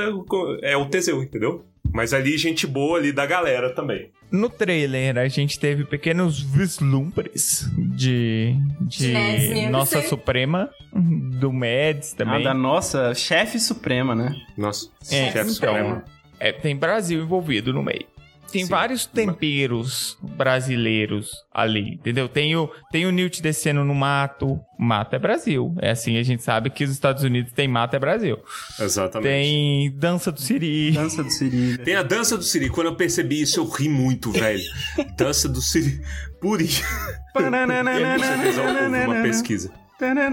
é 0.62 0.74
o 0.74 0.86
Teseu, 0.86 1.22
entendeu? 1.22 1.66
Mas 1.92 2.14
ali, 2.14 2.36
gente 2.38 2.66
boa 2.66 2.98
ali 2.98 3.12
da 3.12 3.26
galera 3.26 3.74
também. 3.74 4.10
No 4.30 4.50
trailer, 4.50 5.16
a 5.18 5.28
gente 5.28 5.58
teve 5.58 5.84
pequenos 5.84 6.40
vislumbres 6.40 7.68
de, 7.94 8.56
de 8.80 9.68
Nossa. 9.70 10.02
Suprema, 10.02 10.68
do 10.92 11.52
Mads 11.52 12.12
A 12.14 12.16
também. 12.16 12.42
da 12.42 12.52
nossa 12.54 13.14
chefe 13.14 13.58
suprema, 13.60 14.14
né? 14.14 14.34
Nossa, 14.56 14.88
É, 15.10 15.26
chefe 15.30 15.38
então, 15.38 15.48
supremo. 15.50 16.02
é, 16.40 16.52
tem 16.52 16.76
Brasil 16.76 17.22
envolvido 17.22 17.72
no 17.72 17.82
meio. 17.82 18.04
Tem 18.51 18.64
Sim. 18.64 18.70
vários 18.70 19.06
temperos 19.06 20.16
brasileiros 20.23 21.31
ali, 21.52 21.94
entendeu? 21.94 22.28
Tem 22.28 22.56
o, 22.56 22.70
tem 22.90 23.06
o 23.06 23.10
Newt 23.10 23.43
descendo 23.43 23.85
no 23.85 23.94
mato. 23.94 24.60
Mato 24.78 25.16
é 25.16 25.18
Brasil. 25.18 25.74
É 25.81 25.90
assim, 25.90 26.18
a 26.18 26.23
gente 26.23 26.43
sabe 26.43 26.70
que 26.70 26.85
os 26.85 26.90
Estados 26.90 27.23
Unidos 27.23 27.52
tem 27.52 27.66
mato 27.66 27.94
é 27.97 27.98
Brasil. 27.98 28.39
Exatamente. 28.78 29.28
Tem 29.28 29.90
dança 29.97 30.31
do 30.31 30.40
Siri. 30.40 30.93
Dança 30.93 31.24
do 31.24 31.31
Siri. 31.31 31.78
Tem 31.78 31.94
a 31.94 32.02
dança 32.02 32.36
do 32.36 32.44
Siri. 32.44 32.68
Quando 32.68 32.89
eu 32.89 32.94
percebi 32.94 33.40
isso, 33.40 33.60
eu 33.60 33.68
ri 33.68 33.89
muito, 33.89 34.31
velho. 34.31 34.62
dança 35.16 35.48
do 35.48 35.60
Siri. 35.60 36.01
Por 36.40 36.60
isso. 36.60 36.82
Com 38.18 38.24
certeza 38.24 38.62
houve 38.62 38.81
uma 39.06 39.23
pesquisa. 39.23 39.70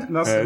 Nossa, 0.10 0.32
É, 0.32 0.46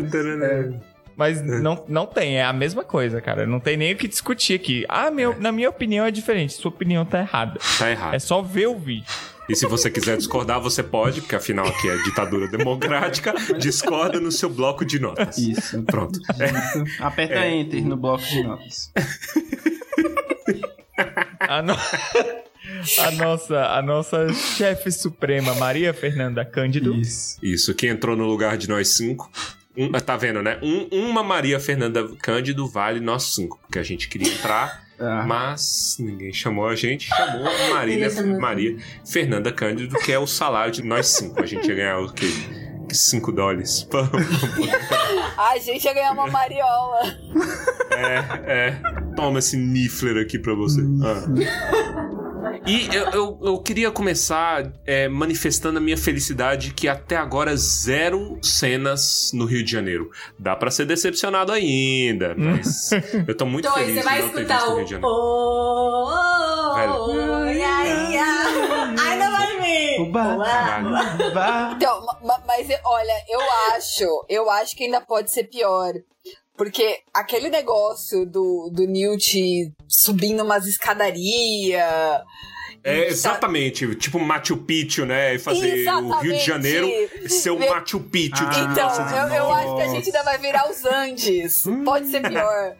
Mas 1.17 1.41
não, 1.41 1.83
não 1.87 2.05
tem, 2.05 2.37
é 2.37 2.43
a 2.45 2.53
mesma 2.53 2.83
coisa, 2.83 3.19
cara. 3.19 3.47
Não 3.47 3.59
tem 3.59 3.75
nem 3.75 3.91
o 3.93 3.97
que 3.97 4.07
discutir 4.07 4.53
aqui. 4.53 4.85
Ah, 4.87 5.09
meu, 5.09 5.35
na 5.39 5.51
minha 5.51 5.67
opinião 5.69 6.05
é 6.05 6.11
diferente. 6.11 6.53
Sua 6.53 6.69
opinião 6.69 7.03
tá 7.03 7.19
errada. 7.21 7.59
Tá 7.79 7.89
errado. 7.89 8.13
É 8.13 8.19
só 8.19 8.41
ver 8.43 8.67
o 8.67 8.77
vídeo. 8.77 9.11
E 9.49 9.55
se 9.55 9.65
você 9.65 9.89
quiser 9.89 10.17
discordar, 10.17 10.59
você 10.61 10.83
pode, 10.83 11.21
porque 11.21 11.35
afinal 11.35 11.65
aqui 11.65 11.89
é 11.89 11.95
ditadura 12.03 12.47
democrática. 12.49 13.33
Discorda 13.57 14.19
no 14.19 14.31
seu 14.31 14.49
bloco 14.49 14.85
de 14.85 14.99
notas. 14.99 15.37
Isso. 15.37 15.81
Pronto. 15.83 16.19
Isso. 16.19 17.03
Aperta 17.03 17.33
É. 17.35 17.55
Enter 17.55 17.83
no 17.85 17.97
bloco 17.97 18.23
de 18.23 18.43
notas. 18.43 18.91
A, 21.39 21.61
no- 21.61 21.73
a 21.73 23.11
nossa, 23.11 23.65
a 23.67 23.81
nossa 23.81 24.33
chefe 24.33 24.91
suprema, 24.91 25.53
Maria 25.55 25.93
Fernanda 25.93 26.43
Cândido. 26.43 26.93
Isso. 26.95 27.37
Isso, 27.41 27.73
que 27.73 27.87
entrou 27.87 28.15
no 28.15 28.25
lugar 28.25 28.57
de 28.57 28.67
nós 28.67 28.89
cinco. 28.89 29.31
Um- 29.77 29.91
tá 29.91 30.17
vendo, 30.17 30.41
né? 30.41 30.57
Um- 30.63 30.87
uma 31.09 31.21
Maria 31.23 31.59
Fernanda 31.59 32.07
Cândido 32.21 32.67
vale 32.67 32.99
nós 32.99 33.23
cinco, 33.35 33.59
porque 33.61 33.77
a 33.79 33.83
gente 33.83 34.07
queria 34.09 34.31
entrar, 34.33 34.83
Ah, 34.99 35.23
mas 35.27 35.95
ninguém 35.99 36.33
chamou 36.33 36.67
a 36.67 36.75
gente, 36.75 37.07
chamou 37.07 37.45
a 37.47 37.69
Marília. 37.75 38.09
Maria 38.39 38.77
Fernanda 39.05 39.51
Cândido, 39.51 39.95
que 39.99 40.11
é 40.11 40.17
o 40.17 40.25
salário 40.25 40.71
de 40.71 40.81
nós 40.81 41.07
cinco. 41.07 41.39
A 41.39 41.45
gente 41.45 41.67
ia 41.67 41.75
ganhar 41.75 41.99
o 41.99 42.11
quê? 42.11 42.25
Cinco 42.91 43.31
dólares. 43.31 43.87
A 45.37 45.57
gente 45.59 45.83
ia 45.85 45.93
ganhar 45.93 46.11
uma 46.13 46.25
mariola. 46.27 47.01
É, 47.91 48.69
é. 48.69 48.81
Toma 49.15 49.37
esse 49.39 49.55
Niffler 49.57 50.23
aqui 50.23 50.39
pra 50.39 50.53
você. 50.55 50.81
Ah. 51.03 52.16
E 52.65 52.87
eu, 52.95 53.05
eu, 53.11 53.39
eu 53.43 53.57
queria 53.59 53.91
começar 53.91 54.71
é, 54.85 55.07
manifestando 55.07 55.77
a 55.77 55.81
minha 55.81 55.97
felicidade 55.97 56.73
que 56.73 56.87
até 56.87 57.15
agora 57.15 57.55
zero 57.55 58.37
cenas 58.41 59.31
no 59.33 59.45
Rio 59.45 59.63
de 59.63 59.71
Janeiro. 59.71 60.09
Dá 60.37 60.55
pra 60.55 60.69
ser 60.71 60.85
decepcionado 60.85 61.51
ainda, 61.51 62.35
mas 62.37 62.91
eu 63.27 63.35
tô 63.35 63.45
muito 63.45 63.67
Então 63.67 63.77
feliz 63.77 63.95
você 63.95 64.01
vai 64.03 64.21
de 64.21 64.27
não 64.27 64.33
ter 64.33 64.39
escutar 64.41 64.57
visto 64.59 64.71
o. 64.71 64.75
Rio 64.75 64.85
de 64.85 64.91
Janeiro. 64.91 65.13
Oh, 65.13 66.07
oh, 66.75 67.09
oh, 67.09 67.45
ia, 67.45 68.09
ia. 68.11 69.03
Ainda 69.03 69.29
vai 69.31 69.59
vir. 69.61 70.01
Oba. 70.01 70.37
Caralho. 70.43 71.33
Vá. 71.33 71.73
Então, 71.75 72.05
ma- 72.05 72.19
ma- 72.23 72.41
mas 72.45 72.67
olha, 72.85 73.13
eu 73.29 73.39
acho, 73.75 74.25
eu 74.29 74.49
acho 74.49 74.75
que 74.75 74.83
ainda 74.85 75.01
pode 75.01 75.31
ser 75.31 75.45
pior. 75.45 75.93
Porque 76.57 77.01
aquele 77.13 77.49
negócio 77.49 78.25
do, 78.25 78.69
do 78.73 78.87
Newt 78.87 79.71
subindo 79.87 80.43
umas 80.43 80.65
escadarias. 80.65 82.23
É 82.83 83.07
exatamente, 83.07 83.95
tipo 83.95 84.19
Machu 84.19 84.57
Picchu, 84.57 85.05
né? 85.05 85.35
E 85.35 85.39
fazer 85.39 85.59
o 85.59 85.61
Rio 85.63 85.73
de 85.75 85.81
Exatamente. 85.81 86.45
Janeiro 86.45 86.89
ser 87.27 87.49
o 87.51 87.59
Machu 87.59 87.99
Picchu 87.99 88.45
de 88.49 88.59
Ah, 88.59 88.69
Então, 88.71 88.89
1919. 88.89 89.35
eu, 89.35 89.43
eu 89.43 89.51
acho 89.53 89.75
que 89.75 89.81
a 89.81 89.87
gente 89.87 90.05
ainda 90.07 90.23
vai 90.23 90.37
virar 90.37 90.69
os 90.69 90.85
Andes. 90.85 91.63
Pode 91.83 92.07
ser 92.07 92.21
pior. 92.21 92.75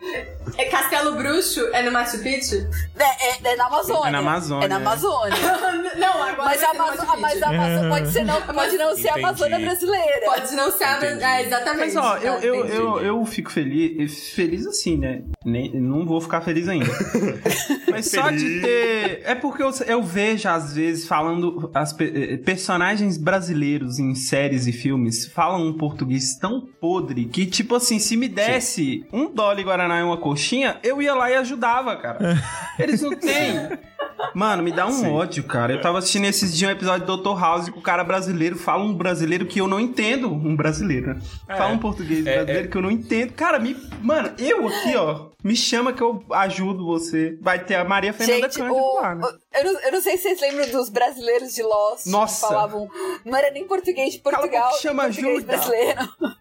É 0.58 0.66
Castelo 0.66 1.16
Bruxo? 1.16 1.68
É 1.74 1.84
no 1.84 1.92
Machu 1.92 2.20
Picchu? 2.20 2.56
É, 2.98 3.04
é- 3.04 3.54
é 3.54 3.56
na 3.56 3.66
Amazônia. 3.68 4.08
É 4.08 4.12
na 4.12 4.20
Amazônia, 4.20 4.66
É 4.66 4.68
na. 4.70 4.76
Amazônia. 4.78 5.38
não, 5.98 6.24
agora 6.24 6.36
Mas 6.46 6.62
vai 6.62 6.70
a 6.70 6.74
mas 7.18 7.42
a 7.44 7.50
Amazônia 7.50 7.90
pode, 7.90 8.12
ser 8.12 8.24
não, 8.24 8.42
pode 8.42 8.78
não 8.78 8.96
ser 8.96 9.10
a. 9.10 9.16
Amazônia 9.16 9.60
brasileira. 9.60 10.26
Pode 10.26 10.56
não 10.56 10.72
ser 10.72 10.84
a... 10.84 11.06
É, 11.06 11.42
exatamente. 11.46 11.94
Mas 11.94 11.96
ó, 11.96 12.18
eu, 12.18 12.34
eu, 12.40 12.66
eu, 12.68 13.00
eu 13.00 13.26
fico 13.26 13.52
feliz, 13.52 14.30
feliz 14.30 14.66
assim, 14.66 14.98
né? 14.98 15.22
Nem, 15.44 15.72
não 15.74 16.06
vou 16.06 16.22
ficar 16.22 16.42
feliz 16.42 16.68
ainda. 16.68 16.86
Mas 17.90 18.10
só 18.10 18.30
de 18.32 18.62
ter. 18.62 19.22
É 19.26 19.36
porque 19.36 19.64
eu, 19.64 19.72
eu 19.88 19.97
vejo, 20.04 20.48
às 20.50 20.74
vezes, 20.74 21.08
falando. 21.08 21.70
As 21.74 21.94
pe- 21.94 22.12
eh, 22.34 22.38
personagens 22.38 23.18
brasileiros 23.18 24.00
em 24.00 24.14
séries 24.16 24.68
e 24.68 24.72
filmes 24.72 25.26
falam 25.28 25.66
um 25.68 25.74
português 25.74 26.36
tão 26.40 26.62
podre 26.80 27.26
que, 27.26 27.46
tipo 27.46 27.76
assim, 27.76 28.00
se 28.00 28.16
me 28.18 28.28
desse 28.28 29.06
um 29.12 29.32
dólar 29.34 29.62
Guaraná 29.62 30.00
e 30.00 30.04
uma 30.04 30.18
coxinha, 30.18 30.78
eu 30.84 31.02
ia 31.02 31.14
lá 31.14 31.30
e 31.32 31.36
ajudava, 31.36 31.96
cara. 31.96 32.38
Eles 32.80 33.02
não 33.02 33.16
têm. 33.16 33.78
Mano, 34.34 34.62
me 34.64 34.72
dá 34.72 34.88
um 34.88 35.14
ódio, 35.14 35.44
cara. 35.44 35.74
Eu 35.74 35.82
tava 35.82 35.98
assistindo 36.00 36.26
esses 36.26 36.56
dias 36.56 36.70
um 36.70 36.74
episódio 36.74 37.06
do 37.06 37.18
Dr. 37.18 37.40
House 37.40 37.70
que 37.70 37.78
o 37.78 37.82
cara 37.82 38.04
brasileiro 38.04 38.56
fala 38.58 38.84
um 38.84 38.94
brasileiro 38.94 39.46
que 39.46 39.60
eu 39.60 39.68
não 39.68 39.80
entendo. 39.80 40.32
Um 40.32 40.56
brasileiro, 40.56 41.14
né? 41.16 41.22
Fala 41.48 41.74
um 41.74 41.78
português 41.80 42.26
É, 42.26 42.36
brasileiro 42.36 42.70
que 42.70 42.78
eu 42.78 42.82
não 42.82 42.92
entendo. 42.92 43.34
Cara, 43.34 43.60
me. 43.60 43.76
Mano, 44.02 44.32
eu 44.38 44.68
aqui, 44.68 44.96
ó. 44.96 45.28
Me 45.44 45.56
chama 45.56 45.94
que 45.94 46.02
eu 46.02 46.24
ajudo 46.32 46.86
você. 46.86 47.38
Vai 47.42 47.64
ter 47.64 47.76
a 47.76 47.84
Maria 47.86 48.12
Fernanda 48.12 48.42
Gente, 48.50 48.58
Cândido 48.58 48.76
o- 48.76 48.96
lá, 49.02 49.16
né? 49.16 49.26
o- 49.26 49.58
eu, 49.60 49.64
não, 49.74 49.80
eu 49.82 49.92
não 49.94 50.02
sei 50.02 50.18
se 50.18 50.24
vocês 50.24 50.42
lembram 50.42 50.70
dos 50.72 50.90
brasileiros 50.90 51.54
de 51.54 51.64
Lost. 51.64 52.06
Nossa. 52.08 52.48
Que 52.48 52.54
falavam. 52.54 52.88
Não 53.24 53.38
era 53.38 53.52
nem 53.52 53.66
português 53.66 54.14
de 54.14 54.20
Cala 54.20 54.38
Portugal. 54.40 54.70
boca, 54.70 54.82
chama 54.82 55.04
nem 55.08 55.12
português 55.14 55.38
ajuda. 55.38 55.58
brasileiro. 55.58 56.37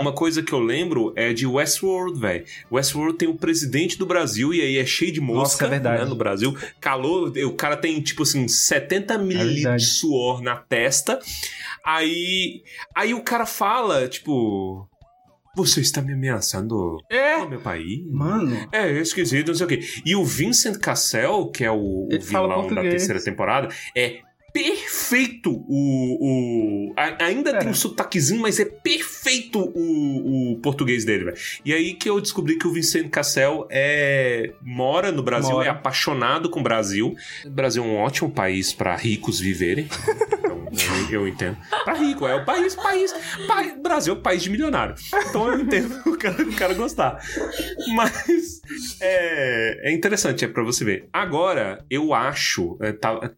Uma 0.00 0.12
coisa 0.12 0.42
que 0.42 0.52
eu 0.52 0.60
lembro 0.60 1.12
é 1.16 1.32
de 1.32 1.46
Westworld, 1.46 2.18
velho. 2.20 2.44
Westworld 2.70 3.16
tem 3.18 3.28
o 3.28 3.34
presidente 3.34 3.98
do 3.98 4.06
Brasil 4.06 4.52
e 4.54 4.60
aí 4.60 4.78
é 4.78 4.86
cheio 4.86 5.12
de 5.12 5.20
mosca 5.20 5.64
Nossa, 5.64 5.66
é 5.66 5.68
verdade. 5.68 6.02
né, 6.02 6.08
no 6.08 6.14
Brasil. 6.16 6.56
Calor, 6.80 7.32
o 7.46 7.52
cara 7.54 7.76
tem 7.76 8.00
tipo 8.00 8.22
assim 8.22 8.46
70 8.48 9.18
mililitros 9.18 9.54
de 9.54 9.62
verdade. 9.62 9.84
suor 9.84 10.42
na 10.42 10.56
testa. 10.56 11.18
Aí, 11.84 12.62
aí 12.94 13.12
o 13.14 13.22
cara 13.22 13.44
fala, 13.46 14.06
tipo, 14.08 14.88
você 15.56 15.80
está 15.80 16.00
me 16.00 16.12
ameaçando 16.12 16.98
É. 17.10 17.44
meu 17.44 17.60
país? 17.60 18.00
Mano, 18.10 18.56
É, 18.72 18.88
é 18.88 19.00
esquisito, 19.00 19.48
não 19.48 19.54
sei 19.54 19.66
o 19.66 19.68
quê. 19.68 19.80
E 20.06 20.14
o 20.14 20.24
Vincent 20.24 20.78
Cassel, 20.78 21.50
que 21.50 21.64
é 21.64 21.70
o, 21.70 22.08
o 22.12 22.20
vilão 22.20 22.68
da 22.68 22.82
terceira 22.82 23.22
temporada, 23.22 23.68
é 23.96 24.20
perfeito 24.52 25.50
o. 25.68 26.88
o 26.90 26.94
a- 26.96 27.24
ainda 27.24 27.58
tem 27.58 27.68
um 27.68 27.74
sotaquezinho, 27.74 28.40
mas 28.40 28.60
é 28.60 28.64
perfeito 28.64 29.58
o, 29.60 30.52
o 30.52 30.58
português 30.60 31.04
dele, 31.04 31.24
velho. 31.24 31.36
E 31.64 31.72
aí 31.72 31.94
que 31.94 32.08
eu 32.08 32.20
descobri 32.20 32.56
que 32.58 32.66
o 32.66 32.72
Vincent 32.72 33.08
Cassel 33.10 33.66
é, 33.70 34.52
mora 34.62 35.10
no 35.10 35.22
Brasil, 35.22 35.52
Mora. 35.52 35.66
é 35.66 35.70
apaixonado 35.70 36.50
com 36.50 36.60
o 36.60 36.62
Brasil. 36.62 37.14
O 37.44 37.50
Brasil 37.50 37.82
é 37.82 37.86
um 37.86 37.96
ótimo 37.96 38.30
país 38.30 38.72
para 38.72 38.94
ricos 38.96 39.40
viverem. 39.40 39.88
Então, 40.74 40.96
eu, 41.10 41.20
eu 41.20 41.28
entendo. 41.28 41.54
Pra 41.84 41.92
rico, 41.92 42.26
é 42.26 42.34
o 42.34 42.46
país, 42.46 42.74
país, 42.74 43.12
país. 43.46 43.74
Brasil 43.82 44.14
é 44.14 44.16
o 44.16 44.22
país 44.22 44.42
de 44.42 44.48
milionário. 44.48 44.94
Então 45.28 45.46
eu 45.52 45.60
entendo 45.60 46.00
o 46.06 46.16
cara, 46.16 46.42
o 46.42 46.52
cara 46.54 46.72
gostar. 46.72 47.20
Mas 47.94 48.62
é, 48.98 49.90
é 49.90 49.92
interessante, 49.92 50.46
é 50.46 50.48
pra 50.48 50.62
você 50.62 50.82
ver. 50.82 51.10
Agora, 51.12 51.84
eu 51.90 52.14
acho. 52.14 52.78
é, 52.80 52.90
tá- 52.90 53.30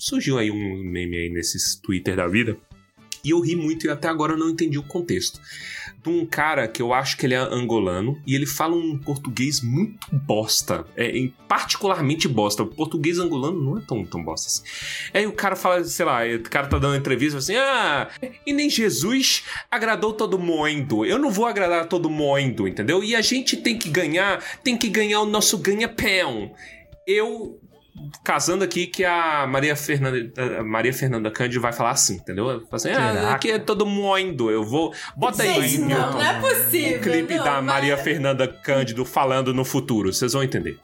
surgiu 0.00 0.38
aí 0.38 0.50
um 0.50 0.82
meme 0.82 1.16
aí 1.16 1.28
nesses 1.28 1.76
Twitter 1.76 2.16
da 2.16 2.26
vida. 2.26 2.56
E 3.22 3.30
eu 3.30 3.40
ri 3.40 3.54
muito 3.54 3.86
e 3.86 3.90
até 3.90 4.08
agora 4.08 4.32
eu 4.32 4.38
não 4.38 4.48
entendi 4.48 4.78
o 4.78 4.82
contexto. 4.82 5.38
De 6.02 6.08
um 6.08 6.24
cara 6.24 6.66
que 6.66 6.80
eu 6.80 6.94
acho 6.94 7.18
que 7.18 7.26
ele 7.26 7.34
é 7.34 7.38
angolano 7.38 8.18
e 8.26 8.34
ele 8.34 8.46
fala 8.46 8.74
um 8.74 8.96
português 8.96 9.60
muito 9.60 10.06
bosta. 10.10 10.86
É, 10.96 11.28
particularmente 11.46 12.26
bosta. 12.26 12.62
O 12.62 12.66
português 12.66 13.18
angolano 13.18 13.62
não 13.62 13.78
é 13.78 13.82
tão, 13.82 14.02
tão 14.06 14.24
bosta 14.24 14.46
assim. 14.46 14.62
Aí 15.12 15.26
o 15.26 15.32
cara 15.32 15.54
fala, 15.54 15.84
sei 15.84 16.06
lá, 16.06 16.20
o 16.24 16.42
cara 16.48 16.66
tá 16.66 16.78
dando 16.78 16.96
entrevista 16.96 17.36
assim: 17.36 17.56
ah, 17.56 18.08
e 18.46 18.54
nem 18.54 18.70
Jesus 18.70 19.44
agradou 19.70 20.14
todo 20.14 20.38
mundo. 20.38 21.04
Eu 21.04 21.18
não 21.18 21.30
vou 21.30 21.44
agradar 21.44 21.86
todo 21.86 22.08
mundo, 22.08 22.66
entendeu? 22.66 23.04
E 23.04 23.14
a 23.14 23.20
gente 23.20 23.58
tem 23.58 23.78
que 23.78 23.90
ganhar, 23.90 24.42
tem 24.64 24.78
que 24.78 24.88
ganhar 24.88 25.20
o 25.20 25.26
nosso 25.26 25.58
ganha-pão. 25.58 26.54
Eu 27.06 27.60
casando 28.24 28.64
aqui 28.64 28.86
que 28.86 29.04
a 29.04 29.46
Maria 29.46 29.74
Fernanda, 29.76 30.32
a 30.58 30.62
Maria 30.62 30.92
Fernanda 30.92 31.30
Cândido 31.30 31.60
vai 31.60 31.72
falar 31.72 31.90
assim, 31.90 32.14
entendeu? 32.14 32.66
Assim, 32.70 32.90
ah, 32.90 33.32
aqui 33.32 33.50
é 33.52 33.58
todo 33.58 33.86
mundo, 33.86 34.50
eu 34.50 34.64
vou... 34.64 34.94
Bota 35.16 35.42
aí, 35.42 35.68
Gente, 35.68 35.78
não, 35.82 36.12
não 36.12 36.22
é 36.22 36.40
possível. 36.40 36.98
o 36.98 37.00
clipe 37.02 37.36
não, 37.36 37.44
da 37.44 37.52
mas- 37.54 37.64
Maria 37.64 37.96
Fernanda 37.96 38.48
Cândido 38.48 39.04
falando 39.04 39.52
no 39.54 39.64
futuro, 39.64 40.12
vocês 40.12 40.32
vão 40.32 40.42
entender. 40.42 40.78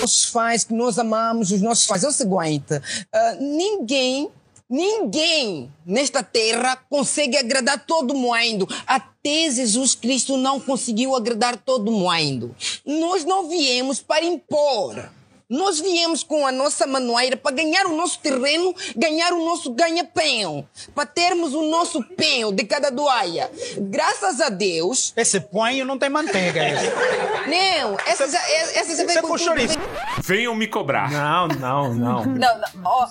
nossos 0.00 0.30
pais, 0.30 0.64
que 0.64 0.74
nós 0.74 0.98
amamos 0.98 1.50
os 1.50 1.62
nossos 1.62 1.86
pais. 1.86 2.04
É 2.04 2.08
o 2.08 2.12
seguinte: 2.12 2.80
ah, 3.12 3.36
ninguém, 3.40 4.30
ninguém 4.74 5.72
nesta 5.86 6.20
terra 6.22 6.76
consegue 6.90 7.36
agradar 7.36 7.86
todo 7.86 8.14
mundo. 8.14 8.68
Até 8.86 9.50
Jesus 9.50 9.94
Cristo 9.94 10.36
não 10.36 10.58
conseguiu 10.58 11.14
agradar 11.14 11.56
todo 11.56 11.92
mundo. 11.92 12.54
Nós 12.84 13.24
não 13.24 13.48
viemos 13.48 14.00
para 14.00 14.24
impor. 14.24 15.08
Nós 15.48 15.78
viemos 15.80 16.22
com 16.22 16.46
a 16.46 16.52
nossa 16.52 16.86
maneira 16.86 17.36
para 17.36 17.54
ganhar 17.54 17.86
o 17.86 17.96
nosso 17.96 18.18
terreno, 18.20 18.74
ganhar 18.96 19.32
o 19.32 19.44
nosso 19.44 19.70
ganha-pão, 19.72 20.66
para 20.94 21.06
termos 21.06 21.52
o 21.54 21.62
nosso 21.64 22.02
pão 22.02 22.52
de 22.52 22.64
cada 22.64 22.90
doaia. 22.90 23.50
Graças 23.78 24.40
a 24.40 24.48
Deus. 24.48 25.12
Esse 25.16 25.40
ponho 25.40 25.84
não 25.84 25.98
tem 25.98 26.08
manteiga. 26.08 26.60
Esse. 26.66 26.86
Não, 27.48 27.96
essa 28.06 28.28
já, 28.28 28.38
essa 28.50 28.96
já 28.96 29.04
vem 29.04 29.14
Você 29.16 29.22
com 29.22 29.36
isso. 29.58 29.78
Venham 30.22 30.54
me 30.54 30.66
cobrar. 30.66 31.10
não, 31.10 31.48
não, 31.48 31.94
não. 31.94 32.24
Não, 32.34 32.58
não, 32.58 32.68
ó, 32.84 33.06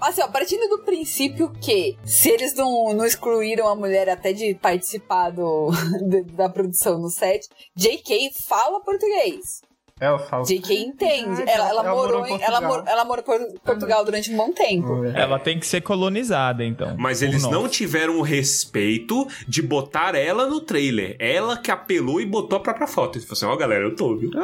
assim, 0.00 0.22
ó, 0.22 0.28
partindo 0.28 0.68
do 0.68 0.80
princípio 0.84 1.50
que 1.60 1.96
se 2.04 2.28
eles 2.30 2.54
não, 2.54 2.92
não 2.94 3.04
excluíram 3.04 3.66
a 3.68 3.74
mulher 3.74 4.08
até 4.08 4.32
de 4.32 4.54
participar 4.54 5.30
do, 5.30 5.70
de- 6.08 6.22
da 6.34 6.48
produção 6.48 6.98
no 6.98 7.08
set, 7.10 7.48
JK 7.74 8.30
fala 8.46 8.80
português. 8.80 9.62
Ela 10.00 10.18
fala. 10.18 10.44
JK 10.44 10.72
entende. 10.74 11.28
Verdade, 11.36 11.50
Ela, 11.50 11.68
ela, 11.70 11.80
ela 11.80 11.94
morou, 11.94 12.20
morou 12.20 12.26
em 12.26 12.38
em, 12.38 12.42
ela, 12.42 12.60
Portugal. 12.60 12.70
mor- 12.70 12.84
ela 12.88 13.04
morou 13.04 13.24
em 13.36 13.58
Portugal 13.58 14.04
durante 14.04 14.32
um 14.32 14.36
bom 14.36 14.52
tempo. 14.52 15.04
Ela 15.06 15.38
tem 15.38 15.58
que 15.58 15.66
ser 15.66 15.80
colonizada, 15.80 16.64
então. 16.64 16.94
Mas 16.98 17.20
eles 17.22 17.42
nós. 17.42 17.52
não 17.52 17.68
tiveram 17.68 18.18
o 18.18 18.22
respeito 18.22 19.26
de 19.46 19.60
botar 19.62 20.14
ela 20.14 20.46
no 20.46 20.60
trailer. 20.60 21.16
Ela 21.18 21.56
que 21.56 21.70
apelou 21.70 22.20
e 22.20 22.26
botou 22.26 22.56
a 22.58 22.60
própria 22.60 22.86
foto. 22.86 23.18
Ele 23.18 23.24
falou 23.24 23.32
assim: 23.36 23.46
ó, 23.46 23.56
galera, 23.56 23.84
eu 23.84 23.94
tô, 23.96 24.16
viu? 24.16 24.30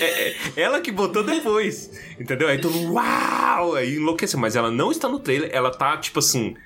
É, 0.00 0.04
é, 0.30 0.34
ela 0.56 0.80
que 0.80 0.90
botou 0.92 1.22
depois. 1.22 1.90
Entendeu? 2.18 2.48
Aí 2.48 2.58
todo 2.60 2.72
mundo, 2.74 2.94
uau! 2.94 3.74
Aí 3.74 3.96
enlouqueceu. 3.96 4.38
Mas 4.38 4.56
ela 4.56 4.70
não 4.70 4.90
está 4.90 5.08
no 5.08 5.18
trailer, 5.18 5.50
ela 5.52 5.70
tá, 5.70 5.96
tipo 5.96 6.18
assim. 6.18 6.56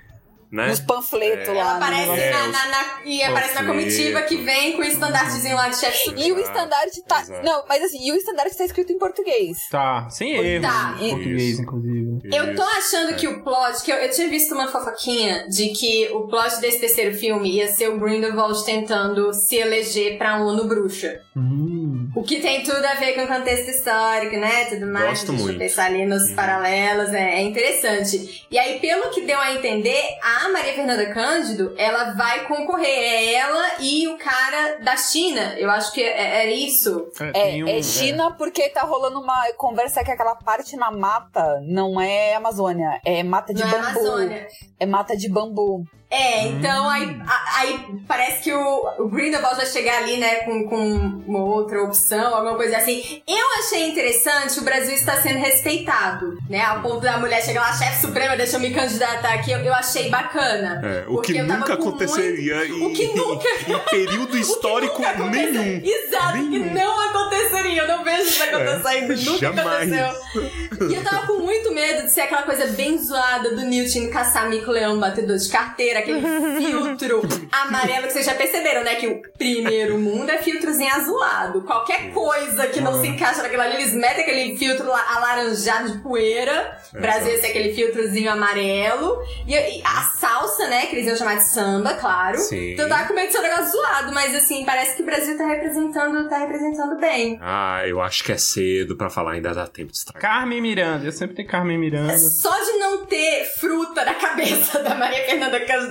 Né? 0.52 0.66
Nos 0.66 0.80
panfletos 0.80 1.48
É. 1.48 1.52
lá. 1.52 1.76
Aparece, 1.76 2.00
negócio. 2.02 2.22
É, 2.24 2.30
na, 2.32 2.44
os 2.46 2.52
na- 2.52 2.68
na- 2.68 3.00
e 3.04 3.22
aparece 3.22 3.54
na 3.54 3.64
comitiva 3.64 4.22
que 4.22 4.36
vem 4.38 4.72
com 4.72 4.82
o 4.82 4.84
estandartezinho 4.84 5.54
lá 5.54 5.68
de 5.68 5.76
chefe. 5.78 6.12
E 6.16 6.32
o 6.32 6.38
estandarte 6.40 7.02
tá. 7.06 7.20
Exato. 7.20 7.44
Não, 7.44 7.64
mas 7.68 7.84
assim, 7.84 7.98
e 8.04 8.10
o 8.10 8.16
estandarte 8.16 8.56
tá 8.56 8.64
escrito 8.64 8.92
em 8.92 8.98
português. 8.98 9.58
Tá, 9.70 10.08
sem 10.10 10.32
erro. 10.32 10.62
Tá. 10.62 10.96
em 11.00 11.10
Português, 11.10 11.42
Isso. 11.52 11.62
inclusive. 11.62 12.18
Eu 12.24 12.56
tô 12.56 12.62
Isso. 12.62 12.78
achando 12.78 13.14
que 13.16 13.28
o 13.28 13.44
plot, 13.44 13.82
que 13.84 13.92
eu, 13.92 13.96
eu 13.96 14.10
tinha 14.10 14.28
visto 14.28 14.52
uma 14.52 14.66
fofoquinha 14.66 15.46
de 15.48 15.68
que 15.68 16.08
o 16.12 16.26
plot 16.26 16.60
desse 16.60 16.80
terceiro 16.80 17.16
filme 17.16 17.48
ia 17.56 17.68
ser 17.68 17.88
o 17.88 17.98
Grindelwald 18.00 18.64
tentando 18.64 19.32
se 19.32 19.56
eleger 19.56 20.18
pra 20.18 20.38
ONU 20.42 20.64
bruxa. 20.64 21.20
Hum. 21.36 22.10
O 22.16 22.24
que 22.24 22.40
tem 22.40 22.64
tudo 22.64 22.84
a 22.84 22.94
ver 22.94 23.12
com 23.14 23.22
o 23.22 23.28
contexto 23.28 23.68
histórico, 23.70 24.36
né? 24.36 24.64
Tudo 24.64 24.86
mais. 24.86 25.10
Gosto 25.10 25.26
Deixa 25.28 25.42
eu 25.42 25.46
muito. 25.46 25.58
pensar 25.60 25.84
ali 25.86 26.04
nos 26.06 26.28
Uhum. 26.30 26.34
paralelos, 26.34 27.10
é, 27.14 27.36
é 27.36 27.42
interessante. 27.42 28.46
E 28.50 28.58
aí, 28.58 28.80
pelo 28.80 29.10
que 29.10 29.20
deu 29.22 29.38
a 29.38 29.54
entender, 29.54 30.02
a 30.20 30.39
Maria 30.48 30.74
Fernanda 30.74 31.12
Cândido, 31.12 31.74
ela 31.76 32.12
vai 32.12 32.46
concorrer. 32.46 32.86
É 32.88 33.34
ela 33.34 33.66
e 33.80 34.08
o 34.08 34.16
cara 34.18 34.78
da 34.82 34.96
China. 34.96 35.54
Eu 35.58 35.70
acho 35.70 35.92
que 35.92 36.02
é, 36.02 36.46
é 36.46 36.50
isso. 36.52 37.10
É, 37.20 37.32
tem 37.32 37.64
um- 37.64 37.68
é 37.68 37.82
China 37.82 38.30
porque 38.36 38.68
tá 38.70 38.82
rolando 38.82 39.20
uma 39.20 39.52
conversa 39.56 40.02
que 40.02 40.10
aquela 40.10 40.34
parte 40.36 40.76
na 40.76 40.90
mata 40.90 41.60
não 41.62 42.00
é 42.00 42.34
Amazônia, 42.34 43.00
é 43.04 43.22
mata 43.22 43.52
de 43.52 43.60
Não 43.60 43.68
é 43.68 43.72
bambu. 43.72 43.88
Amazônia. 44.00 44.46
É 44.78 44.86
mata 44.86 45.16
de 45.16 45.28
bambu. 45.28 45.84
É, 46.10 46.48
então 46.48 46.88
aí, 46.90 47.16
a- 47.24 47.60
aí 47.60 47.86
parece 48.08 48.42
que 48.42 48.52
o, 48.52 48.86
o 48.98 49.08
Grindelwald 49.08 49.56
vai 49.56 49.66
chegar 49.66 49.98
ali, 50.02 50.16
né, 50.16 50.36
com, 50.38 50.64
com 50.68 51.22
uma 51.26 51.38
outra 51.44 51.80
opção, 51.84 52.34
alguma 52.34 52.56
coisa 52.56 52.78
assim. 52.78 53.22
Eu 53.28 53.46
achei 53.60 53.88
interessante 53.88 54.58
o 54.58 54.62
Brasil 54.62 54.92
estar 54.94 55.16
sendo 55.22 55.38
respeitado, 55.38 56.36
né? 56.48 56.60
Ao 56.62 56.82
ponto 56.82 57.00
da 57.00 57.16
mulher 57.18 57.42
chegar 57.44 57.60
lá, 57.62 57.72
chefe 57.72 58.00
suprema, 58.00 58.36
deixa 58.36 58.56
eu 58.56 58.60
me 58.60 58.72
candidatar 58.74 59.34
aqui. 59.34 59.52
Eu, 59.52 59.58
eu 59.60 59.72
achei 59.72 60.08
bacana. 60.10 60.80
É, 60.84 61.04
o 61.08 61.20
que 61.20 61.40
nunca 61.42 61.74
aconteceria 61.74 62.56
muito- 62.56 62.74
em, 62.74 62.86
o 62.86 62.92
que 62.92 63.06
nunca- 63.16 63.48
em 63.68 63.78
período 63.90 64.36
histórico 64.38 65.00
nenhum. 65.30 65.80
Exato, 65.84 66.32
que 66.38 66.58
Nenhum. 66.58 66.74
não 66.74 67.00
aconteceria. 67.08 67.82
Eu 67.82 67.88
não 67.88 68.02
vejo 68.04 68.22
isso 68.22 68.42
acontecendo. 68.42 69.12
É, 69.12 69.16
nunca 69.16 69.38
jamais. 69.38 69.92
aconteceu. 69.92 70.88
E 70.90 70.94
eu 70.94 71.04
tava 71.04 71.26
com 71.26 71.34
muito 71.34 71.72
medo 71.72 72.02
de 72.06 72.10
ser 72.10 72.22
aquela 72.22 72.42
coisa 72.42 72.66
bem 72.68 72.98
zoada 72.98 73.50
do 73.54 73.62
Newt 73.62 73.96
indo 73.98 74.10
caçar 74.10 74.48
mico-leão 74.48 74.98
batedor 74.98 75.36
de 75.36 75.48
carteira, 75.48 75.99
aquele 76.00 76.20
filtro 76.58 77.22
amarelo 77.50 78.06
que 78.06 78.12
vocês 78.12 78.26
já 78.26 78.34
perceberam, 78.34 78.84
né? 78.84 78.96
Que 78.96 79.06
o 79.06 79.22
primeiro 79.36 79.98
mundo 79.98 80.30
é 80.30 80.38
filtrozinho 80.38 80.92
azulado. 80.94 81.62
Qualquer 81.62 82.12
coisa 82.12 82.66
que 82.66 82.80
não 82.80 83.00
se 83.00 83.08
encaixa 83.08 83.42
naquilo 83.42 83.62
ali, 83.62 83.76
eles 83.76 83.94
metem 83.94 84.22
aquele 84.22 84.56
filtro 84.56 84.86
lá 84.86 85.04
alaranjado 85.16 85.92
de 85.92 85.98
poeira. 85.98 86.78
Brasil 86.92 87.32
ia 87.32 87.40
ser 87.40 87.48
aquele 87.48 87.72
filtrozinho 87.74 88.30
amarelo. 88.30 89.18
E, 89.46 89.54
e 89.54 89.82
a 89.84 90.02
salsa, 90.02 90.68
né? 90.68 90.86
Que 90.86 90.96
eles 90.96 91.06
iam 91.06 91.16
chamar 91.16 91.36
de 91.36 91.44
samba, 91.44 91.94
claro. 91.94 92.38
Sim. 92.38 92.72
Então 92.72 92.84
eu 92.86 92.88
tava 92.88 93.06
com 93.06 93.14
medo 93.14 93.26
de 93.26 93.32
ser 93.32 93.38
um 93.38 93.42
negócio 93.42 93.72
zoado, 93.72 94.12
mas 94.12 94.34
assim, 94.34 94.64
parece 94.64 94.96
que 94.96 95.02
o 95.02 95.06
Brasil 95.06 95.36
tá 95.36 95.46
representando, 95.46 96.28
tá 96.28 96.38
representando 96.38 96.98
bem. 96.98 97.38
Ah, 97.40 97.82
eu 97.86 98.00
acho 98.00 98.24
que 98.24 98.32
é 98.32 98.38
cedo 98.38 98.96
pra 98.96 99.10
falar, 99.10 99.32
ainda 99.32 99.52
dá 99.54 99.66
tempo 99.66 99.92
de 99.92 99.98
estragar. 99.98 100.20
Carmen 100.20 100.60
Miranda, 100.60 101.04
eu 101.04 101.12
sempre 101.12 101.36
tenho 101.36 101.48
Carmen 101.48 101.78
Miranda. 101.78 102.16
Só 102.18 102.56
de 102.62 102.72
não 102.78 103.04
ter 103.06 103.44
fruta 103.58 104.04
na 104.04 104.14
cabeça 104.14 104.80
da 104.82 104.94
Maria 104.94 105.24
Fernanda 105.24 105.60
Cândido 105.60 105.89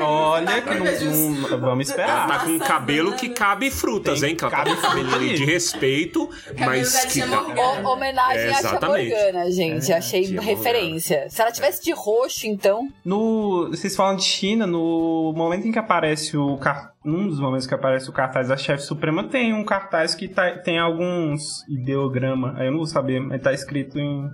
Olha, 0.00 0.62
que 0.62 0.68
Tá 0.68 0.74
não, 0.74 1.60
vamos 1.60 1.64
Ela 1.64 1.82
esperar. 1.82 2.26
tá 2.28 2.38
com 2.40 2.50
um 2.50 2.58
cabelo 2.58 3.12
que 3.14 3.28
cabe 3.30 3.70
frutas, 3.70 4.20
Tem- 4.20 4.30
hein? 4.30 4.36
Que 4.36 4.44
ela 4.44 4.50
tá 4.50 4.56
cabe 4.64 4.70
com 4.70 4.78
um 4.78 4.82
cabelinho 4.90 5.14
ali 5.14 5.34
de 5.34 5.44
respeito, 5.44 6.28
mas 6.58 7.04
que 7.06 7.20
dá... 7.20 7.42
Homenagem 7.88 8.40
É, 8.42 8.50
à 8.50 8.54
Tia. 8.56 8.80
Morgana, 8.80 9.50
gente. 9.50 9.92
É, 9.92 9.96
Achei 9.96 10.24
referência. 10.38 11.26
Se 11.30 11.40
ela 11.40 11.50
tivesse 11.52 11.82
de 11.82 11.92
roxo, 11.92 12.46
então. 12.46 12.88
No, 13.04 13.68
vocês 13.70 13.94
falam 13.94 14.16
de 14.16 14.24
China, 14.24 14.66
no 14.66 15.32
momento 15.36 15.66
em 15.66 15.72
que 15.72 15.78
aparece 15.78 16.36
o 16.36 16.56
car... 16.58 16.92
num 17.04 17.28
dos 17.28 17.38
momentos 17.40 17.66
que 17.66 17.74
aparece 17.74 18.08
o 18.08 18.12
cartaz 18.12 18.48
da 18.48 18.56
chefe 18.56 18.82
suprema, 18.84 19.24
tem 19.24 19.52
um 19.52 19.64
cartaz 19.64 20.14
que 20.14 20.28
tá- 20.28 20.58
tem 20.58 20.78
alguns 20.78 21.62
ideograma, 21.68 22.54
aí 22.56 22.66
eu 22.66 22.70
não 22.72 22.78
vou 22.78 22.86
saber, 22.86 23.20
mas 23.20 23.40
tá 23.42 23.52
escrito 23.52 23.98
em, 23.98 24.28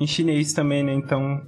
em 0.00 0.06
chinês 0.06 0.52
também, 0.52 0.82
né? 0.82 0.92
Então, 0.94 1.40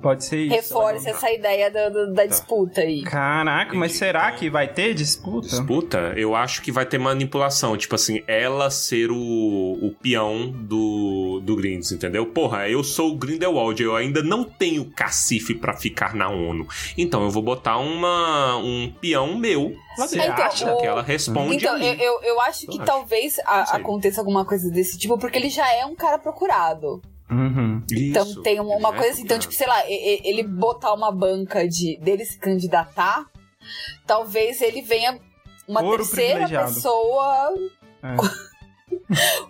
Pode 0.00 0.24
ser 0.24 0.38
isso. 0.42 0.54
reforça 0.54 1.10
essa 1.10 1.30
ideia 1.30 1.70
da, 1.70 1.88
da- 1.88 2.04
da 2.06 2.26
disputa 2.26 2.80
aí. 2.82 3.02
Caraca, 3.02 3.74
mas 3.74 3.92
será 3.92 4.30
que 4.32 4.48
vai 4.48 4.68
ter 4.72 4.94
disputa? 4.94 5.48
Disputa, 5.48 5.98
eu 6.16 6.36
acho 6.36 6.62
que 6.62 6.70
vai 6.70 6.86
ter 6.86 6.98
manipulação. 6.98 7.76
Tipo 7.76 7.96
assim, 7.96 8.22
ela 8.26 8.70
ser 8.70 9.10
o, 9.10 9.16
o 9.16 9.92
peão 10.00 10.50
do, 10.50 11.40
do 11.42 11.56
Grindes, 11.56 11.90
entendeu? 11.90 12.26
Porra, 12.26 12.68
eu 12.68 12.84
sou 12.84 13.10
o 13.10 13.16
Grindelwald, 13.16 13.82
eu 13.82 13.96
ainda 13.96 14.22
não 14.22 14.44
tenho 14.44 14.84
cacife 14.84 15.54
pra 15.54 15.74
ficar 15.74 16.14
na 16.14 16.28
ONU. 16.30 16.66
Então 16.96 17.24
eu 17.24 17.30
vou 17.30 17.42
botar 17.42 17.78
uma, 17.78 18.56
um 18.58 18.92
peão 19.00 19.36
meu 19.36 19.72
lá 19.98 20.06
Você 20.06 20.16
dentro. 20.18 20.42
acha? 20.42 20.76
que 20.76 20.86
ela 20.86 21.02
responde 21.02 21.56
Então, 21.56 21.74
ali. 21.74 21.86
eu, 21.88 21.94
eu, 21.94 22.22
eu 22.22 22.40
acho 22.42 22.66
que 22.66 22.76
acho. 22.76 22.84
talvez 22.84 23.38
a- 23.44 23.76
aconteça 23.76 24.20
alguma 24.20 24.44
coisa 24.44 24.70
desse 24.70 24.96
tipo, 24.96 25.18
porque 25.18 25.36
ele 25.38 25.50
já 25.50 25.68
é 25.74 25.84
um 25.84 25.96
cara 25.96 26.18
procurado. 26.18 27.02
Uhum. 27.30 27.82
Então 27.92 28.26
Isso, 28.26 28.42
tem 28.42 28.58
uma, 28.58 28.74
uma 28.76 28.88
é 28.88 28.96
coisa 28.96 29.12
assim, 29.12 29.22
então, 29.22 29.38
tipo, 29.38 29.52
sei 29.52 29.66
lá, 29.66 29.82
ele 29.88 30.42
botar 30.42 30.94
uma 30.94 31.12
banca 31.12 31.68
de 31.68 31.98
dele 31.98 32.24
se 32.24 32.38
candidatar, 32.38 33.26
talvez 34.06 34.62
ele 34.62 34.80
venha 34.80 35.20
uma 35.66 35.82
Ouro 35.82 35.98
terceira 35.98 36.48
pessoa. 36.48 37.54
É. 38.02 38.16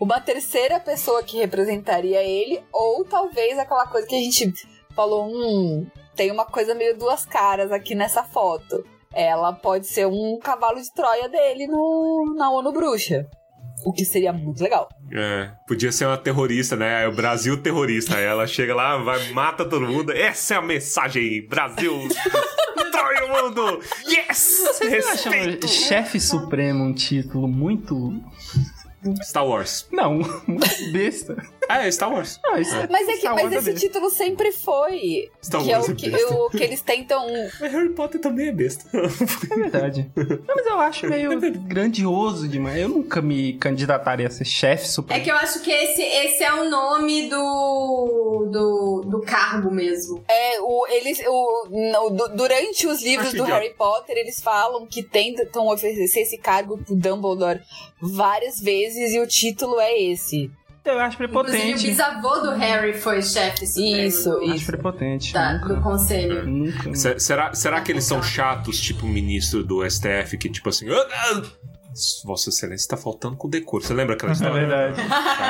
Uma 0.01 0.21
terceira 0.21 0.81
pessoa 0.81 1.23
que 1.23 1.37
representaria 1.37 2.23
ele, 2.23 2.61
ou 2.73 3.05
talvez 3.05 3.57
aquela 3.57 3.87
coisa 3.87 4.07
que 4.07 4.15
a 4.17 4.19
gente 4.19 4.53
falou, 4.97 5.29
hum, 5.29 5.87
tem 6.17 6.33
uma 6.33 6.45
coisa 6.45 6.75
meio 6.75 6.99
duas 6.99 7.25
caras 7.25 7.71
aqui 7.71 7.95
nessa 7.95 8.25
foto. 8.25 8.85
Ela 9.13 9.53
pode 9.53 9.87
ser 9.87 10.07
um 10.07 10.39
cavalo 10.39 10.81
de 10.81 10.93
Troia 10.93 11.29
dele 11.29 11.69
no, 11.69 12.35
na 12.37 12.51
ONU 12.51 12.73
Bruxa. 12.73 13.29
O 13.89 13.93
que 13.94 14.05
seria 14.05 14.35
muito 14.35 14.62
legal. 14.62 14.86
É, 15.10 15.51
podia 15.66 15.90
ser 15.90 16.05
uma 16.05 16.19
terrorista, 16.19 16.77
né? 16.77 17.09
O 17.09 17.12
Brasil 17.12 17.56
terrorista. 17.56 18.19
Aí 18.19 18.24
ela 18.24 18.47
chega 18.47 18.74
lá, 18.74 18.98
vai, 18.98 19.32
mata 19.32 19.65
todo 19.65 19.86
mundo. 19.86 20.12
Essa 20.12 20.52
é 20.52 20.56
a 20.59 20.60
mensagem. 20.60 21.48
Brasil, 21.48 22.06
destrói 22.77 23.16
o 23.23 23.44
mundo. 23.44 23.81
Yes! 24.06 24.60
Vocês 24.74 25.06
acham 25.06 25.32
chefe 25.66 26.20
supremo 26.20 26.85
um 26.85 26.93
título 26.93 27.48
muito. 27.48 28.12
Star 29.23 29.47
Wars. 29.47 29.89
Não, 29.90 30.19
muito 30.47 30.93
besta. 30.93 31.43
É, 31.69 31.90
Star 31.90 32.12
Wars. 32.12 32.40
Não, 32.43 32.57
isso 32.59 32.73
Mas 32.90 33.09
é 33.09 33.12
que 33.12 33.19
Star 33.19 33.35
mas 33.35 33.45
Wars 33.45 33.55
é 33.55 33.59
esse 33.70 33.74
título 33.74 34.11
sempre 34.11 34.53
foi. 34.53 35.31
Star 35.43 35.62
que 35.62 35.70
é 35.70 35.77
Wars 35.77 35.89
o 35.89 35.93
é 35.93 35.95
que, 35.95 36.11
besta. 36.11 36.35
o 36.35 36.51
que 36.51 36.62
eles 36.65 36.81
tentam. 36.81 37.27
Mas 37.61 37.73
Harry 37.73 37.90
Potter 37.90 38.20
também 38.20 38.49
é 38.49 38.53
besta. 38.53 38.89
É 38.97 39.55
verdade. 39.57 40.11
Não, 40.16 40.55
mas 40.57 40.66
eu 40.66 40.78
acho 40.81 41.07
meio 41.09 41.31
grandioso 41.66 42.49
demais. 42.49 42.78
Eu 42.81 42.89
nunca 42.89 43.20
me 43.20 43.53
candidataria 43.55 44.27
a 44.27 44.31
ser 44.31 44.45
chefe 44.45 44.85
É 44.85 44.86
supremo. 44.86 45.24
que 45.24 45.31
eu 45.31 45.36
acho 45.36 45.61
que 45.61 45.70
esse, 45.70 46.03
esse 46.03 46.43
é 46.43 46.53
o 46.55 46.69
nome 46.70 47.28
do, 47.28 48.49
do, 48.51 49.01
do 49.11 49.20
cargo 49.23 49.70
mesmo. 49.70 50.23
É, 50.28 50.61
o, 50.61 50.86
eles, 50.89 51.20
o, 51.27 51.69
no- 51.70 52.28
durante 52.36 52.86
os 52.86 53.03
livros 53.03 53.28
Acho 53.28 53.36
do. 53.39 53.45
Harry 53.45 53.74
Potter, 53.74 54.16
eles 54.16 54.40
falam 54.40 54.86
que 54.86 55.03
tentam 55.03 55.69
oferecer 55.69 56.20
esse 56.20 56.39
cargo 56.39 56.78
pro 56.78 56.95
Dumbledore 56.97 57.61
várias 58.01 58.61
vezes 58.61 59.12
e 59.12 59.20
o 59.20 59.27
título 59.27 59.78
é 59.81 60.01
esse. 60.01 60.51
Eu 60.90 60.98
acho 61.01 61.23
Inclusive, 61.23 61.39
o 61.39 61.44
prepotente. 61.44 61.86
bisavô 61.86 62.36
do 62.40 62.51
Harry 62.52 62.94
foi 62.94 63.20
chefe 63.23 63.66
supremo 63.66 63.97
Isso, 64.02 64.31
do, 64.31 64.52
Acho 64.52 64.66
prepotente. 64.66 65.32
da- 65.32 65.52
nunca. 65.55 65.74
do 65.74 65.81
conselho. 65.82 66.47
Nunca. 66.47 66.94
Se- 66.94 67.19
será, 67.20 67.52
será 67.55 67.81
que 67.81 67.93
eles 67.93 68.05
são 68.05 68.23
chatos, 68.23 68.81
tipo 68.81 69.05
o 69.06 69.09
ministro 69.09 69.62
do 69.62 69.85
STF, 69.85 70.36
que 70.39 70.48
tipo 70.48 70.69
assim. 70.69 70.89
"Ah, 70.90 71.06
ah, 71.10 71.43
Vossa 72.24 72.51
Excelência 72.51 72.89
tá 72.89 72.97
faltando 72.97 73.36
com 73.36 73.48
decoro. 73.51 73.82
Você 73.82 73.93
lembra 73.93 74.15
aquela 74.15 74.31
É 74.31 74.35
história? 74.35 74.55
verdade. 74.66 75.01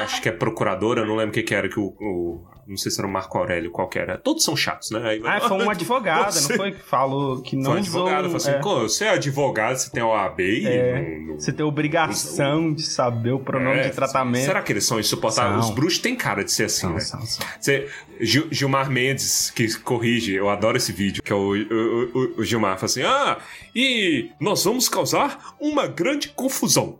Acho 0.02 0.22
que 0.22 0.28
é 0.28 0.32
procuradora, 0.32 1.04
não 1.04 1.14
lembro 1.14 1.30
o 1.30 1.34
que, 1.34 1.42
que 1.42 1.54
era, 1.54 1.68
que 1.68 1.78
o, 1.78 1.94
o- 2.00 2.44
Não 2.68 2.76
sei 2.76 2.92
se 2.92 3.00
era 3.00 3.08
o 3.08 3.10
Marco 3.10 3.38
Aurélio, 3.38 3.70
qual 3.70 3.88
que 3.88 3.98
era. 3.98 4.18
Todos 4.18 4.44
são 4.44 4.54
chatos, 4.54 4.90
né? 4.90 5.00
Aí, 5.08 5.22
Ah, 5.24 5.40
foi 5.40 5.56
uma 5.62 5.72
advogada, 5.72 6.30
Você- 6.30 6.52
não 6.52 6.56
foi? 6.58 6.72
Que 6.72 6.82
falou 6.82 7.40
que 7.40 7.56
não 7.56 7.70
Foi 7.72 7.80
usou. 7.80 8.02
advogado, 8.02 8.24
falou 8.24 8.36
assim, 8.36 8.50
é, 8.50 8.58
"Pô, 8.60 8.80
você 8.82 9.04
é 9.06 9.08
advogado, 9.10 9.76
você 9.78 9.90
tem 9.90 10.02
OAB 10.02 10.40
e 10.42 10.66
É, 10.66 11.00
não- 11.00 11.26
não- 11.28 11.40
Você 11.40 11.50
tem 11.52 11.64
obrigação 11.64 12.74
de 12.74 12.82
saber 12.82 13.32
o 13.32 13.38
pronome 13.40 13.78
É, 13.78 13.88
de 13.88 13.94
tratamento. 13.94 14.44
Será 14.44 14.60
que 14.62 14.70
eles 14.72 14.84
são 14.84 15.00
insuportáveis? 15.00 15.60
São. 15.64 15.70
Os 15.70 15.74
bruxos 15.74 15.98
têm 15.98 16.14
cara 16.14 16.44
de 16.44 16.52
ser 16.52 16.64
assim, 16.64 16.80
São, 16.82 16.92
né? 16.94 17.00
são, 17.00 17.20
são. 17.24 17.46
Você, 17.58 17.88
Gil- 18.20 18.48
Gilmar 18.50 18.90
Mendes, 18.90 19.50
que 19.50 19.72
corrige, 19.80 20.34
eu 20.34 20.50
adoro 20.50 20.76
esse 20.76 20.92
vídeo, 20.92 21.22
que 21.22 21.32
é 21.32 21.36
o, 21.36 21.52
o- 21.54 22.10
o- 22.14 22.34
o 22.40 22.44
Gilmar, 22.44 22.74
fala 22.76 22.84
assim: 22.86 23.02
Ah, 23.02 23.38
e 23.74 24.30
nós 24.38 24.62
vamos 24.64 24.88
causar 24.90 25.54
uma 25.60 25.86
grande 25.86 26.28
confusão. 26.28 26.98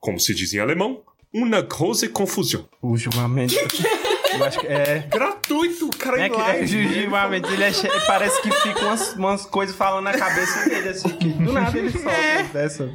Como 0.00 0.18
se 0.18 0.34
diz 0.34 0.54
em 0.54 0.58
alemão, 0.58 1.02
uma 1.32 1.60
große 1.60 2.08
Confusão. 2.08 2.68
O 2.82 2.96
julgamento. 2.96 3.54
eu 4.34 4.44
acho 4.44 4.60
que 4.60 4.66
é. 4.66 5.04
Gratuito, 5.08 5.90
cara 5.98 6.22
É 6.22 6.26
em 6.26 6.30
que 6.30 6.40
é, 6.40 6.62
o 6.62 6.66
julgamento, 6.66 7.48
ele 7.52 7.64
é 7.64 7.72
che- 7.72 7.88
parece 8.06 8.40
que 8.42 8.50
fica 8.50 8.80
umas, 8.84 9.14
umas 9.14 9.46
coisas 9.46 9.74
falando 9.76 10.04
na 10.04 10.12
cabeça 10.12 10.68
dele, 10.68 10.88
assim, 10.90 11.08
que 11.10 11.28
do 11.28 11.52
nada 11.52 11.76
ele 11.78 11.90
solta 11.90 12.42
dessa. 12.52 12.90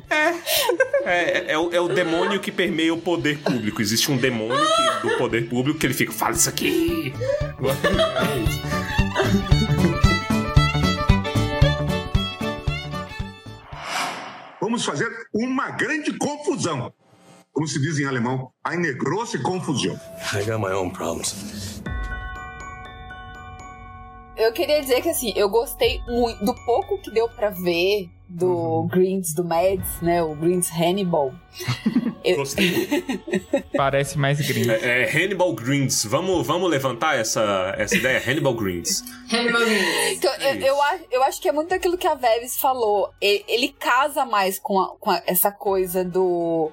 É, 1.05 1.53
é, 1.53 1.57
o, 1.57 1.71
é 1.73 1.79
o 1.79 1.87
demônio 1.87 2.39
que 2.39 2.51
permeia 2.51 2.93
o 2.93 2.97
poder 3.01 3.37
público. 3.39 3.81
Existe 3.81 4.11
um 4.11 4.17
demônio 4.17 4.57
que- 5.01 5.07
do 5.07 5.17
poder 5.17 5.47
público 5.49 5.79
que 5.79 5.85
ele 5.85 5.93
fica, 5.93 6.11
fala 6.11 6.33
isso 6.35 6.49
aqui. 6.49 7.13
É 7.61 8.39
isso. 8.39 9.65
Vamos 14.59 14.83
fazer 14.85 15.09
uma 15.33 15.69
grande 15.71 16.13
confusão. 16.17 16.91
Como 17.55 17.65
se 17.67 17.79
diz 17.79 17.97
em 17.99 18.05
alemão, 18.05 18.51
eine 18.65 18.91
große 18.93 19.39
Confusão. 19.41 19.97
I 20.33 20.43
got 20.43 20.59
my 20.59 20.73
own 20.73 20.89
problems. 20.89 21.81
Eu 24.35 24.51
queria 24.51 24.81
dizer 24.81 25.01
que 25.01 25.07
assim, 25.07 25.31
eu 25.37 25.47
gostei 25.47 26.01
muito 26.05 26.43
do 26.43 26.53
pouco 26.65 26.97
que 26.97 27.09
deu 27.09 27.29
pra 27.29 27.49
ver 27.49 28.09
do 28.27 28.85
Greens 28.91 29.33
do 29.33 29.45
Mads, 29.45 30.01
né? 30.01 30.21
O 30.21 30.35
Greens 30.35 30.69
Hannibal. 30.69 31.33
Eu- 32.25 32.37
Gostei. 32.37 33.03
Parece 33.77 34.17
mais 34.17 34.41
gringo. 34.45 34.71
É, 34.71 35.03
é 35.03 35.09
Hannibal 35.09 35.53
Greens. 35.53 36.03
Vamos, 36.03 36.45
vamos 36.45 36.69
levantar 36.69 37.17
essa, 37.17 37.73
essa 37.77 37.95
ideia? 37.95 38.19
Hannibal 38.19 38.55
Greens. 38.55 39.01
Hannibal 39.31 39.61
Greens. 39.61 40.17
Então, 40.17 40.33
eu, 40.41 40.55
eu, 40.55 40.81
acho, 40.81 41.03
eu 41.11 41.23
acho 41.23 41.39
que 41.41 41.47
é 41.47 41.51
muito 41.53 41.71
aquilo 41.73 41.97
que 41.97 42.07
a 42.07 42.15
Veves 42.15 42.57
falou. 42.57 43.11
Ele, 43.21 43.45
ele 43.47 43.69
casa 43.69 44.25
mais 44.25 44.57
com, 44.59 44.79
a- 44.81 44.95
com 44.99 45.11
a- 45.11 45.21
essa 45.27 45.51
coisa 45.51 46.03
do. 46.03 46.71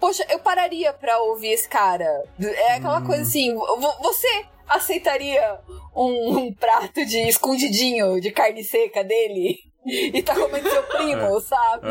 Poxa, 0.00 0.24
eu 0.28 0.38
pararia 0.38 0.92
pra 0.92 1.18
ouvir 1.20 1.48
esse 1.52 1.68
cara. 1.68 2.24
É 2.40 2.74
aquela 2.74 3.00
coisa 3.02 3.22
assim, 3.22 3.54
vo- 3.54 3.96
você 4.02 4.44
aceitaria 4.68 5.58
um, 5.94 6.38
um 6.38 6.52
prato 6.54 7.04
de 7.06 7.18
escondidinho 7.28 8.20
de 8.20 8.30
carne 8.30 8.62
seca 8.62 9.02
dele? 9.02 9.58
E 9.86 10.20
tá 10.22 10.34
comendo 10.34 10.68
seu 10.68 10.82
primo, 10.90 11.40
sabe? 11.40 11.86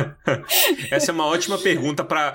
Essa 0.90 1.10
é 1.10 1.14
uma 1.14 1.26
ótima 1.26 1.58
pergunta 1.58 2.02
para. 2.02 2.34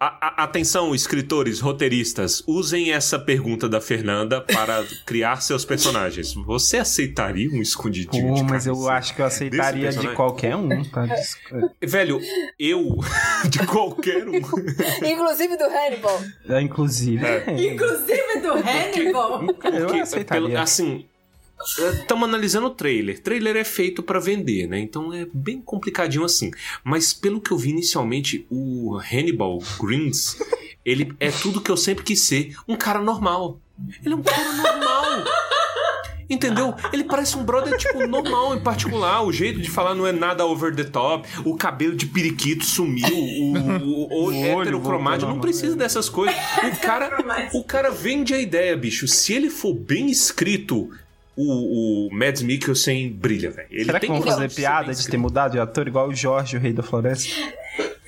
Atenção, 0.00 0.94
escritores, 0.94 1.60
roteiristas, 1.60 2.42
usem 2.46 2.92
essa 2.92 3.18
pergunta 3.18 3.68
da 3.68 3.80
Fernanda 3.80 4.40
para 4.40 4.84
criar 5.06 5.40
seus 5.40 5.64
personagens. 5.64 6.34
Você 6.34 6.78
aceitaria 6.78 7.48
um 7.50 7.62
escondidinho 7.62 8.28
Pô, 8.28 8.34
de 8.34 8.42
mas 8.44 8.66
eu 8.66 8.88
acho 8.88 9.14
que 9.14 9.22
eu 9.22 9.26
aceitaria 9.26 9.72
de 9.74 9.80
personagem? 9.86 10.14
qualquer 10.16 10.56
um, 10.56 10.84
tá? 10.84 11.06
Velho, 11.82 12.20
eu, 12.58 12.98
de 13.48 13.58
qualquer 13.66 14.28
um. 14.28 14.36
Inclusive 14.36 15.56
do 15.56 15.64
Hannibal. 15.64 16.22
é, 16.48 16.60
Inclusive. 16.60 17.26
Inclusive 17.72 18.40
do 18.40 18.52
Hannibal. 18.52 19.42
Eu 19.44 19.54
Porque, 19.86 20.00
aceitaria. 20.00 20.48
pelo- 20.48 20.58
assim, 20.58 21.06
estamos 22.00 22.28
analisando 22.28 22.66
o 22.66 22.70
trailer. 22.70 23.20
Trailer 23.20 23.56
é 23.56 23.64
feito 23.64 24.02
pra 24.02 24.18
vender, 24.18 24.66
né? 24.68 24.78
Então 24.78 25.12
é 25.12 25.26
bem 25.32 25.60
complicadinho 25.60 26.24
assim. 26.24 26.50
Mas 26.82 27.12
pelo 27.12 27.40
que 27.40 27.50
eu 27.50 27.58
vi 27.58 27.70
inicialmente, 27.70 28.46
o 28.50 28.98
Hannibal 28.98 29.58
Greens, 29.80 30.38
ele 30.84 31.14
é 31.18 31.30
tudo 31.30 31.60
que 31.60 31.70
eu 31.70 31.76
sempre 31.76 32.04
quis 32.04 32.20
ser. 32.20 32.54
Um 32.66 32.76
cara 32.76 33.00
normal. 33.00 33.60
Ele 34.04 34.14
é 34.14 34.16
um 34.16 34.22
cara 34.22 34.52
normal. 34.52 35.24
Entendeu? 36.28 36.74
Ele 36.92 37.04
parece 37.04 37.36
um 37.36 37.44
brother, 37.44 37.76
tipo, 37.76 38.06
normal 38.06 38.56
em 38.56 38.60
particular. 38.60 39.22
O 39.22 39.32
jeito 39.32 39.60
de 39.60 39.70
falar 39.70 39.94
não 39.94 40.06
é 40.06 40.12
nada 40.12 40.46
over 40.46 40.74
the 40.74 40.84
top. 40.84 41.28
O 41.44 41.56
cabelo 41.56 41.94
de 41.94 42.06
periquito 42.06 42.64
sumiu. 42.64 43.06
O, 43.14 43.52
o, 43.52 44.24
o, 44.24 44.26
O 44.26 44.32
heterocromático 44.32 45.30
não 45.30 45.40
precisa 45.40 45.76
dessas 45.76 46.08
coisas. 46.08 46.34
O 46.72 46.80
cara, 46.80 47.50
o 47.52 47.64
cara 47.64 47.90
vende 47.90 48.32
a 48.32 48.38
ideia, 48.38 48.76
bicho. 48.76 49.06
Se 49.06 49.32
ele 49.32 49.50
for 49.50 49.74
bem 49.74 50.10
escrito, 50.10 50.90
o, 51.36 52.06
o 52.08 52.14
Mads 52.14 52.42
Mikkelsen 52.42 53.12
brilha, 53.12 53.50
velho. 53.50 53.68
Ele 53.70 53.84
Será 53.84 53.98
que 54.00 54.06
tem 54.06 54.14
vão 54.14 54.22
que 54.22 54.30
fazer 54.30 54.48
ser 54.50 54.56
piada 54.56 54.94
de 54.94 55.08
ter 55.08 55.16
mudado 55.16 55.52
de 55.52 55.58
ator 55.60 55.86
igual 55.88 56.08
o 56.08 56.14
Jorge, 56.14 56.56
o 56.56 56.60
rei 56.60 56.72
da 56.72 56.82
floresta? 56.82 57.28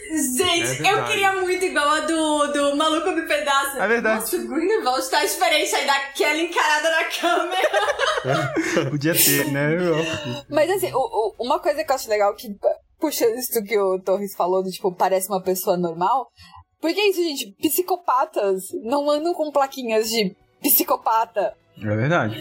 Gente, 0.09 0.87
É 0.87 0.93
eu 0.93 1.05
queria 1.05 1.33
muito 1.35 1.63
igual 1.65 1.89
a 1.89 2.01
do, 2.01 2.47
do 2.47 2.77
Maluco 2.77 3.11
do 3.13 3.27
Pedaço. 3.27 3.79
É 3.79 3.87
verdade. 3.89 4.21
Nossa, 4.21 4.37
o 4.37 4.49
Grindelwald 4.49 5.11
tá 5.11 5.23
diferente 5.25 5.75
aí 5.75 5.87
daquela 5.87 6.39
encarada 6.41 6.91
na 6.91 7.05
câmera. 7.05 8.89
Podia 8.91 9.15
ter, 9.15 9.51
né? 9.53 9.69
Mas 10.49 10.71
assim, 10.71 10.91
o- 10.95 10.97
o- 10.99 11.35
uma 11.45 11.59
coisa 11.61 11.85
que 11.85 11.91
eu 11.91 11.95
acho 11.95 12.09
legal, 12.09 12.35
que 12.35 12.49
puxando 12.99 13.35
isso 13.37 13.63
que 13.63 13.79
o 13.79 14.01
Torres 14.01 14.35
falou, 14.35 14.63
do 14.63 14.71
tipo, 14.71 14.95
parece 14.95 15.29
uma 15.29 15.43
pessoa 15.43 15.77
normal. 15.77 16.29
Porque 16.81 17.01
é 17.01 17.09
isso, 17.11 17.23
gente, 17.23 17.55
psicopatas 17.61 18.63
não 18.85 19.11
andam 19.11 19.35
com 19.35 19.51
plaquinhas 19.51 20.09
de 20.09 20.35
psicopata. 20.63 21.55
É 21.83 21.97
verdade. 21.97 22.39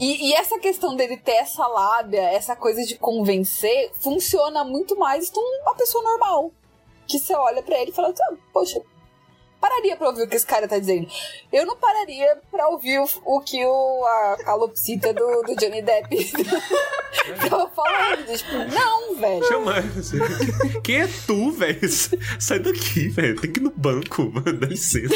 E, 0.00 0.28
e 0.28 0.34
essa 0.34 0.58
questão 0.58 0.94
dele 0.94 1.16
ter 1.16 1.32
essa 1.32 1.66
lábia, 1.66 2.22
essa 2.22 2.54
coisa 2.54 2.84
de 2.84 2.96
convencer, 2.96 3.90
funciona 4.00 4.62
muito 4.64 4.96
mais 4.96 5.30
com 5.30 5.40
uma 5.62 5.74
pessoa 5.74 6.04
normal. 6.04 6.52
Que 7.06 7.18
você 7.18 7.34
olha 7.34 7.62
pra 7.62 7.78
ele 7.78 7.90
e 7.90 7.94
fala, 7.94 8.10
ah, 8.10 8.34
poxa, 8.52 8.80
pararia 9.60 9.96
pra 9.96 10.08
ouvir 10.08 10.22
o 10.22 10.28
que 10.28 10.36
esse 10.36 10.46
cara 10.46 10.66
tá 10.68 10.78
dizendo. 10.78 11.08
Eu 11.52 11.66
não 11.66 11.76
pararia 11.76 12.38
pra 12.50 12.68
ouvir 12.68 12.98
o, 12.98 13.06
o 13.24 13.40
que 13.40 13.64
o, 13.64 14.04
a 14.04 14.36
calopsita 14.44 15.12
do, 15.12 15.42
do 15.42 15.56
Johnny 15.56 15.82
Depp 15.82 16.08
tava 17.48 17.68
falando. 17.70 18.36
Tipo, 18.36 18.52
não, 18.74 19.16
velho. 19.16 19.44
Chama. 19.46 19.74
Quem 20.82 21.02
é 21.02 21.08
tu, 21.26 21.50
velho? 21.52 21.88
Sai 22.38 22.58
daqui, 22.58 23.08
velho. 23.08 23.40
Tem 23.40 23.52
que 23.52 23.60
ir 23.60 23.62
no 23.62 23.70
banco, 23.70 24.30
mano. 24.30 24.58
Dá 24.58 24.66
licença. 24.66 25.14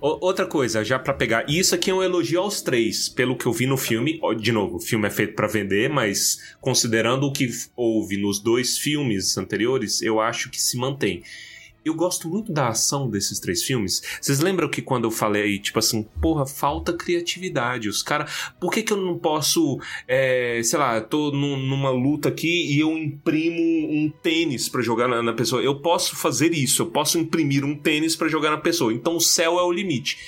Outra 0.00 0.46
coisa, 0.46 0.84
já 0.84 0.98
pra 0.98 1.14
pegar. 1.14 1.44
E 1.48 1.58
isso 1.58 1.74
aqui 1.74 1.90
é 1.90 1.94
um 1.94 2.02
elogio 2.02 2.40
aos 2.40 2.62
três, 2.62 3.08
pelo 3.08 3.36
que 3.36 3.46
eu 3.46 3.52
vi 3.52 3.66
no 3.66 3.76
filme. 3.76 4.20
De 4.38 4.52
novo, 4.52 4.76
o 4.76 4.80
filme 4.80 5.06
é 5.06 5.10
feito 5.10 5.34
pra 5.34 5.46
vender, 5.46 5.88
mas 5.88 6.54
considerando 6.60 7.26
o 7.26 7.32
que 7.32 7.48
houve 7.76 8.16
nos 8.16 8.40
dois 8.40 8.78
filmes 8.78 9.36
anteriores, 9.36 10.02
eu 10.02 10.20
acho 10.20 10.50
que 10.50 10.60
se 10.60 10.76
mantém. 10.76 11.22
Eu 11.84 11.94
gosto 11.94 12.28
muito 12.28 12.52
da 12.52 12.68
ação 12.68 13.08
desses 13.08 13.38
três 13.40 13.62
filmes. 13.62 14.02
Vocês 14.20 14.40
lembram 14.40 14.68
que 14.68 14.82
quando 14.82 15.04
eu 15.04 15.10
falei, 15.10 15.58
tipo 15.58 15.78
assim, 15.78 16.02
porra, 16.20 16.44
falta 16.46 16.92
criatividade. 16.92 17.88
Os 17.88 18.02
caras. 18.02 18.52
Por 18.60 18.70
que, 18.72 18.82
que 18.82 18.92
eu 18.92 18.96
não 18.98 19.18
posso. 19.18 19.78
é, 20.06 20.60
sei 20.62 20.78
lá, 20.78 21.00
tô 21.00 21.30
num- 21.30 21.56
numa 21.56 21.90
luta 21.90 22.28
aqui 22.28 22.74
e 22.74 22.80
eu 22.80 22.96
imprimo 22.98 23.60
um 23.90 24.10
tênis 24.22 24.68
pra 24.68 24.82
jogar 24.82 25.08
na, 25.08 25.22
na 25.22 25.32
pessoa? 25.32 25.62
Eu 25.62 25.80
posso 25.80 26.16
fazer 26.16 26.52
isso. 26.52 26.82
Eu 26.82 26.86
posso 26.86 27.18
imprimir 27.18 27.64
um 27.64 27.74
tênis 27.76 28.14
pra 28.14 28.28
jogar 28.28 28.50
na 28.50 28.58
pessoa. 28.58 28.92
Então 28.92 29.16
o 29.16 29.20
céu 29.20 29.58
é 29.58 29.62
o 29.62 29.72
limite. 29.72 30.18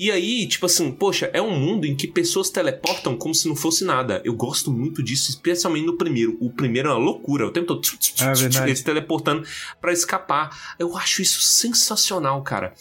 E 0.00 0.10
aí, 0.10 0.48
tipo 0.48 0.64
assim, 0.64 0.90
poxa, 0.90 1.28
é 1.30 1.42
um 1.42 1.54
mundo 1.54 1.84
em 1.84 1.94
que 1.94 2.08
pessoas 2.08 2.48
teleportam 2.48 3.14
como 3.18 3.34
se 3.34 3.46
não 3.46 3.54
fosse 3.54 3.84
nada. 3.84 4.22
Eu 4.24 4.34
gosto 4.34 4.72
muito 4.72 5.02
disso, 5.02 5.28
especialmente 5.28 5.84
no 5.84 5.98
primeiro. 5.98 6.38
O 6.40 6.50
primeiro 6.50 6.88
é 6.88 6.92
uma 6.92 6.98
loucura. 6.98 7.46
O 7.46 7.50
tempo 7.50 7.66
todo 7.66 7.82
tch, 7.82 7.98
tch, 7.98 8.14
tch, 8.14 8.56
É 8.56 8.62
eles 8.62 8.82
teleportando 8.82 9.46
pra 9.78 9.92
escapar. 9.92 10.74
Eu 10.78 10.96
acho 10.96 11.20
isso 11.20 11.42
sensacional, 11.42 12.42
cara. 12.42 12.72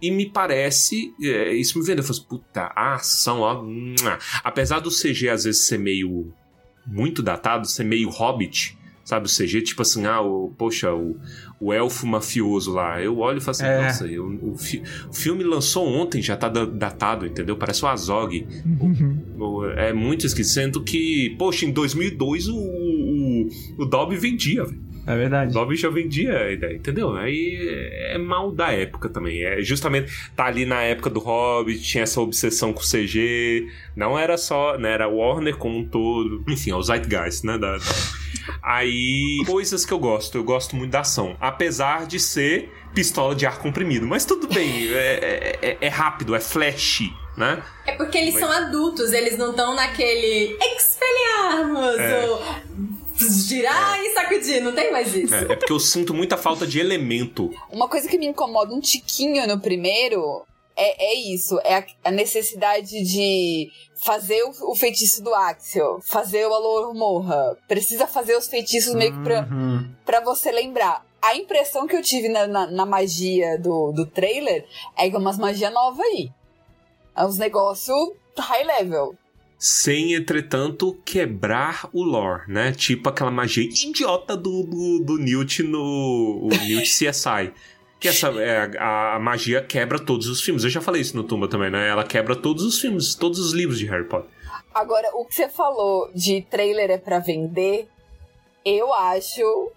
E 0.00 0.08
me 0.08 0.30
parece, 0.30 1.12
é, 1.20 1.52
isso 1.52 1.76
me 1.80 1.84
vendeu. 1.84 2.04
Eu 2.04 2.06
falei, 2.06 2.22
puta, 2.28 2.70
a 2.76 2.94
ação, 2.94 3.40
ó. 3.40 3.60
Apesar 4.44 4.78
do 4.78 4.88
CG 4.88 5.30
às 5.30 5.42
vezes 5.42 5.62
ser 5.62 5.80
meio. 5.80 6.32
muito 6.86 7.24
datado, 7.24 7.66
ser 7.66 7.82
meio 7.82 8.08
hobbit, 8.08 8.77
sabe? 9.08 9.26
O 9.26 9.30
CG, 9.30 9.62
tipo 9.62 9.80
assim, 9.80 10.04
ah, 10.04 10.20
o, 10.20 10.52
poxa, 10.58 10.92
o, 10.92 11.16
o 11.58 11.72
elfo 11.72 12.06
mafioso 12.06 12.72
lá. 12.74 13.00
Eu 13.00 13.18
olho 13.18 13.38
e 13.38 13.40
falo 13.40 13.52
assim, 13.52 13.64
É. 13.64 13.82
nossa, 13.86 14.06
eu, 14.06 14.26
o, 14.42 14.54
fi- 14.58 14.82
o 15.08 15.14
filme 15.14 15.42
lançou 15.42 15.86
ontem, 15.88 16.20
já 16.20 16.36
tá 16.36 16.46
da- 16.48 16.66
datado, 16.66 17.24
entendeu? 17.26 17.56
Parece 17.56 17.82
o 17.84 17.88
Azog. 17.88 18.46
O- 19.38 19.64
É 19.70 19.92
muito 19.92 20.26
esquisito. 20.26 20.52
Sendo 20.54 20.82
que, 20.82 21.34
poxa, 21.38 21.64
em 21.64 21.70
2002 21.72 22.48
o, 22.48 22.56
o, 22.56 23.48
o 23.78 23.84
Dolby 23.86 24.16
vendia, 24.16 24.64
velho. 24.64 24.87
É 25.08 25.16
verdade. 25.16 25.50
O 25.50 25.54
Dolby 25.54 25.74
já 25.76 25.88
vendia 25.88 26.36
a 26.36 26.52
ideia, 26.52 26.74
entendeu? 26.76 27.16
Aí 27.16 27.56
é 28.12 28.18
mal 28.18 28.52
da 28.52 28.70
época 28.72 29.08
também. 29.08 29.42
É 29.42 29.62
justamente 29.62 30.12
tá 30.36 30.44
ali 30.44 30.66
na 30.66 30.82
época 30.82 31.08
do 31.08 31.18
Hobbit, 31.20 31.82
tinha 31.82 32.02
essa 32.04 32.20
obsessão 32.20 32.72
com 32.72 32.80
CG. 32.82 33.66
Não 33.96 34.18
era 34.18 34.36
só, 34.36 34.76
né? 34.76 34.92
Era 34.92 35.08
Warner 35.08 35.56
como 35.56 35.78
um 35.78 35.84
todo. 35.88 36.44
Enfim, 36.48 36.70
é 36.72 36.74
o 36.76 36.82
Zeitgeist, 36.82 37.44
né? 37.46 37.56
Da, 37.56 37.78
da- 37.78 37.84
Aí, 38.62 39.38
coisas 39.46 39.84
que 39.86 39.92
eu 39.92 39.98
gosto. 39.98 40.36
Eu 40.38 40.44
gosto 40.44 40.76
muito 40.76 40.90
da 40.90 41.00
ação. 41.00 41.36
Apesar 41.40 42.06
de 42.06 42.18
ser 42.20 42.70
pistola 42.94 43.34
de 43.34 43.46
ar 43.46 43.58
comprimido. 43.58 44.06
Mas 44.06 44.24
tudo 44.24 44.46
bem, 44.48 44.88
é, 44.92 45.58
é- 45.62 45.78
é 45.80 45.88
rápido, 45.88 46.34
é 46.34 46.40
flash, 46.40 47.02
né? 47.36 47.62
É 47.86 47.92
porque 47.92 48.18
eles 48.18 48.34
Mas- 48.34 48.42
são 48.42 48.52
adultos, 48.52 49.12
eles 49.12 49.36
não 49.38 49.50
estão 49.50 49.74
naquele 49.74 50.56
expelharmos, 50.60 51.98
É. 51.98 52.26
ou 52.26 52.42
girar 53.18 53.98
e 54.00 54.12
sacudir, 54.12 54.62
não 54.62 54.72
tem 54.74 54.92
mais 54.92 55.14
isso. 55.14 55.34
É, 55.34 55.42
é 55.42 55.56
porque 55.56 55.72
eu 55.72 55.80
sinto 55.80 56.14
muita 56.14 56.36
falta 56.36 56.66
de 56.66 56.78
elemento. 56.78 57.50
Uma 57.70 57.88
coisa 57.88 58.08
que 58.08 58.18
me 58.18 58.26
incomoda 58.26 58.72
um 58.74 58.80
tiquinho 58.80 59.46
no 59.46 59.60
primeiro 59.60 60.44
é, 60.76 61.06
é 61.12 61.14
isso, 61.14 61.58
é 61.64 61.76
a, 61.78 61.86
a 62.04 62.10
necessidade 62.10 63.02
de 63.02 63.68
fazer 63.96 64.42
o, 64.44 64.70
o 64.70 64.76
feitiço 64.76 65.22
do 65.22 65.34
Axel, 65.34 65.98
fazer 66.04 66.46
o 66.46 66.54
Alor 66.54 66.94
morra. 66.94 67.56
Precisa 67.66 68.06
fazer 68.06 68.36
os 68.36 68.46
feitiços 68.46 68.94
meio 68.94 69.12
que 69.12 69.22
pra, 69.24 69.40
Uhum. 69.50 69.90
pra 70.06 70.20
você 70.20 70.52
lembrar. 70.52 71.04
A 71.20 71.34
impressão 71.34 71.84
que 71.88 71.96
eu 71.96 72.02
tive 72.02 72.28
na, 72.28 72.46
na, 72.46 72.66
na 72.70 72.86
magia 72.86 73.58
do, 73.58 73.90
do 73.90 74.06
trailer 74.06 74.64
é 74.96 75.10
que 75.10 75.16
é 75.16 75.18
umas 75.18 75.36
magia 75.36 75.68
nova 75.68 76.00
aí. 76.00 76.30
É 77.16 77.24
uns 77.24 77.38
negócios 77.38 78.12
high 78.38 78.62
level. 78.62 79.16
Sem, 79.58 80.14
entretanto, 80.14 80.96
quebrar 81.04 81.88
o 81.92 82.04
lore, 82.04 82.42
né? 82.46 82.70
Tipo 82.70 83.08
aquela 83.08 83.30
magia 83.30 83.64
idiota 83.64 84.36
do, 84.36 84.62
do, 84.62 85.00
do 85.04 85.18
Newt 85.18 85.64
no 85.64 86.40
o 86.44 86.48
Newt 86.48 86.86
CSI. 86.88 87.52
Que 87.98 88.06
essa 88.06 88.28
é, 88.28 88.78
a, 88.78 89.16
a 89.16 89.18
magia 89.18 89.60
quebra 89.60 89.98
todos 89.98 90.28
os 90.28 90.40
filmes. 90.40 90.62
Eu 90.62 90.70
já 90.70 90.80
falei 90.80 91.02
isso 91.02 91.16
no 91.16 91.24
Tumba 91.24 91.48
também, 91.48 91.70
né? 91.70 91.88
Ela 91.88 92.04
quebra 92.04 92.36
todos 92.36 92.62
os 92.62 92.80
filmes, 92.80 93.16
todos 93.16 93.40
os 93.40 93.52
livros 93.52 93.78
de 93.78 93.86
Harry 93.86 94.04
Potter. 94.04 94.30
Agora, 94.72 95.10
o 95.14 95.24
que 95.24 95.34
você 95.34 95.48
falou 95.48 96.08
de 96.14 96.42
trailer 96.42 96.90
é 96.90 96.98
pra 96.98 97.18
vender, 97.18 97.88
eu 98.64 98.94
acho 98.94 99.72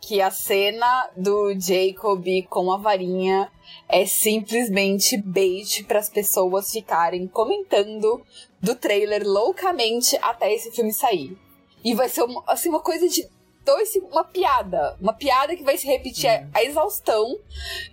que 0.00 0.20
a 0.20 0.30
cena 0.30 1.08
do 1.16 1.52
Jacob 1.58 2.24
com 2.48 2.72
a 2.72 2.76
varinha 2.76 3.50
é 3.88 4.06
simplesmente 4.06 5.16
bait 5.16 5.84
para 5.84 5.98
as 5.98 6.08
pessoas 6.08 6.72
ficarem 6.72 7.26
comentando 7.26 8.22
do 8.60 8.74
trailer 8.74 9.22
loucamente 9.26 10.18
até 10.22 10.52
esse 10.52 10.70
filme 10.70 10.92
sair. 10.92 11.36
E 11.84 11.94
vai 11.94 12.08
ser 12.08 12.22
uma, 12.22 12.42
assim, 12.46 12.68
uma 12.68 12.80
coisa 12.80 13.08
de 13.08 13.28
dois, 13.64 13.90
uma 14.10 14.24
piada, 14.24 14.96
uma 15.00 15.12
piada 15.12 15.56
que 15.56 15.62
vai 15.64 15.76
se 15.78 15.86
repetir 15.86 16.28
a, 16.28 16.46
a 16.52 16.62
exaustão 16.64 17.38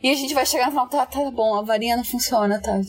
e 0.04 0.10
a 0.12 0.16
gente 0.16 0.34
vai 0.34 0.46
chegar 0.46 0.66
no 0.66 0.72
final, 0.72 0.88
tá, 0.88 1.06
tá 1.06 1.32
bom, 1.32 1.56
a 1.56 1.62
varinha 1.62 1.96
não 1.98 2.04
funciona, 2.04 2.60
tá? 2.62 2.80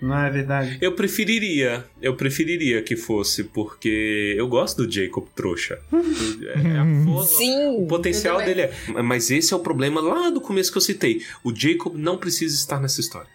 Não 0.00 0.18
é 0.18 0.30
verdade. 0.30 0.78
Eu 0.80 0.92
preferiria, 0.94 1.84
eu 2.00 2.14
preferiria 2.16 2.82
que 2.82 2.96
fosse, 2.96 3.44
porque 3.44 4.34
eu 4.36 4.46
gosto 4.48 4.84
do 4.86 4.92
Jacob 4.92 5.24
trouxa. 5.34 5.78
É 6.46 6.78
a 6.78 7.04
força- 7.04 7.36
Sim. 7.38 7.84
O 7.84 7.86
potencial 7.86 8.38
dele 8.42 8.62
é. 8.62 8.72
Mas 9.02 9.30
esse 9.30 9.52
é 9.52 9.56
o 9.56 9.60
problema 9.60 10.00
lá 10.00 10.30
do 10.30 10.40
começo 10.40 10.70
que 10.70 10.78
eu 10.78 10.82
citei. 10.82 11.22
O 11.44 11.54
Jacob 11.54 11.94
não 11.96 12.16
precisa 12.18 12.54
estar 12.54 12.80
nessa 12.80 13.00
história. 13.00 13.28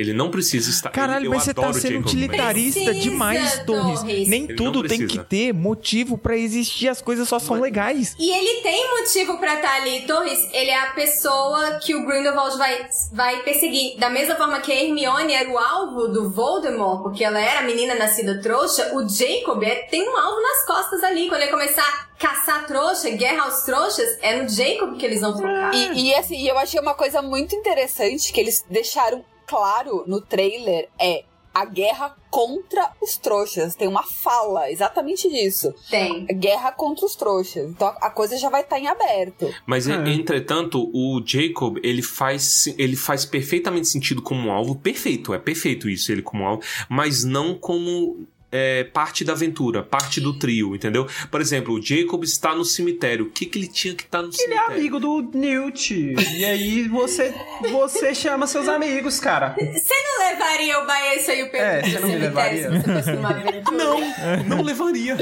Ele 0.00 0.14
não 0.14 0.30
precisa 0.30 0.70
estar. 0.70 0.88
Caralho, 0.88 1.26
eu 1.26 1.30
mas 1.30 1.42
você 1.44 1.52
tá 1.52 1.70
sendo 1.74 1.98
utilitarista 1.98 2.80
Precisa, 2.80 2.94
demais, 2.94 3.58
Torres. 3.66 4.00
Torres. 4.00 4.28
Nem 4.28 4.44
Ele 4.44 4.54
tudo 4.54 4.82
tem 4.88 5.06
que 5.06 5.18
ter 5.18 5.52
motivo 5.52 6.16
pra 6.16 6.34
existir, 6.38 6.88
as 6.88 7.02
coisas 7.02 7.28
só 7.28 7.38
são 7.38 7.60
legais. 7.60 8.16
E 8.18 8.30
ele 8.30 8.62
tem 8.62 8.98
motivo 8.98 9.36
pra 9.36 9.56
estar 9.56 9.74
ali. 9.74 10.06
Torres, 10.06 10.38
ele 10.54 10.70
é 10.70 10.80
a 10.80 10.92
pessoa 10.92 11.78
que 11.84 11.94
o 11.94 12.06
Grindelwald 12.06 12.56
vai, 12.56 12.86
vai 13.12 13.42
perseguir. 13.42 13.98
Da 13.98 14.08
mesma 14.08 14.36
forma 14.36 14.60
que 14.60 14.72
a 14.72 14.82
Hermione 14.82 15.34
era 15.34 15.50
o 15.50 15.58
alvo 15.58 16.08
do 16.08 16.30
Voldemort, 16.30 17.02
porque 17.02 17.22
ela 17.22 17.38
era 17.38 17.60
a 17.60 17.64
menina 17.64 17.94
nascida 17.94 18.40
trouxa, 18.40 18.94
o 18.94 19.06
Jacob 19.06 19.62
é- 19.62 19.82
tem 19.90 20.08
um 20.08 20.16
alvo 20.16 20.40
nas 20.40 20.64
costas 20.64 21.04
ali. 21.04 21.28
Quando 21.28 21.42
ele 21.42 21.50
começar 21.50 21.82
a 21.82 22.16
caçar 22.16 22.66
trouxa, 22.66 23.10
guerra 23.10 23.42
aos 23.44 23.64
trouxas, 23.64 24.16
é 24.22 24.40
no 24.40 24.48
Jacob 24.48 24.96
que 24.96 25.04
eles 25.04 25.20
vão 25.20 25.34
focar. 25.34 25.74
E, 25.74 26.08
e, 26.08 26.14
assim, 26.14 26.42
eu 26.48 26.56
achei 26.58 26.80
uma 26.80 26.94
coisa 26.94 27.20
muito 27.20 27.54
interessante 27.54 28.32
que 28.32 28.40
eles 28.40 28.64
deixaram 28.70 29.22
claro 29.50 30.04
no 30.06 30.20
trailer 30.20 30.88
é 31.00 31.24
a 31.52 31.64
guerra 31.64 32.16
contra 32.30 32.92
os 33.02 33.16
trouxas. 33.16 33.74
Tem 33.74 33.88
uma 33.88 34.04
fala 34.04 34.70
exatamente 34.70 35.28
disso. 35.28 35.74
Tem. 35.90 36.24
Guerra 36.26 36.70
contra 36.70 37.04
os 37.04 37.16
trouxas. 37.16 37.68
Então 37.68 37.88
a 38.00 38.08
coisa 38.08 38.38
já 38.38 38.48
vai 38.48 38.60
estar 38.60 38.78
em 38.78 38.86
aberto. 38.86 39.52
Mas, 39.66 39.88
É. 39.88 39.94
entretanto, 40.12 40.88
o 40.94 41.20
Jacob, 41.26 41.78
ele 41.82 42.02
faz, 42.02 42.68
ele 42.78 42.94
faz 42.94 43.24
perfeitamente 43.24 43.88
sentido 43.88 44.22
como 44.22 44.46
um 44.46 44.52
alvo. 44.52 44.76
Perfeito, 44.76 45.34
é 45.34 45.40
perfeito 45.40 45.88
isso, 45.88 46.12
ele 46.12 46.22
como 46.22 46.46
alvo. 46.46 46.62
Mas 46.88 47.24
não 47.24 47.58
como 47.58 48.24
é, 48.52 48.84
parte 48.84 49.24
da 49.24 49.32
aventura, 49.32 49.82
parte 49.82 50.20
do 50.20 50.38
trio, 50.38 50.74
entendeu? 50.74 51.06
Por 51.30 51.40
exemplo, 51.40 51.74
o 51.74 51.80
Jacob 51.82 52.24
está 52.24 52.54
no 52.54 52.64
cemitério. 52.64 53.26
O 53.26 53.30
que, 53.30 53.46
que 53.46 53.58
ele 53.58 53.68
tinha 53.68 53.94
que 53.94 54.02
estar 54.02 54.22
no 54.22 54.28
Ele 54.28 54.34
é 54.34 54.36
cemitério? 54.38 54.74
amigo 54.76 55.00
do 55.00 55.22
Newt. 55.38 55.94
E 56.36 56.44
aí 56.44 56.88
você, 56.88 57.34
você 57.70 58.14
chama 58.14 58.46
seus 58.46 58.66
amigos, 58.68 59.20
cara. 59.20 59.54
Você 59.56 59.94
não 59.94 60.26
levaria 60.30 60.78
o 60.80 60.86
Baessa 60.86 61.34
e 61.34 61.42
o 61.44 61.50
Pedro 61.50 61.66
É, 61.66 61.82
você 61.82 61.98
não 62.00 62.08
cemitério 62.08 62.10
se 62.10 62.18
levaria? 62.18 62.70
você 62.70 62.92
fosse 62.92 63.12
numa 63.12 63.30
aventura? 63.30 63.76
Não, 63.76 64.00
não 64.48 64.62
levaria. 64.62 65.16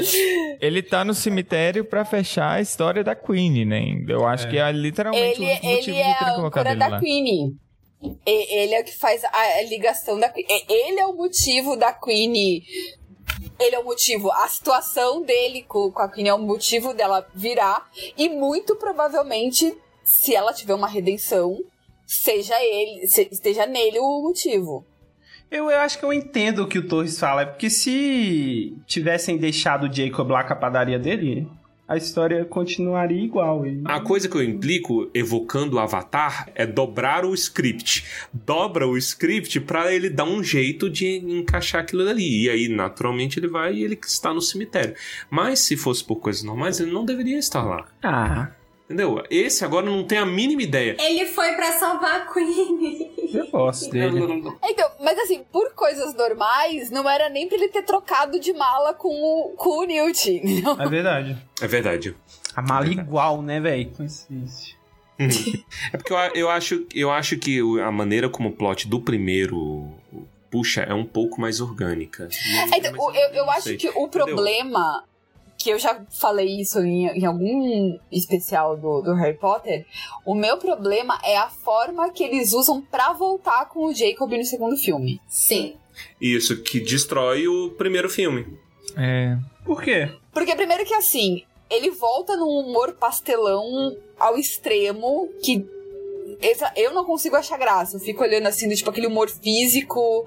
Ele 0.59 0.81
tá 0.81 1.05
no 1.05 1.13
cemitério 1.13 1.85
pra 1.85 2.03
fechar 2.05 2.53
a 2.53 2.61
história 2.61 3.03
da 3.03 3.15
Queen, 3.15 3.65
né? 3.65 3.83
Eu 4.07 4.25
acho 4.25 4.49
que 4.49 4.57
é 4.57 4.71
literalmente 4.71 5.41
Ele, 5.41 5.45
um 5.45 5.69
ele 5.71 5.81
de 5.81 5.91
é 5.91 6.13
terem 6.13 6.13
a 6.13 6.33
colocado 6.35 6.67
ele 6.67 6.75
da 6.75 6.87
lá. 6.87 6.99
Queen. 6.99 7.57
Ele 8.25 8.73
é 8.73 8.79
o 8.81 8.83
que 8.85 8.97
faz 8.97 9.21
a 9.25 9.61
ligação 9.69 10.19
da 10.19 10.29
Queen. 10.29 10.45
Ele 10.69 10.99
é 10.99 11.05
o 11.05 11.13
motivo 11.15 11.75
da 11.75 11.91
Queen. 11.93 12.63
Ele 13.59 13.75
é 13.75 13.79
o 13.79 13.83
motivo. 13.83 14.31
A 14.31 14.47
situação 14.47 15.21
dele 15.21 15.63
com, 15.67 15.91
com 15.91 16.01
a 16.01 16.09
Queen 16.09 16.27
é 16.27 16.33
o 16.33 16.39
motivo 16.39 16.93
dela 16.93 17.27
virar. 17.33 17.89
E 18.17 18.29
muito 18.29 18.75
provavelmente, 18.75 19.75
se 20.03 20.35
ela 20.35 20.53
tiver 20.53 20.73
uma 20.73 20.87
redenção, 20.87 21.57
seja 22.05 22.55
ele, 22.61 23.07
se- 23.07 23.29
esteja 23.31 23.65
nele 23.65 23.99
o 23.99 24.21
motivo. 24.21 24.85
Eu, 25.51 25.69
eu 25.71 25.79
acho 25.79 25.97
que 25.97 26.05
eu 26.05 26.13
entendo 26.13 26.63
o 26.63 26.67
que 26.67 26.77
o 26.77 26.87
Torres 26.87 27.19
fala, 27.19 27.41
é 27.41 27.45
porque 27.45 27.69
se 27.71 28.77
tivessem 28.85 29.35
deixado 29.37 29.87
o 29.87 29.93
Jacob 29.93 30.29
lá 30.29 30.43
com 30.43 30.53
a 30.53 30.55
padaria 30.55 30.99
dele, 30.99 31.47
a 31.89 31.97
história 31.97 32.45
continuaria 32.45 33.19
igual. 33.19 33.65
E... 33.65 33.81
A 33.85 33.99
coisa 33.99 34.29
que 34.29 34.37
eu 34.37 34.43
implico, 34.43 35.09
evocando 35.11 35.77
o 35.77 35.79
Avatar, 35.79 36.47
é 36.53 36.63
dobrar 36.63 37.25
o 37.25 37.33
script. 37.33 38.05
Dobra 38.31 38.87
o 38.87 38.95
script 38.95 39.59
pra 39.61 39.91
ele 39.91 40.07
dar 40.07 40.25
um 40.25 40.43
jeito 40.43 40.87
de 40.87 41.17
encaixar 41.17 41.81
aquilo 41.81 42.07
ali. 42.07 42.43
E 42.43 42.49
aí, 42.49 42.69
naturalmente, 42.69 43.39
ele 43.39 43.47
vai 43.47 43.73
e 43.73 43.83
ele 43.83 43.99
está 44.05 44.31
no 44.31 44.39
cemitério. 44.39 44.93
Mas 45.31 45.61
se 45.61 45.75
fosse 45.75 46.03
por 46.03 46.17
coisas 46.17 46.43
normais, 46.43 46.79
ele 46.79 46.91
não 46.91 47.03
deveria 47.03 47.39
estar 47.39 47.63
lá. 47.63 47.87
Ah. 48.03 48.51
Entendeu? 48.89 49.23
Esse 49.29 49.63
agora 49.63 49.85
não 49.85 50.03
tem 50.03 50.17
a 50.17 50.25
mínima 50.25 50.63
ideia. 50.63 50.95
Ele 50.99 51.25
foi 51.27 51.51
pra 51.53 51.71
salvar 51.73 52.21
a 52.21 52.33
Queen. 52.33 53.11
Eu 53.31 53.47
gosto 53.51 53.87
dele. 53.91 54.19
Então, 54.63 54.89
mas 54.99 55.15
assim, 55.19 55.43
por 55.51 55.71
coisas 55.75 56.15
normais, 56.15 56.89
não 56.89 57.07
era 57.07 57.29
nem 57.29 57.47
pra 57.47 57.55
ele 57.57 57.67
ter 57.69 57.83
trocado 57.83 58.39
de 58.39 58.51
mala 58.51 58.95
com 58.95 59.09
o, 59.09 59.49
com 59.55 59.81
o 59.81 59.83
Newt. 59.83 60.31
entendeu? 60.31 60.75
É 60.79 60.87
verdade. 60.89 61.37
É 61.61 61.67
verdade. 61.67 62.15
A 62.55 62.63
mala 62.63 62.87
igual, 62.87 63.43
né, 63.43 63.59
velho? 63.59 63.91
Coincidência. 63.91 64.75
É 65.93 65.97
porque 65.97 66.13
eu, 66.13 66.17
eu, 66.33 66.49
acho, 66.49 66.85
eu 66.95 67.11
acho 67.11 67.37
que 67.37 67.59
a 67.81 67.91
maneira 67.91 68.29
como 68.29 68.49
o 68.49 68.51
plot 68.53 68.87
do 68.87 69.01
primeiro 69.01 69.91
puxa 70.49 70.81
é 70.81 70.93
um 70.93 71.05
pouco 71.05 71.39
mais 71.41 71.59
orgânica. 71.61 72.27
É, 72.73 72.77
então, 72.77 72.93
o- 72.97 73.11
eu, 73.11 73.29
eu 73.29 73.45
Não 73.45 73.51
acho 73.51 73.75
que 73.77 73.87
o 73.89 73.91
Entendeu? 73.91 74.07
problema, 74.09 75.03
que 75.59 75.69
eu 75.71 75.77
já 75.77 76.01
falei 76.09 76.61
isso 76.61 76.79
em, 76.79 77.07
em 77.07 77.25
algum 77.25 77.99
especial 78.11 78.77
do, 78.77 79.01
do 79.01 79.13
Harry 79.13 79.37
Potter, 79.37 79.85
o 80.25 80.33
meu 80.33 80.57
problema 80.57 81.19
é 81.23 81.37
a 81.37 81.49
forma 81.49 82.09
que 82.11 82.23
eles 82.23 82.53
usam 82.53 82.81
pra 82.81 83.11
voltar 83.11 83.65
com 83.67 83.85
o 83.87 83.93
Jacob 83.93 84.31
no 84.31 84.45
segundo 84.45 84.77
filme. 84.77 85.19
Sim. 85.27 85.75
Isso, 86.19 86.61
que 86.63 86.79
destrói 86.79 87.45
o 87.47 87.71
primeiro 87.71 88.09
filme. 88.09 88.57
É. 88.95 89.37
Por 89.65 89.83
quê? 89.83 90.09
Porque 90.31 90.55
primeiro 90.55 90.85
que 90.85 90.93
assim, 90.93 91.43
ele 91.69 91.91
volta 91.91 92.37
num 92.37 92.47
humor 92.47 92.93
pastelão 92.93 93.95
ao 94.17 94.37
extremo 94.37 95.27
que 95.43 95.67
eu 96.77 96.93
não 96.93 97.03
consigo 97.03 97.35
achar 97.35 97.57
graça. 97.57 97.97
Eu 97.97 97.99
fico 97.99 98.23
olhando 98.23 98.47
assim, 98.47 98.69
do, 98.69 98.75
tipo 98.75 98.89
aquele 98.89 99.07
humor 99.07 99.29
físico 99.29 100.25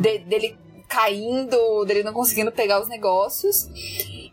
de- 0.00 0.18
dele 0.20 0.56
caindo, 0.92 1.84
dele 1.84 2.02
não 2.02 2.12
conseguindo 2.12 2.52
pegar 2.52 2.80
os 2.80 2.88
negócios. 2.88 3.68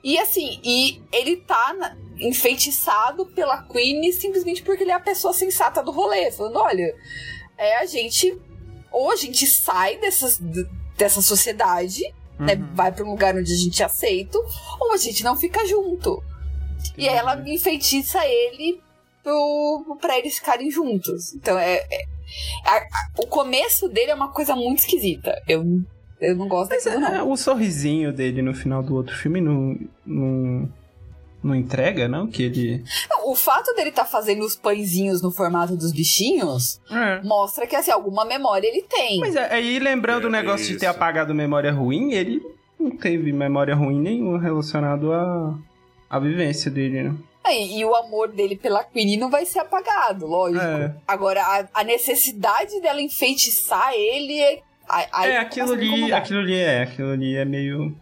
E 0.04 0.18
assim, 0.20 0.60
e 0.64 1.02
ele 1.12 1.38
tá 1.38 1.74
na- 1.74 1.96
enfeitiçado 2.20 3.26
pela 3.28 3.64
Queen 3.64 4.12
simplesmente 4.12 4.62
porque 4.64 4.84
ele 4.84 4.92
é 4.92 4.96
a 4.96 5.00
pessoa 5.00 5.34
sensata 5.34 5.82
do 5.82 5.92
rolê, 5.92 6.32
falando, 6.32 6.58
olha, 6.60 6.94
é 7.58 7.78
a 7.78 7.86
gente 7.86 8.38
ou 8.92 9.12
a 9.12 9.16
gente 9.16 9.46
sai 9.48 9.98
dessas, 9.98 10.40
dessa 10.98 11.22
sociedade, 11.22 12.02
né, 12.40 12.56
vai 12.74 12.92
pra 12.92 13.06
um 13.06 13.12
lugar 13.12 13.36
onde 13.38 13.54
a 13.54 13.56
gente 13.56 13.82
é 13.82 13.86
aceito, 13.86 14.38
ou 14.80 14.94
a 14.94 14.98
gente 14.98 15.24
não 15.24 15.36
fica 15.38 15.66
junto. 15.66 16.22
E 16.98 17.08
aí 17.08 17.16
ela 17.16 17.36
enfeitiça 17.50 18.26
ele 18.26 18.82
pro, 19.24 19.98
pra 20.02 20.18
eles 20.18 20.36
ficarem 20.36 20.72
juntos. 20.72 21.34
Então 21.36 21.58
é. 21.58 21.76
é- 21.92 22.06
a- 22.66 22.78
a- 22.78 23.10
o 23.24 23.28
começo 23.28 23.88
dele 23.90 24.12
é 24.12 24.16
uma 24.16 24.32
coisa 24.32 24.56
muito 24.56 24.80
esquisita. 24.80 25.42
Eu, 25.48 25.64
eu 26.22 26.36
não 26.36 26.48
gosto 26.48 26.70
Mas 26.72 26.84
daquilo, 26.84 27.06
é, 27.06 27.18
não. 27.20 27.32
o 27.32 27.38
sorrisinho 27.38 28.12
dele 28.14 28.42
no 28.42 28.54
final 28.54 28.84
do 28.84 28.96
outro 28.96 29.16
filme 29.16 29.40
não, 29.42 29.78
não, 30.06 30.70
não 31.44 31.56
entrega, 31.56 32.08
não? 32.08 32.28
Que 32.28 32.44
ele. 32.44 32.84
Não, 33.10 33.30
O 33.32 33.36
fato 33.36 33.74
dele 33.74 33.90
estar 33.90 34.06
fazendo 34.06 34.44
os 34.44 34.56
pãezinhos 34.56 35.22
no 35.22 35.32
formato 35.32 35.76
dos 35.76 35.92
bichinhos 35.92 36.80
mostra 37.24 37.66
que 37.68 37.76
assim, 37.76 37.92
alguma 37.92 38.26
memória 38.26 38.68
ele 38.68 38.82
tem. 38.84 39.20
Mas 39.20 39.36
é- 39.36 39.54
aí, 39.54 39.80
lembrando 39.80 40.26
o 40.26 40.30
negócio 40.30 40.68
de 40.68 40.78
ter 40.78 40.88
apagado 40.88 41.34
memória 41.34 41.72
ruim, 41.72 42.12
ele 42.12 42.42
não 42.80 42.92
teve 42.92 43.32
memória 43.34 43.76
ruim 43.76 44.00
nenhuma 44.00 44.40
relacionado 44.40 45.12
à, 45.14 45.54
à 46.10 46.20
vivência 46.20 46.70
dele, 46.72 47.04
né? 47.04 47.16
É, 47.46 47.58
E, 47.58 47.80
e 47.80 47.86
o 47.86 47.96
amor 47.96 48.28
dele 48.30 48.56
pela 48.58 48.84
Queen 48.84 49.18
não 49.18 49.30
vai 49.30 49.46
ser 49.46 49.60
apagado, 49.60 50.28
lógico. 50.28 50.62
É. 50.64 50.94
Agora, 51.08 51.42
a, 51.42 51.68
a 51.82 51.84
necessidade 51.84 52.80
dela 52.82 53.02
enfeitiçar 53.02 53.94
ele 53.94 54.40
é. 54.42 54.60
Aí- 54.90 55.32
é, 55.32 55.38
aquilo 55.38 55.74
ali, 55.74 56.12
aquilo 56.12 56.40
ali 56.40 56.56
é, 56.56 56.82
aquilo 56.84 57.12
ali 57.12 57.36
é 57.36 57.46
meio 57.46 57.96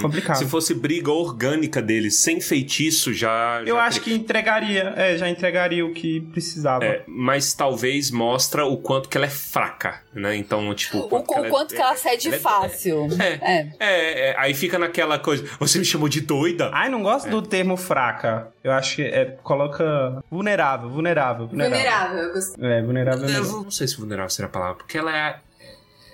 complicado. 0.00 0.36
Se 0.38 0.46
fosse 0.46 0.72
briga 0.72 1.10
orgânica 1.10 1.82
deles, 1.82 2.16
sem 2.20 2.40
feitiço, 2.40 3.12
já. 3.12 3.60
Eu 3.66 3.76
já 3.76 3.82
acho 3.84 4.00
que 4.00 4.14
entregaria, 4.14 4.94
é, 4.96 5.18
já 5.18 5.28
entregaria 5.28 5.84
o 5.84 5.92
que 5.92 6.20
precisava. 6.32 6.84
É, 6.84 7.02
mas 7.06 7.52
talvez 7.52 8.10
mostra 8.10 8.64
o 8.64 8.78
quanto 8.78 9.08
que 9.10 9.16
ela 9.18 9.26
é 9.26 9.30
fraca, 9.30 10.00
né? 10.14 10.36
Então, 10.36 10.72
tipo, 10.74 10.98
O, 10.98 11.16
o 11.18 11.22
quanto 11.50 11.74
que 11.74 11.80
ela 11.82 11.94
cede 11.96 12.28
ela 12.28 12.36
é- 12.36 12.38
fácil. 12.38 13.08
É. 13.20 13.68
É, 13.78 14.30
é, 14.30 14.34
aí 14.38 14.54
fica 14.54 14.78
naquela 14.78 15.18
coisa. 15.18 15.44
Você 15.58 15.78
me 15.78 15.84
chamou 15.84 16.08
de 16.08 16.20
doida? 16.22 16.70
Ai, 16.72 16.88
não 16.88 17.02
gosto 17.02 17.28
do 17.28 17.42
termo 17.42 17.76
fraca. 17.76 18.48
Eu 18.62 18.72
acho 18.72 18.96
que 18.96 19.02
é, 19.02 19.36
coloca 19.42 20.22
vulnerável, 20.30 20.88
vulnerável, 20.88 21.46
vulnerável. 21.46 21.76
Vulnerável. 21.78 22.18
eu 22.22 22.32
gostei. 22.32 22.64
É, 22.64 22.80
vulnerável. 22.82 23.24
é 23.24 23.24
Eu 23.36 23.42
melhor. 23.44 23.62
não 23.64 23.70
sei 23.70 23.86
se 23.86 23.96
vulnerável 23.98 24.30
seria 24.30 24.46
a 24.46 24.52
palavra, 24.52 24.76
porque 24.76 24.96
ela 24.96 25.14
é. 25.14 25.36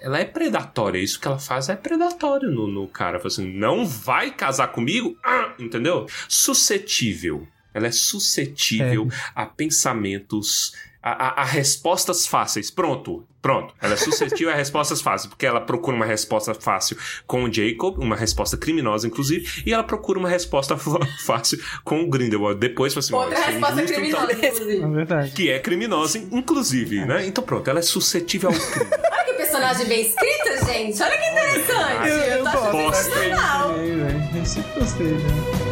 Ela 0.00 0.18
é 0.20 0.24
predatória. 0.24 0.98
Isso 0.98 1.20
que 1.20 1.26
ela 1.28 1.38
faz 1.38 1.68
é 1.68 1.76
predatório 1.76 2.50
no, 2.50 2.66
no 2.66 2.88
cara. 2.88 3.18
Fala 3.18 3.28
Assim, 3.28 3.52
não 3.52 3.86
vai 3.86 4.30
casar 4.30 4.68
comigo? 4.68 5.16
Ah, 5.22 5.52
entendeu? 5.58 6.06
Suscetível. 6.28 7.46
Ela 7.72 7.86
é 7.86 7.92
suscetível 7.92 9.08
a 9.34 9.46
pensamentos, 9.46 10.72
a, 11.02 11.10
a- 11.28 11.42
a 11.42 11.44
respostas 11.44 12.26
fáceis. 12.26 12.70
Pronto, 12.70 13.24
pronto. 13.40 13.72
Ela 13.80 13.94
é 13.94 13.96
suscetível 13.96 14.52
a 14.52 14.56
respostas 14.56 15.00
fáceis, 15.00 15.28
porque 15.28 15.46
ela 15.46 15.60
procura 15.60 15.96
uma 15.96 16.04
resposta 16.06 16.52
fácil 16.52 16.96
com 17.26 17.44
o 17.44 17.52
Jacob, 17.52 17.98
uma 17.98 18.16
resposta 18.16 18.56
criminosa, 18.56 19.06
inclusive, 19.06 19.62
e 19.64 19.72
ela 19.72 19.84
procura 19.84 20.18
uma 20.18 20.28
resposta 20.28 20.76
fácil 21.24 21.62
com 21.84 22.02
o 22.02 22.08
Grindelwald. 22.10 22.58
Depois, 22.58 22.96
assim, 22.96 23.14
Outra 23.14 23.28
"Ó, 23.28 23.32
isso 23.40 23.42
é 23.42 23.52
resposta 23.52 23.82
injusto, 23.82 24.00
então- 24.00 24.26
criminosa, 24.26 24.46
inclusive. 24.48 24.82
É 24.82 24.88
verdade. 24.88 25.30
que 25.32 25.50
é 25.50 25.58
criminosa, 25.60 26.18
inclusive, 26.18 27.04
né? 27.04 27.26
Então 27.26 27.44
pronto, 27.44 27.68
ela 27.70 27.78
é 27.78 27.82
suscetível 27.82 28.50
ao 28.50 28.56
crime. 28.56 28.90
Personagem 29.50 29.86
bem 29.88 30.02
escrita, 30.02 30.64
gente. 30.64 31.02
Olha 31.02 31.18
que 31.18 31.26
interessante. 31.28 32.08
Eu, 32.08 32.16
eu 32.18 32.42
tô 32.44 32.48
achando 32.50 32.72
gosto 32.72 33.02
sensacional. 33.02 33.68
também, 33.70 33.96
velho. 33.96 34.30
Eu 34.36 34.46
sempre 34.46 34.80
gostei, 34.80 35.06
né? 35.08 35.69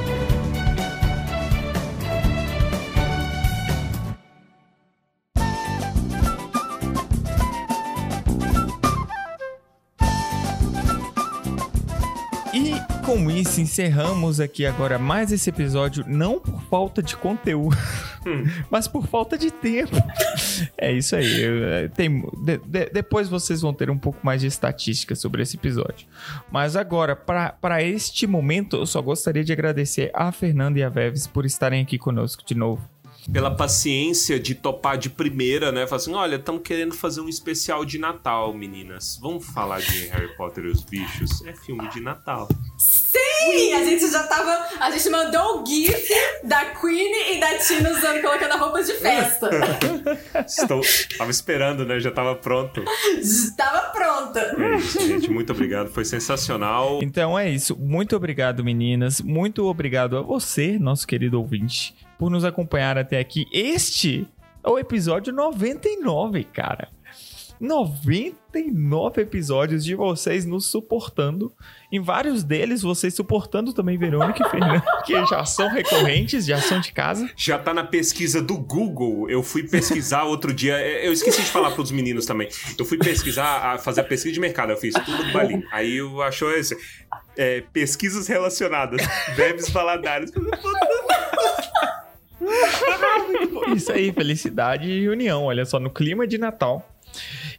Com 13.08 13.30
isso 13.30 13.58
encerramos 13.58 14.38
aqui 14.38 14.66
agora 14.66 14.98
mais 14.98 15.32
esse 15.32 15.48
episódio, 15.48 16.04
não 16.06 16.38
por 16.38 16.60
falta 16.64 17.02
de 17.02 17.16
conteúdo, 17.16 17.74
mas 18.70 18.86
por 18.86 19.06
falta 19.06 19.38
de 19.38 19.50
tempo. 19.50 19.96
É 20.76 20.92
isso 20.92 21.16
aí. 21.16 21.40
eu, 21.42 21.64
é, 21.64 21.88
tem, 21.88 22.20
de- 22.44 22.58
de- 22.58 22.90
depois 22.92 23.26
vocês 23.26 23.62
vão 23.62 23.72
ter 23.72 23.88
um 23.88 23.96
pouco 23.96 24.18
mais 24.22 24.42
de 24.42 24.46
estatística 24.46 25.14
sobre 25.14 25.42
esse 25.42 25.56
episódio. 25.56 26.06
Mas 26.52 26.76
agora, 26.76 27.16
para 27.16 27.82
este 27.82 28.26
momento, 28.26 28.76
eu 28.76 28.84
só 28.84 29.00
gostaria 29.00 29.42
de 29.42 29.54
agradecer 29.54 30.10
a 30.12 30.30
Fernanda 30.30 30.78
e 30.78 30.82
a 30.82 30.90
Veves 30.90 31.26
por 31.26 31.46
estarem 31.46 31.80
aqui 31.82 31.96
conosco 31.96 32.42
de 32.46 32.54
novo. 32.54 32.86
Pela 33.32 33.50
paciência 33.50 34.40
de 34.40 34.54
topar 34.54 34.96
de 34.96 35.10
primeira, 35.10 35.70
né? 35.70 35.86
Falar 35.86 35.96
assim: 35.96 36.14
olha, 36.14 36.36
estamos 36.36 36.62
querendo 36.62 36.94
fazer 36.94 37.20
um 37.20 37.28
especial 37.28 37.84
de 37.84 37.98
Natal, 37.98 38.54
meninas. 38.54 39.18
Vamos 39.20 39.46
falar 39.46 39.80
de 39.80 40.06
Harry 40.06 40.34
Potter 40.36 40.64
e 40.64 40.68
os 40.68 40.82
bichos? 40.82 41.44
É 41.44 41.52
filme 41.52 41.88
de 41.90 42.00
Natal. 42.00 42.48
Sim, 42.78 43.74
a 43.74 43.84
gente 43.84 44.10
já 44.10 44.22
tava. 44.26 44.66
A 44.80 44.90
gente 44.90 45.08
mandou 45.10 45.62
o 45.62 45.66
GIF 45.66 46.08
da 46.44 46.66
Queen 46.66 47.34
e 47.34 47.40
da 47.40 47.58
Tina 47.58 47.90
usando, 47.90 48.20
colocando 48.22 48.58
roupas 48.58 48.86
de 48.86 48.94
festa. 48.94 49.50
Estou, 50.46 50.80
tava 51.16 51.30
esperando, 51.30 51.84
né? 51.84 52.00
Já 52.00 52.10
tava 52.10 52.34
pronto. 52.34 52.82
Tava 53.56 53.90
pronta. 53.90 54.40
É 54.58 54.76
isso, 54.76 55.00
gente. 55.06 55.30
Muito 55.30 55.52
obrigado. 55.52 55.90
Foi 55.90 56.04
sensacional. 56.04 57.00
Então 57.02 57.38
é 57.38 57.50
isso. 57.50 57.76
Muito 57.76 58.16
obrigado, 58.16 58.64
meninas. 58.64 59.20
Muito 59.20 59.64
obrigado 59.66 60.16
a 60.16 60.22
você, 60.22 60.78
nosso 60.78 61.06
querido 61.06 61.38
ouvinte, 61.38 61.94
por 62.18 62.30
nos 62.30 62.44
acompanhar 62.44 62.98
até 62.98 63.18
aqui. 63.18 63.46
Este 63.52 64.26
é 64.64 64.68
o 64.68 64.78
episódio 64.78 65.32
99, 65.32 66.44
cara. 66.44 66.88
99 67.60 69.20
episódios 69.20 69.84
de 69.84 69.94
vocês 69.96 70.44
nos 70.46 70.66
suportando. 70.66 71.52
Em 71.90 72.00
vários 72.00 72.44
deles, 72.44 72.82
vocês 72.82 73.14
suportando 73.14 73.72
também 73.72 73.98
Verônica 73.98 74.46
e 74.46 74.48
Fernanda, 74.48 74.84
que 75.04 75.12
já 75.26 75.44
são 75.44 75.68
recorrentes, 75.68 76.46
já 76.46 76.60
são 76.60 76.78
de 76.80 76.92
casa. 76.92 77.28
Já 77.36 77.58
tá 77.58 77.74
na 77.74 77.82
pesquisa 77.82 78.40
do 78.40 78.56
Google. 78.56 79.28
Eu 79.28 79.42
fui 79.42 79.64
pesquisar 79.66 80.22
outro 80.24 80.52
dia. 80.54 80.74
é, 80.78 81.06
Eu 81.06 81.12
esqueci 81.12 81.42
de 81.42 81.48
falar 81.50 81.72
pros 81.72 81.90
meninos 81.90 82.26
também. 82.26 82.48
Eu 82.78 82.84
fui 82.84 82.96
pesquisar, 82.96 83.76
fazer 83.78 84.02
a 84.02 84.04
pesquisa 84.04 84.34
de 84.34 84.40
mercado. 84.40 84.70
Eu 84.70 84.76
fiz 84.76 84.94
tudo 84.94 85.24
no 85.24 85.32
balinho. 85.32 85.64
Aí 85.72 85.96
eu 85.96 86.22
achou 86.22 86.52
esse. 86.52 86.76
é, 87.36 87.62
pesquisas 87.72 88.28
relacionadas. 88.28 89.00
Bebes 89.34 89.68
baladares. 89.70 90.30
Isso 93.74 93.92
aí, 93.92 94.12
felicidade 94.12 94.90
e 94.90 95.08
união. 95.08 95.44
Olha 95.44 95.64
só, 95.64 95.78
no 95.78 95.90
clima 95.90 96.26
de 96.26 96.38
Natal. 96.38 96.86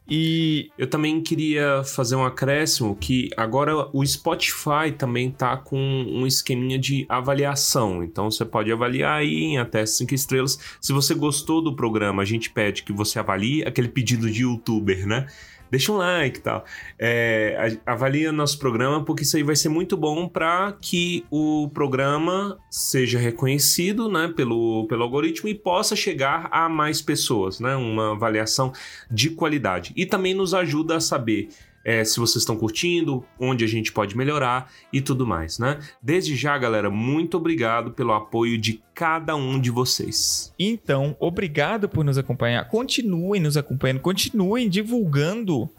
E 0.10 0.72
Eu 0.76 0.88
também 0.88 1.22
queria 1.22 1.84
fazer 1.84 2.16
um 2.16 2.26
acréscimo 2.26 2.96
que 2.96 3.30
agora 3.38 3.76
o 3.94 4.04
Spotify 4.04 4.92
também 4.98 5.30
tá 5.30 5.56
com 5.56 5.78
um 5.78 6.26
esqueminha 6.26 6.80
de 6.80 7.06
avaliação. 7.08 8.04
Então 8.04 8.32
você 8.32 8.44
pode 8.44 8.72
avaliar 8.72 9.20
aí 9.20 9.44
em 9.44 9.58
até 9.60 9.86
cinco 9.86 10.16
estrelas. 10.16 10.58
Se 10.82 10.92
você 10.92 11.14
gostou 11.14 11.62
do 11.62 11.76
programa, 11.76 12.24
a 12.24 12.26
gente 12.26 12.50
pede 12.50 12.82
que 12.82 12.92
você 12.92 13.20
avalie 13.20 13.64
aquele 13.64 13.88
pedido 13.88 14.30
de 14.32 14.42
youtuber, 14.42 15.06
né? 15.06 15.28
Deixa 15.72 15.92
um 15.92 15.98
like 15.98 16.40
e 16.40 16.42
tal. 16.42 16.66
É, 16.98 17.78
avalia 17.86 18.32
nosso 18.32 18.58
programa, 18.58 19.04
porque 19.04 19.24
isso 19.24 19.38
aí 19.38 19.44
vai 19.44 19.56
ser 19.56 19.70
muito 19.70 19.96
bom 19.96 20.28
para 20.28 20.74
que 20.82 21.26
o 21.30 21.70
programa 21.74 22.58
seja 22.70 23.20
reconhecido 23.20 24.10
né, 24.10 24.32
pelo, 24.36 24.88
pelo 24.88 25.04
algoritmo 25.04 25.48
e 25.48 25.56
possa 25.56 25.96
chegar 25.96 26.48
a 26.52 26.68
mais 26.68 27.02
pessoas, 27.02 27.60
né? 27.60 27.76
Uma 27.76 28.14
avaliação 28.14 28.74
de 29.10 29.30
qualidade. 29.30 29.94
E 29.96 30.06
também 30.06 30.34
nos 30.34 30.54
ajuda 30.54 30.98
a 30.98 31.00
saber 31.00 31.50
é, 31.84 32.04
se 32.04 32.20
vocês 32.20 32.42
estão 32.42 32.58
curtindo, 32.58 33.26
onde 33.40 33.64
a 33.64 33.68
gente 33.68 33.92
pode 33.92 34.16
melhorar 34.16 34.72
e 34.92 35.02
tudo 35.02 35.26
mais, 35.26 35.60
né? 35.60 35.80
Desde 36.02 36.36
já, 36.36 36.58
galera, 36.58 36.90
muito 36.90 37.38
obrigado 37.38 37.92
pelo 37.92 38.14
apoio 38.14 38.58
de 38.58 38.82
cada 38.94 39.36
um 39.36 39.60
de 39.60 39.72
vocês. 39.72 40.54
Então, 40.60 41.16
obrigado 41.20 41.88
por 41.88 42.04
nos 42.04 42.18
acompanhar. 42.18 42.68
Continuem 42.68 43.42
nos 43.42 43.58
acompanhando, 43.58 44.02
continuem 44.02 44.70
divulgando 44.70 45.70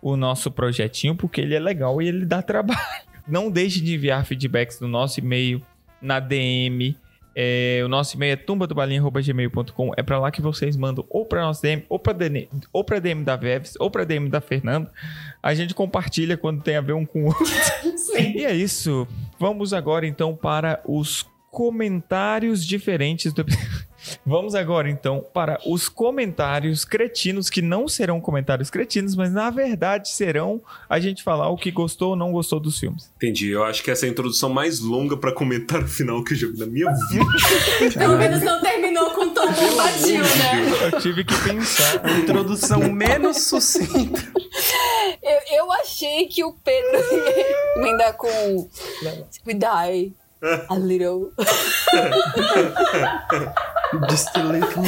o 0.00 0.16
nosso 0.16 0.50
projetinho, 0.50 1.16
porque 1.16 1.40
ele 1.40 1.54
é 1.54 1.60
legal 1.60 2.00
e 2.00 2.08
ele 2.08 2.24
dá 2.24 2.40
trabalho. 2.42 2.78
Não 3.26 3.50
deixe 3.50 3.80
de 3.80 3.94
enviar 3.94 4.24
feedbacks 4.24 4.80
no 4.80 4.88
nosso 4.88 5.20
e-mail, 5.20 5.60
na 6.00 6.18
DM. 6.18 6.96
É, 7.40 7.82
o 7.84 7.88
nosso 7.88 8.16
e-mail 8.16 8.32
é 8.32 8.36
tumbadobalinha.gmail.com. 8.36 9.92
É 9.96 10.02
pra 10.02 10.18
lá 10.18 10.28
que 10.28 10.42
vocês 10.42 10.76
mandam 10.76 11.04
ou 11.08 11.24
pra 11.24 11.42
nossa 11.42 11.62
DM, 11.62 11.84
ou 11.88 11.96
pra 11.96 12.12
DM, 12.12 12.48
ou 12.72 12.82
pra 12.82 12.98
DM 12.98 13.22
da 13.22 13.36
Veves, 13.36 13.74
ou 13.78 13.88
pra 13.88 14.02
DM 14.02 14.28
da 14.28 14.40
Fernanda. 14.40 14.90
A 15.40 15.54
gente 15.54 15.72
compartilha 15.72 16.36
quando 16.36 16.64
tem 16.64 16.74
a 16.74 16.80
ver 16.80 16.94
um 16.94 17.06
com 17.06 17.22
o 17.22 17.26
outro. 17.26 17.44
E 18.18 18.44
é 18.44 18.52
isso. 18.52 19.06
Vamos 19.38 19.72
agora 19.72 20.04
então 20.04 20.34
para 20.34 20.80
os 20.84 21.24
comentários 21.50 22.66
diferentes 22.66 23.32
do 23.32 23.44
Vamos 24.24 24.54
agora 24.54 24.88
então 24.88 25.24
para 25.32 25.58
os 25.66 25.88
comentários 25.88 26.84
cretinos 26.84 27.50
que 27.50 27.62
não 27.62 27.88
serão 27.88 28.20
comentários 28.20 28.70
cretinos, 28.70 29.14
mas 29.14 29.32
na 29.32 29.50
verdade 29.50 30.08
serão 30.08 30.60
a 30.88 30.98
gente 31.00 31.22
falar 31.22 31.48
o 31.48 31.56
que 31.56 31.70
gostou 31.70 32.10
ou 32.10 32.16
não 32.16 32.32
gostou 32.32 32.60
dos 32.60 32.78
filmes. 32.78 33.10
Entendi. 33.16 33.50
Eu 33.50 33.64
acho 33.64 33.82
que 33.82 33.90
essa 33.90 34.06
é 34.06 34.08
a 34.08 34.12
introdução 34.12 34.50
mais 34.50 34.80
longa 34.80 35.16
para 35.16 35.32
comentário 35.32 35.88
final 35.88 36.22
que 36.22 36.34
eu 36.34 36.38
já 36.38 36.46
vi 36.48 36.58
na 36.58 36.66
minha 36.66 36.92
vida. 37.10 37.94
Pelo 37.98 38.16
menos 38.16 38.42
não 38.42 38.60
terminou 38.60 39.10
com 39.10 39.30
tom 39.30 39.46
bombadil, 39.52 40.22
né? 40.22 40.92
Eu 40.92 41.00
tive 41.00 41.24
que 41.24 41.34
pensar. 41.42 42.18
Introdução 42.18 42.80
menos 42.92 43.42
sucinta. 43.42 44.20
Eu, 45.22 45.58
eu 45.58 45.72
achei 45.72 46.26
que 46.26 46.44
o 46.44 46.52
Pedro 46.52 46.98
ia 47.12 47.76
emendar 47.76 48.14
com. 48.14 48.68
We 49.46 49.54
die 49.54 50.14
a 50.68 50.74
little. 50.76 51.32
Just 54.10 54.36
a 54.36 54.42
little. 54.42 54.84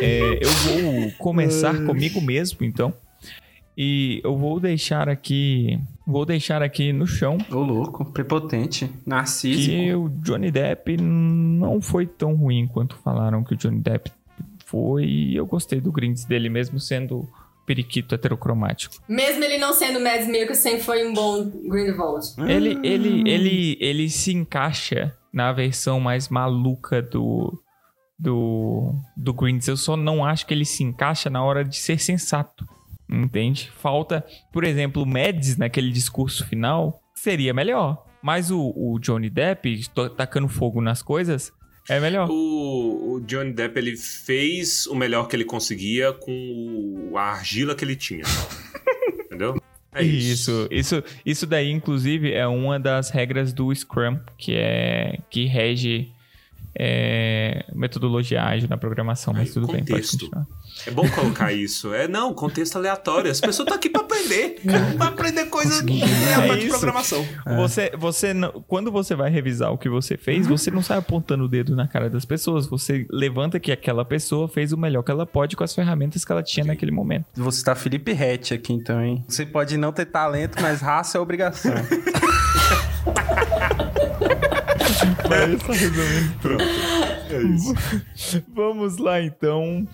É, 0.00 0.38
eu 0.42 0.50
vou 0.50 1.10
começar 1.18 1.74
comigo 1.84 2.20
mesmo, 2.20 2.64
então. 2.64 2.92
E 3.76 4.20
eu 4.24 4.36
vou 4.36 4.60
deixar 4.60 5.08
aqui. 5.08 5.78
Vou 6.06 6.26
deixar 6.26 6.60
aqui 6.60 6.92
no 6.92 7.06
chão 7.06 7.38
Ô, 7.50 7.58
louco, 7.60 8.04
prepotente, 8.04 8.90
narcísico. 9.06 9.70
que 9.70 9.94
o 9.94 10.08
Johnny 10.08 10.50
Depp 10.50 10.96
não 10.96 11.80
foi 11.80 12.04
tão 12.04 12.34
ruim 12.34 12.66
quanto 12.66 12.96
falaram 12.96 13.44
que 13.44 13.54
o 13.54 13.56
Johnny 13.56 13.78
Depp 13.80 14.10
foi. 14.66 15.04
E 15.04 15.36
eu 15.36 15.46
gostei 15.46 15.80
do 15.80 15.92
Grinds 15.92 16.24
dele 16.24 16.48
mesmo 16.48 16.80
sendo 16.80 17.28
periquito 17.70 18.16
heterocromático. 18.16 18.96
Mesmo 19.08 19.44
ele 19.44 19.56
não 19.56 19.72
sendo 19.72 20.00
Mads 20.00 20.26
Mikkelsen, 20.26 20.80
foi 20.80 21.06
um 21.06 21.14
bom 21.14 21.48
Grindelwald. 21.68 22.26
Ele, 22.38 22.76
ele, 22.82 23.30
ele, 23.30 23.78
ele 23.80 24.10
se 24.10 24.32
encaixa 24.32 25.16
na 25.32 25.52
versão 25.52 26.00
mais 26.00 26.28
maluca 26.28 27.00
do, 27.00 27.62
do, 28.18 28.92
do 29.16 29.32
Grinds. 29.32 29.68
Eu 29.68 29.76
só 29.76 29.96
não 29.96 30.24
acho 30.24 30.44
que 30.44 30.52
ele 30.52 30.64
se 30.64 30.82
encaixa 30.82 31.30
na 31.30 31.44
hora 31.44 31.64
de 31.64 31.76
ser 31.76 32.00
sensato. 32.00 32.66
Entende? 33.08 33.70
Falta, 33.78 34.26
por 34.52 34.64
exemplo, 34.64 35.04
o 35.04 35.06
Mads 35.06 35.56
naquele 35.56 35.92
discurso 35.92 36.44
final 36.48 37.00
seria 37.14 37.54
melhor. 37.54 38.04
Mas 38.20 38.50
o, 38.50 38.72
o 38.76 38.98
Johnny 38.98 39.30
Depp 39.30 39.88
tacando 40.16 40.48
fogo 40.48 40.80
nas 40.80 41.02
coisas 41.02 41.52
é 41.96 42.00
melhor. 42.00 42.28
O, 42.30 43.14
o 43.14 43.20
Johnny 43.20 43.52
Depp 43.52 43.78
ele 43.78 43.96
fez 43.96 44.86
o 44.86 44.94
melhor 44.94 45.28
que 45.28 45.36
ele 45.36 45.44
conseguia 45.44 46.12
com 46.12 47.08
o- 47.12 47.16
a 47.18 47.22
argila 47.32 47.74
que 47.74 47.84
ele 47.84 47.96
tinha. 47.96 48.22
Entendeu? 49.26 49.60
É 49.92 50.02
isso. 50.04 50.68
isso, 50.68 50.68
isso, 50.70 51.04
isso 51.26 51.46
daí, 51.46 51.70
inclusive, 51.70 52.32
é 52.32 52.46
uma 52.46 52.78
das 52.78 53.10
regras 53.10 53.52
do 53.52 53.74
Scrum, 53.74 54.18
que 54.38 54.54
é 54.54 55.18
que 55.28 55.46
rege 55.46 56.12
é, 56.78 57.64
metodologia 57.74 58.42
ágil 58.42 58.68
na 58.68 58.76
programação, 58.76 59.32
mas 59.34 59.48
Ai, 59.48 59.54
tudo 59.54 59.66
bem, 59.66 59.76
pode 59.78 59.90
contexto. 59.90 60.18
continuar. 60.18 60.46
É 60.86 60.90
bom 60.90 61.08
colocar 61.10 61.52
isso. 61.52 61.92
É, 61.92 62.06
não, 62.08 62.32
contexto 62.32 62.76
aleatório. 62.76 63.30
As 63.30 63.40
pessoas 63.40 63.66
estão 63.66 63.76
aqui 63.76 63.90
pra 63.90 64.02
aprender. 64.02 64.60
Pra 64.96 65.08
aprender 65.08 65.46
coisas 65.46 65.80
que 65.82 66.00
é 66.02 66.48
É 66.48 66.56
de 66.56 66.68
programação. 66.68 67.26
Você, 67.56 67.90
você 67.98 68.32
não- 68.32 68.52
quando 68.68 68.90
você 68.90 69.14
vai 69.14 69.30
revisar 69.30 69.72
o 69.72 69.78
que 69.78 69.88
você 69.88 70.16
fez, 70.16 70.46
você 70.46 70.70
não 70.70 70.82
sai 70.82 70.98
apontando 70.98 71.44
o 71.44 71.48
dedo 71.48 71.74
na 71.74 71.86
cara 71.88 72.08
das 72.08 72.24
pessoas. 72.24 72.66
Você 72.66 73.06
levanta 73.10 73.58
que 73.58 73.72
aquela 73.72 74.04
pessoa 74.04 74.48
fez 74.48 74.72
o 74.72 74.76
melhor 74.78 75.02
que 75.02 75.10
ela 75.10 75.26
pode 75.26 75.56
com 75.56 75.64
as 75.64 75.74
ferramentas 75.74 76.24
que 76.24 76.32
ela 76.32 76.42
tinha 76.42 76.64
naquele 76.64 76.92
momento. 76.92 77.26
Vou 77.34 77.50
citar 77.52 77.76
Felipe 77.76 78.12
Rett 78.12 78.54
aqui 78.54 78.72
então, 78.72 79.02
hein? 79.02 79.24
Você 79.28 79.44
pode 79.44 79.76
não 79.76 79.92
ter 79.92 80.06
talento, 80.06 80.60
mas 80.62 80.80
raça 80.80 81.18
é 81.18 81.20
obrigação. 81.20 81.72
Mas 85.28 85.62
só 85.62 85.72
resumindo. 85.72 86.38
Pronto. 86.40 86.64
É 87.30 87.42
isso. 87.54 88.44
Vamos 88.54 88.98
lá 88.98 89.20
então, 89.20 89.86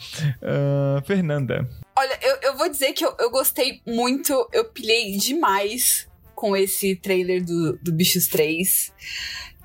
Ah, 0.43 1.03
Fernanda. 1.05 1.69
Olha, 1.99 2.19
eu, 2.23 2.37
eu 2.43 2.57
vou 2.59 2.69
dizer 2.69 2.93
que 2.93 3.05
eu, 3.05 3.15
eu 3.19 3.31
gostei 3.31 3.81
muito, 3.87 4.49
eu 4.53 4.67
pilhei 4.67 5.17
demais 5.17 6.09
com 6.35 6.57
esse 6.57 6.95
trailer 6.97 7.45
do, 7.45 7.79
do 7.79 7.93
Bichos 7.93 8.27
3. 8.27 8.93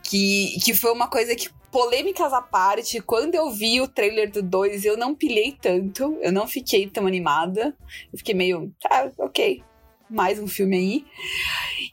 Que, 0.04 0.58
que 0.64 0.74
foi 0.74 0.92
uma 0.92 1.08
coisa 1.08 1.36
que, 1.36 1.50
polêmicas 1.72 2.34
à 2.34 2.42
parte, 2.42 3.00
quando 3.02 3.36
eu 3.36 3.50
vi 3.52 3.80
o 3.80 3.88
trailer 3.88 4.30
do 4.32 4.42
2, 4.42 4.84
eu 4.84 4.98
não 4.98 5.16
pilhei 5.16 5.56
tanto, 5.62 6.18
eu 6.22 6.32
não 6.32 6.48
fiquei 6.48 6.88
tão 6.88 7.08
animada. 7.08 7.76
Eu 8.12 8.18
fiquei 8.18 8.34
meio, 8.36 8.74
tá, 8.82 9.10
ok, 9.18 9.64
mais 10.10 10.40
um 10.40 10.48
filme 10.48 10.78
aí. 10.78 11.06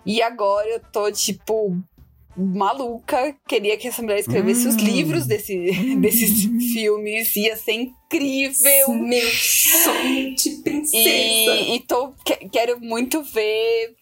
E 0.05 0.21
agora 0.23 0.69
eu 0.69 0.81
tô, 0.93 1.11
tipo, 1.13 1.77
maluca. 2.39 3.35
Queria 3.47 3.77
que 3.77 3.89
essa 3.89 4.01
mulher 4.03 4.21
escrevesse 4.21 4.67
os 4.69 4.75
Hum. 4.77 4.79
livros 4.85 5.27
desse, 5.27 5.57
desses 6.01 6.45
filmes. 6.73 7.35
Ia 7.37 7.57
ser 7.57 7.73
incrível. 7.73 8.95
Meu 8.95 9.29
sonho 9.31 10.35
de 10.35 10.51
princesa. 10.63 10.97
E, 11.09 11.77
e 11.77 11.81
tô, 11.81 12.13
que- 12.25 12.49
quero 12.51 12.81
muito 12.81 13.23
ver 13.23 13.95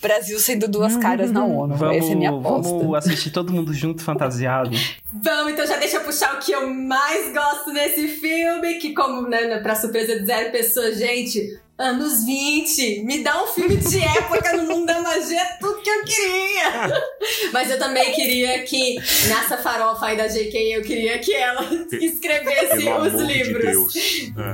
Brasil 0.00 0.38
sendo 0.38 0.68
duas 0.68 0.96
caras 0.96 1.30
na 1.32 1.44
ONU. 1.44 1.74
Vamos, 1.76 1.96
Essa 1.96 2.08
é 2.08 2.12
a 2.12 2.16
minha 2.16 2.30
aposta. 2.30 2.72
vamos 2.72 2.94
assistir 2.96 3.30
todo 3.30 3.52
mundo 3.52 3.72
junto, 3.72 4.02
fantasiado. 4.02 4.70
Vamos, 5.12 5.52
então 5.52 5.66
já 5.66 5.76
deixa 5.76 5.96
eu 5.96 6.04
puxar 6.04 6.34
o 6.36 6.38
que 6.40 6.52
eu 6.52 6.68
mais 6.68 7.32
gosto 7.32 7.72
nesse 7.72 8.08
filme, 8.08 8.74
que 8.74 8.92
como, 8.94 9.22
né, 9.28 9.58
pra 9.60 9.74
surpresa 9.74 10.18
de 10.20 10.26
zero 10.26 10.50
pessoas, 10.52 10.98
gente, 10.98 11.40
anos 11.78 12.24
20, 12.24 13.04
me 13.04 13.22
dá 13.22 13.42
um 13.42 13.46
filme 13.46 13.76
de 13.76 14.02
época 14.02 14.56
no 14.56 14.64
mundo 14.64 14.86
da 14.86 15.00
magia, 15.00 15.40
é 15.40 15.56
tudo 15.60 15.80
que 15.80 15.88
eu 15.88 16.04
queria. 16.04 17.02
Mas 17.52 17.70
eu 17.70 17.78
também 17.78 18.12
queria 18.12 18.62
que, 18.64 18.96
nessa 19.28 19.56
farofa 19.56 20.06
aí 20.06 20.16
da 20.16 20.26
JK, 20.26 20.56
eu 20.72 20.82
queria 20.82 21.18
que 21.20 21.32
ela 21.32 21.64
escrevesse 21.92 22.82
Pelo 22.82 23.02
os 23.02 23.12
de 23.16 23.22
livros. 23.22 23.64
Deus. 23.64 23.94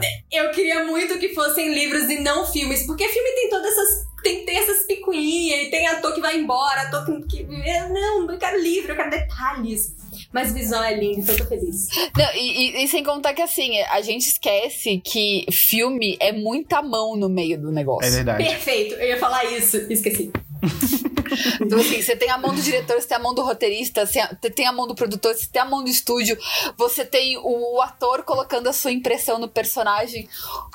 É. 0.02 0.40
Eu 0.40 0.50
queria 0.50 0.84
muito 0.84 1.18
que 1.18 1.34
fossem 1.34 1.72
livros 1.72 2.10
e 2.10 2.20
não 2.20 2.44
filmes, 2.46 2.86
porque 2.86 3.08
filme 3.08 3.30
tem 3.30 3.48
todas 3.48 3.72
essas. 3.72 4.14
Tem 4.22 4.40
que 4.40 4.46
ter 4.46 4.54
essas 4.54 4.86
picuinhas, 4.86 5.66
e 5.66 5.70
tem 5.70 5.86
ator 5.86 6.14
que 6.14 6.20
vai 6.20 6.38
embora, 6.38 6.82
ator 6.82 7.04
que. 7.26 7.42
Não, 7.42 8.30
eu 8.30 8.38
quero 8.38 8.58
livro, 8.58 8.92
eu 8.92 8.96
quero 8.96 9.10
detalhes. 9.10 9.94
Mas 10.34 10.52
visual 10.52 10.82
é 10.82 10.94
lindo, 10.94 11.20
então 11.20 11.32
eu 11.34 11.38
tô 11.38 11.46
feliz. 11.46 11.86
Não, 12.16 12.34
e, 12.34 12.80
e- 12.80 12.84
e 12.84 12.88
sem 12.88 13.04
contar 13.04 13.32
que 13.34 13.40
assim, 13.40 13.80
a 13.82 14.00
gente 14.02 14.26
esquece 14.28 15.00
que 15.04 15.46
filme 15.52 16.16
é 16.20 16.32
muita 16.32 16.82
mão 16.82 17.14
no 17.16 17.28
meio 17.28 17.56
do 17.58 17.70
negócio. 17.70 18.08
É 18.08 18.10
verdade. 18.10 18.42
Perfeito, 18.44 18.94
eu 18.96 19.06
ia 19.08 19.18
falar 19.18 19.44
isso, 19.44 19.76
esqueci. 19.90 20.32
Então, 21.60 21.78
assim, 21.80 22.00
você 22.00 22.14
tem 22.14 22.30
a 22.30 22.38
mão 22.38 22.54
do 22.54 22.60
diretor, 22.60 23.00
você 23.00 23.08
tem 23.08 23.16
a 23.16 23.20
mão 23.20 23.34
do 23.34 23.42
roteirista, 23.42 24.06
você 24.06 24.20
tem 24.54 24.66
a 24.66 24.72
mão 24.72 24.86
do 24.86 24.94
produtor, 24.94 25.34
você 25.34 25.46
tem 25.50 25.60
a 25.60 25.64
mão 25.64 25.82
do 25.82 25.88
estúdio, 25.90 26.38
você 26.76 27.04
tem 27.04 27.38
o 27.38 27.80
ator 27.80 28.22
colocando 28.22 28.68
a 28.68 28.72
sua 28.72 28.92
impressão 28.92 29.38
no 29.38 29.48
personagem. 29.48 30.28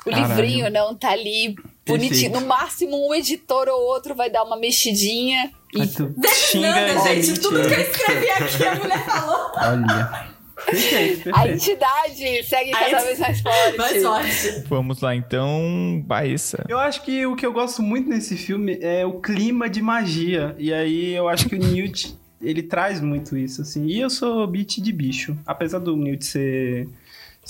O 0.04 0.10
Caralho. 0.10 0.28
livrinho 0.28 0.70
não 0.70 0.94
tá 0.94 1.10
ali 1.10 1.54
bonitinho. 1.90 2.32
No 2.40 2.46
máximo, 2.46 3.08
um 3.08 3.14
editor 3.14 3.68
ou 3.68 3.80
outro 3.88 4.14
vai 4.14 4.30
dar 4.30 4.42
uma 4.44 4.56
mexidinha. 4.56 5.50
E 5.74 5.86
tu 5.86 6.12
xinga 6.28 6.88
gente, 7.04 7.30
omite 7.30 7.40
tudo 7.40 7.60
que 7.68 7.74
eu 7.74 7.80
escrevi 7.80 8.30
aqui 8.30 8.64
a 8.66 8.74
mulher 8.74 9.04
falou. 9.06 9.50
Olha. 9.56 10.30
Perfeito, 10.66 11.30
A 11.30 11.32
perfeito. 11.32 11.54
entidade 11.54 12.44
segue 12.44 12.74
A 12.74 12.78
cada 12.78 12.98
ent- 12.98 13.04
vez 13.06 13.18
mais 13.18 13.40
forte. 13.40 13.76
Mais 13.78 14.02
forte. 14.02 14.64
Vamos 14.68 15.00
lá, 15.00 15.14
então, 15.14 16.02
Baissa. 16.04 16.64
Eu 16.68 16.78
acho 16.78 17.02
que 17.02 17.24
o 17.24 17.34
que 17.34 17.46
eu 17.46 17.52
gosto 17.52 17.82
muito 17.82 18.08
nesse 18.10 18.36
filme 18.36 18.78
é 18.82 19.06
o 19.06 19.20
clima 19.20 19.70
de 19.70 19.80
magia. 19.80 20.54
E 20.58 20.72
aí 20.72 21.14
eu 21.14 21.28
acho 21.30 21.48
que 21.48 21.54
o 21.54 21.58
Newt, 21.58 22.14
ele 22.42 22.62
traz 22.62 23.00
muito 23.00 23.38
isso, 23.38 23.62
assim. 23.62 23.86
E 23.86 23.98
eu 24.00 24.10
sou 24.10 24.46
beat 24.46 24.80
de 24.82 24.92
bicho. 24.92 25.34
Apesar 25.46 25.78
do 25.78 25.96
Newt 25.96 26.26
ser, 26.26 26.86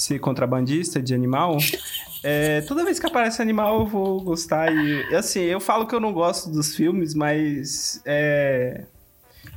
ser 0.01 0.18
contrabandista 0.18 1.01
de 1.01 1.14
animal, 1.14 1.59
é, 2.22 2.62
toda 2.62 2.85
vez 2.85 2.98
que 2.98 3.06
aparece 3.06 3.43
animal 3.43 3.81
eu 3.81 3.86
vou 3.86 4.20
gostar. 4.20 4.72
E 4.72 5.14
assim, 5.14 5.40
eu 5.40 5.60
falo 5.60 5.86
que 5.86 5.94
eu 5.94 6.01
não 6.01 6.12
gosto 6.12 6.51
dos 6.51 6.74
filmes, 6.74 7.14
mas 7.14 8.01
é. 8.05 8.85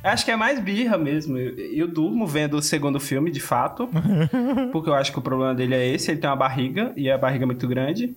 Acho 0.02 0.24
que 0.24 0.30
é 0.30 0.36
mais 0.36 0.60
birra 0.60 0.98
mesmo. 0.98 1.38
Eu, 1.38 1.56
eu 1.56 1.88
durmo 1.88 2.26
vendo 2.26 2.58
o 2.58 2.62
segundo 2.62 3.00
filme, 3.00 3.30
de 3.30 3.40
fato. 3.40 3.88
porque 4.70 4.90
eu 4.90 4.94
acho 4.94 5.10
que 5.10 5.18
o 5.18 5.22
problema 5.22 5.54
dele 5.54 5.74
é 5.74 5.86
esse. 5.86 6.10
Ele 6.10 6.20
tem 6.20 6.28
uma 6.28 6.36
barriga, 6.36 6.92
e 6.94 7.10
a 7.10 7.16
barriga 7.16 7.44
é 7.44 7.46
muito 7.46 7.66
grande. 7.66 8.14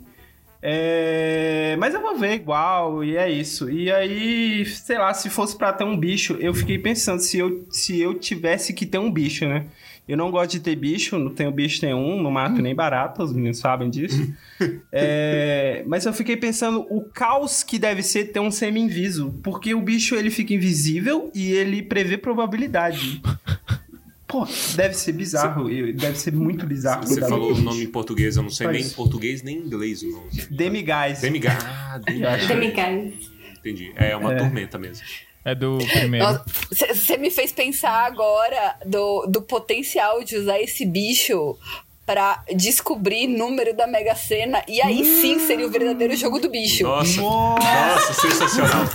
É, 0.62 1.78
Mas 1.80 1.94
eu 1.94 2.02
vou 2.02 2.18
ver 2.18 2.34
igual, 2.34 3.04
e 3.04 3.16
é 3.16 3.30
isso. 3.30 3.70
E 3.70 3.90
aí, 3.90 4.66
sei 4.66 4.98
lá, 4.98 5.14
se 5.14 5.30
fosse 5.30 5.58
pra 5.58 5.72
ter 5.72 5.86
um 5.86 5.96
bicho, 5.96 6.36
eu 6.42 6.54
fiquei 6.54 6.78
pensando 6.78 7.20
se 7.22 7.38
eu, 7.38 7.66
se 7.70 8.02
eu 8.02 8.14
tivesse 8.16 8.74
que 8.74 8.86
ter 8.86 8.98
um 8.98 9.10
bicho, 9.10 9.48
né? 9.48 9.68
Eu 10.08 10.16
não 10.16 10.32
gosto 10.32 10.52
de 10.52 10.60
ter 10.62 10.76
bicho, 10.76 11.18
não 11.20 11.32
tenho 11.34 11.52
bicho 11.52 11.86
nenhum, 11.86 12.22
não 12.22 12.32
mato 12.32 12.62
nem 12.62 12.74
barata, 12.74 13.24
os 13.24 13.34
meninos 13.34 13.58
sabem 13.60 13.90
disso. 13.90 14.34
É, 14.92 15.84
Mas 15.86 16.06
eu 16.06 16.14
fiquei 16.14 16.36
pensando 16.36 16.86
o 16.90 17.02
caos 17.02 17.62
que 17.62 17.78
deve 17.78 18.02
ser 18.02 18.32
ter 18.32 18.40
um 18.40 18.50
semi-inviso, 18.50 19.34
porque 19.44 19.74
o 19.76 19.82
bicho 19.82 20.16
ele 20.16 20.32
fica 20.32 20.54
invisível 20.54 21.30
e 21.36 21.52
ele 21.52 21.84
prevê 21.84 22.18
probabilidade. 22.18 23.22
Pô, 24.28 24.46
deve 24.76 24.94
ser 24.96 25.14
bizarro, 25.14 25.70
deve 25.94 26.18
ser 26.20 26.34
muito 26.34 26.66
bizarro. 26.66 27.06
Você 27.08 27.22
falou 27.22 27.54
o 27.54 27.62
nome 27.62 27.84
em 27.84 27.88
português, 27.88 28.36
eu 28.36 28.44
não 28.44 28.50
sei 28.50 28.66
Faz. 28.68 28.78
nem 28.78 28.88
em 28.88 28.90
português 28.94 29.42
nem 29.44 29.58
em 29.58 29.66
inglês 29.66 30.04
o 30.04 30.10
nome. 30.12 30.30
Demigás. 30.52 31.22
Demigás. 31.22 31.64
Ah, 31.64 31.98
Demigás. 32.06 32.46
Demigás. 32.48 33.14
Entendi. 33.60 33.92
É 33.96 34.16
uma 34.18 34.34
É. 34.34 34.38
tormenta 34.38 34.78
mesmo. 34.78 35.06
É 35.48 35.56
do 35.56 35.78
primeiro. 35.78 36.42
Você 36.70 37.16
me 37.16 37.32
fez 37.32 37.54
pensar 37.54 38.06
agora 38.06 38.76
do, 38.86 39.26
do 39.28 39.42
potencial 39.42 40.22
de 40.22 40.36
usar 40.36 40.60
esse 40.60 40.86
bicho 40.86 41.58
pra 42.06 42.44
descobrir 42.54 43.28
número 43.28 43.74
da 43.74 43.88
Mega 43.88 44.14
Sena. 44.14 44.62
E 44.68 44.82
aí 44.82 45.06
sim 45.06 45.40
seria 45.40 45.66
o 45.66 45.72
verdadeiro 45.72 46.18
jogo 46.18 46.38
do 46.38 46.50
bicho. 46.50 46.84
Nossa, 46.84 47.22
nossa, 47.22 48.14
sensacional. 48.14 48.86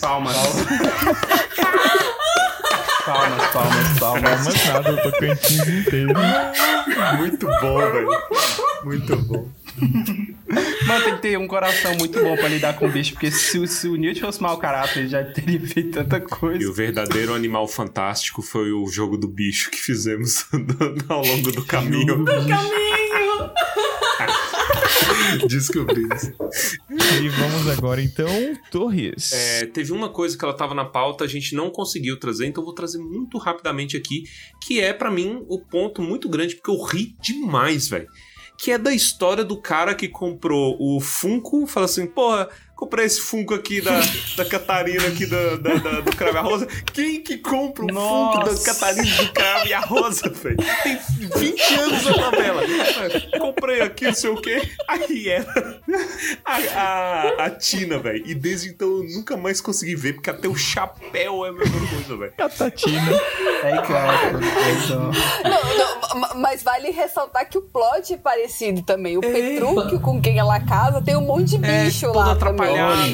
Palmas. 0.00 0.36
palmas, 3.04 3.46
palmas, 3.52 3.98
palmas. 3.98 4.46
Mas 4.46 4.66
nada, 4.68 4.88
eu 4.88 5.02
tô 5.02 5.18
cantinho 5.18 5.80
inteiro. 5.80 6.14
Muito 7.18 7.46
bom, 7.60 7.78
velho. 7.78 8.08
Muito 8.84 9.16
bom. 9.16 9.59
Mano, 10.86 11.04
tem 11.04 11.14
que 11.16 11.22
ter 11.22 11.38
um 11.38 11.46
coração 11.46 11.94
muito 11.96 12.20
bom 12.20 12.34
pra 12.36 12.48
lidar 12.48 12.74
com 12.74 12.86
o 12.86 12.90
bicho, 12.90 13.12
porque 13.12 13.30
se, 13.30 13.58
o- 13.58 13.66
se 13.68 13.86
o 13.88 13.96
Newt 13.96 14.20
fosse 14.20 14.42
mau 14.42 14.58
caráter, 14.58 15.00
ele 15.00 15.08
já 15.08 15.22
teria 15.24 15.60
feito 15.60 15.90
tanta 15.92 16.20
coisa. 16.20 16.62
E 16.62 16.66
o 16.66 16.72
verdadeiro 16.72 17.32
animal 17.34 17.68
fantástico 17.68 18.42
foi 18.42 18.72
o 18.72 18.86
jogo 18.88 19.16
do 19.16 19.28
bicho 19.28 19.70
que 19.70 19.78
fizemos 19.78 20.46
ao 21.08 21.24
longo 21.24 21.52
do 21.52 21.64
caminho. 21.64 22.24
Caminho! 22.24 23.50
Descobrimos. 25.48 26.24
E 27.22 27.28
vamos 27.28 27.68
agora, 27.68 28.02
então, 28.02 28.28
Torres. 28.70 29.32
É, 29.32 29.66
teve 29.66 29.92
uma 29.92 30.08
coisa 30.08 30.36
que 30.36 30.44
ela 30.44 30.54
tava 30.54 30.74
na 30.74 30.84
pauta, 30.84 31.24
a 31.24 31.28
gente 31.28 31.54
não 31.54 31.70
conseguiu 31.70 32.18
trazer, 32.18 32.46
então 32.46 32.62
eu 32.62 32.66
vou 32.66 32.74
trazer 32.74 32.98
muito 32.98 33.38
rapidamente 33.38 33.96
aqui, 33.96 34.24
que 34.62 34.80
é 34.80 34.92
pra 34.92 35.10
mim 35.10 35.44
o 35.48 35.58
ponto 35.60 36.02
muito 36.02 36.28
grande, 36.28 36.56
porque 36.56 36.70
eu 36.70 36.82
ri 36.84 37.14
demais, 37.22 37.88
velho. 37.88 38.08
Que 38.62 38.72
é 38.72 38.78
da 38.78 38.92
história 38.92 39.42
do 39.42 39.56
cara 39.56 39.94
que 39.94 40.08
comprou 40.08 40.76
o 40.78 41.00
Funko, 41.00 41.66
fala 41.66 41.86
assim, 41.86 42.06
porra, 42.06 42.48
comprei 42.80 43.04
esse 43.04 43.20
Funko 43.20 43.52
aqui 43.54 43.80
da, 43.82 44.00
da 44.36 44.44
Catarina 44.46 45.06
aqui 45.06 45.26
da, 45.26 45.56
da, 45.56 45.74
da- 45.74 46.00
do 46.00 46.16
Crave 46.16 46.34
e 46.34 46.38
a 46.38 46.40
Rosa. 46.40 46.66
Quem 46.92 47.22
que 47.22 47.36
compra 47.36 47.84
o 47.84 47.88
Funko 47.88 48.38
da 48.44 48.50
Nossa. 48.52 48.64
Catarina 48.64 49.16
do 49.16 49.32
Crave 49.32 49.68
e 49.68 49.74
a 49.74 49.80
Rosa, 49.80 50.30
velho? 50.30 50.56
Tem 50.82 50.98
20 51.36 51.74
anos 51.74 52.06
a 52.06 52.10
novela. 52.16 52.62
Comprei 53.38 53.82
aqui, 53.82 54.06
não 54.06 54.14
sei 54.14 54.30
o 54.30 54.40
quê. 54.40 54.62
Aí 54.88 55.28
era 55.28 55.80
a, 56.44 56.56
a, 56.56 57.44
a 57.44 57.50
Tina, 57.50 57.98
velho. 57.98 58.22
E 58.26 58.34
desde 58.34 58.70
então 58.70 58.88
eu 58.88 59.04
nunca 59.04 59.36
mais 59.36 59.60
consegui 59.60 59.94
ver, 59.94 60.14
porque 60.14 60.30
até 60.30 60.48
o 60.48 60.56
chapéu 60.56 61.44
é 61.44 61.50
a 61.50 61.52
mesma 61.52 61.86
coisa, 61.88 62.16
velho. 62.16 62.32
Catatina. 62.36 63.12
É 63.62 63.76
igual. 63.76 64.08
Então. 64.84 65.10
Não, 65.44 65.76
não, 66.14 66.20
ma- 66.20 66.34
mas 66.36 66.62
vale 66.62 66.90
ressaltar 66.90 67.46
que 67.48 67.58
o 67.58 67.62
plot 67.62 68.14
é 68.14 68.16
parecido 68.16 68.82
também. 68.82 69.14
É. 69.14 69.18
O 69.18 69.20
Petrúquio, 69.20 70.00
com 70.00 70.20
quem 70.20 70.38
ela 70.38 70.58
casa, 70.60 71.02
tem 71.02 71.14
um 71.16 71.20
monte 71.26 71.50
de 71.50 71.58
bicho 71.58 72.06
todo 72.06 72.16
lá 72.16 72.32
atrapalhado. 72.32 72.69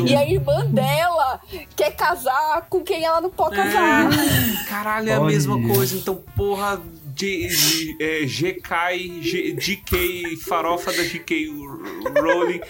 E 0.06 0.14
a 0.16 0.28
irmã 0.28 0.64
dela 0.66 1.40
quer 1.74 1.90
casar 1.94 2.66
com 2.68 2.82
quem 2.82 3.04
ela 3.04 3.20
não 3.20 3.30
pode 3.30 3.56
casar. 3.56 4.08
Caralho, 4.68 5.08
é 5.08 5.14
a 5.14 5.20
Olha. 5.20 5.26
mesma 5.26 5.60
coisa. 5.74 5.96
Então, 5.96 6.16
porra, 6.36 6.80
G, 7.18 7.48
G, 7.48 7.96
é, 7.98 8.24
GK, 8.26 9.22
G, 9.22 9.52
GK, 9.52 10.36
farofa 10.46 10.92
da 10.92 11.02
GK 11.02 11.48
Rowling, 12.20 12.60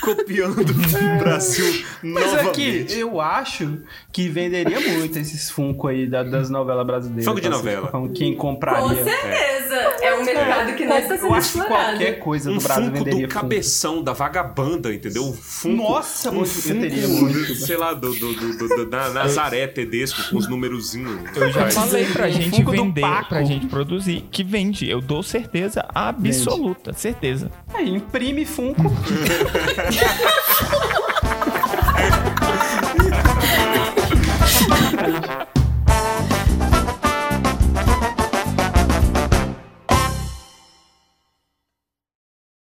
copiando 0.00 0.60
o 0.62 0.64
Brasil 1.18 1.84
Mas 2.02 2.34
aqui, 2.34 2.66
novamente. 2.72 2.98
eu 2.98 3.20
acho 3.20 3.78
que 4.12 4.28
venderia 4.28 4.80
muito 4.80 5.18
esses 5.18 5.50
Funko 5.50 5.88
aí 5.88 6.06
da- 6.06 6.22
das 6.22 6.48
novelas 6.48 6.86
brasileiras. 6.86 7.24
Funko 7.26 7.40
de 7.40 7.48
Assim, 7.48 7.56
novela. 7.56 7.88
com 7.88 8.08
Quem 8.08 8.34
Com 8.34 8.48
compraria. 8.52 9.04
certeza. 9.04 9.74
É, 10.00 10.14
um 10.14 10.24
mercado 10.24 10.74
que 10.74 10.84
não 10.86 10.96
está 10.96 11.16
Eu 11.16 11.34
acho 11.34 11.52
que 11.60 11.66
qualquer 11.66 12.18
coisa 12.20 12.50
Um 12.50 12.56
do 12.56 12.62
Brasil 12.62 12.84
Funko 12.84 12.98
venderia 13.04 13.26
do 13.26 13.32
cabeção, 13.34 14.02
da 14.02 14.12
vagabanda, 14.12 14.94
entendeu? 14.94 15.24
Um 15.24 15.32
Funko, 15.34 15.76
Nossa, 15.82 16.30
um 16.30 16.44
eu 16.44 16.80
teria 16.80 17.08
muito. 17.08 17.54
sei 17.56 17.76
lá, 17.76 17.92
do, 17.92 18.14
do, 18.14 18.32
do, 18.32 18.56
do- 18.56 18.68
do- 18.68 18.86
da 18.86 19.10
Nazaré 19.10 19.66
Tedesco 19.66 20.30
com 20.30 20.38
os 20.38 20.48
numerozinhos. 20.48 21.20
Eu 21.36 21.50
já 21.50 21.70
falei 21.70 22.06
pra 22.06 22.26
Um 22.26 22.30
gente 22.30 22.50
Funko 22.56 22.70
do 22.72 22.84
vender, 22.84 23.00
Paco. 23.00 23.28
pra 23.28 23.42
gente 23.44 23.65
produzir, 23.66 24.24
que 24.30 24.42
vende. 24.42 24.88
Eu 24.88 25.00
dou 25.00 25.22
certeza 25.22 25.86
absoluta, 25.94 26.92
certeza. 26.92 27.50
Aí, 27.74 27.88
imprime 27.88 28.44
Funko. 28.44 28.84